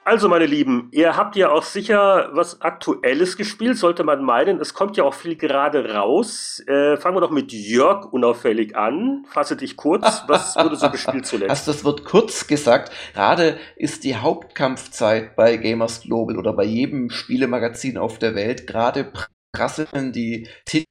Also, 0.07 0.29
meine 0.29 0.45
Lieben, 0.45 0.89
ihr 0.91 1.17
habt 1.17 1.35
ja 1.35 1.51
auch 1.51 1.63
sicher 1.63 2.29
was 2.33 2.61
Aktuelles 2.61 3.39
gespielt, 3.39 3.79
sollte 3.79 4.05
man 4.05 4.23
meinen. 4.23 4.61
Es 4.61 4.75
kommt 4.75 4.99
ja 4.99 5.05
auch 5.05 5.15
viel 5.15 5.35
gerade 5.37 5.95
raus. 5.95 6.63
Äh, 6.67 6.99
fangen 6.99 7.17
wir 7.17 7.23
doch 7.23 7.31
mit 7.31 7.53
Jörg 7.53 8.13
unauffällig 8.13 8.77
an. 8.77 9.25
Fasse 9.31 9.57
dich 9.57 9.77
kurz. 9.77 10.23
Was 10.27 10.57
wurde 10.57 10.77
so 10.77 10.91
gespielt 10.91 11.27
zuletzt? 11.27 11.51
Also, 11.55 11.73
das 11.73 11.85
wird 11.85 12.05
kurz 12.05 12.47
gesagt. 12.47 12.93
Gerade 13.15 13.57
ist 13.77 14.05
die 14.05 14.17
Hauptkampfzeit 14.17 15.37
bei 15.37 15.57
Gamers 15.57 16.03
Global 16.03 16.37
oder 16.37 16.53
bei 16.53 16.65
jedem 16.65 17.11
Spielemagazin 17.11 17.97
auf 17.97 18.19
der 18.19 18.35
Welt. 18.35 18.67
Gerade 18.67 19.11
prasseln 19.53 20.13
die 20.13 20.49
Titel 20.67 20.85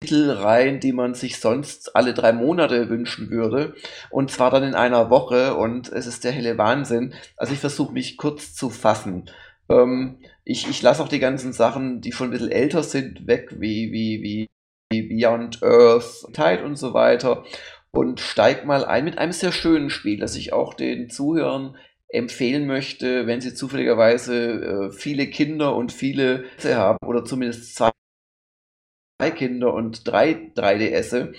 Titel 0.00 0.30
rein, 0.30 0.80
die 0.80 0.92
man 0.92 1.14
sich 1.14 1.38
sonst 1.38 1.96
alle 1.96 2.12
drei 2.14 2.32
Monate 2.32 2.88
wünschen 2.88 3.30
würde. 3.30 3.74
Und 4.10 4.30
zwar 4.30 4.50
dann 4.50 4.62
in 4.62 4.74
einer 4.74 5.10
Woche 5.10 5.54
und 5.54 5.88
es 5.90 6.06
ist 6.06 6.24
der 6.24 6.32
helle 6.32 6.58
Wahnsinn. 6.58 7.14
Also 7.36 7.54
ich 7.54 7.60
versuche 7.60 7.92
mich 7.92 8.16
kurz 8.16 8.54
zu 8.54 8.70
fassen. 8.70 9.30
Ähm, 9.68 10.18
ich 10.44 10.68
ich 10.68 10.82
lasse 10.82 11.02
auch 11.02 11.08
die 11.08 11.18
ganzen 11.18 11.52
Sachen, 11.52 12.00
die 12.00 12.12
schon 12.12 12.28
ein 12.28 12.30
bisschen 12.30 12.52
älter 12.52 12.82
sind, 12.82 13.26
weg, 13.26 13.56
wie, 13.58 13.92
wie, 13.92 14.22
wie, 14.22 14.48
Beyond 14.88 15.62
Earth, 15.64 16.26
Tide 16.32 16.64
und 16.64 16.76
so 16.76 16.94
weiter. 16.94 17.44
Und 17.90 18.20
steig 18.20 18.66
mal 18.66 18.84
ein 18.84 19.04
mit 19.04 19.18
einem 19.18 19.32
sehr 19.32 19.52
schönen 19.52 19.90
Spiel, 19.90 20.20
das 20.20 20.36
ich 20.36 20.52
auch 20.52 20.74
den 20.74 21.10
Zuhörern 21.10 21.76
empfehlen 22.08 22.66
möchte, 22.66 23.26
wenn 23.26 23.40
sie 23.40 23.54
zufälligerweise 23.54 24.90
äh, 24.90 24.90
viele 24.92 25.26
Kinder 25.26 25.74
und 25.74 25.90
viele 25.90 26.44
haben 26.62 26.98
oder 27.04 27.24
zumindest 27.24 27.74
zwei 27.74 27.90
drei 29.18 29.30
Kinder 29.30 29.72
und 29.72 30.06
drei 30.06 30.50
3DS. 30.56 31.32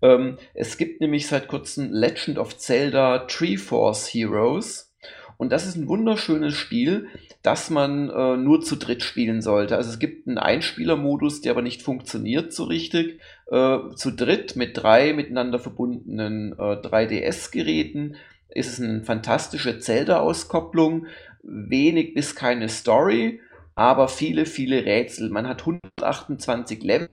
Ähm, 0.00 0.38
es 0.54 0.78
gibt 0.78 1.00
nämlich 1.00 1.26
seit 1.26 1.48
kurzem 1.48 1.92
Legend 1.92 2.38
of 2.38 2.56
Zelda 2.56 3.20
Treeforce 3.20 4.08
Heroes. 4.08 4.92
Und 5.36 5.52
das 5.52 5.66
ist 5.66 5.76
ein 5.76 5.88
wunderschönes 5.88 6.54
Spiel, 6.54 7.06
das 7.42 7.70
man 7.70 8.10
äh, 8.10 8.36
nur 8.36 8.60
zu 8.60 8.74
dritt 8.74 9.04
spielen 9.04 9.40
sollte. 9.40 9.76
Also 9.76 9.90
es 9.90 10.00
gibt 10.00 10.26
einen 10.26 10.38
Einspielermodus, 10.38 11.42
der 11.42 11.52
aber 11.52 11.62
nicht 11.62 11.82
funktioniert 11.82 12.52
so 12.52 12.64
richtig. 12.64 13.20
Äh, 13.46 13.78
zu 13.94 14.10
dritt 14.10 14.56
mit 14.56 14.76
drei 14.76 15.12
miteinander 15.12 15.60
verbundenen 15.60 16.54
äh, 16.54 16.74
3DS-Geräten 16.74 18.16
ist 18.48 18.68
es 18.68 18.80
eine 18.80 19.04
fantastische 19.04 19.78
Zelda-Auskopplung. 19.78 21.06
Wenig 21.42 22.14
bis 22.14 22.34
keine 22.34 22.68
Story, 22.68 23.40
aber 23.76 24.08
viele, 24.08 24.44
viele 24.44 24.84
Rätsel. 24.84 25.30
Man 25.30 25.46
hat 25.46 25.60
128 25.60 26.82
Level 26.82 27.08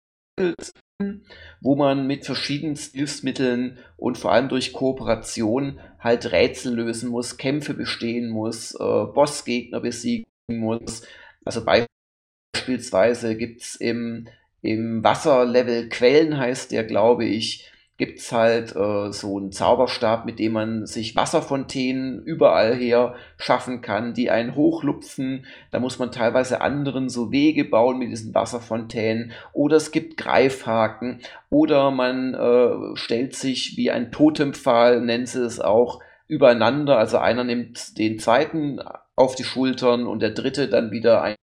wo 1.61 1.75
man 1.75 2.07
mit 2.07 2.25
verschiedenen 2.25 2.75
Hilfsmitteln 2.75 3.77
und 3.97 4.17
vor 4.17 4.31
allem 4.31 4.49
durch 4.49 4.73
Kooperation 4.73 5.79
halt 5.99 6.31
Rätsel 6.31 6.75
lösen 6.75 7.09
muss, 7.09 7.37
Kämpfe 7.37 7.73
bestehen 7.73 8.29
muss, 8.29 8.73
äh, 8.75 8.77
Bossgegner 8.77 9.79
besiegen 9.79 10.25
muss. 10.47 11.03
Also 11.43 11.63
beispielsweise 12.55 13.35
gibt 13.35 13.61
es 13.61 13.75
im, 13.75 14.27
im 14.61 15.03
Wasserlevel 15.03 15.89
Quellen, 15.89 16.37
heißt 16.37 16.71
der, 16.71 16.83
glaube 16.83 17.25
ich, 17.25 17.71
gibt 17.97 18.19
es 18.19 18.31
halt 18.31 18.75
äh, 18.75 19.11
so 19.11 19.37
einen 19.37 19.51
Zauberstab, 19.51 20.25
mit 20.25 20.39
dem 20.39 20.51
man 20.51 20.85
sich 20.85 21.15
Wasserfontänen 21.15 22.21
überall 22.23 22.75
her 22.75 23.15
schaffen 23.37 23.81
kann, 23.81 24.13
die 24.13 24.29
einen 24.29 24.55
hochlupfen. 24.55 25.45
Da 25.71 25.79
muss 25.79 25.97
man 25.97 26.11
teilweise 26.11 26.59
anderen 26.59 27.07
so 27.07 27.31
Wege 27.31 27.63
bauen 27.63 27.97
mit 27.97 28.11
diesen 28.11 28.35
Wasserfontänen. 28.35 29.31
Oder 29.53 29.77
es 29.77 29.91
gibt 29.91 30.17
Greifhaken. 30.17 31.21
Oder 31.49 31.91
man 31.91 32.33
äh, 32.33 32.95
stellt 32.97 33.35
sich 33.35 33.77
wie 33.77 33.91
ein 33.91 34.11
Totempfahl, 34.11 34.99
nennt 34.99 35.29
sie 35.29 35.45
es 35.45 35.61
auch, 35.61 36.01
übereinander. 36.27 36.97
Also 36.97 37.17
einer 37.17 37.45
nimmt 37.45 37.97
den 37.97 38.19
zweiten 38.19 38.81
auf 39.15 39.35
die 39.35 39.43
Schultern 39.45 40.05
und 40.05 40.21
der 40.21 40.31
dritte 40.31 40.67
dann 40.67 40.91
wieder 40.91 41.21
einen 41.21 41.37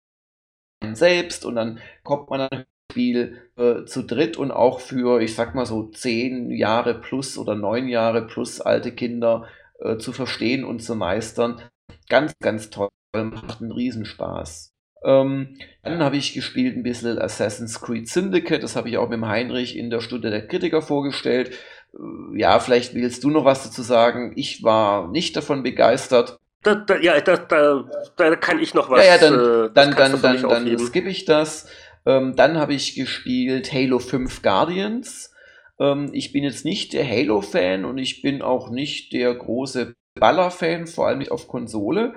selbst 0.94 1.44
und 1.46 1.54
dann 1.54 1.78
kommt 2.02 2.28
man 2.28 2.48
dann 2.50 2.64
Spiel 2.92 3.38
äh, 3.56 3.84
zu 3.86 4.02
dritt 4.02 4.36
und 4.36 4.50
auch 4.50 4.80
für, 4.80 5.22
ich 5.22 5.34
sag 5.34 5.54
mal 5.54 5.64
so, 5.64 5.84
zehn 5.84 6.50
Jahre 6.50 7.00
plus 7.00 7.38
oder 7.38 7.54
neun 7.54 7.88
Jahre 7.88 8.26
plus 8.26 8.60
alte 8.60 8.92
Kinder 8.92 9.46
äh, 9.80 9.96
zu 9.96 10.12
verstehen 10.12 10.62
und 10.62 10.82
zu 10.82 10.94
meistern. 10.94 11.62
Ganz, 12.10 12.34
ganz 12.38 12.68
toll, 12.68 12.90
macht 13.14 13.62
einen 13.62 13.72
Riesenspaß. 13.72 14.74
Ähm, 15.04 15.56
dann 15.82 16.02
habe 16.02 16.18
ich 16.18 16.34
gespielt 16.34 16.76
ein 16.76 16.82
bisschen 16.82 17.18
Assassin's 17.18 17.80
Creed 17.80 18.08
Syndicate, 18.08 18.62
das 18.62 18.76
habe 18.76 18.90
ich 18.90 18.98
auch 18.98 19.08
mit 19.08 19.16
dem 19.16 19.26
Heinrich 19.26 19.76
in 19.76 19.88
der 19.88 20.02
Stunde 20.02 20.30
der 20.30 20.46
Kritiker 20.46 20.82
vorgestellt. 20.82 21.52
Äh, 21.94 22.38
ja, 22.38 22.60
vielleicht 22.60 22.94
willst 22.94 23.24
du 23.24 23.30
noch 23.30 23.46
was 23.46 23.64
dazu 23.64 23.80
sagen. 23.80 24.34
Ich 24.36 24.62
war 24.62 25.08
nicht 25.08 25.34
davon 25.34 25.62
begeistert. 25.62 26.38
Da, 26.62 26.74
da, 26.74 26.98
ja, 26.98 27.18
da, 27.20 27.36
da, 28.16 28.36
kann 28.36 28.60
ich 28.60 28.74
noch 28.74 28.90
was. 28.90 29.04
Ja, 29.04 29.14
ja 29.14 29.18
dann, 29.18 29.34
äh, 29.34 29.70
dann, 29.74 29.96
dann, 29.96 30.22
dann, 30.22 30.42
dann 30.42 30.78
skippe 30.78 31.08
ich 31.08 31.24
das. 31.24 31.66
Ähm, 32.06 32.34
dann 32.36 32.58
habe 32.58 32.74
ich 32.74 32.94
gespielt 32.94 33.72
Halo 33.72 33.98
5 33.98 34.42
Guardians. 34.42 35.32
Ähm, 35.78 36.10
ich 36.12 36.32
bin 36.32 36.44
jetzt 36.44 36.64
nicht 36.64 36.92
der 36.92 37.08
Halo-Fan 37.08 37.84
und 37.84 37.98
ich 37.98 38.22
bin 38.22 38.42
auch 38.42 38.70
nicht 38.70 39.12
der 39.12 39.34
große 39.34 39.94
Baller-Fan, 40.14 40.86
vor 40.86 41.08
allem 41.08 41.18
nicht 41.18 41.30
auf 41.30 41.48
Konsole. 41.48 42.14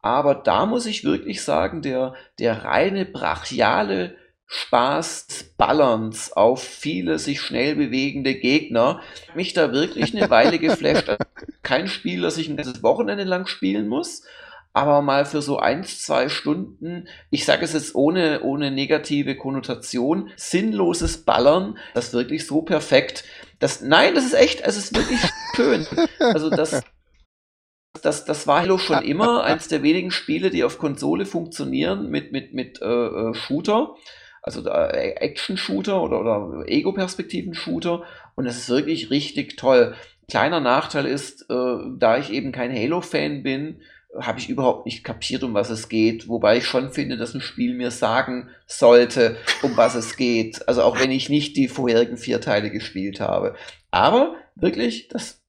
Aber 0.00 0.34
da 0.34 0.66
muss 0.66 0.86
ich 0.86 1.04
wirklich 1.04 1.42
sagen, 1.42 1.82
der, 1.82 2.14
der 2.38 2.64
reine 2.64 3.04
brachiale 3.04 4.16
Spaß 4.46 5.26
des 5.26 5.44
Ballerns 5.56 6.32
auf 6.32 6.62
viele 6.62 7.18
sich 7.18 7.40
schnell 7.40 7.76
bewegende 7.76 8.34
Gegner 8.34 9.02
mich 9.34 9.52
da 9.52 9.72
wirklich 9.72 10.16
eine 10.16 10.30
Weile 10.30 10.58
geflasht. 10.58 11.10
Kein 11.62 11.86
Spiel, 11.86 12.22
das 12.22 12.38
ich 12.38 12.48
ein 12.48 12.56
ganzes 12.56 12.82
Wochenende 12.82 13.24
lang 13.24 13.46
spielen 13.46 13.88
muss, 13.88 14.22
aber 14.78 15.02
mal 15.02 15.24
für 15.24 15.42
so 15.42 15.58
ein, 15.58 15.82
zwei 15.82 16.28
Stunden, 16.28 17.08
ich 17.30 17.44
sage 17.44 17.64
es 17.64 17.72
jetzt 17.72 17.96
ohne, 17.96 18.42
ohne 18.42 18.70
negative 18.70 19.34
Konnotation, 19.34 20.30
sinnloses 20.36 21.24
Ballern, 21.24 21.76
das 21.94 22.12
wirklich 22.12 22.46
so 22.46 22.62
perfekt. 22.62 23.24
Das, 23.58 23.80
nein, 23.80 24.14
das 24.14 24.24
ist 24.24 24.34
echt, 24.34 24.60
es 24.60 24.76
ist 24.76 24.94
wirklich 24.94 25.18
schön. 25.56 25.84
Also 26.20 26.48
das, 26.48 26.80
das, 28.02 28.24
das 28.24 28.46
war 28.46 28.60
Halo 28.60 28.78
schon 28.78 29.02
immer 29.02 29.42
eins 29.42 29.66
der 29.66 29.82
wenigen 29.82 30.12
Spiele, 30.12 30.50
die 30.50 30.62
auf 30.62 30.78
Konsole 30.78 31.26
funktionieren 31.26 32.08
mit, 32.08 32.30
mit, 32.30 32.54
mit 32.54 32.80
äh, 32.80 32.84
äh 32.84 33.34
Shooter, 33.34 33.96
also 34.42 34.64
äh, 34.64 35.14
Action-Shooter 35.16 36.00
oder, 36.00 36.20
oder 36.20 36.68
Ego-Perspektiven-Shooter. 36.68 38.04
Und 38.36 38.44
das 38.44 38.58
ist 38.58 38.68
wirklich 38.68 39.10
richtig 39.10 39.56
toll. 39.56 39.96
Kleiner 40.30 40.60
Nachteil 40.60 41.06
ist, 41.06 41.50
äh, 41.50 41.76
da 41.96 42.16
ich 42.18 42.30
eben 42.30 42.52
kein 42.52 42.72
Halo-Fan 42.72 43.42
bin, 43.42 43.80
habe 44.20 44.38
ich 44.38 44.48
überhaupt 44.48 44.86
nicht 44.86 45.04
kapiert, 45.04 45.42
um 45.42 45.54
was 45.54 45.70
es 45.70 45.88
geht. 45.88 46.28
Wobei 46.28 46.58
ich 46.58 46.66
schon 46.66 46.92
finde, 46.92 47.16
dass 47.16 47.34
ein 47.34 47.40
Spiel 47.40 47.74
mir 47.74 47.90
sagen 47.90 48.48
sollte, 48.66 49.36
um 49.62 49.76
was 49.76 49.94
es 49.94 50.16
geht. 50.16 50.66
Also 50.66 50.82
auch 50.82 50.98
wenn 50.98 51.10
ich 51.10 51.28
nicht 51.28 51.56
die 51.56 51.68
vorherigen 51.68 52.16
vier 52.16 52.40
Teile 52.40 52.70
gespielt 52.70 53.20
habe. 53.20 53.54
Aber 53.90 54.34
wirklich, 54.54 55.08
das. 55.08 55.40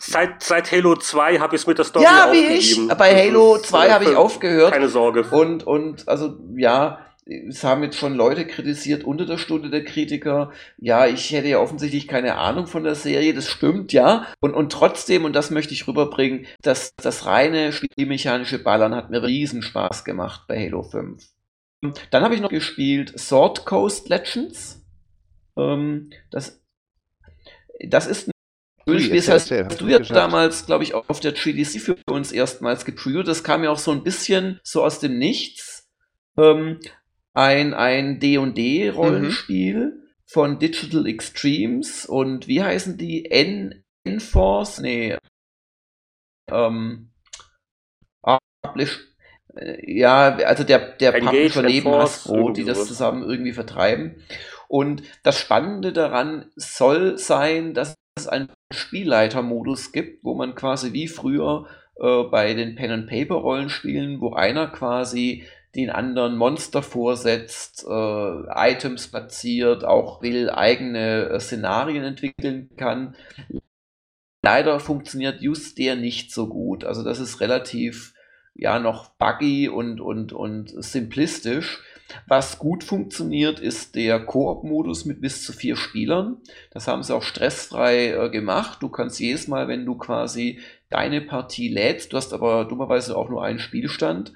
Seit, 0.00 0.44
seit 0.44 0.70
Halo 0.70 0.94
2 0.94 1.40
habe 1.40 1.56
ich 1.56 1.62
es 1.62 1.66
mit 1.66 1.76
der 1.78 1.84
Story 1.84 2.04
Ja, 2.04 2.28
wie 2.32 2.54
ich. 2.54 2.78
Bei 2.96 3.16
Halo 3.16 3.58
2 3.58 3.90
habe 3.90 4.04
ich 4.04 4.14
aufgehört. 4.14 4.72
Keine 4.72 4.88
Sorge. 4.88 5.24
Und, 5.24 5.66
und 5.66 6.06
also 6.06 6.38
ja, 6.56 7.00
es 7.28 7.62
haben 7.62 7.82
jetzt 7.82 7.98
schon 7.98 8.14
Leute 8.14 8.46
kritisiert 8.46 9.04
unter 9.04 9.26
der 9.26 9.36
Stunde 9.38 9.68
der 9.68 9.84
Kritiker, 9.84 10.50
ja, 10.78 11.06
ich 11.06 11.30
hätte 11.30 11.48
ja 11.48 11.58
offensichtlich 11.58 12.08
keine 12.08 12.36
Ahnung 12.36 12.66
von 12.66 12.84
der 12.84 12.94
Serie, 12.94 13.34
das 13.34 13.48
stimmt, 13.50 13.92
ja. 13.92 14.26
Und, 14.40 14.54
und 14.54 14.72
trotzdem, 14.72 15.24
und 15.24 15.34
das 15.34 15.50
möchte 15.50 15.74
ich 15.74 15.86
rüberbringen, 15.86 16.46
dass 16.62 16.94
das 16.96 17.26
reine 17.26 17.72
spielmechanische 17.72 18.58
Ballern 18.58 18.94
hat 18.94 19.10
mir 19.10 19.22
riesen 19.22 19.62
Spaß 19.62 20.04
gemacht 20.04 20.46
bei 20.48 20.58
Halo 20.58 20.82
5. 20.82 21.22
Dann 22.10 22.24
habe 22.24 22.34
ich 22.34 22.40
noch 22.40 22.50
gespielt 22.50 23.18
Sword 23.18 23.66
Coast 23.66 24.08
Legends. 24.08 24.84
Ähm, 25.56 26.10
das 26.30 26.60
Das 27.86 28.06
ist 28.06 28.28
ein 28.28 28.32
schönes 28.88 29.04
Spiel. 29.04 29.16
Das 29.16 29.28
heißt, 29.28 29.50
hast 29.52 29.80
du 29.80 29.86
ja 29.86 29.98
damals, 30.00 30.66
glaube 30.66 30.82
ich, 30.82 30.94
auf 30.94 31.20
der 31.20 31.36
3DC 31.36 31.78
für 31.78 31.96
uns 32.10 32.32
erstmals 32.32 32.84
gepreviewt. 32.84 33.28
Das 33.28 33.44
kam 33.44 33.62
ja 33.62 33.70
auch 33.70 33.78
so 33.78 33.92
ein 33.92 34.02
bisschen 34.02 34.60
so 34.64 34.82
aus 34.82 34.98
dem 34.98 35.18
Nichts. 35.18 35.86
Ähm, 36.36 36.80
ein 37.38 37.72
ein 37.72 38.18
D&D-Rollenspiel 38.18 39.76
mhm. 39.76 40.02
von 40.26 40.58
Digital 40.58 41.06
Extremes 41.06 42.04
und 42.04 42.48
wie 42.48 42.62
heißen 42.62 42.98
die? 42.98 43.30
N 43.30 43.84
Enforce? 44.04 44.80
Nee. 44.80 45.16
Ähm, 46.50 47.10
Publish 48.62 49.00
äh, 49.54 49.98
ja, 49.98 50.36
also 50.36 50.64
der, 50.64 50.96
der 50.96 51.12
Publisher 51.12 51.62
neben 51.62 51.90
Hasbro, 51.90 52.50
die 52.50 52.64
das 52.64 52.86
zusammen 52.86 53.28
irgendwie 53.28 53.52
vertreiben. 53.52 54.22
Und 54.68 55.02
das 55.22 55.38
Spannende 55.38 55.92
daran 55.92 56.50
soll 56.56 57.18
sein, 57.18 57.72
dass 57.72 57.94
es 58.16 58.28
einen 58.28 58.50
Spielleitermodus 58.72 59.92
gibt, 59.92 60.24
wo 60.24 60.34
man 60.34 60.54
quasi 60.54 60.92
wie 60.92 61.08
früher 61.08 61.66
äh, 61.96 62.24
bei 62.24 62.52
den 62.54 62.74
Pen-and-Paper-Rollenspielen, 62.74 64.20
wo 64.20 64.34
einer 64.34 64.66
quasi 64.66 65.46
den 65.74 65.90
anderen 65.90 66.36
Monster 66.36 66.82
vorsetzt, 66.82 67.84
äh, 67.88 68.70
Items 68.70 69.08
platziert, 69.08 69.84
auch 69.84 70.22
will 70.22 70.50
eigene 70.50 71.28
äh, 71.28 71.40
Szenarien 71.40 72.04
entwickeln 72.04 72.70
kann. 72.76 73.14
Leider 74.42 74.80
funktioniert 74.80 75.40
just 75.40 75.78
der 75.78 75.96
nicht 75.96 76.32
so 76.32 76.48
gut. 76.48 76.84
Also 76.84 77.02
das 77.02 77.20
ist 77.20 77.40
relativ 77.40 78.14
ja 78.54 78.78
noch 78.78 79.10
buggy 79.18 79.68
und, 79.68 80.00
und, 80.00 80.32
und 80.32 80.82
simplistisch. 80.82 81.82
Was 82.26 82.58
gut 82.58 82.84
funktioniert, 82.84 83.60
ist 83.60 83.94
der 83.94 84.18
Koop-Modus 84.18 85.04
mit 85.04 85.20
bis 85.20 85.44
zu 85.44 85.52
vier 85.52 85.76
Spielern. 85.76 86.38
Das 86.70 86.88
haben 86.88 87.02
sie 87.02 87.14
auch 87.14 87.22
stressfrei 87.22 88.12
äh, 88.12 88.30
gemacht. 88.30 88.82
Du 88.82 88.88
kannst 88.88 89.20
jedes 89.20 89.46
Mal, 89.46 89.68
wenn 89.68 89.84
du 89.84 89.96
quasi 89.96 90.58
deine 90.90 91.20
Partie 91.20 91.68
lädst, 91.68 92.12
du 92.12 92.16
hast 92.16 92.32
aber 92.32 92.64
dummerweise 92.64 93.16
auch 93.16 93.28
nur 93.28 93.44
einen 93.44 93.58
Spielstand, 93.58 94.32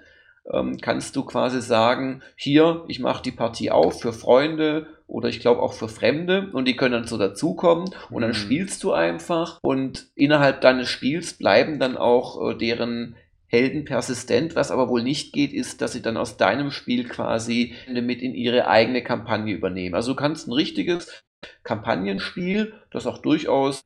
ähm, 0.51 0.79
kannst 0.81 1.17
du 1.17 1.25
quasi 1.25 1.61
sagen, 1.61 2.23
hier, 2.37 2.85
ich 2.89 3.01
mache 3.01 3.23
die 3.23 3.31
Partie 3.31 3.71
auf 3.71 4.01
für 4.01 4.13
Freunde 4.13 4.87
oder 5.07 5.29
ich 5.29 5.41
glaube 5.41 5.63
auch 5.63 5.73
für 5.73 5.89
Fremde 5.89 6.51
und 6.53 6.67
die 6.67 6.77
können 6.77 6.95
dann 6.95 7.07
so 7.07 7.19
dazukommen 7.19 7.91
und 8.11 8.23
dann 8.23 8.31
mhm. 8.31 8.37
spielst 8.37 8.83
du 8.83 8.93
einfach 8.93 9.59
und 9.63 10.09
innerhalb 10.15 10.61
deines 10.61 10.89
Spiels 10.89 11.35
bleiben 11.35 11.79
dann 11.79 11.97
auch 11.97 12.51
äh, 12.51 12.55
deren 12.55 13.17
Helden 13.47 13.85
persistent. 13.85 14.57
Was 14.57 14.71
aber 14.71 14.89
wohl 14.89 15.03
nicht 15.03 15.35
geht, 15.35 15.53
ist, 15.53 15.83
dass 15.83 15.93
sie 15.93 16.01
dann 16.01 16.17
aus 16.17 16.39
deinem 16.39 16.71
Spiel 16.71 17.05
quasi 17.05 17.75
mit 17.87 18.23
in 18.23 18.35
ihre 18.35 18.67
eigene 18.67 19.03
Kampagne 19.03 19.55
übernehmen. 19.55 19.95
Also 19.95 20.13
du 20.13 20.17
kannst 20.17 20.49
ein 20.49 20.53
richtiges 20.53 21.23
Kampagnenspiel, 21.63 22.73
das 22.91 23.07
auch 23.07 23.19
durchaus 23.19 23.83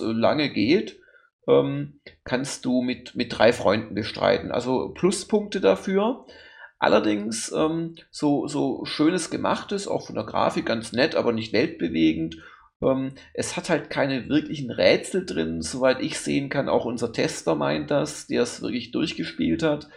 lange 0.00 0.50
geht, 0.50 0.98
ähm, 1.48 2.00
kannst 2.24 2.64
du 2.64 2.82
mit, 2.82 3.14
mit 3.14 3.36
drei 3.36 3.52
Freunden 3.52 3.94
bestreiten. 3.94 4.50
Also 4.52 4.90
Pluspunkte 4.90 5.60
dafür. 5.60 6.26
Allerdings 6.78 7.52
ähm, 7.52 7.94
so, 8.10 8.48
so 8.48 8.84
schönes 8.84 9.30
gemachtes, 9.30 9.86
auch 9.86 10.06
von 10.06 10.16
der 10.16 10.24
Grafik 10.24 10.66
ganz 10.66 10.92
nett, 10.92 11.14
aber 11.14 11.32
nicht 11.32 11.52
weltbewegend 11.52 12.36
ähm, 12.82 13.12
es 13.34 13.56
hat 13.56 13.70
halt 13.70 13.90
keine 13.90 14.28
wirklichen 14.28 14.70
Rätsel 14.70 15.24
drin, 15.24 15.62
soweit 15.62 16.00
ich 16.00 16.18
sehen 16.18 16.48
kann. 16.48 16.68
Auch 16.68 16.84
unser 16.84 17.12
Tester 17.12 17.54
meint 17.54 17.90
das, 17.90 18.26
der 18.26 18.42
es 18.42 18.60
wirklich 18.60 18.90
durchgespielt 18.90 19.62
hat. 19.62 19.88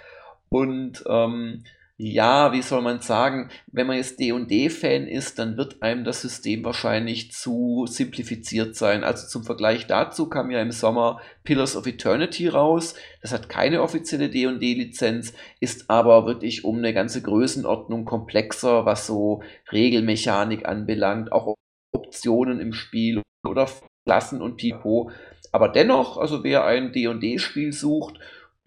Und 0.49 1.03
ähm, 1.07 1.63
ja, 1.97 2.51
wie 2.51 2.61
soll 2.61 2.81
man 2.81 2.99
sagen, 2.99 3.49
wenn 3.71 3.87
man 3.87 3.95
jetzt 3.95 4.19
D&D-Fan 4.19 5.07
ist, 5.07 5.39
dann 5.39 5.55
wird 5.55 5.81
einem 5.81 6.03
das 6.03 6.21
System 6.21 6.65
wahrscheinlich 6.65 7.31
zu 7.31 7.85
simplifiziert 7.87 8.75
sein. 8.75 9.05
Also 9.05 9.27
zum 9.27 9.45
Vergleich 9.45 9.87
dazu 9.87 10.27
kam 10.27 10.51
ja 10.51 10.61
im 10.61 10.71
Sommer 10.71 11.21
Pillars 11.45 11.77
of 11.77 11.87
Eternity 11.87 12.49
raus. 12.49 12.95
Das 13.21 13.31
hat 13.31 13.47
keine 13.47 13.81
offizielle 13.81 14.29
D&D-Lizenz, 14.29 15.33
ist 15.61 15.89
aber 15.89 16.25
wirklich 16.25 16.65
um 16.65 16.79
eine 16.79 16.93
ganze 16.93 17.21
Größenordnung 17.21 18.03
komplexer, 18.03 18.85
was 18.85 19.07
so 19.07 19.41
Regelmechanik 19.71 20.67
anbelangt, 20.67 21.31
auch 21.31 21.55
Optionen 21.93 22.59
im 22.59 22.73
Spiel 22.73 23.21
oder 23.47 23.69
Klassen 24.05 24.41
und 24.41 24.57
Pipo. 24.57 25.11
Aber 25.53 25.69
dennoch, 25.69 26.17
also 26.17 26.43
wer 26.43 26.65
ein 26.65 26.91
D&D-Spiel 26.91 27.71
sucht, 27.71 28.19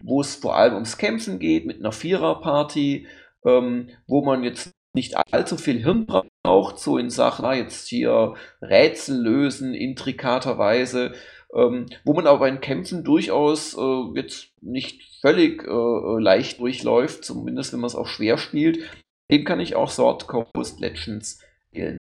wo 0.03 0.21
es 0.21 0.35
vor 0.35 0.55
allem 0.55 0.75
ums 0.75 0.97
Kämpfen 0.97 1.39
geht, 1.39 1.65
mit 1.65 1.79
einer 1.79 1.91
Vierer-Party, 1.91 3.07
ähm, 3.45 3.89
wo 4.07 4.23
man 4.23 4.43
jetzt 4.43 4.71
nicht 4.93 5.15
allzu 5.31 5.57
viel 5.57 5.83
Hirn 5.83 6.07
braucht, 6.07 6.79
so 6.79 6.97
in 6.97 7.09
Sachen, 7.09 7.45
ah, 7.45 7.53
jetzt 7.53 7.87
hier 7.87 8.33
Rätsel 8.61 9.21
lösen, 9.21 9.73
intrikaterweise, 9.73 11.13
ähm, 11.53 11.87
wo 12.03 12.13
man 12.13 12.27
aber 12.27 12.47
in 12.47 12.61
Kämpfen 12.61 13.03
durchaus 13.03 13.77
äh, 13.77 14.03
jetzt 14.15 14.51
nicht 14.61 15.03
völlig 15.21 15.63
äh, 15.63 16.19
leicht 16.19 16.59
durchläuft, 16.59 17.23
zumindest 17.23 17.73
wenn 17.73 17.81
man 17.81 17.87
es 17.87 17.95
auch 17.95 18.07
schwer 18.07 18.37
spielt, 18.37 18.79
dem 19.31 19.43
kann 19.43 19.59
ich 19.59 19.75
auch 19.75 19.89
Sword 19.89 20.27
Coast 20.27 20.79
Legends 20.79 21.39
empfehlen. 21.71 21.97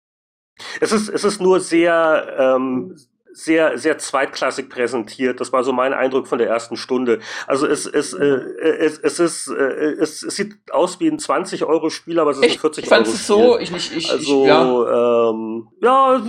Es 0.81 0.93
ist, 0.93 1.09
es 1.09 1.25
ist 1.25 1.41
nur 1.41 1.61
sehr, 1.61 2.37
ähm, 2.39 2.97
sehr, 3.35 3.77
sehr 3.79 3.99
zweitklassig 3.99 4.69
präsentiert. 4.69 5.41
Das 5.41 5.53
war 5.53 5.65
so 5.65 5.73
mein 5.73 5.93
Eindruck 5.93 6.29
von 6.29 6.39
der 6.39 6.49
ersten 6.49 6.77
Stunde. 6.77 7.19
Also 7.47 7.67
es, 7.67 7.85
es, 7.85 8.13
äh, 8.13 8.25
es, 8.25 8.99
es 8.99 9.19
ist, 9.19 9.49
äh, 9.49 9.93
es, 9.99 10.23
es 10.23 10.37
sieht 10.37 10.57
aus 10.71 11.01
wie 11.01 11.09
ein 11.09 11.19
20 11.19 11.65
Euro 11.65 11.91
Spiel, 11.91 12.21
aber 12.21 12.31
es 12.31 12.39
ist 12.39 12.45
ein 12.45 12.59
40 12.59 12.65
Euro. 12.65 12.79
Ich 12.79 12.89
fand 12.89 13.07
es 13.07 13.27
so, 13.27 13.59
ich 13.59 13.71
nicht, 13.73 13.95
ich, 13.95 14.11
also, 14.11 14.43
ich, 14.43 14.49
ja. 14.49 15.31
Ähm, 15.31 15.69
ja, 15.83 16.23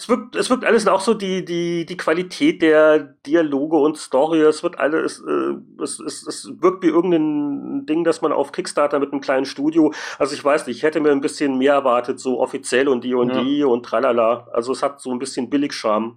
es 0.00 0.08
wirkt, 0.08 0.34
es 0.34 0.48
wirkt 0.48 0.64
alles 0.64 0.86
auch 0.86 1.02
so 1.02 1.12
die, 1.12 1.44
die, 1.44 1.84
die 1.84 1.96
Qualität 1.98 2.62
der 2.62 2.98
Dialoge 3.26 3.76
und 3.76 3.98
Story. 3.98 4.40
Es 4.40 4.62
wird 4.62 4.78
alles, 4.78 5.22
äh, 5.26 5.82
es, 5.82 6.00
es, 6.00 6.26
es 6.26 6.50
wirkt 6.58 6.82
wie 6.82 6.88
irgendein 6.88 7.84
Ding, 7.84 8.02
das 8.04 8.22
man 8.22 8.32
auf 8.32 8.50
Kickstarter 8.50 8.98
mit 8.98 9.12
einem 9.12 9.20
kleinen 9.20 9.44
Studio. 9.44 9.92
Also 10.18 10.34
ich 10.34 10.42
weiß 10.42 10.66
nicht, 10.66 10.78
ich 10.78 10.82
hätte 10.84 11.00
mir 11.00 11.12
ein 11.12 11.20
bisschen 11.20 11.58
mehr 11.58 11.74
erwartet, 11.74 12.18
so 12.18 12.40
offiziell 12.40 12.88
und 12.88 13.04
die 13.04 13.14
und 13.14 13.34
die 13.34 13.62
und 13.62 13.84
tralala. 13.84 14.48
Also 14.52 14.72
es 14.72 14.82
hat 14.82 15.02
so 15.02 15.10
ein 15.10 15.18
bisschen 15.18 15.50
Billigscham. 15.50 16.16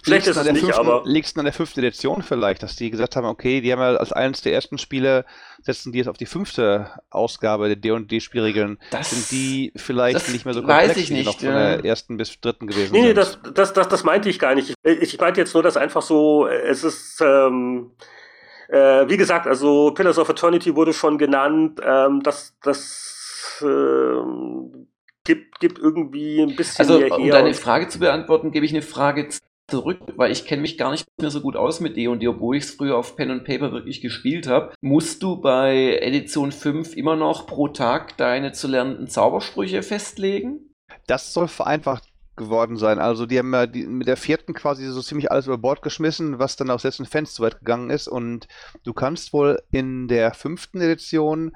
Schlecht 0.00 0.26
ist 0.26 0.36
es 0.36 0.44
nicht, 0.50 0.64
fünften, 0.64 0.80
aber. 0.80 1.02
Liegt 1.04 1.26
es 1.26 1.36
an 1.36 1.44
der 1.44 1.52
fünften 1.52 1.80
Edition 1.80 2.22
vielleicht, 2.22 2.62
dass 2.62 2.76
die 2.76 2.90
gesagt 2.90 3.14
haben, 3.14 3.26
okay, 3.26 3.60
die 3.60 3.72
haben 3.72 3.80
ja 3.80 3.94
als 3.96 4.12
eines 4.12 4.40
der 4.40 4.54
ersten 4.54 4.78
Spiele, 4.78 5.26
setzen 5.60 5.92
die 5.92 5.98
jetzt 5.98 6.08
auf 6.08 6.16
die 6.16 6.26
fünfte 6.26 6.90
Ausgabe 7.10 7.68
der 7.68 7.76
D&D-Spielregeln. 7.76 8.78
Sind 9.02 9.30
die 9.30 9.72
vielleicht 9.76 10.32
nicht 10.32 10.46
mehr 10.46 10.54
so 10.54 10.62
komplex, 10.62 10.96
ich 10.96 11.10
nicht, 11.10 11.26
noch 11.26 11.38
von 11.38 11.48
ja. 11.48 11.76
der 11.76 11.84
ersten 11.84 12.16
bis 12.16 12.40
dritten 12.40 12.66
gewesen 12.66 12.92
nee, 12.92 13.00
sind? 13.00 13.08
Nee, 13.08 13.14
das, 13.14 13.38
das, 13.54 13.74
das, 13.74 13.88
das 13.88 14.02
meinte 14.02 14.30
ich 14.30 14.38
gar 14.38 14.54
nicht. 14.54 14.74
Ich, 14.82 14.98
ich 15.02 15.20
meinte 15.20 15.40
jetzt 15.40 15.52
nur, 15.52 15.62
dass 15.62 15.76
einfach 15.76 16.02
so, 16.02 16.46
es 16.46 16.84
ist, 16.84 17.20
ähm, 17.20 17.92
äh, 18.68 19.06
wie 19.08 19.18
gesagt, 19.18 19.46
also 19.46 19.92
Pillars 19.92 20.18
of 20.18 20.30
Eternity 20.30 20.74
wurde 20.74 20.94
schon 20.94 21.18
genannt, 21.18 21.80
ähm, 21.84 22.22
dass 22.22 22.56
das, 22.62 23.62
ähm, 23.62 24.88
gibt, 25.24 25.60
gibt 25.60 25.78
irgendwie 25.78 26.40
ein 26.40 26.56
bisschen 26.56 26.88
also, 26.88 26.98
mehr 26.98 27.08
her. 27.08 27.18
Um 27.18 27.28
deine 27.28 27.54
Frage 27.54 27.88
zu 27.88 27.98
beantworten, 27.98 28.50
gebe 28.50 28.64
ich 28.64 28.72
eine 28.72 28.82
Frage 28.82 29.28
zurück, 29.72 30.00
weil 30.16 30.30
ich 30.30 30.44
kenne 30.44 30.60
mich 30.60 30.76
gar 30.76 30.90
nicht 30.90 31.06
mehr 31.18 31.30
so 31.30 31.40
gut 31.40 31.56
aus 31.56 31.80
mit 31.80 31.96
D&D, 31.96 32.28
obwohl 32.28 32.56
ich 32.56 32.64
es 32.64 32.72
früher 32.72 32.98
auf 32.98 33.16
Pen 33.16 33.30
und 33.30 33.44
Paper 33.44 33.72
wirklich 33.72 34.02
gespielt 34.02 34.46
habe. 34.46 34.74
Musst 34.82 35.22
du 35.22 35.40
bei 35.40 35.98
Edition 36.02 36.52
5 36.52 36.94
immer 36.94 37.16
noch 37.16 37.46
pro 37.46 37.68
Tag 37.68 38.18
deine 38.18 38.52
zu 38.52 38.68
lernenden 38.68 39.08
Zaubersprüche 39.08 39.82
festlegen? 39.82 40.74
Das 41.06 41.32
soll 41.32 41.48
vereinfacht 41.48 42.04
geworden 42.36 42.76
sein. 42.76 42.98
Also 42.98 43.24
die 43.24 43.38
haben 43.38 43.52
ja 43.54 43.66
die, 43.66 43.86
mit 43.86 44.08
der 44.08 44.18
vierten 44.18 44.52
quasi 44.52 44.86
so 44.88 45.00
ziemlich 45.00 45.30
alles 45.30 45.46
über 45.46 45.56
Bord 45.56 45.80
geschmissen, 45.80 46.38
was 46.38 46.56
dann 46.56 46.70
auch 46.70 46.80
selbst 46.80 47.00
in 47.00 47.06
Fans 47.06 47.32
zu 47.32 47.42
weit 47.42 47.60
gegangen 47.60 47.88
ist. 47.88 48.08
Und 48.08 48.48
du 48.84 48.92
kannst 48.92 49.32
wohl 49.32 49.62
in 49.70 50.06
der 50.06 50.34
fünften 50.34 50.82
Edition 50.82 51.52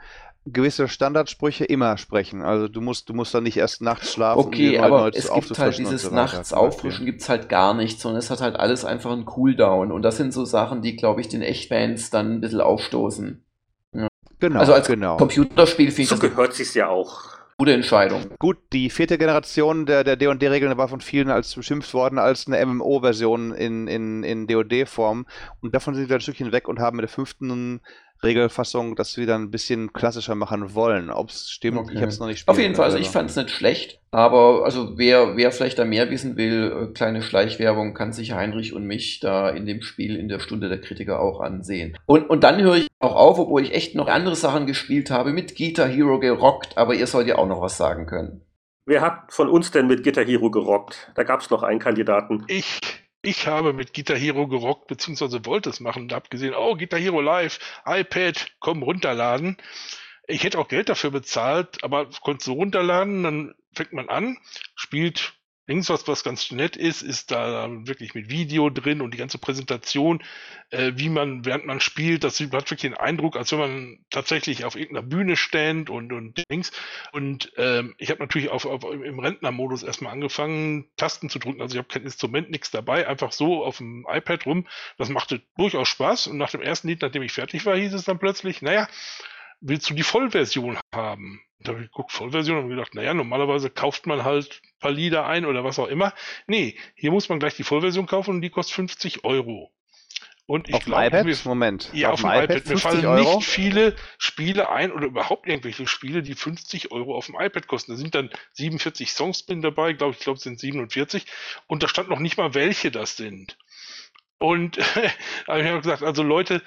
gewisse 0.47 0.89
Standardsprüche 0.89 1.65
immer 1.65 1.99
sprechen. 1.99 2.43
Also 2.43 2.69
du 2.69 2.81
musst, 2.81 3.09
du 3.09 3.15
musst 3.15 3.35
dann 3.35 3.43
nicht 3.43 3.57
erst 3.57 3.83
nachts 3.83 4.13
schlafen. 4.13 4.39
Okay, 4.39 4.79
um 4.79 4.85
aber 4.85 5.11
es 5.15 5.33
gibt 5.33 5.59
halt 5.59 5.77
dieses 5.77 6.03
so 6.03 6.15
nachts 6.15 6.53
auffrischen 6.53 7.05
gibt 7.05 7.21
es 7.21 7.29
halt 7.29 7.49
gar 7.49 7.75
nicht, 7.75 8.01
sondern 8.01 8.21
es 8.21 8.31
hat 8.31 8.41
halt 8.41 8.57
alles 8.57 8.85
einfach 8.85 9.11
einen 9.11 9.25
Cooldown. 9.25 9.91
Und 9.91 10.03
das 10.03 10.17
sind 10.17 10.33
so 10.33 10.45
Sachen, 10.45 10.83
die, 10.83 10.97
glaube 10.97 11.21
ich, 11.21 11.29
den 11.29 11.43
Echtfans 11.43 12.11
dann 12.11 12.35
ein 12.35 12.41
bisschen 12.41 12.61
aufstoßen. 12.61 13.45
Ja. 13.93 14.09
Genau, 14.39 14.61
also 14.61 14.73
als 14.73 14.87
genau. 14.87 15.17
Computerspiel 15.17 15.91
finde 15.91 16.03
ich 16.03 16.09
so 16.09 16.17
das 16.17 16.31
gehört 16.31 16.55
sich 16.55 16.75
ja 16.75 16.89
auch. 16.89 17.37
Gute 17.59 17.73
Entscheidung. 17.73 18.27
Gut, 18.39 18.59
die 18.75 18.91
vierte 18.91 19.17
Generation 19.17 19.87
der, 19.87 20.05
der 20.05 20.17
D&D-Regeln 20.17 20.77
war 20.77 20.89
von 20.89 21.01
vielen 21.01 21.31
als 21.31 21.55
beschimpft 21.55 21.95
worden 21.95 22.19
als 22.19 22.47
eine 22.47 22.65
MMO-Version 22.67 23.55
in, 23.55 23.89
in, 23.89 24.23
in 24.25 24.47
DOD-Form. 24.47 25.25
Und 25.63 25.75
davon 25.75 25.95
sind 25.95 26.11
wir 26.11 26.17
ein 26.17 26.21
Stückchen 26.21 26.53
weg 26.53 26.69
und 26.69 26.81
haben 26.81 26.99
mit 26.99 27.05
der 27.05 27.09
fünften 27.09 27.81
Regelfassung, 28.23 28.97
dass 28.97 29.17
wir 29.17 29.27
dann 29.27 29.45
ein 29.45 29.51
bisschen 29.51 29.93
klassischer 29.93 30.35
machen 30.35 30.75
wollen. 30.75 31.11
Ob 31.11 31.31
es 31.31 31.51
stimmt, 31.51 31.79
okay. 31.79 31.93
ich 31.95 32.01
habe 32.01 32.09
es 32.09 32.19
noch 32.19 32.27
nicht 32.27 32.37
gespielt. 32.37 32.57
Auf 32.57 32.61
jeden 32.61 32.75
Fall, 32.75 32.87
also 32.87 32.99
ich 32.99 33.09
fand 33.09 33.31
es 33.31 33.37
nicht 33.37 33.51
schlecht, 33.51 34.01
aber 34.11 34.65
also 34.65 34.99
wer, 34.99 35.37
wer 35.37 35.53
vielleicht 35.53 35.79
da 35.79 35.85
mehr 35.85 36.11
wissen 36.11 36.37
will, 36.37 36.89
äh, 36.91 36.93
kleine 36.93 37.23
Schleichwerbung, 37.23 37.95
kann 37.95 38.13
sich 38.13 38.33
Heinrich 38.33 38.73
und 38.73 38.85
mich 38.85 39.21
da 39.21 39.51
in 39.51 39.67
dem 39.67 39.83
Spiel 39.83 40.17
in 40.17 40.29
der 40.29 40.41
Stunde 40.41 40.69
der 40.69 40.81
Kritiker 40.81 41.21
auch 41.21 41.41
ansehen. 41.41 41.97
Und, 42.07 42.29
und 42.29 42.45
dann 42.45 42.61
höre 42.61 42.77
ich 42.77 42.89
auch 42.99 43.15
auf, 43.15 43.39
obwohl 43.39 43.63
ich 43.63 43.75
echt 43.75 43.95
noch 43.95 44.09
andere 44.09 44.37
Sachen 44.37 44.67
gespielt 44.67 45.11
habe, 45.11 45.33
mit 45.33 45.57
Guitar 45.57 45.89
Hero 45.89 46.19
gerockt, 46.19 46.77
aber 46.79 46.95
ihr 46.95 47.07
sollt 47.07 47.27
ja 47.27 47.37
auch 47.37 47.47
noch 47.47 47.61
was 47.61 47.77
sagen 47.77 48.07
können. 48.07 48.43
Wer 48.89 49.01
hat 49.01 49.33
von 49.33 49.49
uns 49.49 49.73
denn 49.73 49.89
mit 49.89 50.05
Guitar 50.05 50.25
Hero 50.25 50.51
gerockt? 50.51 51.11
Da 51.17 51.25
gab 51.25 51.41
es 51.41 51.51
noch 51.51 51.65
einen 51.65 51.81
Kandidaten. 51.81 52.45
Ich. 52.47 52.79
Ich 53.27 53.49
habe 53.49 53.73
mit 53.73 53.93
Guitar 53.93 54.17
Hero 54.17 54.47
gerockt, 54.47 54.87
beziehungsweise 54.87 55.45
wollte 55.47 55.69
es 55.69 55.81
machen 55.81 56.05
und 56.05 56.13
habe 56.13 56.29
gesehen, 56.29 56.55
oh, 56.57 56.77
Guitar 56.77 57.01
Hero 57.01 57.21
Live, 57.21 57.59
iPad, 57.85 58.53
komm, 58.61 58.85
runterladen. 58.85 59.57
Ich 60.29 60.45
hätte 60.45 60.61
auch 60.61 60.69
Geld 60.69 60.89
dafür 60.89 61.11
bezahlt, 61.11 61.83
aber 61.83 62.09
konnte 62.23 62.45
so 62.45 62.53
runterladen, 62.53 63.25
dann 63.25 63.55
fängt 63.73 63.93
man 63.93 64.09
an, 64.09 64.39
spielt 64.77 65.35
Links, 65.67 65.89
was, 65.89 66.07
was 66.07 66.23
ganz 66.23 66.51
nett 66.53 66.77
ist, 66.77 67.03
ist 67.03 67.31
da 67.31 67.69
wirklich 67.87 68.15
mit 68.15 68.31
Video 68.31 68.71
drin 68.71 69.01
und 69.01 69.13
die 69.13 69.19
ganze 69.19 69.39
Präsentation, 69.39 70.23
äh, 70.71 70.93
wie 70.95 71.09
man, 71.09 71.45
während 71.45 71.67
man 71.67 71.81
spielt, 71.81 72.23
das 72.23 72.39
hat 72.39 72.53
wirklich 72.53 72.83
den 72.83 72.95
Eindruck, 72.95 73.37
als 73.37 73.51
wenn 73.53 73.59
man 73.59 73.99
tatsächlich 74.11 74.65
auf 74.65 74.77
irgendeiner 74.77 75.07
Bühne 75.07 75.37
stand 75.37 75.91
und, 75.91 76.13
und 76.13 76.43
Dings. 76.51 76.71
Und 77.13 77.53
ähm, 77.57 77.95
ich 77.99 78.11
habe 78.11 78.21
natürlich 78.21 78.49
auf, 78.49 78.65
auf, 78.65 78.85
im 78.85 79.19
Rentnermodus 79.19 79.83
erstmal 79.83 80.13
angefangen, 80.13 80.87
Tasten 80.97 81.29
zu 81.29 81.39
drücken. 81.39 81.61
Also 81.61 81.75
ich 81.75 81.79
habe 81.79 81.89
kein 81.89 82.03
Instrument, 82.03 82.51
nichts 82.51 82.71
dabei, 82.71 83.09
einfach 83.09 83.33
so 83.33 83.65
auf 83.65 83.79
dem 83.79 84.07
iPad 84.09 84.47
rum. 84.47 84.67
Das 84.99 85.09
machte 85.09 85.43
durchaus 85.57 85.89
Spaß. 85.89 86.29
Und 86.29 86.39
nach 86.39 86.51
dem 86.51 86.63
ersten 86.63 86.89
Lied, 86.89 87.03
nachdem 87.03 87.23
ich 87.23 87.33
fertig 87.33 87.67
war, 87.67 87.77
hieß 87.77 87.93
es 87.93 88.05
dann 88.05 88.19
plötzlich, 88.19 88.63
naja, 88.63 88.89
willst 89.61 89.89
du 89.91 89.95
die 89.95 90.03
Vollversion 90.03 90.79
haben? 90.95 91.41
Da 91.61 91.73
habe 91.73 91.83
ich 91.83 91.89
geguckt, 91.89 92.13
Vollversion, 92.13 92.59
und 92.59 92.69
gedacht, 92.69 92.95
naja, 92.95 93.15
normalerweise 93.15 93.71
kauft 93.71 94.07
man 94.07 94.25
halt 94.25 94.61
ein 94.63 94.79
paar 94.81 94.91
Lieder 94.91 95.27
ein 95.27 95.47
oder 95.47 95.65
was 95.65 95.79
auch 95.79 95.89
immer. 95.89 96.13
Nee, 96.47 96.77
hier 96.95 97.11
muss 97.11 97.29
man 97.29 97.41
gleich 97.41 97.57
die 97.57 97.65
Vollversion 97.65 98.07
kaufen 98.07 98.31
und 98.31 98.41
die 98.43 98.51
kostet 98.51 98.77
50 98.77 99.25
Euro. 99.25 99.73
Und 100.47 100.69
ich 100.69 100.75
auf 100.75 100.85
glaub, 100.85 101.01
dem 101.01 101.09
iPad? 101.09 101.25
Mir, 101.25 101.37
Moment. 101.45 101.91
Ja, 101.93 102.11
auf, 102.11 102.23
auf 102.23 102.31
dem 102.33 102.43
iPad. 102.45 102.67
Mir 102.67 102.79
fallen 102.79 103.05
Euro? 103.05 103.37
nicht 103.37 103.49
viele 103.49 103.97
Spiele 104.17 104.71
ein 104.71 104.93
oder 104.93 105.07
überhaupt 105.07 105.49
irgendwelche 105.49 105.89
Spiele, 105.89 106.23
die 106.23 106.35
50 106.35 106.93
Euro 106.93 107.17
auf 107.17 107.27
dem 107.27 107.35
iPad 107.35 107.67
kosten. 107.67 107.93
Da 107.93 107.99
sind 107.99 108.15
dann 108.15 108.31
47 108.53 109.11
Songs 109.11 109.43
bin 109.43 109.61
dabei, 109.61 109.93
glaube 109.93 110.15
ich, 110.15 110.21
glaube 110.21 110.37
es 110.37 110.45
sind 110.45 110.61
47. 110.61 111.27
Und 111.67 111.83
da 111.83 111.89
stand 111.89 112.09
noch 112.09 112.21
nicht 112.21 112.37
mal, 112.37 112.55
welche 112.55 112.93
das 112.93 113.17
sind. 113.17 113.59
Und 114.39 114.77
ich 115.49 115.49
habe 115.49 115.81
gesagt, 115.81 116.05
also 116.05 116.23
Leute, 116.23 116.63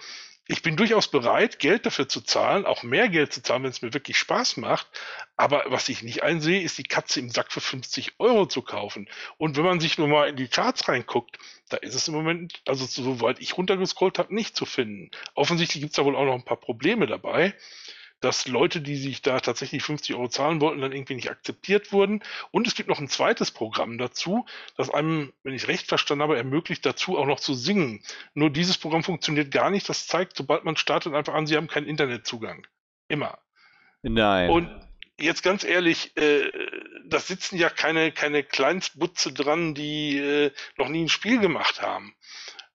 ich 0.52 0.64
bin 0.64 0.76
durchaus 0.76 1.08
bereit, 1.08 1.60
Geld 1.60 1.86
dafür 1.86 2.10
zu 2.10 2.22
zahlen, 2.22 2.66
auch 2.66 2.82
mehr 2.82 3.08
Geld 3.08 3.32
zu 3.32 3.44
zahlen, 3.44 3.62
wenn 3.62 3.70
es 3.70 3.84
mir 3.84 3.94
wirklich 3.94 4.18
Spaß 4.18 4.58
macht. 4.58 4.88
Aber 5.38 5.64
was 5.68 5.88
ich 5.90 6.02
nicht 6.02 6.24
einsehe, 6.24 6.64
ist 6.64 6.80
die 6.80 6.84
Katze 6.84 7.20
im 7.20 7.30
Sack 7.30 7.52
für 7.52 7.62
50 7.62 8.14
Euro 8.18 8.48
zu 8.48 8.64
kaufen. 8.64 9.08
Und 9.38 9.58
wenn 9.58 9.64
man 9.64 9.80
sich 9.80 10.00
nur 10.00 10.08
mal 10.08 10.28
in 10.28 10.38
die 10.38 10.48
Charts 10.48 10.88
reinguckt, 10.88 11.38
da 11.70 11.78
ist 11.78 11.94
es 11.94 12.08
im 12.08 12.16
Moment, 12.16 12.64
also 12.68 12.86
soweit 12.86 13.40
ich 13.40 13.58
runtergescrollt 13.58 14.18
habe, 14.18 14.34
nicht 14.34 14.56
zu 14.56 14.66
finden. 14.66 15.12
Offensichtlich 15.36 15.82
gibt 15.82 15.92
es 15.92 15.98
da 15.98 16.04
wohl 16.04 16.16
auch 16.16 16.26
noch 16.26 16.34
ein 16.34 16.46
paar 16.46 16.60
Probleme 16.60 17.06
dabei 17.06 17.54
dass 18.20 18.48
Leute, 18.48 18.82
die 18.82 18.96
sich 18.96 19.22
da 19.22 19.40
tatsächlich 19.40 19.84
50 19.84 20.16
Euro 20.16 20.28
zahlen 20.28 20.62
wollten, 20.62 20.82
dann 20.82 20.92
irgendwie 20.92 21.16
nicht 21.16 21.30
akzeptiert 21.30 21.92
wurden. 21.92 22.22
Und 22.52 22.68
es 22.68 22.76
gibt 22.76 22.90
noch 22.90 23.00
ein 23.00 23.08
zweites 23.08 23.52
Programm 23.52 23.98
dazu, 23.98 24.46
das 24.76 24.90
einem, 24.90 25.34
wenn 25.44 25.54
ich 25.54 25.68
recht 25.68 25.88
verstanden 25.88 26.24
habe, 26.24 26.38
ermöglicht 26.38 26.86
dazu 26.86 27.18
auch 27.18 27.26
noch 27.26 27.40
zu 27.40 27.54
singen. 27.54 28.04
Nur 28.34 28.50
dieses 28.50 28.78
Programm 28.78 29.04
funktioniert 29.04 29.52
gar 29.52 29.70
nicht. 29.70 29.88
Das 29.88 30.08
zeigt, 30.08 30.36
sobald 30.36 30.66
man 30.66 30.76
startet, 30.76 31.14
einfach 31.14 31.34
an, 31.34 31.48
Sie 31.48 31.56
haben 31.56 31.68
keinen 31.68 31.88
Internetzugang. 31.88 32.68
Immer. 33.08 33.40
Nein. 34.02 34.50
Und 34.50 34.70
jetzt 35.18 35.44
ganz 35.44 35.64
ehrlich, 35.64 36.16
äh, 36.18 36.52
da 37.06 37.20
sitzen 37.20 37.58
ja 37.58 37.70
keine, 37.70 38.12
keine 38.12 38.44
Kleinstbutze 38.44 39.34
dran, 39.34 39.74
die 39.74 40.18
äh, 40.18 40.52
noch 40.78 40.90
nie 40.90 41.04
ein 41.04 41.10
Spiel 41.10 41.40
gemacht 41.40 41.82
haben 41.82 42.16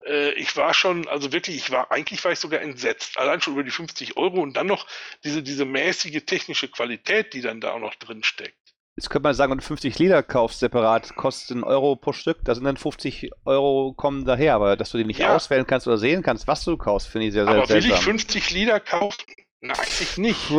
äh, 0.07 0.33
ich 0.33 0.57
war 0.57 0.75
schon, 0.75 1.09
also 1.09 1.33
wirklich, 1.33 1.57
ich 1.57 1.71
war, 1.71 1.91
eigentlich 1.91 2.25
war 2.25 2.33
ich 2.33 2.39
sogar 2.39 2.61
entsetzt. 2.61 3.19
Allein 3.19 3.41
schon 3.41 3.55
über 3.55 3.65
die 3.65 3.71
50 3.71 4.17
Euro 4.17 4.41
und 4.41 4.57
dann 4.57 4.67
noch 4.67 4.87
diese, 5.25 5.43
diese 5.43 5.65
mäßige 5.65 6.25
technische 6.25 6.69
Qualität, 6.69 7.33
die 7.35 7.41
dann 7.41 7.61
da 7.61 7.73
auch 7.73 7.81
noch 7.81 7.95
drin 7.95 8.23
steckt. 8.23 8.57
Jetzt 8.97 9.11
könnte 9.11 9.27
man 9.27 9.35
sagen, 9.35 9.51
wenn 9.51 9.59
du 9.59 9.65
50 9.65 9.99
Lieder 9.99 10.23
kaufst 10.23 10.61
separat, 10.61 11.17
kostet 11.17 11.57
ein 11.57 11.65
Euro 11.65 11.97
pro 11.97 12.13
Stück, 12.13 12.39
da 12.45 12.55
sind 12.55 12.63
dann 12.65 12.77
50 12.77 13.31
Euro 13.45 13.93
kommen 13.93 14.25
daher, 14.25 14.55
aber 14.55 14.77
dass 14.77 14.91
du 14.91 14.99
die 14.99 15.05
nicht 15.05 15.19
ja. 15.19 15.35
auswählen 15.35 15.67
kannst 15.67 15.89
oder 15.89 15.99
sehen 15.99 16.23
kannst, 16.23 16.47
was 16.47 16.65
du 16.65 16.77
kaufst, 16.77 17.09
finde 17.09 17.27
ich 17.27 17.33
sehr, 17.33 17.45
sehr 17.45 17.55
aber 17.55 17.67
seltsam. 17.67 17.91
Aber 17.91 17.99
will 18.07 18.15
ich 18.15 18.23
50 18.23 18.51
Lieder 18.51 18.79
kaufen? 18.79 19.25
Nein, 19.61 19.77
eigentlich 19.77 20.19
nicht. 20.19 20.53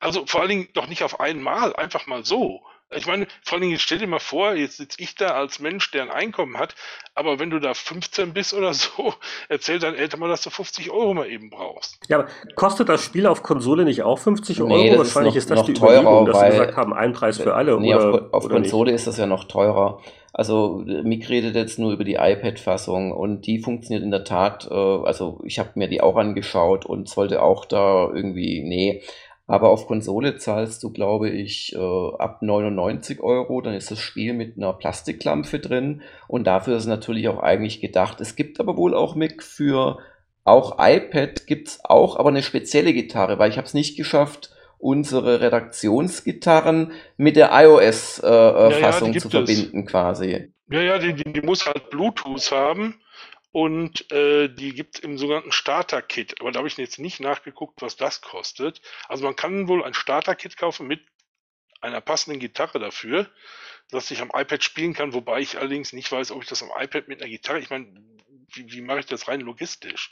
Also 0.00 0.24
vor 0.26 0.40
allen 0.40 0.48
Dingen 0.48 0.68
doch 0.72 0.86
nicht 0.86 1.02
auf 1.02 1.20
einmal, 1.20 1.76
einfach 1.76 2.06
mal 2.06 2.24
so. 2.24 2.62
Ich 2.96 3.06
meine, 3.06 3.26
vor 3.42 3.56
allen 3.56 3.62
Dingen, 3.62 3.78
stell 3.78 3.98
dir 3.98 4.06
mal 4.06 4.18
vor, 4.18 4.54
jetzt 4.54 4.76
sitze 4.76 5.00
ich 5.00 5.14
da 5.14 5.28
als 5.28 5.60
Mensch, 5.60 5.90
der 5.90 6.02
ein 6.02 6.10
Einkommen 6.10 6.58
hat, 6.58 6.74
aber 7.14 7.38
wenn 7.38 7.50
du 7.50 7.60
da 7.60 7.74
15 7.74 8.32
bist 8.32 8.54
oder 8.54 8.74
so, 8.74 9.14
erzähl 9.48 9.78
deinen 9.78 9.96
Eltern 9.96 10.20
mal, 10.20 10.28
dass 10.28 10.42
du 10.42 10.50
50 10.50 10.90
Euro 10.90 11.14
mal 11.14 11.28
eben 11.28 11.50
brauchst. 11.50 11.98
Ja, 12.08 12.18
aber 12.20 12.28
kostet 12.54 12.88
das 12.88 13.04
Spiel 13.04 13.26
auf 13.26 13.42
Konsole 13.42 13.84
nicht 13.84 14.02
auch 14.02 14.18
50 14.18 14.60
Euro? 14.62 14.76
Nee, 14.76 14.96
Wahrscheinlich 14.96 15.36
ist, 15.36 15.50
noch, 15.50 15.56
ist 15.56 15.60
das 15.60 15.66
die 15.66 15.74
teurer, 15.74 16.00
Überlegung, 16.00 16.26
dass 16.26 16.36
weil, 16.36 16.52
sie 16.52 16.58
gesagt 16.58 16.76
haben, 16.76 16.94
ein 16.94 17.12
Preis 17.12 17.38
für 17.38 17.54
alle. 17.54 17.80
Nee, 17.80 17.94
oder, 17.94 18.14
auf, 18.14 18.32
auf 18.32 18.44
oder 18.46 18.54
Konsole 18.54 18.92
nicht? 18.92 19.00
ist 19.00 19.06
das 19.06 19.16
ja 19.16 19.26
noch 19.26 19.44
teurer. 19.44 20.00
Also 20.32 20.82
Mick 20.84 21.28
redet 21.28 21.54
jetzt 21.54 21.78
nur 21.78 21.92
über 21.92 22.02
die 22.02 22.14
iPad-Fassung 22.14 23.12
und 23.12 23.46
die 23.46 23.60
funktioniert 23.60 24.02
in 24.02 24.10
der 24.10 24.24
Tat, 24.24 24.66
äh, 24.68 24.74
also 24.74 25.40
ich 25.44 25.60
habe 25.60 25.70
mir 25.76 25.86
die 25.86 26.00
auch 26.00 26.16
angeschaut 26.16 26.84
und 26.84 27.08
sollte 27.08 27.40
auch 27.40 27.64
da 27.64 28.10
irgendwie, 28.12 28.64
nee, 28.64 29.00
aber 29.46 29.68
auf 29.68 29.86
Konsole 29.86 30.36
zahlst 30.38 30.82
du, 30.82 30.90
glaube 30.90 31.28
ich, 31.28 31.74
äh, 31.74 31.78
ab 32.18 32.40
99 32.40 33.20
Euro. 33.20 33.60
Dann 33.60 33.74
ist 33.74 33.90
das 33.90 34.00
Spiel 34.00 34.32
mit 34.32 34.56
einer 34.56 34.72
Plastikklampe 34.72 35.58
drin. 35.58 36.02
Und 36.28 36.46
dafür 36.46 36.76
ist 36.76 36.84
es 36.84 36.88
natürlich 36.88 37.28
auch 37.28 37.38
eigentlich 37.38 37.80
gedacht. 37.80 38.20
Es 38.20 38.36
gibt 38.36 38.58
aber 38.58 38.76
wohl 38.76 38.94
auch 38.94 39.14
Mic 39.14 39.42
für 39.42 39.98
auch 40.44 40.76
iPad 40.78 41.46
gibt 41.46 41.68
es 41.68 41.84
auch, 41.84 42.18
aber 42.18 42.28
eine 42.28 42.42
spezielle 42.42 42.92
Gitarre, 42.92 43.38
weil 43.38 43.50
ich 43.50 43.56
habe 43.56 43.66
es 43.66 43.72
nicht 43.72 43.96
geschafft, 43.96 44.50
unsere 44.76 45.40
Redaktionsgitarren 45.40 46.92
mit 47.16 47.36
der 47.36 47.50
iOS-Fassung 47.52 49.08
äh, 49.08 49.10
ja, 49.10 49.14
ja, 49.14 49.20
zu 49.20 49.30
verbinden 49.30 49.86
quasi. 49.86 50.50
Ja, 50.68 50.82
ja, 50.82 50.98
die, 50.98 51.14
die, 51.14 51.32
die 51.32 51.40
muss 51.40 51.66
halt 51.66 51.88
Bluetooth 51.88 52.50
haben 52.52 53.00
und 53.54 54.10
äh, 54.10 54.48
die 54.48 54.74
gibt 54.74 54.96
es 54.96 55.04
im 55.04 55.16
sogenannten 55.16 55.52
Starter-Kit. 55.52 56.40
Aber 56.40 56.50
da 56.50 56.58
habe 56.58 56.66
ich 56.66 56.76
jetzt 56.76 56.98
nicht 56.98 57.20
nachgeguckt, 57.20 57.82
was 57.82 57.94
das 57.94 58.20
kostet. 58.20 58.80
Also 59.08 59.22
man 59.22 59.36
kann 59.36 59.68
wohl 59.68 59.84
ein 59.84 59.94
Starter-Kit 59.94 60.56
kaufen 60.56 60.88
mit 60.88 61.06
einer 61.80 62.00
passenden 62.00 62.40
Gitarre 62.40 62.80
dafür, 62.80 63.30
dass 63.90 64.10
ich 64.10 64.20
am 64.20 64.32
iPad 64.34 64.64
spielen 64.64 64.92
kann, 64.92 65.12
wobei 65.12 65.38
ich 65.38 65.56
allerdings 65.56 65.92
nicht 65.92 66.10
weiß, 66.10 66.32
ob 66.32 66.42
ich 66.42 66.48
das 66.48 66.64
am 66.64 66.70
iPad 66.76 67.06
mit 67.06 67.22
einer 67.22 67.30
Gitarre, 67.30 67.60
ich 67.60 67.70
meine, 67.70 67.94
wie, 68.48 68.72
wie 68.72 68.80
mache 68.80 68.98
ich 68.98 69.06
das 69.06 69.28
rein 69.28 69.40
logistisch? 69.40 70.10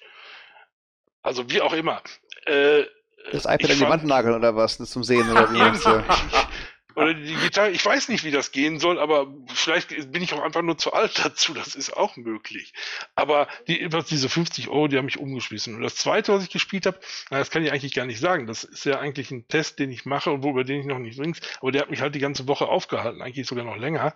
Also 1.21 1.51
wie 1.51 1.63
auch 1.63 1.73
immer. 1.73 2.01
Äh, 2.47 2.85
das 3.33 3.47
iPad 3.47 3.73
an 3.73 3.77
die 3.77 3.89
Wand 3.89 4.05
nageln 4.05 4.37
oder 4.37 4.55
was? 4.55 4.79
Das 4.79 4.91
zum 4.91 5.03
Sehen 5.03 5.29
oder 5.29 5.53
wie? 5.53 5.59
Oder 6.95 7.15
die 7.15 7.35
Gitarre, 7.35 7.71
ich 7.71 7.85
weiß 7.85 8.09
nicht, 8.09 8.25
wie 8.25 8.31
das 8.31 8.53
gehen 8.53 8.79
soll, 8.79 8.99
aber 8.99 9.33
vielleicht 9.53 10.13
bin 10.13 10.23
ich 10.23 10.33
auch 10.35 10.43
einfach 10.43 10.63
nur 10.63 10.79
zu 10.79 10.93
alt 10.93 11.19
dazu, 11.25 11.55
das 11.55 11.75
ist 11.75 11.97
auch 11.97 12.17
möglich. 12.17 12.73
Aber 13.15 13.49
die, 13.69 13.89
diese 14.11 14.29
50 14.29 14.69
Euro, 14.69 14.89
die 14.89 14.97
haben 14.99 15.05
mich 15.05 15.19
umgeschmissen. 15.19 15.75
Und 15.75 15.83
das 15.83 15.97
zweite, 15.97 16.33
was 16.33 16.45
ich 16.45 16.51
gespielt 16.51 16.87
habe, 16.87 16.99
das 17.31 17.51
kann 17.51 17.65
ich 17.65 17.73
eigentlich 17.73 17.95
gar 17.95 18.07
nicht 18.07 18.21
sagen. 18.21 18.47
Das 18.47 18.65
ist 18.65 18.85
ja 18.85 18.99
eigentlich 18.99 19.31
ein 19.31 19.49
Test, 19.49 19.79
den 19.79 19.91
ich 19.91 20.05
mache 20.05 20.31
und 20.31 20.45
über 20.45 20.65
den 20.65 20.81
ich 20.81 20.87
noch 20.87 20.99
nicht 20.99 21.19
links, 21.19 21.41
aber 21.61 21.73
der 21.73 21.83
hat 21.83 21.91
mich 21.91 22.01
halt 22.01 22.15
die 22.15 22.21
ganze 22.21 22.49
Woche 22.49 22.67
aufgehalten, 22.67 23.23
eigentlich 23.23 23.47
sogar 23.47 23.65
noch 23.65 23.77
länger. 23.77 24.15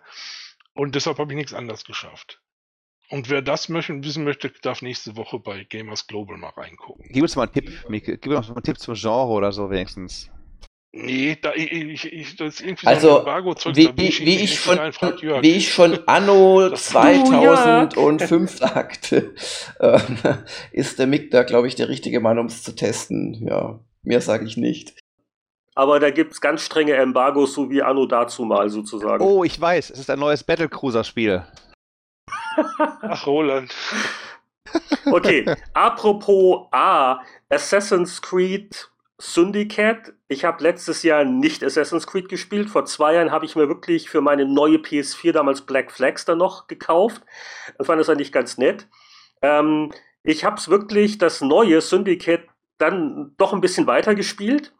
Und 0.74 0.94
deshalb 0.94 1.18
habe 1.18 1.32
ich 1.32 1.36
nichts 1.36 1.54
anderes 1.54 1.84
geschafft. 1.84 2.40
Und 3.08 3.30
wer 3.30 3.40
das 3.40 3.68
möchte, 3.68 4.02
wissen 4.02 4.24
möchte, 4.24 4.50
darf 4.62 4.82
nächste 4.82 5.16
Woche 5.16 5.38
bei 5.38 5.64
Gamers 5.64 6.06
Global 6.06 6.36
mal 6.36 6.50
reingucken. 6.50 7.06
Gib 7.08 7.22
uns 7.22 7.36
mal 7.36 7.44
einen 7.44 7.52
Tipp, 7.52 7.84
Mike. 7.88 8.18
Gib 8.18 8.32
uns 8.32 8.48
mal 8.48 8.54
einen 8.54 8.64
Tipp 8.64 8.78
zum 8.78 8.94
Genre 8.94 9.28
oder 9.28 9.52
so 9.52 9.70
wenigstens. 9.70 10.30
Nee, 10.98 11.36
da, 11.40 11.52
ich, 11.54 12.10
ich, 12.10 12.36
das 12.36 12.54
ist 12.54 12.60
irgendwie 12.62 12.86
also, 12.86 13.08
so 13.08 13.18
Embargo-Zeug, 13.18 13.76
wie, 13.76 13.92
wie, 13.96 14.18
wie, 14.20 14.36
ich 14.36 14.58
schon, 14.58 14.78
wie 14.78 15.52
ich 15.52 15.70
schon 15.70 15.98
anno 16.06 16.70
2005 16.74 18.50
sagte, 18.56 19.34
äh, 19.78 20.00
ist 20.72 20.98
der 20.98 21.06
Mick 21.06 21.30
da, 21.30 21.42
glaube 21.42 21.68
ich, 21.68 21.74
der 21.74 21.90
richtige 21.90 22.20
Mann, 22.20 22.38
um 22.38 22.46
es 22.46 22.62
zu 22.62 22.74
testen. 22.74 23.46
Ja, 23.46 23.78
mehr 24.04 24.22
sage 24.22 24.46
ich 24.46 24.56
nicht. 24.56 24.94
Aber 25.74 26.00
da 26.00 26.10
gibt 26.10 26.32
es 26.32 26.40
ganz 26.40 26.62
strenge 26.62 26.94
Embargos, 26.94 27.52
so 27.52 27.68
wie 27.68 27.82
anno 27.82 28.06
dazu 28.06 28.46
mal 28.46 28.70
sozusagen. 28.70 29.22
Oh, 29.22 29.44
ich 29.44 29.60
weiß, 29.60 29.90
es 29.90 29.98
ist 29.98 30.08
ein 30.08 30.18
neues 30.18 30.44
Battlecruiser-Spiel. 30.44 31.44
Ach, 33.02 33.26
Roland. 33.26 33.74
Okay, 35.04 35.44
apropos 35.74 36.68
A, 36.72 37.20
Assassin's 37.50 38.22
Creed 38.22 38.88
Syndicate. 39.18 40.14
Ich 40.28 40.44
habe 40.44 40.62
letztes 40.62 41.02
Jahr 41.02 41.24
nicht 41.24 41.64
Assassin's 41.64 42.06
Creed 42.06 42.28
gespielt. 42.28 42.68
Vor 42.68 42.84
zwei 42.84 43.14
Jahren 43.14 43.32
habe 43.32 43.46
ich 43.46 43.56
mir 43.56 43.68
wirklich 43.68 44.10
für 44.10 44.20
meine 44.20 44.44
neue 44.44 44.76
PS4 44.76 45.32
damals 45.32 45.62
Black 45.62 45.90
Flags 45.90 46.24
dann 46.24 46.38
noch 46.38 46.66
gekauft 46.66 47.22
und 47.78 47.86
fand 47.86 48.00
das 48.00 48.10
eigentlich 48.10 48.32
ganz 48.32 48.58
nett. 48.58 48.86
Ähm, 49.42 49.92
ich 50.22 50.44
habe 50.44 50.56
es 50.56 50.68
wirklich, 50.68 51.18
das 51.18 51.40
neue 51.40 51.80
Syndicate, 51.80 52.46
dann 52.78 53.34
doch 53.38 53.54
ein 53.54 53.60
bisschen 53.60 53.86
weiter 53.86 54.14
gespielt. 54.14 54.74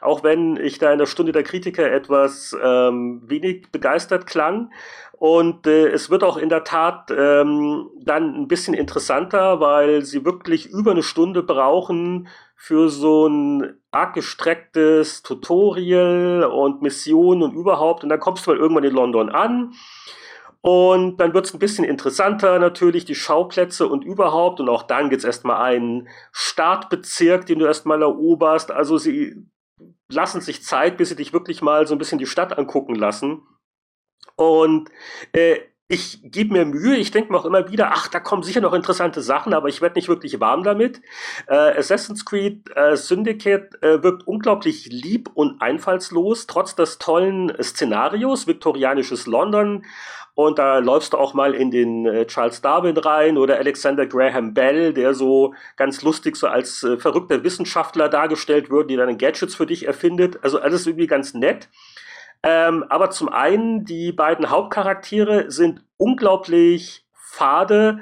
Auch 0.00 0.22
wenn 0.22 0.56
ich 0.56 0.78
da 0.78 0.92
in 0.92 0.98
der 0.98 1.06
Stunde 1.06 1.32
der 1.32 1.42
Kritiker 1.42 1.90
etwas 1.90 2.56
ähm, 2.62 3.22
wenig 3.26 3.70
begeistert 3.70 4.26
klang. 4.26 4.72
Und 5.12 5.66
äh, 5.66 5.88
es 5.88 6.08
wird 6.08 6.24
auch 6.24 6.38
in 6.38 6.48
der 6.48 6.64
Tat 6.64 7.10
ähm, 7.10 7.90
dann 8.00 8.34
ein 8.34 8.48
bisschen 8.48 8.72
interessanter, 8.72 9.60
weil 9.60 10.02
sie 10.02 10.24
wirklich 10.24 10.70
über 10.70 10.92
eine 10.92 11.02
Stunde 11.02 11.42
brauchen, 11.42 12.28
für 12.62 12.90
so 12.90 13.26
ein 13.26 13.80
arg 13.90 14.12
gestrecktes 14.12 15.22
Tutorial 15.22 16.44
und 16.44 16.82
Mission 16.82 17.42
und 17.42 17.54
überhaupt. 17.54 18.02
Und 18.02 18.10
dann 18.10 18.20
kommst 18.20 18.46
du 18.46 18.50
mal 18.50 18.58
irgendwann 18.58 18.84
in 18.84 18.94
London 18.94 19.30
an. 19.30 19.72
Und 20.60 21.16
dann 21.16 21.32
wird 21.32 21.46
es 21.46 21.54
ein 21.54 21.58
bisschen 21.58 21.86
interessanter 21.86 22.58
natürlich, 22.58 23.06
die 23.06 23.14
Schauplätze 23.14 23.88
und 23.88 24.04
überhaupt. 24.04 24.60
Und 24.60 24.68
auch 24.68 24.82
dann 24.82 25.08
gibt 25.08 25.20
es 25.20 25.24
erstmal 25.24 25.56
einen 25.62 26.10
Startbezirk, 26.32 27.46
den 27.46 27.60
du 27.60 27.64
erstmal 27.64 28.02
eroberst. 28.02 28.70
Also 28.70 28.98
sie 28.98 29.42
lassen 30.12 30.42
sich 30.42 30.62
Zeit, 30.62 30.98
bis 30.98 31.08
sie 31.08 31.16
dich 31.16 31.32
wirklich 31.32 31.62
mal 31.62 31.86
so 31.86 31.94
ein 31.94 31.98
bisschen 31.98 32.18
die 32.18 32.26
Stadt 32.26 32.58
angucken 32.58 32.94
lassen. 32.94 33.40
Und 34.36 34.90
äh, 35.32 35.60
ich 35.90 36.20
gebe 36.22 36.52
mir 36.52 36.64
Mühe, 36.64 36.96
ich 36.96 37.10
denke 37.10 37.32
mir 37.32 37.38
auch 37.38 37.44
immer 37.44 37.68
wieder, 37.68 37.90
ach, 37.92 38.06
da 38.06 38.20
kommen 38.20 38.44
sicher 38.44 38.60
noch 38.60 38.74
interessante 38.74 39.22
Sachen, 39.22 39.52
aber 39.52 39.68
ich 39.68 39.82
werde 39.82 39.96
nicht 39.96 40.08
wirklich 40.08 40.38
warm 40.38 40.62
damit. 40.62 41.02
Äh, 41.48 41.56
Assassin's 41.56 42.24
Creed 42.24 42.70
äh, 42.76 42.96
Syndicate 42.96 43.82
äh, 43.82 44.00
wirkt 44.00 44.24
unglaublich 44.24 44.86
lieb 44.86 45.30
und 45.34 45.60
einfallslos, 45.60 46.46
trotz 46.46 46.76
des 46.76 46.98
tollen 46.98 47.52
Szenarios, 47.60 48.46
viktorianisches 48.46 49.26
London. 49.26 49.84
Und 50.34 50.60
da 50.60 50.78
läufst 50.78 51.12
du 51.12 51.18
auch 51.18 51.34
mal 51.34 51.54
in 51.54 51.72
den 51.72 52.06
äh, 52.06 52.24
Charles 52.26 52.60
Darwin 52.60 52.96
rein 52.96 53.36
oder 53.36 53.56
Alexander 53.58 54.06
Graham 54.06 54.54
Bell, 54.54 54.94
der 54.94 55.14
so 55.14 55.54
ganz 55.76 56.02
lustig 56.02 56.36
so 56.36 56.46
als 56.46 56.84
äh, 56.84 56.98
verrückter 56.98 57.42
Wissenschaftler 57.42 58.08
dargestellt 58.08 58.70
wird, 58.70 58.90
die 58.90 58.96
dann 58.96 59.18
Gadgets 59.18 59.56
für 59.56 59.66
dich 59.66 59.88
erfindet. 59.88 60.38
Also 60.42 60.60
alles 60.60 60.86
irgendwie 60.86 61.08
ganz 61.08 61.34
nett. 61.34 61.68
Ähm, 62.42 62.84
aber 62.88 63.10
zum 63.10 63.28
einen, 63.28 63.84
die 63.84 64.12
beiden 64.12 64.50
Hauptcharaktere 64.50 65.50
sind 65.50 65.84
unglaublich 65.96 67.04
fade, 67.12 68.00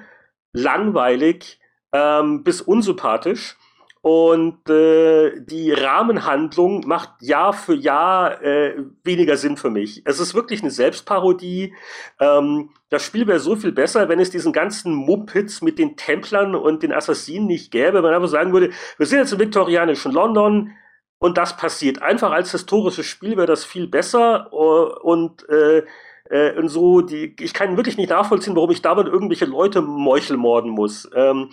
langweilig 0.53 1.61
ähm, 1.93 2.45
bis 2.45 2.61
unsympathisch. 2.61 3.57
Und 4.01 4.71
äh, 4.71 5.41
die 5.41 5.73
Rahmenhandlung 5.73 6.87
macht 6.87 7.21
Jahr 7.21 7.53
für 7.53 7.75
Jahr 7.75 8.41
äh, 8.43 8.77
weniger 9.03 9.37
Sinn 9.37 9.57
für 9.57 9.71
mich. 9.71 10.03
Es 10.05 10.21
ist 10.21 10.35
wirklich 10.35 10.63
eine 10.63 10.71
Selbstparodie. 10.71 11.75
Ähm, 12.21 12.71
das 12.91 13.03
Spiel 13.03 13.27
wäre 13.27 13.41
so 13.41 13.57
viel 13.57 13.73
besser, 13.73 14.09
wenn 14.09 14.21
es 14.21 14.31
diesen 14.31 14.53
ganzen 14.53 14.95
Mumpitz 14.95 15.63
mit 15.63 15.81
den 15.81 15.97
Templern 15.97 16.55
und 16.55 16.85
den 16.85 16.93
Assassinen 16.93 17.47
nicht 17.47 17.73
gäbe. 17.73 17.95
Wenn 17.95 18.03
man 18.03 18.15
einfach 18.15 18.29
sagen 18.29 18.53
würde, 18.53 18.71
wir 18.99 19.07
sind 19.07 19.19
jetzt 19.19 19.33
im 19.33 19.41
viktorianischen 19.41 20.13
London, 20.13 20.73
und 21.19 21.39
das 21.39 21.57
passiert. 21.57 22.03
Einfach 22.03 22.31
als 22.31 22.53
historisches 22.53 23.07
Spiel 23.07 23.37
wäre 23.37 23.47
das 23.47 23.65
viel 23.65 23.87
besser 23.87 24.53
uh, 24.53 24.99
und 25.03 25.49
äh, 25.49 25.83
äh, 26.31 26.53
und 26.59 26.69
so, 26.69 27.01
die, 27.01 27.35
ich 27.41 27.55
kann 27.55 27.77
wirklich 27.77 27.97
nicht 27.97 28.11
nachvollziehen, 28.11 28.55
warum 28.55 28.71
ich 28.71 28.83
damit 28.83 29.07
irgendwelche 29.07 29.47
Leute 29.47 29.81
meuchelmorden 29.81 30.71
muss. 30.71 31.09
Ähm, 31.15 31.51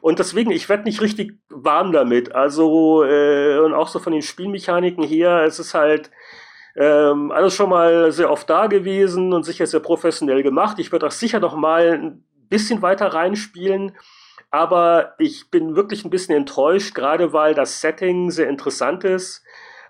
und 0.00 0.18
deswegen, 0.18 0.50
ich 0.50 0.68
werde 0.68 0.84
nicht 0.84 1.00
richtig 1.00 1.38
warm 1.48 1.92
damit. 1.92 2.34
Also, 2.34 3.04
äh, 3.04 3.58
und 3.58 3.74
auch 3.74 3.88
so 3.88 3.98
von 3.98 4.12
den 4.12 4.22
Spielmechaniken 4.22 5.04
her, 5.04 5.44
es 5.44 5.58
ist 5.58 5.74
halt 5.74 6.10
ähm, 6.76 7.30
alles 7.30 7.54
schon 7.54 7.70
mal 7.70 8.12
sehr 8.12 8.30
oft 8.30 8.48
da 8.50 8.66
gewesen 8.66 9.32
und 9.32 9.44
sicher 9.44 9.66
sehr 9.66 9.80
professionell 9.80 10.42
gemacht. 10.42 10.78
Ich 10.78 10.90
werde 10.92 11.06
auch 11.06 11.12
sicher 11.12 11.40
noch 11.40 11.56
mal 11.56 11.92
ein 11.92 12.24
bisschen 12.48 12.82
weiter 12.82 13.06
reinspielen. 13.08 13.92
Aber 14.54 15.14
ich 15.18 15.50
bin 15.50 15.74
wirklich 15.74 16.04
ein 16.04 16.10
bisschen 16.10 16.36
enttäuscht, 16.36 16.94
gerade 16.94 17.32
weil 17.32 17.54
das 17.54 17.80
Setting 17.80 18.30
sehr 18.30 18.48
interessant 18.48 19.02
ist. 19.02 19.42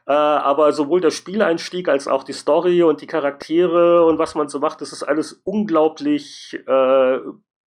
Äh, 0.07 0.13
aber 0.13 0.73
sowohl 0.73 1.03
der 1.03 1.11
Spieleinstieg 1.11 1.87
als 1.87 2.09
auch 2.09 2.25
die 2.25 2.33
Story 2.33 2.83
und 2.83 3.03
die 3.03 3.07
Charaktere 3.07 4.07
und 4.07 4.19
was 4.19 4.35
man 4.35 4.49
so 4.49 4.61
macht, 4.61 4.81
das 4.81 4.93
ist 4.93 5.03
alles 5.03 5.39
unglaublich 5.45 6.59
äh, 6.67 7.19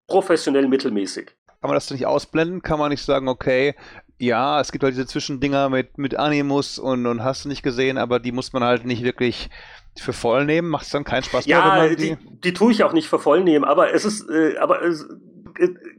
professionell 0.08 0.68
mittelmäßig. 0.68 1.36
Kann 1.62 1.70
man 1.70 1.74
das 1.76 1.92
nicht 1.92 2.08
ausblenden? 2.08 2.64
Kann 2.64 2.80
man 2.80 2.90
nicht 2.90 3.06
sagen, 3.06 3.28
okay, 3.28 3.76
ja, 4.18 4.60
es 4.60 4.72
gibt 4.72 4.84
halt 4.84 4.96
diese 4.96 5.06
Zwischendinger 5.06 5.70
mit, 5.70 6.00
mit 6.00 6.16
Animus 6.16 6.80
und, 6.80 7.06
und 7.06 7.24
hast 7.24 7.46
du 7.46 7.50
nicht 7.50 7.62
gesehen, 7.62 8.00
aber 8.00 8.20
die 8.20 8.32
muss 8.32 8.54
man 8.54 8.64
halt 8.64 8.86
nicht 8.86 9.04
wirklich 9.04 9.52
für 10.00 10.14
voll 10.14 10.46
nehmen. 10.46 10.70
Macht 10.70 10.86
es 10.86 10.92
dann 10.92 11.04
keinen 11.04 11.24
Spaß 11.24 11.46
mehr? 11.46 11.58
Ja, 11.58 11.88
die, 11.90 11.96
die, 11.96 12.18
die 12.44 12.54
tue 12.54 12.72
ich 12.72 12.84
auch 12.84 12.94
nicht 12.94 13.08
für 13.08 13.20
voll 13.20 13.44
nehmen, 13.44 13.66
aber 13.66 13.94
es 13.94 14.04
ist, 14.04 14.28
äh, 14.32 14.58
aber 14.58 14.82
es, 14.82 15.08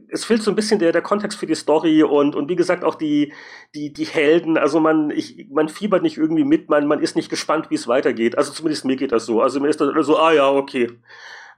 es 0.09 0.25
fehlt 0.25 0.43
so 0.43 0.51
ein 0.51 0.55
bisschen 0.55 0.79
der, 0.79 0.91
der 0.91 1.01
Kontext 1.01 1.37
für 1.37 1.45
die 1.45 1.55
Story 1.55 2.03
und, 2.03 2.35
und 2.35 2.49
wie 2.49 2.55
gesagt 2.55 2.83
auch 2.83 2.95
die, 2.95 3.33
die, 3.75 3.93
die 3.93 4.05
Helden. 4.05 4.57
Also 4.57 4.79
man, 4.79 5.11
ich, 5.11 5.47
man 5.51 5.69
fiebert 5.69 6.03
nicht 6.03 6.17
irgendwie 6.17 6.43
mit, 6.43 6.69
man, 6.69 6.87
man 6.87 6.99
ist 6.99 7.15
nicht 7.15 7.29
gespannt, 7.29 7.69
wie 7.69 7.75
es 7.75 7.87
weitergeht. 7.87 8.37
Also 8.37 8.51
zumindest 8.51 8.85
mir 8.85 8.95
geht 8.95 9.11
das 9.11 9.25
so. 9.25 9.41
Also 9.41 9.59
mir 9.59 9.69
ist 9.69 9.81
das 9.81 10.05
so, 10.05 10.17
ah 10.17 10.33
ja, 10.33 10.49
okay. 10.49 10.91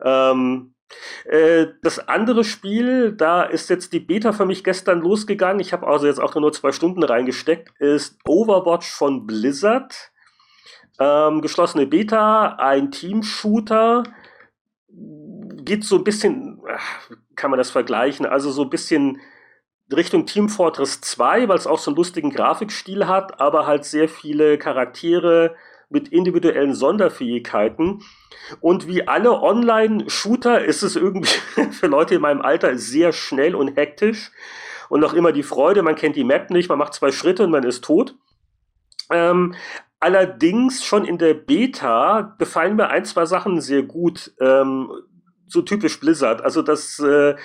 Ähm, 0.04 0.74
äh, 1.26 1.68
das 1.82 2.08
andere 2.08 2.44
Spiel, 2.44 3.14
da 3.14 3.44
ist 3.44 3.70
jetzt 3.70 3.94
die 3.94 4.00
Beta 4.00 4.34
für 4.34 4.46
mich 4.46 4.64
gestern 4.64 5.02
losgegangen. 5.02 5.60
Ich 5.60 5.74
habe 5.74 5.88
also 5.88 6.08
jetzt 6.08 6.20
auch 6.20 6.36
nur 6.36 6.54
zwei 6.54 6.72
Stunden 6.72 7.04
reingesteckt, 7.04 7.72
ist 7.80 8.18
Overwatch 8.26 8.90
von 8.90 9.26
Blizzard. 9.26 10.12
Ähm, 11.00 11.42
geschlossene 11.42 11.88
Beta, 11.88 12.56
ein 12.58 12.92
Team-Shooter 12.92 14.04
geht 15.64 15.84
so 15.84 15.98
ein 15.98 16.04
bisschen, 16.04 16.51
kann 17.36 17.52
man 17.52 17.58
das 17.58 17.72
vergleichen, 17.72 18.26
also 18.26 18.52
so 18.52 18.64
ein 18.64 18.70
bisschen 18.70 19.22
Richtung 19.92 20.26
Team 20.26 20.50
Fortress 20.50 21.02
2, 21.02 21.48
weil 21.48 21.58
es 21.58 21.68
auch 21.68 21.80
so 21.80 21.92
einen 21.92 21.98
lustigen 21.98 22.30
Grafikstil 22.30 23.08
hat, 23.08 23.42
aber 23.42 23.68
halt 23.68 23.86
sehr 23.86 24.08
viele 24.08 24.58
Charaktere 24.58 25.56
mit 25.90 26.08
individuellen 26.08 26.74
Sonderfähigkeiten. 26.74 28.02
Und 28.62 28.88
wie 28.88 29.08
alle 29.08 29.42
Online-Shooter 29.42 30.64
ist 30.64 30.84
es 30.84 30.96
irgendwie 30.96 31.30
für 31.72 31.88
Leute 31.88 32.16
in 32.16 32.22
meinem 32.22 32.42
Alter 32.42 32.78
sehr 32.78 33.12
schnell 33.12 33.56
und 33.56 33.76
hektisch. 33.76 34.32
Und 34.90 35.02
noch 35.02 35.14
immer 35.14 35.32
die 35.32 35.44
Freude, 35.44 35.84
man 35.84 35.96
kennt 35.96 36.16
die 36.16 36.24
Map 36.24 36.50
nicht, 36.50 36.70
man 36.70 36.78
macht 36.78 36.94
zwei 36.94 37.12
Schritte 37.12 37.44
und 37.44 37.52
man 37.52 37.64
ist 37.64 37.84
tot. 37.84 38.16
Ähm, 39.10 39.56
allerdings 40.00 40.84
schon 40.84 41.06
in 41.06 41.18
der 41.18 41.34
Beta 41.34 42.36
gefallen 42.38 42.76
mir 42.76 42.90
ein, 42.90 43.06
zwei 43.06 43.26
Sachen 43.26 43.62
sehr 43.62 43.84
gut. 43.84 44.34
Ähm, 44.40 44.92
so 45.52 45.62
typisch 45.62 46.00
Blizzard. 46.00 46.42
Also 46.42 46.62
das, 46.62 47.00
äh, 47.00 47.36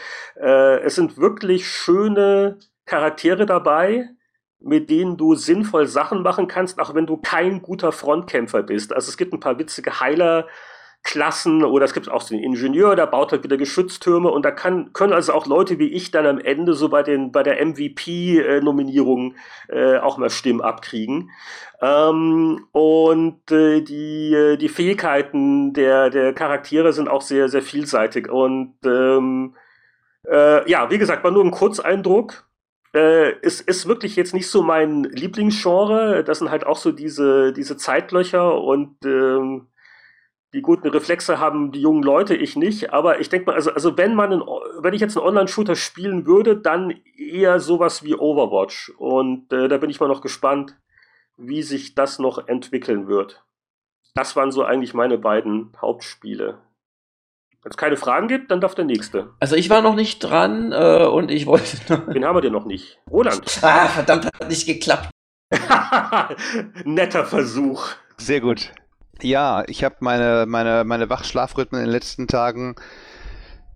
äh, 0.41 0.81
es 0.81 0.95
sind 0.95 1.19
wirklich 1.19 1.69
schöne 1.69 2.59
Charaktere 2.85 3.47
dabei, 3.47 4.09
mit 4.61 4.91
denen 4.91 5.17
du 5.17 5.35
sinnvoll 5.35 5.87
Sachen 5.87 6.23
machen 6.23 6.49
kannst, 6.49 6.79
auch 6.79 6.95
wenn 6.95 7.07
du 7.07 7.17
kein 7.17 7.63
guter 7.63 7.93
Frontkämpfer 7.93 8.63
bist. 8.63 8.93
Also 8.93 9.11
es 9.11 9.17
gibt 9.17 9.33
ein 9.33 9.41
paar 9.41 9.59
witzige 9.59 10.01
Heiler, 10.01 10.47
Klassen 11.07 11.65
oder 11.65 11.85
es 11.85 11.95
gibt 11.95 12.11
auch 12.11 12.21
so 12.21 12.35
einen 12.35 12.43
Ingenieur, 12.43 12.97
der 12.97 13.07
baut 13.07 13.31
halt 13.31 13.45
wieder 13.45 13.57
Geschütztürme 13.57 14.29
und 14.29 14.45
da 14.45 14.51
kann, 14.51 14.93
können 14.93 15.13
also 15.13 15.33
auch 15.35 15.47
Leute 15.47 15.79
wie 15.79 15.93
ich 15.93 16.11
dann 16.11 16.27
am 16.27 16.41
Ende 16.41 16.75
so 16.75 16.89
bei 16.89 17.05
den 17.05 17.31
bei 17.31 17.45
der 17.45 17.65
MVP-Nominierung 17.65 19.37
äh, 19.69 19.99
auch 19.99 20.19
mal 20.19 20.31
Stimmen 20.31 20.61
abkriegen. 20.61 21.31
Ähm, 21.81 22.67
und 22.73 23.53
äh, 23.53 23.83
die, 23.83 24.35
äh, 24.35 24.57
die 24.57 24.69
Fähigkeiten 24.69 25.73
der, 25.75 26.11
der 26.11 26.33
Charaktere 26.33 26.93
sind 26.93 27.09
auch 27.09 27.23
sehr, 27.23 27.49
sehr 27.49 27.63
vielseitig. 27.63 28.29
Und 28.29 28.75
ähm, 28.85 29.55
äh, 30.29 30.69
ja, 30.69 30.91
wie 30.91 30.99
gesagt, 30.99 31.23
war 31.23 31.31
nur 31.31 31.45
ein 31.45 31.53
Kurzeindruck. 31.53 32.49
Äh, 32.95 33.35
es 33.43 33.61
ist 33.61 33.87
wirklich 33.87 34.17
jetzt 34.17 34.35
nicht 34.35 34.51
so 34.51 34.63
mein 34.65 35.05
Lieblingsgenre. 35.05 36.25
Das 36.25 36.41
sind 36.41 36.51
halt 36.51 36.67
auch 36.67 36.79
so 36.79 36.91
diese, 36.91 37.53
diese 37.53 37.77
Zeitlöcher 37.77 38.61
und 38.61 38.97
ähm, 39.05 39.69
die 40.57 40.63
guten 40.63 40.89
Reflexe 40.89 41.39
haben 41.39 41.71
die 41.71 41.83
jungen 41.83 42.03
Leute, 42.03 42.35
ich 42.35 42.57
nicht. 42.57 42.91
Aber 42.95 43.21
ich 43.21 43.29
denke 43.29 43.51
mal, 43.51 43.57
also, 43.57 43.73
also 43.73 43.99
wenn 43.99 44.15
man, 44.15 44.33
einen, 44.33 44.43
wenn 44.79 44.95
ich 44.95 45.03
jetzt 45.03 45.15
einen 45.15 45.27
Online-Shooter 45.27 45.77
spielen 45.77 46.25
würde, 46.25 46.57
dann 46.57 46.95
eher 47.15 47.61
sowas 47.61 48.03
wie 48.05 48.15
Overwatch. 48.15 48.91
Und 48.97 49.53
äh, 49.53 49.69
da 49.69 49.77
bin 49.77 49.91
ich 49.91 50.01
mal 50.01 50.09
noch 50.09 50.23
gespannt, 50.23 50.75
wie 51.37 51.63
sich 51.63 51.95
das 51.95 52.19
noch 52.19 52.49
entwickeln 52.49 53.07
wird. 53.07 53.45
Das 54.15 54.35
waren 54.35 54.51
so 54.51 54.65
eigentlich 54.65 54.95
meine 54.95 55.19
beiden 55.19 55.73
Hauptspiele. 55.79 56.57
Wenn 57.63 57.71
es 57.71 57.77
keine 57.77 57.99
Fragen 57.99 58.27
gibt, 58.27 58.51
dann 58.51 58.63
darf 58.63 58.75
der 58.75 58.87
nächste. 58.87 59.35
Also 59.41 59.57
ich 59.57 59.69
war 59.69 59.83
noch 59.83 59.95
nicht 59.95 60.21
dran 60.21 60.73
äh, 60.73 61.05
und 61.05 61.31
ich 61.31 61.45
wollte. 61.45 61.77
Den 62.15 62.25
haben 62.25 62.35
wir 62.35 62.41
denn 62.41 62.55
noch 62.55 62.65
nicht. 62.65 62.99
Roland. 63.11 63.45
Ah, 63.63 63.89
verdammt, 63.89 64.25
hat 64.25 64.49
nicht 64.49 64.67
geklappt. 64.67 65.11
Netter 66.85 67.27
Versuch. 67.27 67.89
Sehr 68.17 68.41
gut. 68.41 68.73
Ja, 69.23 69.65
ich 69.67 69.83
habe 69.83 69.97
meine, 70.01 70.45
meine, 70.47 70.85
meine 70.85 71.09
Wachschlafrhythmen 71.09 71.81
in 71.81 71.87
den 71.87 71.93
letzten 71.93 72.27
Tagen 72.27 72.77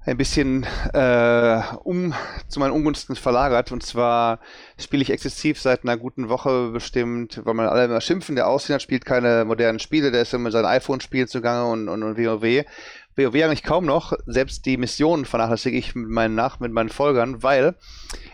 ein 0.04 0.16
bisschen 0.16 0.66
äh, 0.92 1.60
um 1.84 2.14
zu 2.48 2.60
meinen 2.60 2.72
Ungunsten 2.72 3.16
verlagert. 3.16 3.72
Und 3.72 3.82
zwar 3.82 4.40
spiele 4.78 5.02
ich 5.02 5.10
exzessiv 5.10 5.60
seit 5.60 5.84
einer 5.84 5.96
guten 5.96 6.28
Woche 6.28 6.70
bestimmt, 6.70 7.40
weil 7.44 7.54
man 7.54 7.66
alle 7.66 7.84
immer 7.84 8.00
schimpfen, 8.00 8.36
der 8.36 8.48
Ausländer 8.48 8.80
spielt 8.80 9.04
keine 9.04 9.44
modernen 9.44 9.78
Spiele, 9.78 10.10
der 10.10 10.22
ist 10.22 10.34
immer 10.34 10.44
mit 10.44 10.52
seinem 10.52 10.66
iPhone-Spiel 10.66 11.28
zugange 11.28 11.70
und, 11.70 11.88
und, 11.88 12.02
und 12.02 12.18
WoW. 12.18 12.64
WoW 13.16 13.34
eigentlich 13.34 13.62
kaum 13.62 13.84
noch. 13.84 14.12
Selbst 14.26 14.64
die 14.66 14.76
Missionen 14.76 15.24
vernachlässige 15.24 15.76
ich 15.76 15.94
mit 15.94 16.08
meinen 16.08 16.34
Nach 16.34 16.60
mit 16.60 16.72
meinen 16.72 16.88
Folgern, 16.88 17.42
weil 17.42 17.76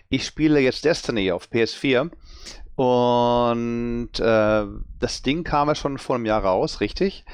ich 0.08 0.24
spiele 0.24 0.60
jetzt 0.60 0.84
Destiny 0.84 1.32
auf 1.32 1.48
PS4 1.52 2.10
und 2.76 4.10
äh, 4.20 4.66
das 5.00 5.22
Ding 5.22 5.44
kam 5.44 5.68
ja 5.68 5.74
schon 5.74 5.98
vor 5.98 6.16
einem 6.16 6.26
Jahr 6.26 6.44
raus, 6.44 6.80
richtig. 6.80 7.24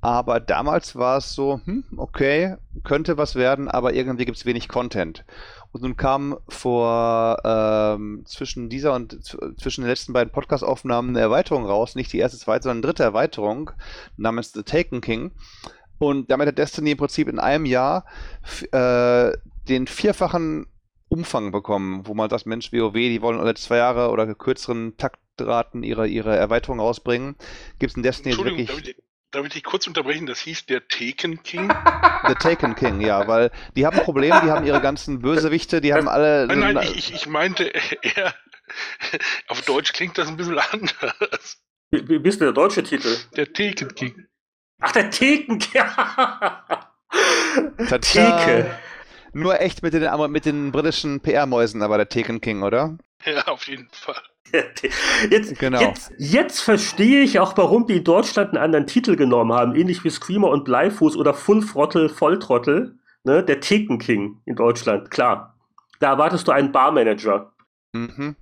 Aber 0.00 0.40
damals 0.40 0.96
war 0.96 1.18
es 1.18 1.32
so, 1.32 1.60
hm, 1.64 1.84
okay, 1.96 2.56
könnte 2.82 3.18
was 3.18 3.36
werden, 3.36 3.68
aber 3.68 3.94
irgendwie 3.94 4.24
gibt 4.24 4.38
es 4.38 4.46
wenig 4.46 4.68
Content. 4.68 5.24
Und 5.72 5.82
nun 5.82 5.96
kam 5.96 6.36
vor 6.48 7.38
ähm, 7.44 8.24
zwischen 8.26 8.68
dieser 8.68 8.94
und 8.94 9.18
zwischen 9.58 9.82
den 9.82 9.88
letzten 9.88 10.12
beiden 10.12 10.32
Podcast-Aufnahmen 10.32 11.10
eine 11.10 11.20
Erweiterung 11.20 11.66
raus, 11.66 11.94
nicht 11.94 12.12
die 12.12 12.18
erste, 12.18 12.38
zweite, 12.38 12.64
sondern 12.64 12.82
dritte 12.82 13.04
Erweiterung 13.04 13.70
namens 14.16 14.52
The 14.52 14.64
Taken 14.64 15.00
King. 15.00 15.32
Und 15.98 16.30
damit 16.30 16.48
hat 16.48 16.58
Destiny 16.58 16.92
im 16.92 16.98
Prinzip 16.98 17.28
in 17.28 17.38
einem 17.38 17.64
Jahr 17.64 18.04
äh, 18.72 19.32
den 19.68 19.86
vierfachen 19.86 20.66
Umfang 21.12 21.52
bekommen, 21.52 22.06
wo 22.06 22.14
man 22.14 22.30
sagt, 22.30 22.46
Mensch, 22.46 22.72
WoW, 22.72 22.94
die 22.94 23.20
wollen 23.20 23.38
alle 23.38 23.54
zwei 23.54 23.76
Jahre 23.76 24.08
oder 24.08 24.34
kürzeren 24.34 24.96
Taktraten 24.96 25.82
ihre, 25.82 26.08
ihre 26.08 26.34
Erweiterung 26.34 26.80
rausbringen. 26.80 27.36
Gibt 27.78 27.90
es 27.90 27.96
in 27.96 28.02
Destiny 28.02 28.36
wirklich... 28.38 28.96
Darf 29.30 29.46
ich 29.46 29.52
dich 29.52 29.64
kurz 29.64 29.86
unterbrechen? 29.86 30.26
Das 30.26 30.40
hieß 30.40 30.66
der 30.66 30.86
Taken 30.88 31.42
King? 31.42 31.68
The 32.28 32.34
Taken 32.34 32.74
King, 32.74 33.00
ja, 33.00 33.26
weil 33.28 33.50
die 33.76 33.86
haben 33.86 33.98
ein 33.98 34.04
Problem, 34.04 34.34
die 34.42 34.50
haben 34.50 34.66
ihre 34.66 34.80
ganzen 34.80 35.20
Bösewichte, 35.20 35.80
die 35.80 35.94
haben 35.94 36.08
alle. 36.08 36.46
Nein, 36.46 36.74
nein, 36.74 36.88
ich, 36.94 37.14
ich 37.14 37.26
meinte 37.26 37.64
eher, 37.64 38.34
auf 39.48 39.62
Deutsch 39.62 39.94
klingt 39.94 40.18
das 40.18 40.28
ein 40.28 40.36
bisschen 40.36 40.58
anders. 40.58 41.62
Wie, 41.90 42.06
wie 42.08 42.18
bist 42.18 42.40
du 42.40 42.44
der 42.44 42.52
deutsche 42.52 42.82
Titel? 42.82 43.16
Der 43.36 43.50
Taken 43.50 43.94
King. 43.94 44.26
Ach, 44.80 44.92
der 44.92 45.10
Taken 45.10 45.58
King. 45.58 45.82
Theke. 48.00 48.78
Nur 49.32 49.60
echt 49.60 49.82
mit 49.82 49.94
den, 49.94 50.30
mit 50.30 50.46
den 50.46 50.72
britischen 50.72 51.20
PR-Mäusen, 51.20 51.82
aber 51.82 51.96
der 51.96 52.08
Taken 52.08 52.40
King, 52.40 52.62
oder? 52.62 52.98
Ja, 53.24 53.46
auf 53.46 53.66
jeden 53.68 53.88
Fall. 53.90 54.20
Jetzt, 55.30 55.58
genau. 55.58 55.80
jetzt, 55.80 56.12
jetzt 56.18 56.60
verstehe 56.60 57.22
ich 57.22 57.38
auch, 57.38 57.56
warum 57.56 57.86
die 57.86 57.96
in 57.96 58.04
Deutschland 58.04 58.50
einen 58.50 58.62
anderen 58.62 58.86
Titel 58.86 59.16
genommen 59.16 59.52
haben, 59.52 59.74
ähnlich 59.74 60.04
wie 60.04 60.10
Screamer 60.10 60.50
und 60.50 60.64
Bleifuß 60.64 61.16
oder 61.16 61.32
Full 61.32 61.64
Throttle, 61.64 62.10
Volltrottel, 62.10 62.98
ne? 63.24 63.42
der 63.42 63.60
Theken 63.60 63.98
King 63.98 64.42
in 64.44 64.56
Deutschland, 64.56 65.10
klar. 65.10 65.56
Da 66.00 66.10
erwartest 66.10 66.48
du 66.48 66.52
einen 66.52 66.70
Barmanager. 66.70 67.52
Mhm. 67.92 68.36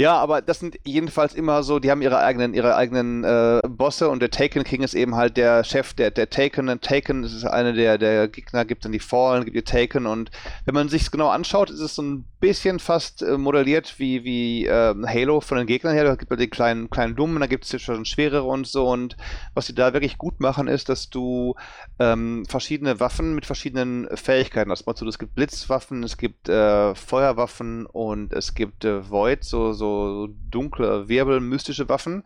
Ja, 0.00 0.16
aber 0.16 0.40
das 0.40 0.60
sind 0.60 0.78
jedenfalls 0.82 1.34
immer 1.34 1.62
so, 1.62 1.78
die 1.78 1.90
haben 1.90 2.00
ihre 2.00 2.20
eigenen, 2.20 2.54
ihre 2.54 2.74
eigenen 2.74 3.22
äh, 3.22 3.60
Bosse 3.68 4.08
und 4.08 4.22
der 4.22 4.30
Taken 4.30 4.64
King 4.64 4.82
ist 4.82 4.94
eben 4.94 5.14
halt 5.14 5.36
der 5.36 5.62
Chef 5.62 5.92
der, 5.92 6.10
der 6.10 6.30
Taken 6.30 6.70
und 6.70 6.80
Taken 6.80 7.22
ist 7.22 7.44
eine 7.44 7.74
der, 7.74 7.98
der 7.98 8.26
Gegner, 8.28 8.64
gibt 8.64 8.86
dann 8.86 8.92
die 8.92 8.98
Fallen, 8.98 9.44
gibt 9.44 9.58
die 9.58 9.62
Taken 9.62 10.06
und 10.06 10.30
wenn 10.64 10.74
man 10.74 10.88
sich 10.88 11.10
genau 11.10 11.28
anschaut, 11.28 11.68
ist 11.68 11.80
es 11.80 11.96
so 11.96 12.02
ein 12.02 12.24
bisschen 12.40 12.78
fast 12.78 13.20
äh, 13.20 13.36
modelliert 13.36 13.98
wie, 13.98 14.24
wie 14.24 14.64
äh, 14.64 14.94
Halo 15.06 15.42
von 15.42 15.58
den 15.58 15.66
Gegnern 15.66 15.92
her. 15.92 16.04
Da 16.04 16.14
gibt 16.14 16.32
es 16.32 16.38
die 16.38 16.48
kleinen, 16.48 16.88
kleinen 16.88 17.14
Dummen, 17.14 17.38
da 17.38 17.46
gibt 17.46 17.70
es 17.70 17.82
schon 17.82 18.06
schwerere 18.06 18.44
und 18.44 18.66
so 18.66 18.88
und 18.88 19.18
was 19.52 19.66
sie 19.66 19.74
da 19.74 19.92
wirklich 19.92 20.16
gut 20.16 20.40
machen 20.40 20.66
ist, 20.66 20.88
dass 20.88 21.10
du 21.10 21.56
ähm, 21.98 22.46
verschiedene 22.48 23.00
Waffen 23.00 23.34
mit 23.34 23.44
verschiedenen 23.44 24.08
Fähigkeiten 24.16 24.70
hast. 24.70 24.88
Es 24.88 25.18
gibt 25.18 25.34
Blitzwaffen, 25.34 26.02
es 26.04 26.16
gibt 26.16 26.48
äh, 26.48 26.94
Feuerwaffen 26.94 27.84
und 27.84 28.32
es 28.32 28.54
gibt 28.54 28.86
äh, 28.86 29.10
Void, 29.10 29.44
so 29.44 29.74
so 29.74 29.89
dunkle 30.50 31.08
Wirbel, 31.08 31.40
mystische 31.40 31.88
Waffen. 31.88 32.24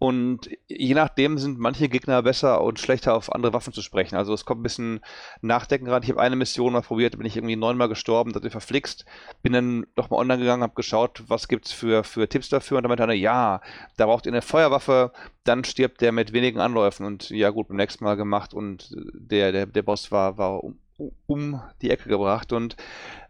Und 0.00 0.48
je 0.66 0.94
nachdem 0.94 1.36
sind 1.36 1.58
manche 1.58 1.90
Gegner 1.90 2.22
besser 2.22 2.62
und 2.62 2.78
schlechter 2.78 3.14
auf 3.14 3.34
andere 3.34 3.52
Waffen 3.52 3.74
zu 3.74 3.82
sprechen. 3.82 4.16
Also 4.16 4.32
es 4.32 4.46
kommt 4.46 4.60
ein 4.60 4.62
bisschen 4.62 5.00
Nachdenken 5.42 5.84
gerade. 5.84 6.04
Ich 6.04 6.10
habe 6.10 6.22
eine 6.22 6.36
Mission 6.36 6.72
mal 6.72 6.80
probiert, 6.80 7.18
bin 7.18 7.26
ich 7.26 7.36
irgendwie 7.36 7.56
neunmal 7.56 7.90
gestorben, 7.90 8.32
dadurch 8.32 8.52
verflixt. 8.52 9.04
Bin 9.42 9.52
dann 9.52 9.86
doch 9.96 10.08
mal 10.08 10.16
online 10.16 10.38
gegangen, 10.40 10.62
habe 10.62 10.72
geschaut, 10.74 11.24
was 11.26 11.48
gibt 11.48 11.66
es 11.66 11.72
für, 11.72 12.02
für 12.02 12.30
Tipps 12.30 12.48
dafür. 12.48 12.78
Und 12.78 12.84
dann 12.84 12.88
meinte 12.88 13.02
einer, 13.02 13.12
ja, 13.12 13.60
da 13.98 14.06
braucht 14.06 14.24
ihr 14.24 14.32
eine 14.32 14.40
Feuerwaffe, 14.40 15.12
dann 15.44 15.64
stirbt 15.64 16.00
der 16.00 16.12
mit 16.12 16.32
wenigen 16.32 16.60
Anläufen. 16.60 17.04
Und 17.04 17.28
ja 17.28 17.50
gut, 17.50 17.68
beim 17.68 17.76
nächsten 17.76 18.02
Mal 18.02 18.16
gemacht 18.16 18.54
und 18.54 18.96
der, 19.12 19.52
der, 19.52 19.66
der 19.66 19.82
Boss 19.82 20.10
war, 20.10 20.38
war 20.38 20.64
um, 20.64 20.78
um 21.26 21.60
die 21.82 21.90
Ecke 21.90 22.08
gebracht. 22.08 22.54
Und 22.54 22.76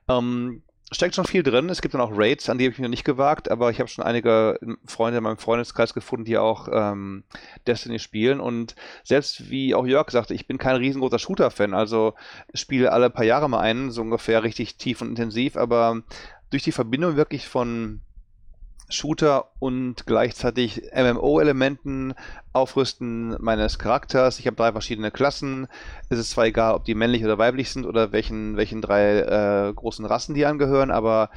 ähm, 0.07 0.63
steckt 0.93 1.15
schon 1.15 1.25
viel 1.25 1.43
drin. 1.43 1.69
Es 1.69 1.83
gibt 1.83 1.95
dann 1.95 2.01
auch 2.01 2.11
Raids, 2.13 2.49
an 2.49 2.59
die 2.59 2.65
habe 2.65 2.73
ich 2.73 2.79
mir 2.79 2.85
noch 2.85 2.91
nicht 2.91 3.05
gewagt, 3.05 3.51
aber 3.51 3.71
ich 3.71 3.79
habe 3.79 3.89
schon 3.89 4.05
einige 4.05 4.59
Freunde 4.87 5.19
in 5.19 5.25
meinem 5.25 5.39
Freundeskreis 5.39 5.95
gefunden, 5.95 6.25
die 6.25 6.39
auch 6.39 6.69
ähm, 6.73 7.25
Destiny 7.67 7.99
spielen. 7.99 8.41
Und 8.41 8.75
selbst 9.05 9.51
wie 9.51 9.75
auch 9.75 9.87
Jörg 9.87 10.11
sagte, 10.11 10.35
ich 10.35 10.47
bin 10.47 10.59
kein 10.59 10.77
riesengroßer 10.77 11.19
Shooter-Fan, 11.19 11.75
also 11.75 12.15
spiele 12.55 12.93
alle 12.93 13.11
paar 13.11 13.25
Jahre 13.25 13.49
mal 13.49 13.61
einen, 13.61 13.91
so 13.91 14.03
ungefähr 14.03 14.43
richtig 14.43 14.77
tief 14.77 15.01
und 15.01 15.11
intensiv, 15.11 15.57
aber 15.57 16.03
durch 16.51 16.65
die 16.65 16.73
Verbindung 16.73 17.17
wirklich 17.17 17.47
von 17.47 18.01
Shooter 18.91 19.51
und 19.59 20.07
gleichzeitig 20.07 20.83
MMO-Elementen, 20.95 22.15
Aufrüsten 22.53 23.37
meines 23.41 23.79
Charakters. 23.79 24.39
Ich 24.39 24.47
habe 24.47 24.57
drei 24.57 24.73
verschiedene 24.73 25.11
Klassen. 25.11 25.69
Es 26.09 26.19
ist 26.19 26.31
zwar 26.31 26.47
egal, 26.47 26.75
ob 26.75 26.85
die 26.85 26.95
männlich 26.95 27.25
oder 27.25 27.39
weiblich 27.39 27.71
sind 27.71 27.87
oder 27.87 28.13
welchen, 28.13 28.57
welchen 28.57 28.83
drei 28.83 29.21
äh, 29.21 29.73
großen 29.73 30.05
Rassen 30.05 30.35
die 30.35 30.47
angehören, 30.47 30.91
aber 30.91 31.31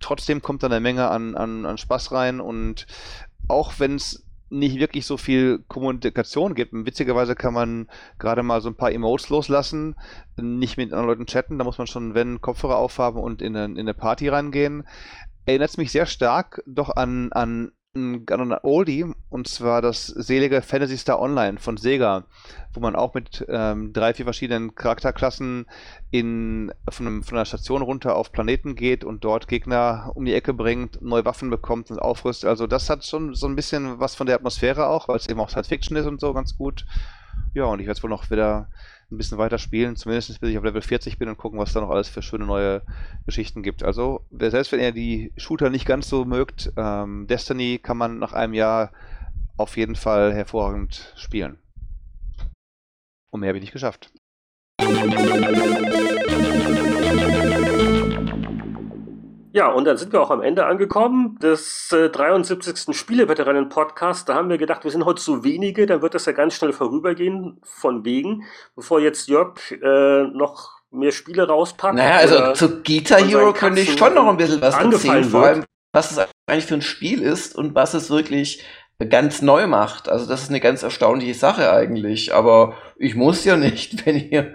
trotzdem 0.00 0.42
kommt 0.42 0.62
da 0.62 0.66
eine 0.66 0.80
Menge 0.80 1.08
an, 1.08 1.34
an, 1.34 1.64
an 1.66 1.78
Spaß 1.78 2.12
rein 2.12 2.40
und 2.40 2.86
auch 3.48 3.74
wenn 3.78 3.96
es 3.96 4.24
nicht 4.50 4.78
wirklich 4.78 5.06
so 5.06 5.16
viel 5.16 5.62
Kommunikation 5.68 6.54
gibt. 6.54 6.72
Witzigerweise 6.72 7.34
kann 7.34 7.52
man 7.52 7.88
gerade 8.18 8.42
mal 8.42 8.60
so 8.60 8.68
ein 8.68 8.76
paar 8.76 8.92
Emotes 8.92 9.28
loslassen, 9.28 9.94
nicht 10.36 10.76
mit 10.76 10.92
anderen 10.92 11.06
Leuten 11.06 11.26
chatten, 11.26 11.58
da 11.58 11.64
muss 11.64 11.78
man 11.78 11.86
schon, 11.86 12.14
wenn, 12.14 12.40
Kopfhörer 12.40 12.76
aufhaben 12.76 13.20
und 13.20 13.42
in 13.42 13.56
eine, 13.56 13.72
in 13.72 13.80
eine 13.80 13.94
Party 13.94 14.28
reingehen 14.28 14.84
erinnert 15.48 15.70
es 15.70 15.78
mich 15.78 15.90
sehr 15.90 16.06
stark 16.06 16.62
doch 16.66 16.94
an, 16.94 17.32
an, 17.32 17.72
an 17.94 18.26
an 18.30 18.58
Oldie, 18.62 19.06
und 19.30 19.48
zwar 19.48 19.80
das 19.80 20.06
selige 20.06 20.60
Fantasy 20.60 20.98
Star 20.98 21.18
Online 21.20 21.58
von 21.58 21.78
Sega, 21.78 22.24
wo 22.74 22.80
man 22.80 22.94
auch 22.94 23.14
mit 23.14 23.44
ähm, 23.48 23.92
drei, 23.94 24.12
vier 24.12 24.26
verschiedenen 24.26 24.74
Charakterklassen 24.74 25.66
in, 26.10 26.70
von, 26.90 27.06
einem, 27.06 27.22
von 27.22 27.38
einer 27.38 27.46
Station 27.46 27.80
runter 27.80 28.14
auf 28.14 28.30
Planeten 28.30 28.76
geht 28.76 29.04
und 29.04 29.24
dort 29.24 29.48
Gegner 29.48 30.12
um 30.14 30.26
die 30.26 30.34
Ecke 30.34 30.52
bringt, 30.52 31.00
neue 31.00 31.24
Waffen 31.24 31.48
bekommt 31.48 31.90
und 31.90 31.98
aufrüstet. 31.98 32.48
Also 32.48 32.66
das 32.66 32.90
hat 32.90 33.04
schon 33.04 33.34
so 33.34 33.48
ein 33.48 33.56
bisschen 33.56 33.98
was 33.98 34.14
von 34.14 34.26
der 34.26 34.36
Atmosphäre 34.36 34.86
auch, 34.86 35.08
weil 35.08 35.16
es 35.16 35.28
eben 35.28 35.40
auch 35.40 35.48
Science 35.48 35.68
Fiction 35.68 35.96
ist 35.96 36.06
und 36.06 36.20
so 36.20 36.34
ganz 36.34 36.58
gut. 36.58 36.84
Ja, 37.54 37.64
und 37.64 37.80
ich 37.80 37.86
werde 37.86 37.96
es 37.96 38.02
wohl 38.02 38.10
noch 38.10 38.30
wieder 38.30 38.68
ein 39.10 39.16
bisschen 39.16 39.38
weiter 39.38 39.58
spielen, 39.58 39.96
zumindest 39.96 40.40
bis 40.40 40.50
ich 40.50 40.58
auf 40.58 40.64
Level 40.64 40.82
40 40.82 41.18
bin 41.18 41.28
und 41.28 41.38
gucken, 41.38 41.58
was 41.58 41.72
da 41.72 41.80
noch 41.80 41.90
alles 41.90 42.08
für 42.08 42.20
schöne 42.20 42.44
neue 42.44 42.82
Geschichten 43.24 43.62
gibt. 43.62 43.82
Also, 43.82 44.26
selbst 44.30 44.70
wenn 44.72 44.80
ihr 44.80 44.92
die 44.92 45.32
Shooter 45.36 45.70
nicht 45.70 45.86
ganz 45.86 46.08
so 46.08 46.24
mögt, 46.24 46.72
ähm, 46.76 47.26
Destiny 47.26 47.78
kann 47.82 47.96
man 47.96 48.18
nach 48.18 48.34
einem 48.34 48.54
Jahr 48.54 48.92
auf 49.56 49.76
jeden 49.76 49.96
Fall 49.96 50.34
hervorragend 50.34 51.14
spielen. 51.16 51.58
Und 53.30 53.40
mehr 53.40 53.48
habe 53.48 53.58
ich 53.58 53.62
nicht 53.62 53.72
geschafft. 53.72 54.12
Ja, 59.58 59.66
und 59.66 59.86
dann 59.86 59.96
sind 59.96 60.12
wir 60.12 60.22
auch 60.22 60.30
am 60.30 60.40
Ende 60.40 60.66
angekommen 60.66 61.36
des 61.42 61.90
äh, 61.90 62.10
73. 62.10 62.96
Spieleveteranen-Podcasts. 62.96 64.24
Da 64.24 64.36
haben 64.36 64.50
wir 64.50 64.56
gedacht, 64.56 64.84
wir 64.84 64.92
sind 64.92 65.04
heute 65.04 65.20
zu 65.20 65.42
wenige, 65.42 65.84
dann 65.86 66.00
wird 66.00 66.14
das 66.14 66.26
ja 66.26 66.32
ganz 66.32 66.54
schnell 66.54 66.72
vorübergehen, 66.72 67.60
von 67.64 68.04
wegen, 68.04 68.44
bevor 68.76 69.00
jetzt 69.00 69.26
Jörg 69.26 69.58
äh, 69.72 70.22
noch 70.28 70.78
mehr 70.92 71.10
Spiele 71.10 71.48
rauspackt. 71.48 71.96
Naja, 71.96 72.18
also 72.18 72.52
zu 72.52 72.84
Guitar 72.84 73.20
Hero 73.20 73.52
könnte 73.52 73.80
ich 73.80 73.98
schon 73.98 74.14
noch 74.14 74.28
ein 74.28 74.36
bisschen 74.36 74.60
was 74.60 74.78
erzählen, 74.78 75.24
vor 75.24 75.46
allem, 75.46 75.64
was 75.92 76.12
es 76.12 76.28
eigentlich 76.46 76.66
für 76.66 76.74
ein 76.74 76.82
Spiel 76.82 77.20
ist 77.20 77.56
und 77.56 77.74
was 77.74 77.94
es 77.94 78.10
wirklich 78.10 78.64
ganz 79.10 79.42
neu 79.42 79.66
macht. 79.66 80.08
Also 80.08 80.26
das 80.26 80.44
ist 80.44 80.50
eine 80.50 80.60
ganz 80.60 80.84
erstaunliche 80.84 81.34
Sache 81.34 81.72
eigentlich, 81.72 82.32
aber 82.32 82.76
ich 82.96 83.16
muss 83.16 83.44
ja 83.44 83.56
nicht, 83.56 84.06
wenn 84.06 84.30
ihr 84.30 84.54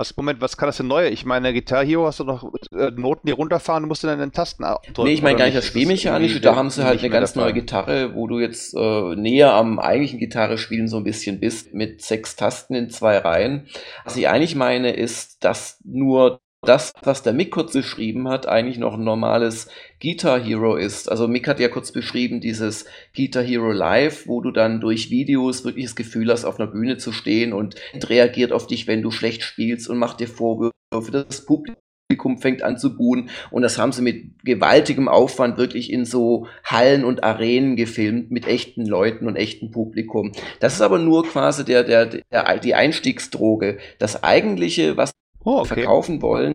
was, 0.00 0.16
Moment, 0.16 0.40
was 0.40 0.56
kann 0.56 0.66
das 0.66 0.78
denn 0.78 0.88
neu? 0.88 1.06
Ich 1.08 1.24
meine, 1.24 1.52
Guitar 1.52 1.84
Hero 1.84 2.06
hast 2.06 2.20
du 2.20 2.24
noch 2.24 2.52
äh, 2.72 2.90
Noten, 2.90 3.26
die 3.26 3.32
runterfahren, 3.32 3.86
musst 3.86 4.02
du 4.02 4.06
dann 4.06 4.14
in 4.14 4.28
den 4.28 4.32
Tasten 4.32 4.64
drücken. 4.64 5.04
Nee, 5.04 5.12
ich 5.12 5.22
meine 5.22 5.36
gar 5.36 5.44
nicht 5.44 5.56
das 5.56 5.66
Spielmechanische, 5.66 6.40
da 6.40 6.56
haben 6.56 6.70
sie 6.70 6.84
halt 6.84 7.00
eine 7.00 7.10
ganz 7.10 7.34
neue 7.34 7.52
Gitarre, 7.52 8.14
wo 8.14 8.26
du 8.26 8.40
jetzt 8.40 8.74
äh, 8.74 9.14
näher 9.14 9.52
am 9.52 9.78
eigentlichen 9.78 10.18
Gitarre-Spielen 10.18 10.88
so 10.88 10.96
ein 10.96 11.04
bisschen 11.04 11.38
bist, 11.38 11.74
mit 11.74 12.02
sechs 12.02 12.34
Tasten 12.34 12.74
in 12.74 12.90
zwei 12.90 13.18
Reihen. 13.18 13.68
Was 14.04 14.16
ich 14.16 14.28
eigentlich 14.28 14.56
meine, 14.56 14.92
ist, 14.92 15.44
dass 15.44 15.78
nur 15.84 16.40
das, 16.62 16.92
was 17.02 17.22
der 17.22 17.32
Mick 17.32 17.52
kurz 17.52 17.72
beschrieben 17.72 18.28
hat, 18.28 18.46
eigentlich 18.46 18.78
noch 18.78 18.94
ein 18.94 19.04
normales 19.04 19.68
Guitar 20.00 20.42
Hero 20.42 20.76
ist. 20.76 21.10
Also 21.10 21.28
Mick 21.28 21.46
hat 21.46 21.60
ja 21.60 21.68
kurz 21.68 21.92
beschrieben, 21.92 22.40
dieses 22.40 22.86
Guitar 23.14 23.42
Hero 23.42 23.70
Live, 23.70 24.26
wo 24.26 24.40
du 24.40 24.50
dann 24.50 24.80
durch 24.80 25.10
Videos 25.10 25.64
wirklich 25.64 25.86
das 25.86 25.96
Gefühl 25.96 26.30
hast, 26.30 26.44
auf 26.44 26.58
einer 26.58 26.70
Bühne 26.70 26.96
zu 26.96 27.12
stehen 27.12 27.52
und 27.52 27.76
reagiert 27.94 28.52
auf 28.52 28.66
dich, 28.66 28.86
wenn 28.86 29.02
du 29.02 29.10
schlecht 29.10 29.42
spielst 29.42 29.88
und 29.88 29.98
macht 29.98 30.20
dir 30.20 30.28
Vorwürfe. 30.28 30.72
Das 31.10 31.44
Publikum 31.44 32.38
fängt 32.38 32.62
an 32.62 32.78
zu 32.78 32.96
buhen 32.96 33.30
und 33.50 33.62
das 33.62 33.78
haben 33.78 33.92
sie 33.92 34.02
mit 34.02 34.42
gewaltigem 34.42 35.08
Aufwand 35.08 35.58
wirklich 35.58 35.92
in 35.92 36.04
so 36.04 36.46
Hallen 36.64 37.04
und 37.04 37.22
Arenen 37.22 37.76
gefilmt 37.76 38.30
mit 38.30 38.46
echten 38.46 38.86
Leuten 38.86 39.26
und 39.26 39.36
echtem 39.36 39.70
Publikum. 39.70 40.32
Das 40.60 40.74
ist 40.74 40.80
aber 40.80 40.98
nur 40.98 41.24
quasi 41.24 41.64
der, 41.64 41.84
der, 41.84 42.06
der, 42.06 42.58
die 42.58 42.74
Einstiegsdroge. 42.74 43.78
Das 43.98 44.24
eigentliche, 44.24 44.96
was 44.96 45.12
oh, 45.44 45.58
okay. 45.60 45.74
verkaufen 45.74 46.22
wollen, 46.22 46.52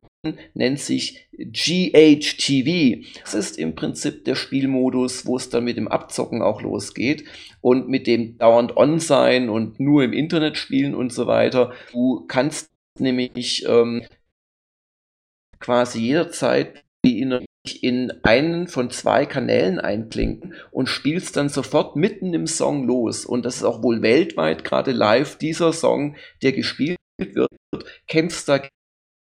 nennt 0.54 0.80
sich 0.80 1.28
GHTV. 1.38 3.06
Das 3.22 3.34
ist 3.34 3.58
im 3.58 3.76
Prinzip 3.76 4.26
der 4.26 4.36
Spielmodus, 4.36 5.26
wo 5.26 5.38
es 5.38 5.50
dann 5.50 5.64
mit 5.64 5.78
dem 5.78 5.88
Abzocken 5.88 6.42
auch 6.42 6.62
losgeht 6.62 7.26
und 7.62 7.90
mit 7.90 8.08
dem 8.08 8.38
dauernd 8.38 8.78
on 8.78 9.00
sein 9.00 9.50
und 9.50 9.80
nur 9.80 10.04
im 10.04 10.14
Internet 10.14 10.58
spielen 10.58 10.96
und 10.96 11.14
so 11.14 11.28
weiter. 11.28 11.74
Du 11.92 12.26
kannst 12.28 12.72
nämlich 13.00 13.66
ähm, 13.68 14.04
quasi 15.60 16.00
jederzeit 16.00 16.84
in, 17.04 17.46
in 17.82 18.12
einen 18.24 18.68
von 18.68 18.90
zwei 18.90 19.26
Kanälen 19.26 19.80
einklinken 19.80 20.54
und 20.72 20.90
spielst 20.90 21.38
dann 21.38 21.50
sofort 21.50 21.96
mitten 21.96 22.34
im 22.34 22.48
Song 22.48 22.86
los. 22.86 23.26
Und 23.26 23.46
das 23.46 23.58
ist 23.58 23.64
auch 23.64 23.84
wohl 23.84 24.02
weltweit 24.02 24.64
gerade 24.64 24.92
live 24.92 25.38
dieser 25.38 25.74
Song, 25.74 26.16
der 26.42 26.52
gespielt 26.52 26.98
wird, 27.18 27.50
kämpfst 28.08 28.48
da 28.50 28.62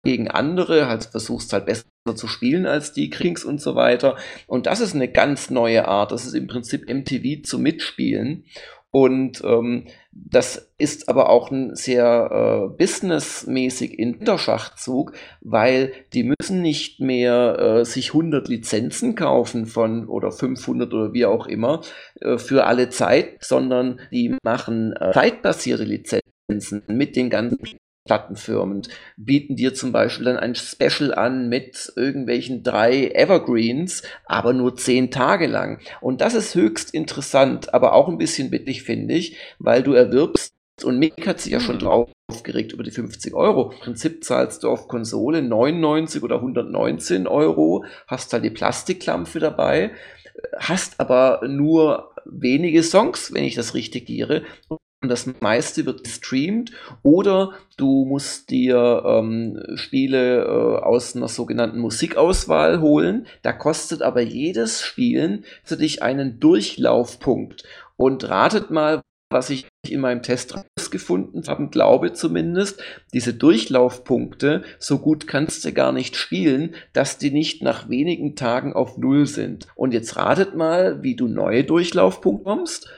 gegen 0.03 0.29
andere, 0.29 0.87
halt 0.87 1.05
versuchst 1.05 1.51
halt 1.51 1.65
besser 1.65 1.85
zu 2.15 2.27
spielen 2.27 2.65
als 2.65 2.93
die 2.93 3.09
Kriegs 3.09 3.43
und 3.43 3.59
so 3.59 3.75
weiter. 3.75 4.15
Und 4.47 4.67
das 4.67 4.79
ist 4.79 4.93
eine 4.93 5.11
ganz 5.11 5.49
neue 5.49 5.87
Art. 5.87 6.11
Das 6.11 6.25
ist 6.25 6.35
im 6.35 6.47
Prinzip 6.47 6.87
MTV 6.87 7.43
zu 7.43 7.59
mitspielen. 7.59 8.45
Und 8.91 9.43
ähm, 9.43 9.87
das 10.13 10.71
ist 10.77 11.09
aber 11.09 11.29
auch 11.29 11.51
ein 11.51 11.75
sehr 11.75 12.29
äh, 12.31 12.77
businessmäßig 12.77 13.99
in 13.99 14.25
Schachzug, 14.37 15.11
weil 15.41 15.91
die 16.13 16.23
müssen 16.23 16.61
nicht 16.61 17.01
mehr 17.01 17.59
äh, 17.59 17.83
sich 17.83 18.13
100 18.13 18.47
Lizenzen 18.47 19.15
kaufen 19.15 19.65
von 19.65 20.07
oder 20.07 20.31
500 20.31 20.93
oder 20.93 21.13
wie 21.13 21.25
auch 21.25 21.45
immer 21.47 21.81
äh, 22.21 22.37
für 22.37 22.67
alle 22.67 22.89
Zeit, 22.89 23.43
sondern 23.43 23.99
die 24.13 24.37
machen 24.43 24.93
äh, 24.93 25.11
zeitbasierte 25.11 25.83
Lizenzen 25.83 26.83
mit 26.87 27.17
den 27.17 27.29
ganzen 27.29 27.77
Plattenfirmen 28.05 28.83
bieten 29.17 29.55
dir 29.55 29.73
zum 29.73 29.91
Beispiel 29.91 30.25
dann 30.25 30.37
ein 30.37 30.55
Special 30.55 31.13
an 31.13 31.49
mit 31.49 31.91
irgendwelchen 31.95 32.61
drei 32.63 33.09
Evergreens, 33.09 34.03
aber 34.25 34.53
nur 34.53 34.75
zehn 34.75 35.09
Tage 35.09 35.47
lang. 35.47 35.79
Und 36.01 36.21
das 36.21 36.35
ist 36.35 36.53
höchst 36.53 36.93
interessant, 36.93 37.73
aber 37.73 37.93
auch 37.93 38.07
ein 38.07 38.19
bisschen 38.19 38.51
bittig, 38.51 38.83
finde 38.83 39.15
ich, 39.15 39.37
weil 39.59 39.83
du 39.83 39.93
erwirbst, 39.93 40.53
und 40.83 40.99
Mick 40.99 41.25
hat 41.25 41.39
sich 41.39 41.53
ja 41.53 41.61
schon 41.61 41.79
drauf 41.79 42.09
aufgeregt 42.27 42.73
über 42.73 42.83
die 42.83 42.91
50 42.91 43.33
Euro. 43.33 43.71
Im 43.71 43.79
Prinzip 43.79 44.23
zahlst 44.23 44.63
du 44.63 44.69
auf 44.69 44.87
Konsole 44.87 45.41
99 45.41 46.21
oder 46.21 46.35
119 46.35 47.27
Euro, 47.27 47.85
hast 48.07 48.33
halt 48.33 48.43
die 48.43 48.49
Plastikklampe 48.49 49.39
dabei, 49.39 49.91
hast 50.57 50.99
aber 50.99 51.41
nur 51.47 52.11
wenige 52.25 52.83
Songs, 52.83 53.33
wenn 53.33 53.45
ich 53.45 53.55
das 53.55 53.73
richtig 53.73 54.05
giere 55.05 55.09
das 55.09 55.41
meiste 55.41 55.85
wird 55.85 56.03
gestreamt 56.03 56.71
oder 57.03 57.53
du 57.77 58.05
musst 58.05 58.49
dir 58.49 59.03
ähm, 59.05 59.61
Spiele 59.75 60.43
äh, 60.43 60.83
aus 60.83 61.15
einer 61.15 61.27
sogenannten 61.27 61.79
Musikauswahl 61.79 62.81
holen. 62.81 63.27
Da 63.41 63.53
kostet 63.53 64.01
aber 64.01 64.21
jedes 64.21 64.81
Spielen 64.81 65.45
für 65.63 65.77
dich 65.77 66.03
einen 66.03 66.39
Durchlaufpunkt. 66.39 67.63
Und 67.97 68.27
ratet 68.27 68.71
mal, 68.71 69.01
was 69.31 69.49
ich 69.49 69.67
in 69.87 70.01
meinem 70.01 70.21
Test 70.21 70.55
rausgefunden 70.55 71.43
habe, 71.47 71.69
glaube 71.69 72.13
zumindest, 72.13 72.81
diese 73.13 73.33
Durchlaufpunkte, 73.33 74.63
so 74.79 74.99
gut 74.99 75.27
kannst 75.27 75.65
du 75.65 75.71
gar 75.71 75.91
nicht 75.91 76.15
spielen, 76.15 76.75
dass 76.93 77.17
die 77.17 77.31
nicht 77.31 77.63
nach 77.63 77.89
wenigen 77.89 78.35
Tagen 78.35 78.73
auf 78.73 78.97
Null 78.97 79.25
sind. 79.25 79.67
Und 79.75 79.93
jetzt 79.93 80.15
ratet 80.17 80.55
mal, 80.55 81.03
wie 81.03 81.15
du 81.15 81.27
neue 81.27 81.63
Durchlaufpunkte 81.63 82.43
kommst. 82.43 82.89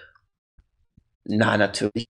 Na, 1.27 1.57
natürlich 1.57 2.07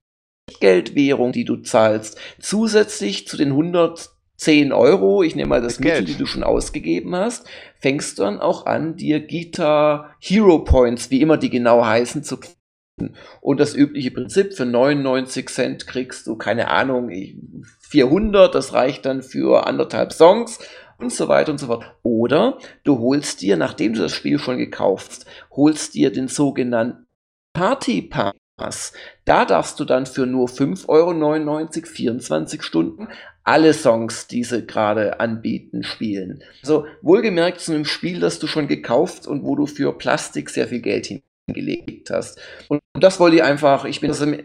Geldwährung, 0.60 1.32
die 1.32 1.44
du 1.44 1.56
zahlst. 1.56 2.18
Zusätzlich 2.40 3.26
zu 3.26 3.36
den 3.36 3.50
110 3.50 4.72
Euro, 4.72 5.22
ich 5.22 5.34
nehme 5.34 5.50
mal 5.50 5.60
das, 5.60 5.74
das 5.74 5.80
Mittel, 5.80 6.04
die 6.04 6.16
du 6.16 6.26
schon 6.26 6.44
ausgegeben 6.44 7.14
hast, 7.14 7.46
fängst 7.78 8.18
du 8.18 8.22
dann 8.22 8.40
auch 8.40 8.66
an, 8.66 8.96
dir 8.96 9.26
Guitar 9.26 10.14
Hero 10.20 10.60
Points, 10.60 11.10
wie 11.10 11.20
immer 11.20 11.36
die 11.36 11.50
genau 11.50 11.84
heißen, 11.84 12.22
zu 12.24 12.38
kriegen. 12.38 13.14
und 13.40 13.60
das 13.60 13.74
übliche 13.74 14.10
Prinzip, 14.10 14.54
für 14.54 14.66
99 14.66 15.48
Cent 15.48 15.86
kriegst 15.86 16.26
du, 16.26 16.36
keine 16.36 16.68
Ahnung, 16.68 17.10
400, 17.80 18.54
das 18.54 18.72
reicht 18.72 19.04
dann 19.04 19.22
für 19.22 19.66
anderthalb 19.66 20.12
Songs 20.12 20.58
und 20.98 21.12
so 21.12 21.28
weiter 21.28 21.52
und 21.52 21.58
so 21.58 21.66
fort. 21.66 21.84
Oder 22.02 22.58
du 22.84 22.98
holst 22.98 23.40
dir, 23.42 23.56
nachdem 23.56 23.94
du 23.94 24.00
das 24.00 24.12
Spiel 24.12 24.38
schon 24.38 24.58
gekauft 24.58 25.10
hast, 25.10 25.26
holst 25.50 25.94
dir 25.94 26.12
den 26.12 26.28
sogenannten 26.28 27.06
Party 27.52 28.02
Pass. 28.02 28.37
Da 29.24 29.44
darfst 29.44 29.80
du 29.80 29.84
dann 29.84 30.06
für 30.06 30.26
nur 30.26 30.48
5,99 30.48 30.88
Euro 30.88 31.86
24 31.86 32.62
Stunden 32.62 33.08
alle 33.44 33.72
Songs, 33.72 34.26
die 34.26 34.44
sie 34.44 34.66
gerade 34.66 35.20
anbieten, 35.20 35.82
spielen. 35.82 36.42
Also 36.62 36.86
wohlgemerkt 37.00 37.60
zu 37.60 37.72
einem 37.72 37.86
Spiel, 37.86 38.20
das 38.20 38.38
du 38.38 38.46
schon 38.46 38.68
gekauft 38.68 39.26
und 39.26 39.42
wo 39.42 39.56
du 39.56 39.66
für 39.66 39.96
Plastik 39.96 40.50
sehr 40.50 40.68
viel 40.68 40.80
Geld 40.80 41.10
hingelegt 41.46 42.10
hast. 42.10 42.38
Und 42.68 42.80
das 42.92 43.18
wollte 43.18 43.36
ich 43.36 43.42
einfach, 43.42 43.86
ich 43.86 44.00
bin 44.00 44.08
das 44.08 44.20
im 44.20 44.38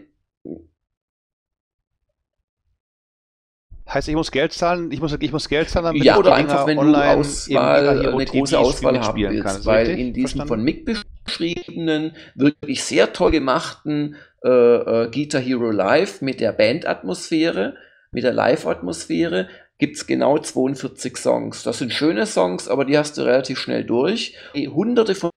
Heißt, 3.86 4.08
ich 4.08 4.14
muss 4.14 4.30
Geld 4.30 4.52
zahlen, 4.52 4.90
ich 4.92 5.00
muss, 5.00 5.14
ich 5.18 5.32
muss 5.32 5.48
Geld 5.48 5.68
zahlen, 5.68 5.84
damit 5.84 6.04
ja, 6.04 6.16
oder 6.16 6.34
einfach, 6.34 6.66
wenn 6.66 6.78
du 6.78 6.94
Auswahl, 6.94 8.06
eine 8.06 8.24
große 8.24 8.58
Auswahl 8.58 8.98
haben 9.00 9.20
willst, 9.20 9.44
kann. 9.44 9.66
weil 9.66 9.88
in 9.90 10.14
Verstanden? 10.14 10.48
von 10.48 10.62
Mick 10.62 10.86
beschriebenen, 10.86 12.16
wirklich 12.34 12.82
sehr 12.82 13.12
toll 13.12 13.30
gemachten 13.30 14.16
äh, 14.42 14.48
äh, 14.48 15.10
Guitar 15.10 15.40
Hero 15.40 15.70
Live 15.70 16.22
mit 16.22 16.40
der 16.40 16.52
Bandatmosphäre, 16.52 17.76
mit 18.10 18.24
der 18.24 18.32
Live-Atmosphäre, 18.32 19.48
gibt 19.78 19.96
es 19.96 20.06
genau 20.06 20.38
42 20.38 21.16
Songs. 21.16 21.62
Das 21.62 21.78
sind 21.78 21.92
schöne 21.92 22.26
Songs, 22.26 22.68
aber 22.68 22.84
die 22.84 22.96
hast 22.96 23.18
du 23.18 23.22
relativ 23.22 23.58
schnell 23.58 23.84
durch. 23.84 24.36
Die 24.54 24.68
hunderte 24.68 25.14
von 25.14 25.30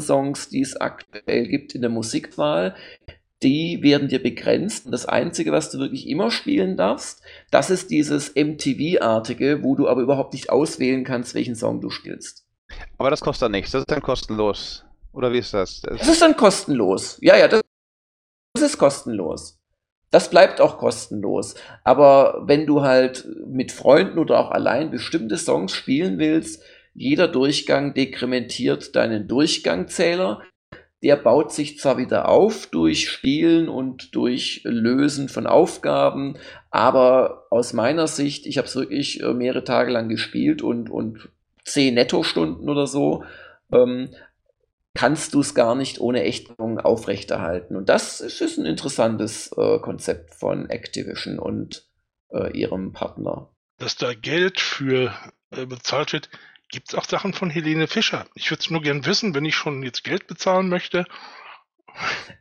Songs, 0.00 0.48
die 0.48 0.62
es 0.62 0.76
aktuell 0.76 1.46
gibt 1.46 1.74
in 1.74 1.80
der 1.80 1.90
Musikwahl, 1.90 2.74
die 3.42 3.82
werden 3.82 4.08
dir 4.08 4.22
begrenzt. 4.22 4.86
Und 4.86 4.92
das 4.92 5.06
Einzige, 5.06 5.52
was 5.52 5.70
du 5.70 5.78
wirklich 5.78 6.08
immer 6.08 6.30
spielen 6.30 6.76
darfst, 6.76 7.22
das 7.50 7.70
ist 7.70 7.90
dieses 7.90 8.34
MTV-artige, 8.34 9.62
wo 9.62 9.74
du 9.74 9.88
aber 9.88 10.02
überhaupt 10.02 10.32
nicht 10.32 10.50
auswählen 10.50 11.04
kannst, 11.04 11.34
welchen 11.34 11.54
Song 11.54 11.80
du 11.80 11.90
spielst. 11.90 12.46
Aber 12.98 13.10
das 13.10 13.20
kostet 13.20 13.46
dann 13.46 13.52
nichts, 13.52 13.72
das 13.72 13.82
ist 13.82 13.90
dann 13.90 14.02
kostenlos. 14.02 14.84
Oder 15.12 15.32
wie 15.32 15.38
ist 15.38 15.54
das? 15.54 15.80
Das, 15.80 16.06
ist 16.06 16.20
dann 16.20 16.36
kostenlos. 16.36 17.18
Ja, 17.20 17.36
ja, 17.36 17.48
das, 17.48 17.62
das 18.54 18.62
ist 18.64 18.78
kostenlos. 18.78 19.58
Das 20.10 20.30
bleibt 20.30 20.60
auch 20.60 20.78
kostenlos. 20.78 21.54
Aber 21.84 22.42
wenn 22.46 22.66
du 22.66 22.82
halt 22.82 23.26
mit 23.46 23.72
Freunden 23.72 24.18
oder 24.18 24.38
auch 24.38 24.50
allein 24.50 24.90
bestimmte 24.90 25.36
Songs 25.36 25.72
spielen 25.72 26.18
willst, 26.18 26.62
jeder 26.94 27.28
Durchgang 27.28 27.92
dekrementiert 27.94 28.96
deinen 28.96 29.28
Durchgangzähler 29.28 30.42
der 31.02 31.16
baut 31.16 31.52
sich 31.52 31.78
zwar 31.78 31.98
wieder 31.98 32.28
auf 32.28 32.66
durch 32.66 33.08
Spielen 33.08 33.68
und 33.68 34.14
durch 34.14 34.62
Lösen 34.64 35.28
von 35.28 35.46
Aufgaben, 35.46 36.36
aber 36.70 37.46
aus 37.50 37.72
meiner 37.72 38.06
Sicht, 38.06 38.46
ich 38.46 38.58
habe 38.58 38.66
es 38.66 38.76
wirklich 38.76 39.22
äh, 39.22 39.34
mehrere 39.34 39.64
Tage 39.64 39.92
lang 39.92 40.08
gespielt 40.08 40.62
und, 40.62 40.90
und 40.90 41.28
zehn 41.64 41.94
Nettostunden 41.94 42.68
oder 42.68 42.86
so, 42.86 43.24
ähm, 43.72 44.10
kannst 44.94 45.34
du 45.34 45.40
es 45.40 45.54
gar 45.54 45.74
nicht 45.74 46.00
ohne 46.00 46.24
Ächtung 46.24 46.80
aufrechterhalten. 46.80 47.76
Und 47.76 47.88
das 47.88 48.20
ist, 48.20 48.40
ist 48.40 48.58
ein 48.58 48.66
interessantes 48.66 49.52
äh, 49.56 49.78
Konzept 49.80 50.34
von 50.34 50.70
Activision 50.70 51.38
und 51.38 51.86
äh, 52.30 52.56
ihrem 52.56 52.92
Partner. 52.92 53.50
Dass 53.78 53.96
da 53.96 54.14
Geld 54.14 54.58
für 54.58 55.12
äh, 55.50 55.66
bezahlt 55.66 56.14
wird, 56.14 56.30
Gibt 56.70 56.88
es 56.88 56.94
auch 56.94 57.04
Sachen 57.04 57.32
von 57.32 57.50
Helene 57.50 57.86
Fischer? 57.86 58.26
Ich 58.34 58.50
würde 58.50 58.60
es 58.60 58.70
nur 58.70 58.82
gern 58.82 59.06
wissen, 59.06 59.34
wenn 59.34 59.44
ich 59.44 59.54
schon 59.54 59.82
jetzt 59.82 60.04
Geld 60.04 60.26
bezahlen 60.26 60.68
möchte. 60.68 61.04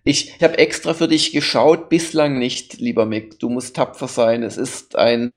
Ich 0.04 0.42
habe 0.42 0.58
extra 0.58 0.94
für 0.94 1.08
dich 1.08 1.32
geschaut, 1.32 1.90
bislang 1.90 2.38
nicht, 2.38 2.74
lieber 2.80 3.06
Mick. 3.06 3.40
Du 3.40 3.50
musst 3.50 3.76
tapfer 3.76 4.08
sein. 4.08 4.44
Es 4.44 4.58
ist 4.58 4.98
ein 4.98 5.32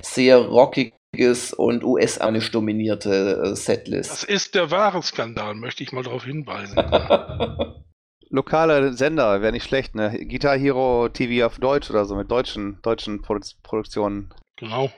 sehr 0.00 0.38
rockiges 0.38 1.52
und 1.52 1.84
US-anisch 1.84 2.50
dominierte 2.50 3.42
äh, 3.44 3.54
Setlist. 3.54 4.10
Das 4.10 4.24
ist 4.24 4.54
der 4.54 4.70
wahre 4.70 5.02
Skandal, 5.02 5.54
möchte 5.54 5.82
ich 5.82 5.92
mal 5.92 6.02
darauf 6.02 6.24
hinweisen. 6.24 6.76
Lokale 8.30 8.94
Sender 8.94 9.42
wäre 9.42 9.52
nicht 9.52 9.66
schlecht, 9.66 9.94
ne? 9.94 10.26
Guitar 10.26 10.56
Hero 10.56 11.10
TV 11.10 11.46
auf 11.46 11.58
Deutsch 11.58 11.90
oder 11.90 12.06
so 12.06 12.16
mit 12.16 12.30
deutschen, 12.30 12.80
deutschen 12.80 13.20
Produ 13.20 13.46
Produktionen. 13.62 14.32
Genau. 14.56 14.90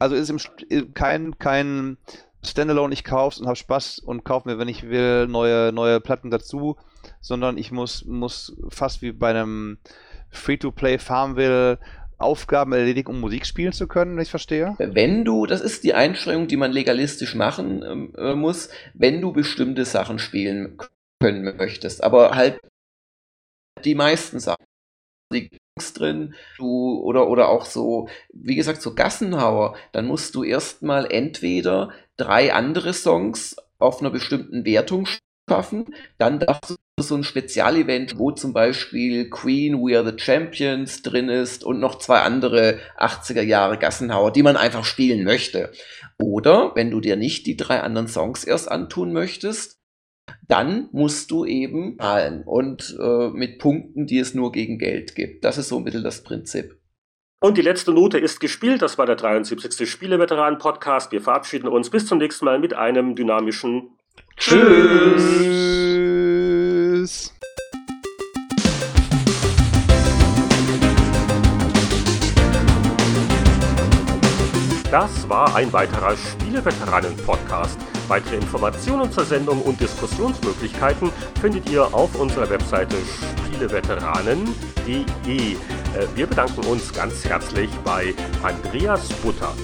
Also 0.00 0.16
ist 0.16 0.30
im, 0.30 0.92
kein, 0.92 1.38
kein 1.38 1.96
Standalone, 2.44 2.92
ich 2.92 3.04
kauf's 3.04 3.38
und 3.38 3.46
hab 3.46 3.56
Spaß 3.56 4.00
und 4.00 4.24
kauf 4.24 4.44
mir, 4.44 4.58
wenn 4.58 4.68
ich 4.68 4.88
will, 4.88 5.28
neue, 5.28 5.72
neue 5.72 6.00
Platten 6.00 6.30
dazu, 6.30 6.76
sondern 7.20 7.56
ich 7.56 7.70
muss, 7.70 8.04
muss 8.04 8.56
fast 8.68 9.00
wie 9.02 9.12
bei 9.12 9.30
einem 9.30 9.78
Free-to-Play 10.30 10.98
Farmville 10.98 11.78
Aufgaben 12.18 12.72
erledigen, 12.72 13.10
um 13.10 13.20
Musik 13.20 13.46
spielen 13.46 13.72
zu 13.72 13.86
können, 13.88 14.16
wenn 14.16 14.22
ich 14.22 14.30
verstehe? 14.30 14.76
Wenn 14.78 15.24
du, 15.24 15.44
das 15.46 15.60
ist 15.60 15.84
die 15.84 15.94
Einschränkung, 15.94 16.46
die 16.46 16.56
man 16.56 16.72
legalistisch 16.72 17.34
machen 17.34 17.82
ähm, 17.82 18.14
äh, 18.16 18.34
muss, 18.34 18.70
wenn 18.94 19.20
du 19.20 19.32
bestimmte 19.32 19.84
Sachen 19.84 20.18
spielen 20.18 20.78
können 21.20 21.56
möchtest. 21.56 22.02
Aber 22.02 22.34
halt 22.34 22.60
die 23.84 23.94
meisten 23.94 24.38
Sachen. 24.38 24.64
Die 25.32 25.50
drin, 25.76 26.34
du, 26.58 27.00
oder, 27.02 27.28
oder 27.28 27.48
auch 27.48 27.64
so, 27.64 28.08
wie 28.32 28.56
gesagt, 28.56 28.82
so 28.82 28.94
Gassenhauer, 28.94 29.74
dann 29.92 30.06
musst 30.06 30.34
du 30.34 30.44
erstmal 30.44 31.10
entweder 31.10 31.90
drei 32.16 32.52
andere 32.52 32.92
Songs 32.92 33.56
auf 33.78 34.00
einer 34.00 34.10
bestimmten 34.10 34.64
Wertung 34.64 35.06
schaffen, 35.48 35.86
dann 36.18 36.38
darfst 36.38 36.70
du 36.70 36.76
so 37.02 37.16
ein 37.16 37.24
Spezialevent, 37.24 38.18
wo 38.18 38.30
zum 38.30 38.52
Beispiel 38.52 39.28
Queen, 39.30 39.82
We 39.82 39.98
Are 39.98 40.08
the 40.08 40.18
Champions 40.22 41.02
drin 41.02 41.28
ist 41.28 41.64
und 41.64 41.80
noch 41.80 41.98
zwei 41.98 42.20
andere 42.20 42.78
80er 42.98 43.42
Jahre 43.42 43.78
Gassenhauer, 43.78 44.30
die 44.30 44.42
man 44.42 44.56
einfach 44.56 44.84
spielen 44.84 45.24
möchte. 45.24 45.72
Oder 46.22 46.72
wenn 46.74 46.90
du 46.90 47.00
dir 47.00 47.16
nicht 47.16 47.46
die 47.46 47.56
drei 47.56 47.80
anderen 47.80 48.08
Songs 48.08 48.44
erst 48.44 48.70
antun 48.70 49.12
möchtest, 49.12 49.81
dann 50.48 50.88
musst 50.92 51.30
du 51.30 51.44
eben 51.44 51.96
zahlen 51.98 52.42
und 52.44 52.96
äh, 53.00 53.28
mit 53.30 53.58
Punkten, 53.58 54.06
die 54.06 54.18
es 54.18 54.34
nur 54.34 54.52
gegen 54.52 54.78
Geld 54.78 55.14
gibt. 55.14 55.44
Das 55.44 55.58
ist 55.58 55.68
so 55.68 55.78
ein 55.78 55.84
bisschen 55.84 56.04
das 56.04 56.22
Prinzip. 56.22 56.78
Und 57.40 57.58
die 57.58 57.62
letzte 57.62 57.92
Note 57.92 58.18
ist 58.18 58.38
gespielt. 58.38 58.82
Das 58.82 58.98
war 58.98 59.06
der 59.06 59.16
73. 59.16 59.90
Spieleveteranen-Podcast. 59.90 61.10
Wir 61.10 61.20
verabschieden 61.20 61.66
uns 61.66 61.90
bis 61.90 62.06
zum 62.06 62.18
nächsten 62.18 62.44
Mal 62.44 62.60
mit 62.60 62.72
einem 62.74 63.16
dynamischen 63.16 63.96
Tschüss. 64.36 64.62
Das 74.92 75.28
war 75.28 75.56
ein 75.56 75.72
weiterer 75.72 76.14
Spieleveteranen-Podcast. 76.16 77.80
Weitere 78.12 78.36
Informationen 78.36 79.10
zur 79.10 79.24
Sendung 79.24 79.62
und 79.62 79.80
Diskussionsmöglichkeiten 79.80 81.10
findet 81.40 81.70
ihr 81.70 81.82
auf 81.94 82.14
unserer 82.14 82.50
Webseite 82.50 82.94
spieleveteranen.de. 83.46 85.06
Äh, 85.26 85.56
wir 86.14 86.26
bedanken 86.26 86.62
uns 86.66 86.92
ganz 86.92 87.24
herzlich 87.24 87.70
bei 87.82 88.14
Andreas 88.42 89.08
Butter, 89.22 89.54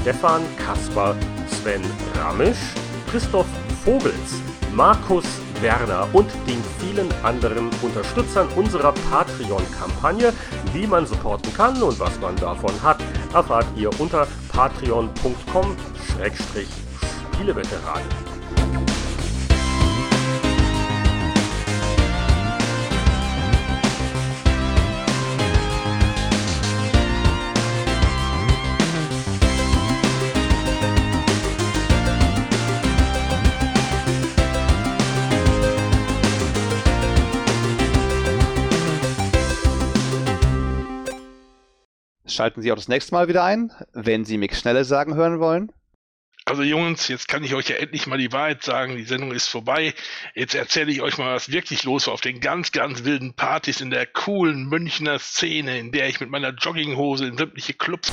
Stefan 0.00 0.42
Kasper, 0.56 1.16
Sven 1.48 1.82
Ramisch, 2.14 2.74
Christoph 3.10 3.48
Vogels, 3.84 4.40
Markus 4.72 5.24
Werner 5.60 6.06
und 6.12 6.30
den 6.46 6.62
vielen 6.78 7.12
anderen 7.24 7.70
Unterstützern 7.82 8.46
unserer 8.54 8.94
Patreon-Kampagne. 9.10 10.32
Wie 10.72 10.86
man 10.86 11.06
supporten 11.06 11.52
kann 11.54 11.82
und 11.82 11.98
was 11.98 12.20
man 12.20 12.36
davon 12.36 12.80
hat, 12.84 12.98
erfahrt 13.34 13.66
ihr 13.74 13.90
unter 13.98 14.28
patreon.com-spieleveteranen. 17.36 18.36
Schalten 42.28 42.60
Sie 42.60 42.70
auch 42.70 42.76
das 42.76 42.88
nächste 42.88 43.14
Mal 43.14 43.28
wieder 43.28 43.44
ein, 43.44 43.72
wenn 43.94 44.26
Sie 44.26 44.36
Mick 44.36 44.54
Schnelle 44.54 44.84
sagen 44.84 45.14
hören 45.14 45.40
wollen. 45.40 45.72
Also 46.48 46.62
Jungs, 46.62 47.08
jetzt 47.08 47.26
kann 47.26 47.42
ich 47.42 47.56
euch 47.56 47.70
ja 47.70 47.76
endlich 47.76 48.06
mal 48.06 48.18
die 48.18 48.30
Wahrheit 48.30 48.62
sagen. 48.62 48.96
Die 48.96 49.02
Sendung 49.02 49.32
ist 49.32 49.48
vorbei. 49.48 49.94
Jetzt 50.36 50.54
erzähle 50.54 50.92
ich 50.92 51.02
euch 51.02 51.18
mal, 51.18 51.34
was 51.34 51.50
wirklich 51.50 51.82
los 51.82 52.06
war 52.06 52.14
auf 52.14 52.20
den 52.20 52.38
ganz, 52.38 52.70
ganz 52.70 53.02
wilden 53.02 53.34
Partys 53.34 53.80
in 53.80 53.90
der 53.90 54.06
coolen 54.06 54.68
Münchner 54.68 55.18
Szene, 55.18 55.76
in 55.76 55.90
der 55.90 56.08
ich 56.08 56.20
mit 56.20 56.30
meiner 56.30 56.50
Jogginghose 56.50 57.26
in 57.26 57.36
sämtliche 57.36 57.74
Clubs 57.74 58.12